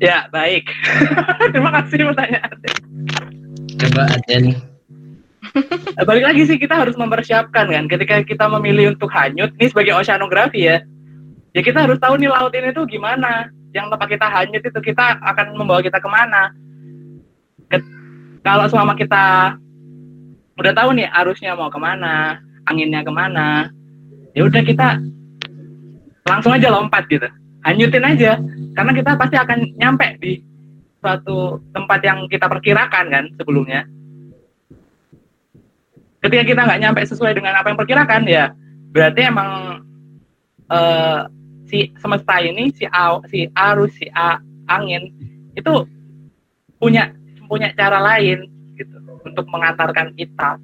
[0.00, 0.64] Ya baik.
[1.54, 2.72] Terima kasih pertanyaannya.
[3.80, 4.44] Coba Aden.
[5.96, 9.96] Nah, balik lagi sih kita harus mempersiapkan kan ketika kita memilih untuk hanyut nih sebagai
[9.96, 10.84] oceanografi ya
[11.56, 15.18] ya kita harus tahu nih laut ini tuh gimana yang tempat kita hanyut itu kita
[15.18, 16.54] akan membawa kita ke mana
[17.72, 17.90] Ket-
[18.46, 19.56] kalau selama kita
[20.60, 23.72] udah tahu nih arusnya mau ke mana anginnya ke mana
[24.36, 25.00] ya udah kita
[26.30, 27.26] langsung aja lompat gitu.
[27.66, 28.38] Hanyutin aja
[28.78, 30.38] karena kita pasti akan nyampe di
[31.02, 33.82] suatu tempat yang kita perkirakan kan sebelumnya.
[36.22, 38.54] Ketika kita nggak nyampe sesuai dengan apa yang perkirakan ya
[38.94, 39.50] berarti emang
[40.70, 41.20] eh,
[41.66, 44.38] si semesta ini si a, si arus si a,
[44.70, 45.10] angin
[45.58, 45.74] itu
[46.78, 47.10] punya
[47.50, 48.46] punya cara lain
[48.78, 50.56] gitu untuk mengantarkan kita.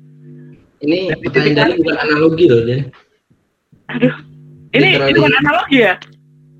[0.81, 2.93] Ini pertanyaan bukan analogi loh, Den.
[4.77, 5.13] Ini Literally.
[5.13, 5.95] itu bukan analogi ya?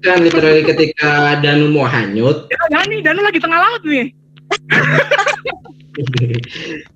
[0.05, 4.07] Kan literally ketika Danu mau hanyut, ya jangan nih Danu lagi tengah laut nih.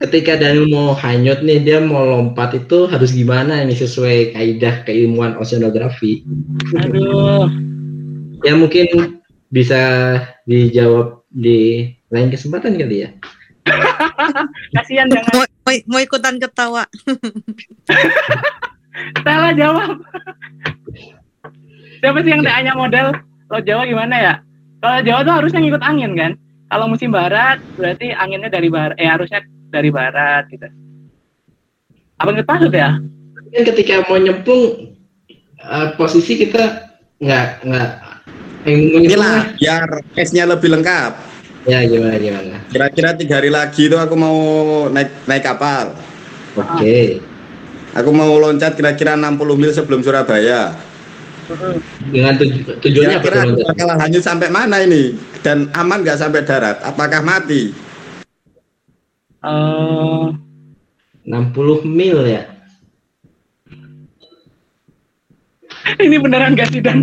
[0.04, 3.64] Ketika Danu mau hanyut nih dia mau lompat itu harus gimana?
[3.64, 6.20] Ini sesuai kaidah keilmuan oceanografi.
[6.76, 7.48] aduh.
[8.44, 9.18] Ya mungkin
[9.48, 9.80] bisa
[10.44, 13.10] dijawab di lain kesempatan kali ya.
[14.76, 15.32] kasihan jangan.
[15.32, 16.84] Mau, mau, mau ikutan ketawa
[19.20, 20.02] Stella jawab
[22.00, 23.12] siapa sih yang TA-nya model
[23.50, 24.34] lo Jawa gimana ya
[24.80, 26.32] kalau Jawa tuh harusnya ngikut angin kan
[26.70, 30.66] kalau musim barat berarti anginnya dari barat eh harusnya dari barat gitu
[32.20, 32.98] apa nggak pasut ya
[33.50, 34.94] Kan ketika mau nyemplung
[35.58, 36.86] eh, posisi kita
[37.18, 37.90] nggak nggak
[38.62, 41.12] nyemplung Inilah biar case-nya lebih lengkap.
[41.64, 42.56] ya gimana gimana.
[42.72, 44.36] Kira-kira tiga hari lagi itu aku mau
[44.92, 45.92] naik naik kapal.
[46.56, 47.20] Oke.
[47.90, 50.74] Aku mau loncat kira-kira 60 mil sebelum Surabaya.
[52.06, 53.54] Dengan tuju- tujuannya apa Kira-kira tuh?
[53.58, 55.18] aku bakal hanyut sampai mana ini?
[55.42, 56.78] Dan aman nggak sampai darat?
[56.80, 57.74] Apakah mati?
[59.40, 60.24] Eh,
[61.24, 62.46] 60 mil ya.
[65.98, 67.02] ini beneran gak sih dan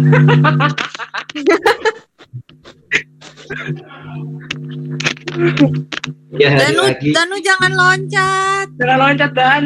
[6.34, 9.62] Ya Danu lagi Danu jangan loncat jangan loncat dan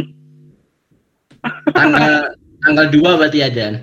[1.71, 3.73] tanggal tanggal 2 berarti ya Dan.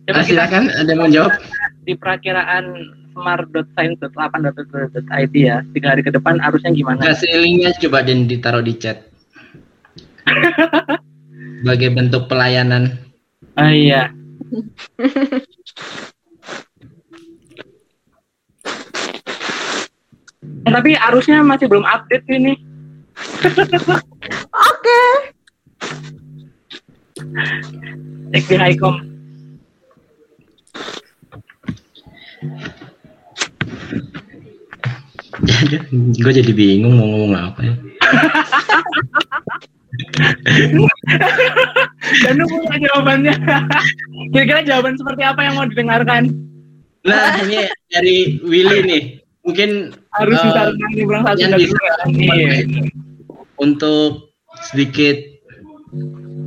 [0.00, 1.32] Coba Ah, kita silakan ada yang mau jawab?
[1.80, 2.64] di perakiraan
[3.10, 7.00] smart.science.8.id ya tiga hari ke depan arusnya gimana?
[7.02, 9.06] Kasih linknya coba dan ditaruh di chat.
[11.60, 12.98] Sebagai bentuk pelayanan.
[13.54, 14.10] Ah iya.
[20.60, 22.52] Eh, tapi arusnya masih belum update ini.
[24.70, 25.00] Oke.
[28.56, 29.10] Highcom.
[36.20, 37.74] gue jadi bingung mau ngomong apa ya.
[42.24, 43.34] Dan lu punya jawabannya.
[44.32, 46.32] Kira-kira jawaban seperti apa yang mau didengarkan?
[47.04, 49.02] Nah ini dari Willy nih.
[49.40, 52.34] Mungkin Harus eh, bisa renang di satu dan dua.
[53.60, 54.32] Untuk
[54.66, 55.20] sedikit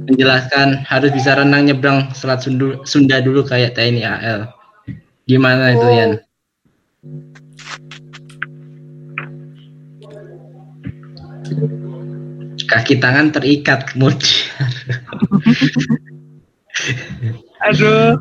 [0.10, 4.40] menjelaskan harus bisa renang nyebrang Selat Sundu- Sunda dulu kayak TNI AL.
[5.24, 5.94] Gimana itu Oh.
[5.94, 6.12] Yan?
[12.64, 14.18] Kaki tangan terikat, Muj.
[17.70, 18.18] Aduh.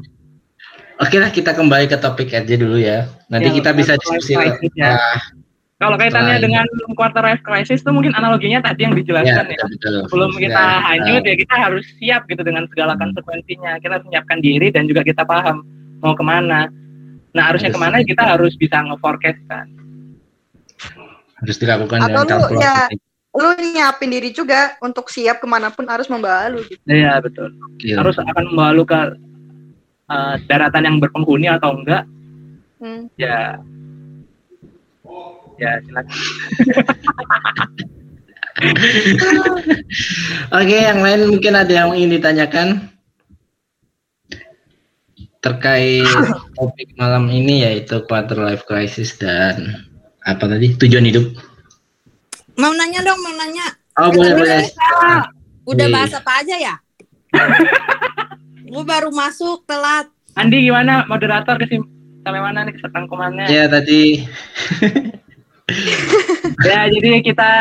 [1.00, 3.08] Oke lah kita kembali ke topik aja dulu ya.
[3.26, 4.36] Nanti Ya, kita bisa diskusi
[4.76, 4.94] ya.
[4.94, 5.18] lah.
[5.82, 9.58] Kalau kaitannya Selain- dengan quarter life crisis itu mungkin analoginya tadi yang Ya, dijelaskan ya.
[9.58, 9.94] betul, betul.
[10.06, 13.76] Sebelum kita Ya, hanyut ya kita harus siap gitu dengan segala konsekuensinya.
[13.76, 15.66] Kita harus menyiapkan diri dan juga kita paham
[15.98, 16.70] mau ke mana.
[17.32, 17.80] Nah harusnya Harus.
[17.80, 19.66] ke mana kita harus bisa nge-forecast kan.
[21.36, 22.76] harus dilakukan Atau dengan lu ya
[23.32, 26.78] lu nyiapin diri juga untuk siap ke mana pun harus membawa lu gitu.
[26.84, 27.50] Iya betul.
[27.80, 27.98] Iya.
[27.98, 29.00] Harus akan membawa lu ke
[30.06, 32.06] uh, daratan yang berpenghuni atau enggak
[32.78, 33.06] Hmm.
[33.14, 33.62] ya
[35.62, 36.18] ya silakan.
[40.58, 42.68] Oke, yang lain mungkin ada yang ingin ditanyakan
[45.42, 46.06] terkait
[46.54, 49.82] topik malam ini yaitu quarter life crisis dan
[50.22, 51.26] apa tadi tujuan hidup.
[52.54, 53.66] Mau nanya dong, mau nanya.
[53.98, 54.62] Oh boleh boleh.
[55.66, 55.94] Udah Iya.
[55.94, 56.74] bahas apa aja ya?
[58.72, 60.06] Gue baru masuk telat.
[60.32, 61.84] Andi gimana moderator kesim
[62.22, 63.46] sampai mana nih keserangkumannya?
[63.50, 64.22] Ya tadi
[66.62, 67.52] Ya jadi kita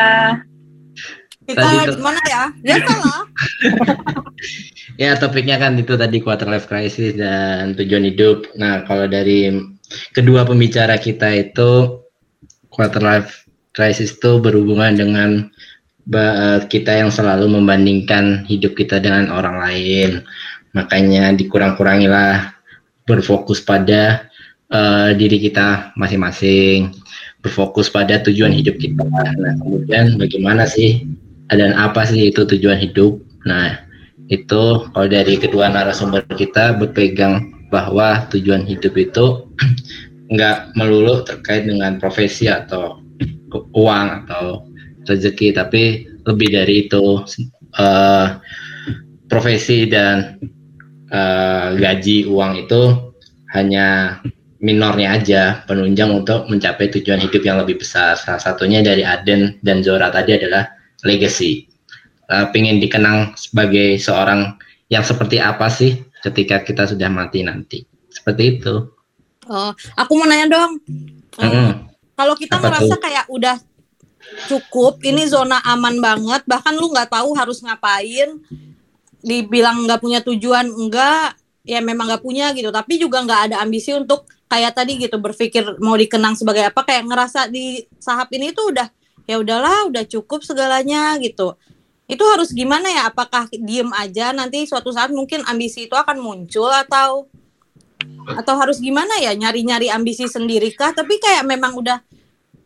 [1.41, 2.43] Kita Tadi gimana ya?
[2.63, 3.21] Dia salah.
[5.01, 8.45] ya topiknya kan itu tadi quarter life crisis dan tujuan hidup.
[8.55, 9.49] Nah kalau dari
[10.15, 11.99] kedua pembicara kita itu
[12.71, 13.43] quarter life
[13.75, 15.29] crisis itu berhubungan dengan
[16.07, 20.09] ba- kita yang selalu membandingkan hidup kita dengan orang lain.
[20.71, 22.55] Makanya dikurang-kurangilah
[23.03, 24.29] berfokus pada
[24.71, 26.95] eh, diri kita masing-masing,
[27.41, 29.01] berfokus pada tujuan hidup kita.
[29.01, 31.05] Nah, kemudian bagaimana sih
[31.49, 33.17] dan apa sih itu tujuan hidup?
[33.49, 33.81] Nah,
[34.29, 39.49] itu kalau dari kedua narasumber kita berpegang bahwa tujuan hidup itu
[40.33, 43.01] nggak melulu terkait dengan profesi atau
[43.75, 44.63] uang atau
[45.09, 47.25] rezeki, tapi lebih dari itu
[47.75, 48.27] eh,
[49.27, 50.37] profesi dan
[51.09, 52.81] eh, gaji uang itu
[53.51, 54.19] hanya
[54.61, 58.13] minornya aja penunjang untuk mencapai tujuan hidup yang lebih besar.
[58.13, 60.69] Salah satunya dari Aden dan Zora tadi adalah
[61.01, 61.65] legacy.
[62.29, 64.55] Eh, pengen dikenang sebagai seorang
[64.87, 67.81] yang seperti apa sih ketika kita sudah mati nanti.
[68.07, 68.75] Seperti itu.
[69.49, 70.77] Oh, aku mau nanya dong.
[71.41, 71.91] Eh, Mm-mm.
[72.13, 73.01] Kalau kita Apa ngerasa tuh?
[73.01, 73.57] kayak udah
[74.45, 78.37] cukup, ini zona aman banget, bahkan lu nggak tahu harus ngapain,
[79.25, 81.33] dibilang nggak punya tujuan enggak,
[81.65, 82.69] ya memang nggak punya gitu.
[82.69, 87.07] Tapi juga nggak ada ambisi untuk kayak tadi gitu berpikir mau dikenang sebagai apa, kayak
[87.07, 88.91] ngerasa di sahab ini tuh udah
[89.23, 91.55] ya udahlah, udah cukup segalanya gitu.
[92.11, 93.07] Itu harus gimana ya?
[93.07, 97.31] Apakah diem aja nanti suatu saat mungkin ambisi itu akan muncul atau
[98.35, 102.03] atau harus gimana ya nyari-nyari ambisi sendiri kah tapi kayak memang udah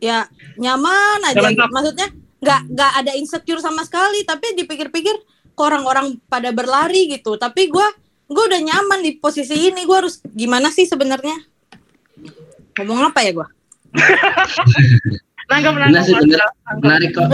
[0.02, 0.26] ya
[0.58, 1.70] nyaman aja gitu.
[1.70, 2.08] Maksudnya
[2.42, 5.14] nggak nggak ada insecure sama sekali tapi dipikir-pikir
[5.56, 7.88] kok orang-orang pada berlari gitu tapi gua
[8.28, 11.32] gua udah nyaman di posisi ini gua harus gimana sih sebenarnya
[12.76, 13.32] ngomong apa ya
[16.82, 17.30] menarik kok.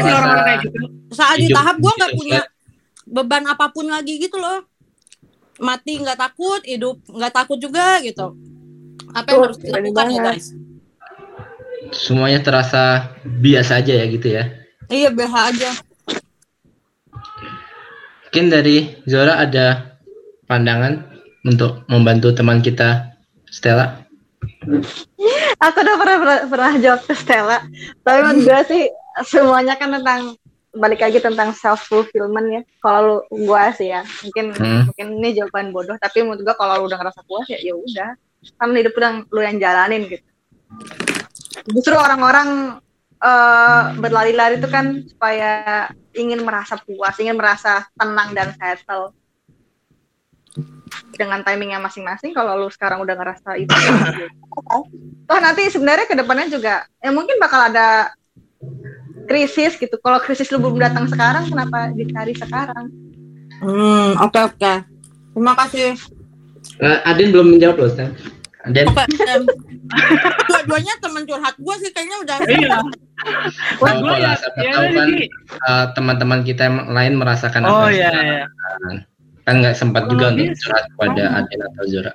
[0.00, 0.76] sih orang-orang kayak gitu.
[1.12, 2.40] saat di tahap gua nggak punya
[3.04, 4.64] beban apa pun lagi gitu loh.
[5.60, 8.32] Mati nggak takut hidup nggak takut juga gitu.
[9.12, 10.46] Apa yang harus dilakukan ya guys?
[11.92, 14.48] Semuanya terasa biasa aja ya gitu ya.
[14.88, 15.70] iya BH aja.
[18.32, 20.00] Mungkin dari Zora ada
[20.48, 21.04] pandangan
[21.44, 23.11] untuk membantu teman kita
[23.52, 24.00] Stella.
[25.60, 27.58] Aku udah pernah pernah, pernah jawab ke Stella.
[28.00, 28.82] Tapi menurut gue sih
[29.28, 30.40] semuanya kan tentang
[30.72, 32.62] balik lagi tentang self fulfillment ya.
[32.80, 34.88] Kalau lu gua sih ya, mungkin Hmm.
[34.88, 38.16] mungkin ini jawaban bodoh, tapi menurut gua kalau lu udah ngerasa puas ya ya udah.
[38.56, 40.24] Kan hidup udah lu yang jalanin gitu.
[41.68, 42.80] Justru orang-orang
[43.22, 49.14] eh, berlari-lari itu kan supaya ingin merasa puas, ingin merasa tenang dan settle
[51.16, 52.32] dengan timingnya masing-masing.
[52.32, 53.96] Kalau lu sekarang udah ngerasa itu, ya
[55.26, 58.12] toh nanti sebenarnya ke depannya juga ya mungkin bakal ada
[59.26, 59.96] krisis gitu.
[60.02, 62.90] Kalau krisis lu belum datang sekarang, kenapa dicari sekarang?
[63.62, 64.74] Hmm, oke oke.
[65.32, 65.96] Terima kasih.
[66.82, 68.10] Eh, Adin belum menjawab loh, Stan.
[68.66, 68.86] Adin.
[70.46, 72.36] Dua-duanya teman curhat gue sih kayaknya udah.
[72.46, 72.78] Iya.
[73.78, 78.44] Gua kalau ya, ya kan eh, teman-teman kita yang lain merasakan Oh apa iya iya.
[79.42, 80.54] Kan nggak sempat Oh, juga untuk iya.
[80.54, 81.38] curhat kepada Oh.
[81.38, 82.12] Adin atau Zura.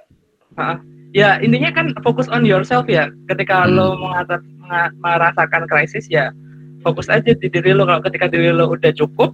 [1.09, 3.07] Ya intinya kan fokus on yourself ya.
[3.25, 3.73] Ketika Hmm.
[3.73, 6.31] lo mengatas, menga- merasakan krisis ya
[6.79, 7.83] fokus aja di diri lo.
[7.83, 9.31] Kalau ketika diri lo udah cukup,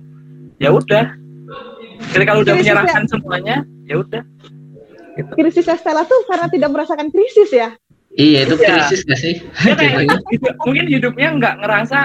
[0.58, 1.14] ya udah.
[2.10, 2.74] Ketika lo udah Krisis ya?
[2.76, 4.22] menyerahkan semuanya, ya udah.
[5.32, 7.70] Krisisnya Stella tuh karena tidak merasakan krisis ya?
[8.12, 8.68] Iya, itu Iya.
[8.68, 9.34] krisis gak sih?
[9.56, 10.18] Kayak Jatuhnya.
[10.34, 12.00] hidup- mungkin hidupnya nggak ngerasa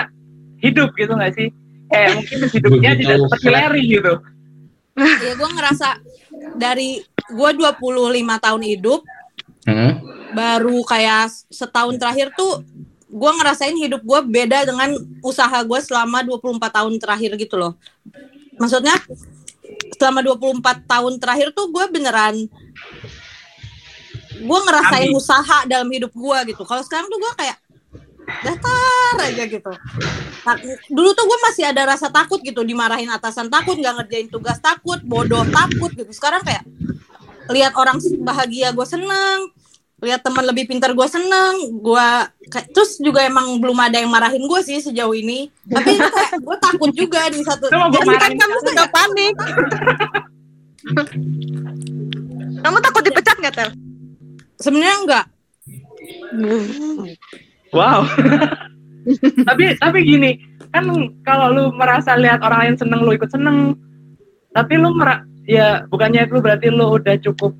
[0.58, 1.48] hidup gitu nggak sih?
[1.88, 3.48] Kayak mungkin hidupnya Begitu tidak seperti.
[3.48, 4.12] Larry gitu.
[5.26, 5.88] Ya gue ngerasa
[6.54, 7.74] dari gue 25
[8.38, 9.02] tahun hidup
[9.68, 10.00] Hmm.
[10.32, 12.64] baru kayak setahun terakhir tuh
[13.04, 17.76] gue ngerasain hidup gue beda dengan usaha gue selama 24 tahun terakhir gitu loh.
[18.56, 18.96] Maksudnya
[20.00, 22.48] selama 24 tahun terakhir tuh gue beneran
[24.38, 25.18] gue ngerasain Ambi.
[25.20, 26.62] usaha dalam hidup gue gitu.
[26.64, 27.56] Kalau sekarang tuh gue kayak
[28.44, 29.72] datar aja gitu.
[30.44, 30.54] Nah,
[30.92, 35.00] dulu tuh gue masih ada rasa takut gitu dimarahin atasan takut nggak ngerjain tugas takut
[35.04, 36.10] bodoh takut gitu.
[36.12, 36.64] Sekarang kayak
[37.48, 39.48] lihat orang bahagia gue seneng
[39.98, 42.08] lihat teman lebih pintar gue seneng gue
[42.54, 46.56] kayak terus juga emang belum ada yang marahin gue sih sejauh ini tapi kayak gue
[46.62, 49.34] takut juga di satu Lu kan marahin kamu sudah panik
[52.62, 53.70] Kamu takut dipecat nggak Tel?
[54.58, 55.26] sebenarnya enggak
[57.70, 58.04] Wow.
[59.48, 60.30] tapi tapi gini,
[60.68, 60.84] kan
[61.22, 63.76] kalau lu merasa lihat orang lain seneng lu ikut seneng.
[64.50, 67.52] Tapi lu mera ya bukannya itu berarti lu udah cukup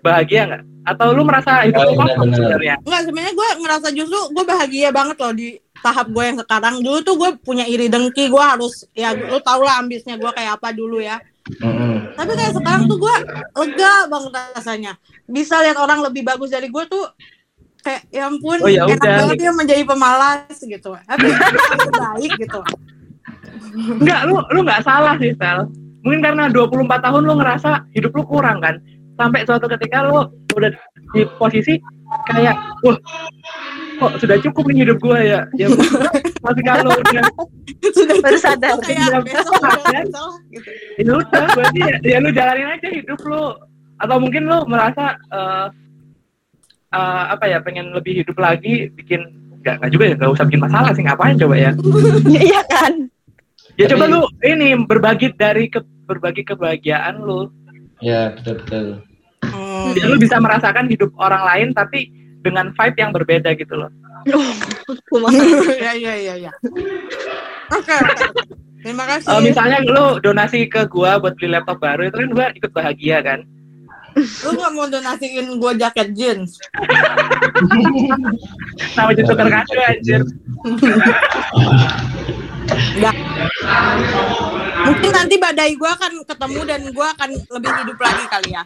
[0.00, 0.62] bahagia nggak?
[0.84, 2.36] Atau lu merasa hidup Oh, lu kosong benar-benar.
[2.36, 2.74] sebenarnya?
[2.80, 5.48] enggak sebenarnya gue ngerasa justru gue bahagia banget loh di
[5.80, 9.60] tahap gue yang sekarang dulu tuh gue punya iri dengki gue harus ya lu tau
[9.60, 12.08] lah ambisnya gue kayak apa dulu ya Hmm.
[12.16, 13.14] tapi kayak sekarang tuh gue
[13.52, 14.96] lega banget rasanya
[15.28, 17.04] bisa lihat orang lebih bagus dari gue tuh
[17.84, 19.40] kayak ya ampun Oh, ya enak udah, banget gitu.
[19.40, 21.26] dia menjadi pemalas gitu tapi
[22.00, 22.60] baik gitu
[23.74, 25.66] Enggak, lu lu nggak salah sih, Sel.
[26.00, 28.78] Mungkin karena 24 tahun lu ngerasa hidup lu kurang kan.
[29.14, 30.70] Sampai suatu ketika lu udah
[31.10, 31.78] di posisi
[32.24, 32.94] kayak, wah,
[33.98, 35.40] kok sudah cukup nih hidup gua ya.
[35.58, 35.66] Ya
[36.44, 37.24] masih kalau udah
[37.82, 38.78] sudah Baru sadar.
[38.78, 40.04] kayak Iya, besok kan?
[40.06, 43.44] besok gitu ya udah berarti ya, ya lu jalanin aja hidup lu
[43.96, 45.66] atau mungkin lu merasa eh,
[46.94, 49.26] eh, apa ya pengen lebih hidup lagi bikin
[49.64, 51.70] nggak nggak juga ya nggak usah bikin masalah sih ngapain coba ya?
[52.48, 52.92] Iya kan?
[53.74, 57.48] ya Tapi- coba lu ini berbagi dari ke berbagi kebahagiaan lu.
[58.04, 58.86] Ya, betul betul.
[59.44, 59.92] Hmm.
[59.92, 62.08] biar lu bisa merasakan hidup orang lain tapi
[62.44, 63.90] dengan vibe yang berbeda gitu loh.
[65.84, 66.52] Ya ya ya ya.
[67.72, 67.96] Oke.
[68.84, 69.28] Terima kasih.
[69.32, 73.24] Eh, misalnya lu donasi ke gua buat beli laptop baru itu kan gua ikut bahagia
[73.24, 73.44] kan
[74.16, 76.50] lu nggak mau donasiin gue jaket jeans?
[78.94, 80.22] Sama jadi tukar kado anjir
[84.84, 88.62] mungkin nanti badai gue akan ketemu dan gue akan lebih hidup lagi kali ya.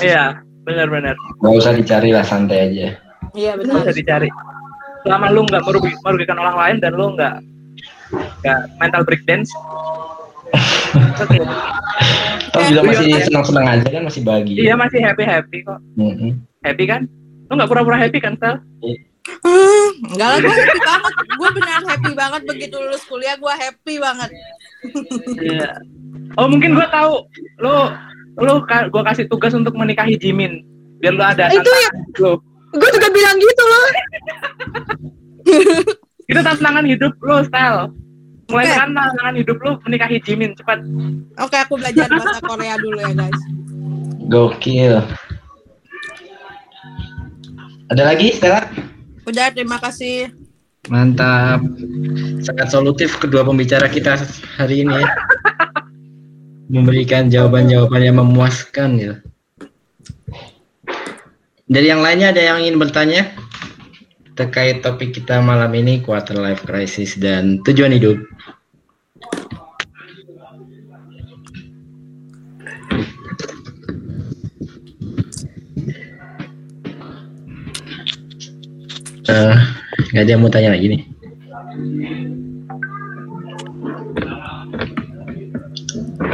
[0.00, 0.24] Iya
[0.60, 2.88] benar-benar Gak usah dicari lah, santai aja.
[3.32, 3.84] iya benar.
[3.84, 4.28] Bisa dicari.
[5.00, 7.34] Selama lu nggak merugi- merugikan orang lain dan lu nggak
[8.42, 9.48] nggak mental breakdance
[12.50, 14.58] Toh juga masih senang-senang aja kan, masih bahagia.
[14.60, 15.78] iya masih happy happy kok.
[15.94, 16.42] Mm-mm.
[16.60, 17.06] happy kan?
[17.46, 18.58] Lu nggak pura-pura happy kan Sel?
[19.40, 21.12] Hmm, enggak lah gue happy banget.
[21.30, 24.30] Gue beneran happy banget begitu lulus kuliah gue happy banget.
[25.36, 25.70] Iya.
[26.34, 27.26] Oh mungkin gua tahu.
[27.58, 27.74] Lu
[28.38, 30.64] lu ka- gua kasih tugas untuk menikahi Jimin.
[30.98, 31.90] Biar lu ada Itu ya.
[32.18, 32.32] lu
[32.70, 33.86] Gue juga bilang gitu loh.
[36.24, 37.90] itu tantangan hidup lu style
[38.50, 38.72] mulai Oke.
[38.74, 40.78] sekarang tantangan hidup lu menikahi Jimin cepat
[41.38, 43.40] oke aku belajar bahasa Korea dulu ya guys
[44.30, 45.02] Gokil.
[47.90, 48.62] Ada lagi, Stella?
[49.26, 50.30] udah terima kasih
[50.88, 51.60] Mantap.
[52.40, 54.16] Sangat solutif kedua pembicara kita
[54.56, 55.08] hari ini ya.
[56.74, 59.14] Memberikan jawaban-jawaban yang memuaskan ya.
[61.70, 63.28] Dari yang lainnya ada yang ingin bertanya
[64.34, 68.16] terkait topik kita malam ini quarter life crisis dan tujuan hidup.
[79.30, 79.54] Eh,
[80.10, 81.00] nggak ada yang mau tanya lagi nih.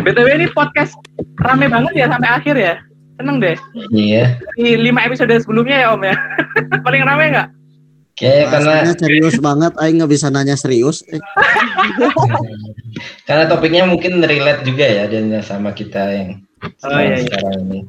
[0.07, 0.95] BTW ini podcast
[1.43, 2.75] rame banget ya sampai akhir ya.
[3.17, 3.57] Seneng deh.
[3.93, 4.37] Iya.
[4.57, 6.17] Di lima episode sebelumnya ya Om ya.
[6.87, 7.49] Paling rame nggak?
[8.17, 11.05] Kayak karena serius banget, Aing nggak bisa nanya serius.
[11.13, 11.21] Eh,
[13.29, 17.29] karena topiknya mungkin relate juga ya dan sama kita yang Oh, iya, iya.
[17.29, 17.81] sekarang ini.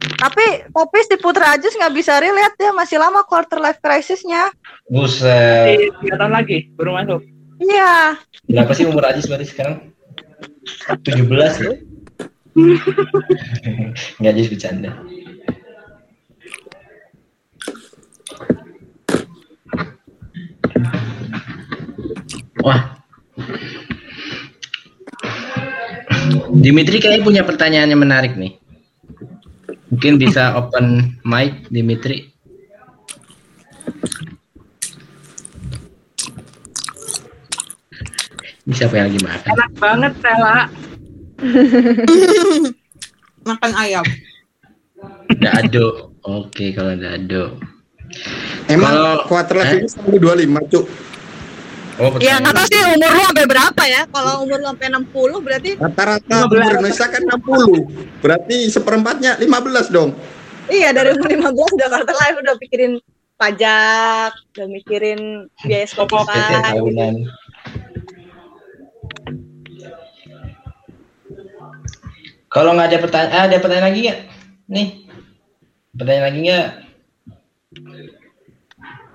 [0.00, 4.48] Tapi tapi si Putra Ajus nggak bisa relate ya masih lama quarter life crisisnya.
[4.88, 5.76] Buset.
[5.76, 7.20] Di tiga tahun lagi baru masuk.
[7.60, 8.16] Iya.
[8.48, 9.92] Berapa sih umur Ajis berarti sekarang?
[11.04, 11.72] 17 ya?
[14.16, 14.90] Nggak Ajis bercanda.
[22.64, 22.80] Wah.
[26.50, 28.59] Dimitri kayaknya punya pertanyaan yang menarik nih.
[29.90, 32.30] Mungkin bisa open mic Dimitri.
[38.66, 39.48] Ini siapa yang lagi makan?
[39.50, 40.58] Enak banget Stella.
[43.48, 44.04] Makan ayam.
[45.40, 46.12] Dado.
[46.20, 47.56] Oke, kalau dado.
[48.68, 49.80] Emang Kalau- quarter life eh?
[49.80, 50.84] ini selalu 25, Cuk.
[52.00, 54.02] Oh, Ya nggak tahu sih umur lu sampai berapa ya.
[54.08, 56.46] Kalau umur lu sampai 60 berarti Rata-rata 15.
[56.48, 58.24] umur Indonesia kan 60.
[58.24, 60.10] Berarti seperempatnya 15 dong.
[60.70, 62.92] iya dari umur 15 udah quarter life udah pikirin
[63.34, 65.20] pajak, udah mikirin
[65.60, 66.72] biaya Spotify.
[66.72, 67.14] tahunan.
[72.50, 74.20] Kalau nggak ada pertanyaan, ah, ada pertanyaan lagi nggak?
[74.68, 74.86] Nih,
[75.94, 76.68] pertanyaan lagi nggak?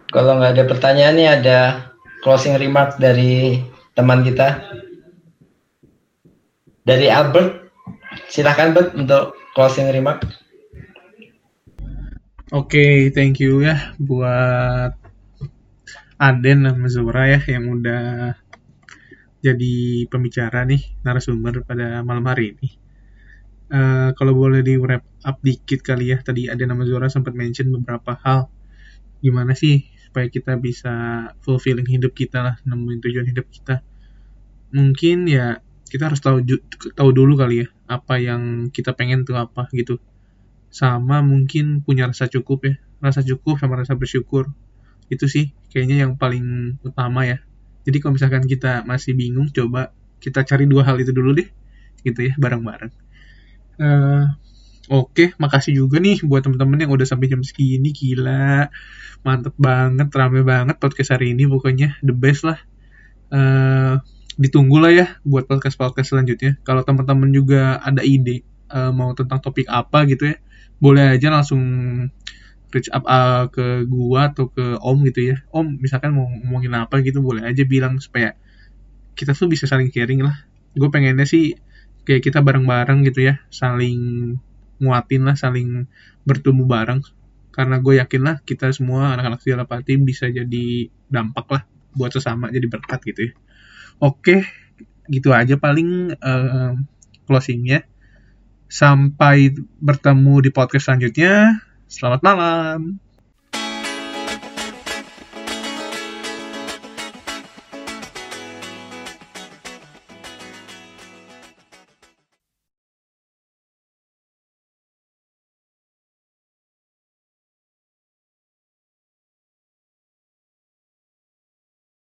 [0.07, 1.59] Kalau nggak ada pertanyaan nih ada
[2.25, 3.61] closing remark dari
[3.93, 4.65] teman kita
[6.81, 7.69] dari Albert.
[8.25, 10.25] Silahkan Bert untuk closing remark.
[12.49, 14.97] Oke, thank you ya buat
[16.17, 18.33] Aden sama Zura ya yang udah
[19.45, 22.69] jadi pembicara nih narasumber pada malam hari ini.
[23.69, 27.69] Eh, kalau boleh di wrap up dikit kali ya, tadi ada nama Zura sempat mention
[27.69, 28.49] beberapa hal.
[29.21, 30.93] Gimana sih supaya kita bisa
[31.43, 33.83] fulfilling hidup kita lah, nemuin tujuan hidup kita.
[34.71, 35.59] Mungkin ya
[35.91, 36.39] kita harus tahu
[36.95, 39.99] tahu dulu kali ya apa yang kita pengen tuh apa gitu.
[40.71, 44.55] Sama mungkin punya rasa cukup ya rasa cukup sama rasa bersyukur.
[45.11, 47.43] Itu sih kayaknya yang paling utama ya.
[47.83, 49.91] Jadi kalau misalkan kita masih bingung coba
[50.23, 51.51] kita cari dua hal itu dulu deh
[52.07, 52.93] gitu ya bareng-bareng.
[53.83, 54.23] Eh,
[54.89, 58.69] oke makasih juga nih buat teman-teman yang udah sampai jam segini gila.
[59.25, 61.97] Mantep banget rame banget podcast hari ini pokoknya.
[62.05, 62.59] The best lah.
[63.33, 63.93] Eh,
[64.35, 66.61] ditunggu lah ya buat podcast podcast selanjutnya.
[66.61, 70.37] Kalau teman-teman juga ada ide eh, mau tentang topik apa gitu ya
[70.79, 71.63] boleh aja langsung
[72.73, 75.35] reach up uh, ke gua atau ke om gitu ya.
[75.55, 78.35] Om misalkan mau ngomongin apa gitu boleh aja bilang supaya
[79.15, 80.35] kita tuh bisa saling sharing lah.
[80.75, 81.55] Gue pengennya sih
[82.03, 84.35] kayak kita bareng-bareng gitu ya saling
[84.81, 85.87] nguatin lah saling
[86.27, 87.01] bertumbuh bareng.
[87.55, 91.63] Karena gue yakin lah kita semua anak-anak segala pati bisa jadi dampak lah
[91.95, 93.33] buat sesama jadi berkat gitu ya.
[94.03, 94.43] Oke
[95.07, 96.73] gitu aja paling eh,
[97.29, 97.87] closingnya.
[98.65, 101.63] Sampai bertemu di podcast selanjutnya.
[101.87, 103.04] Selamat malam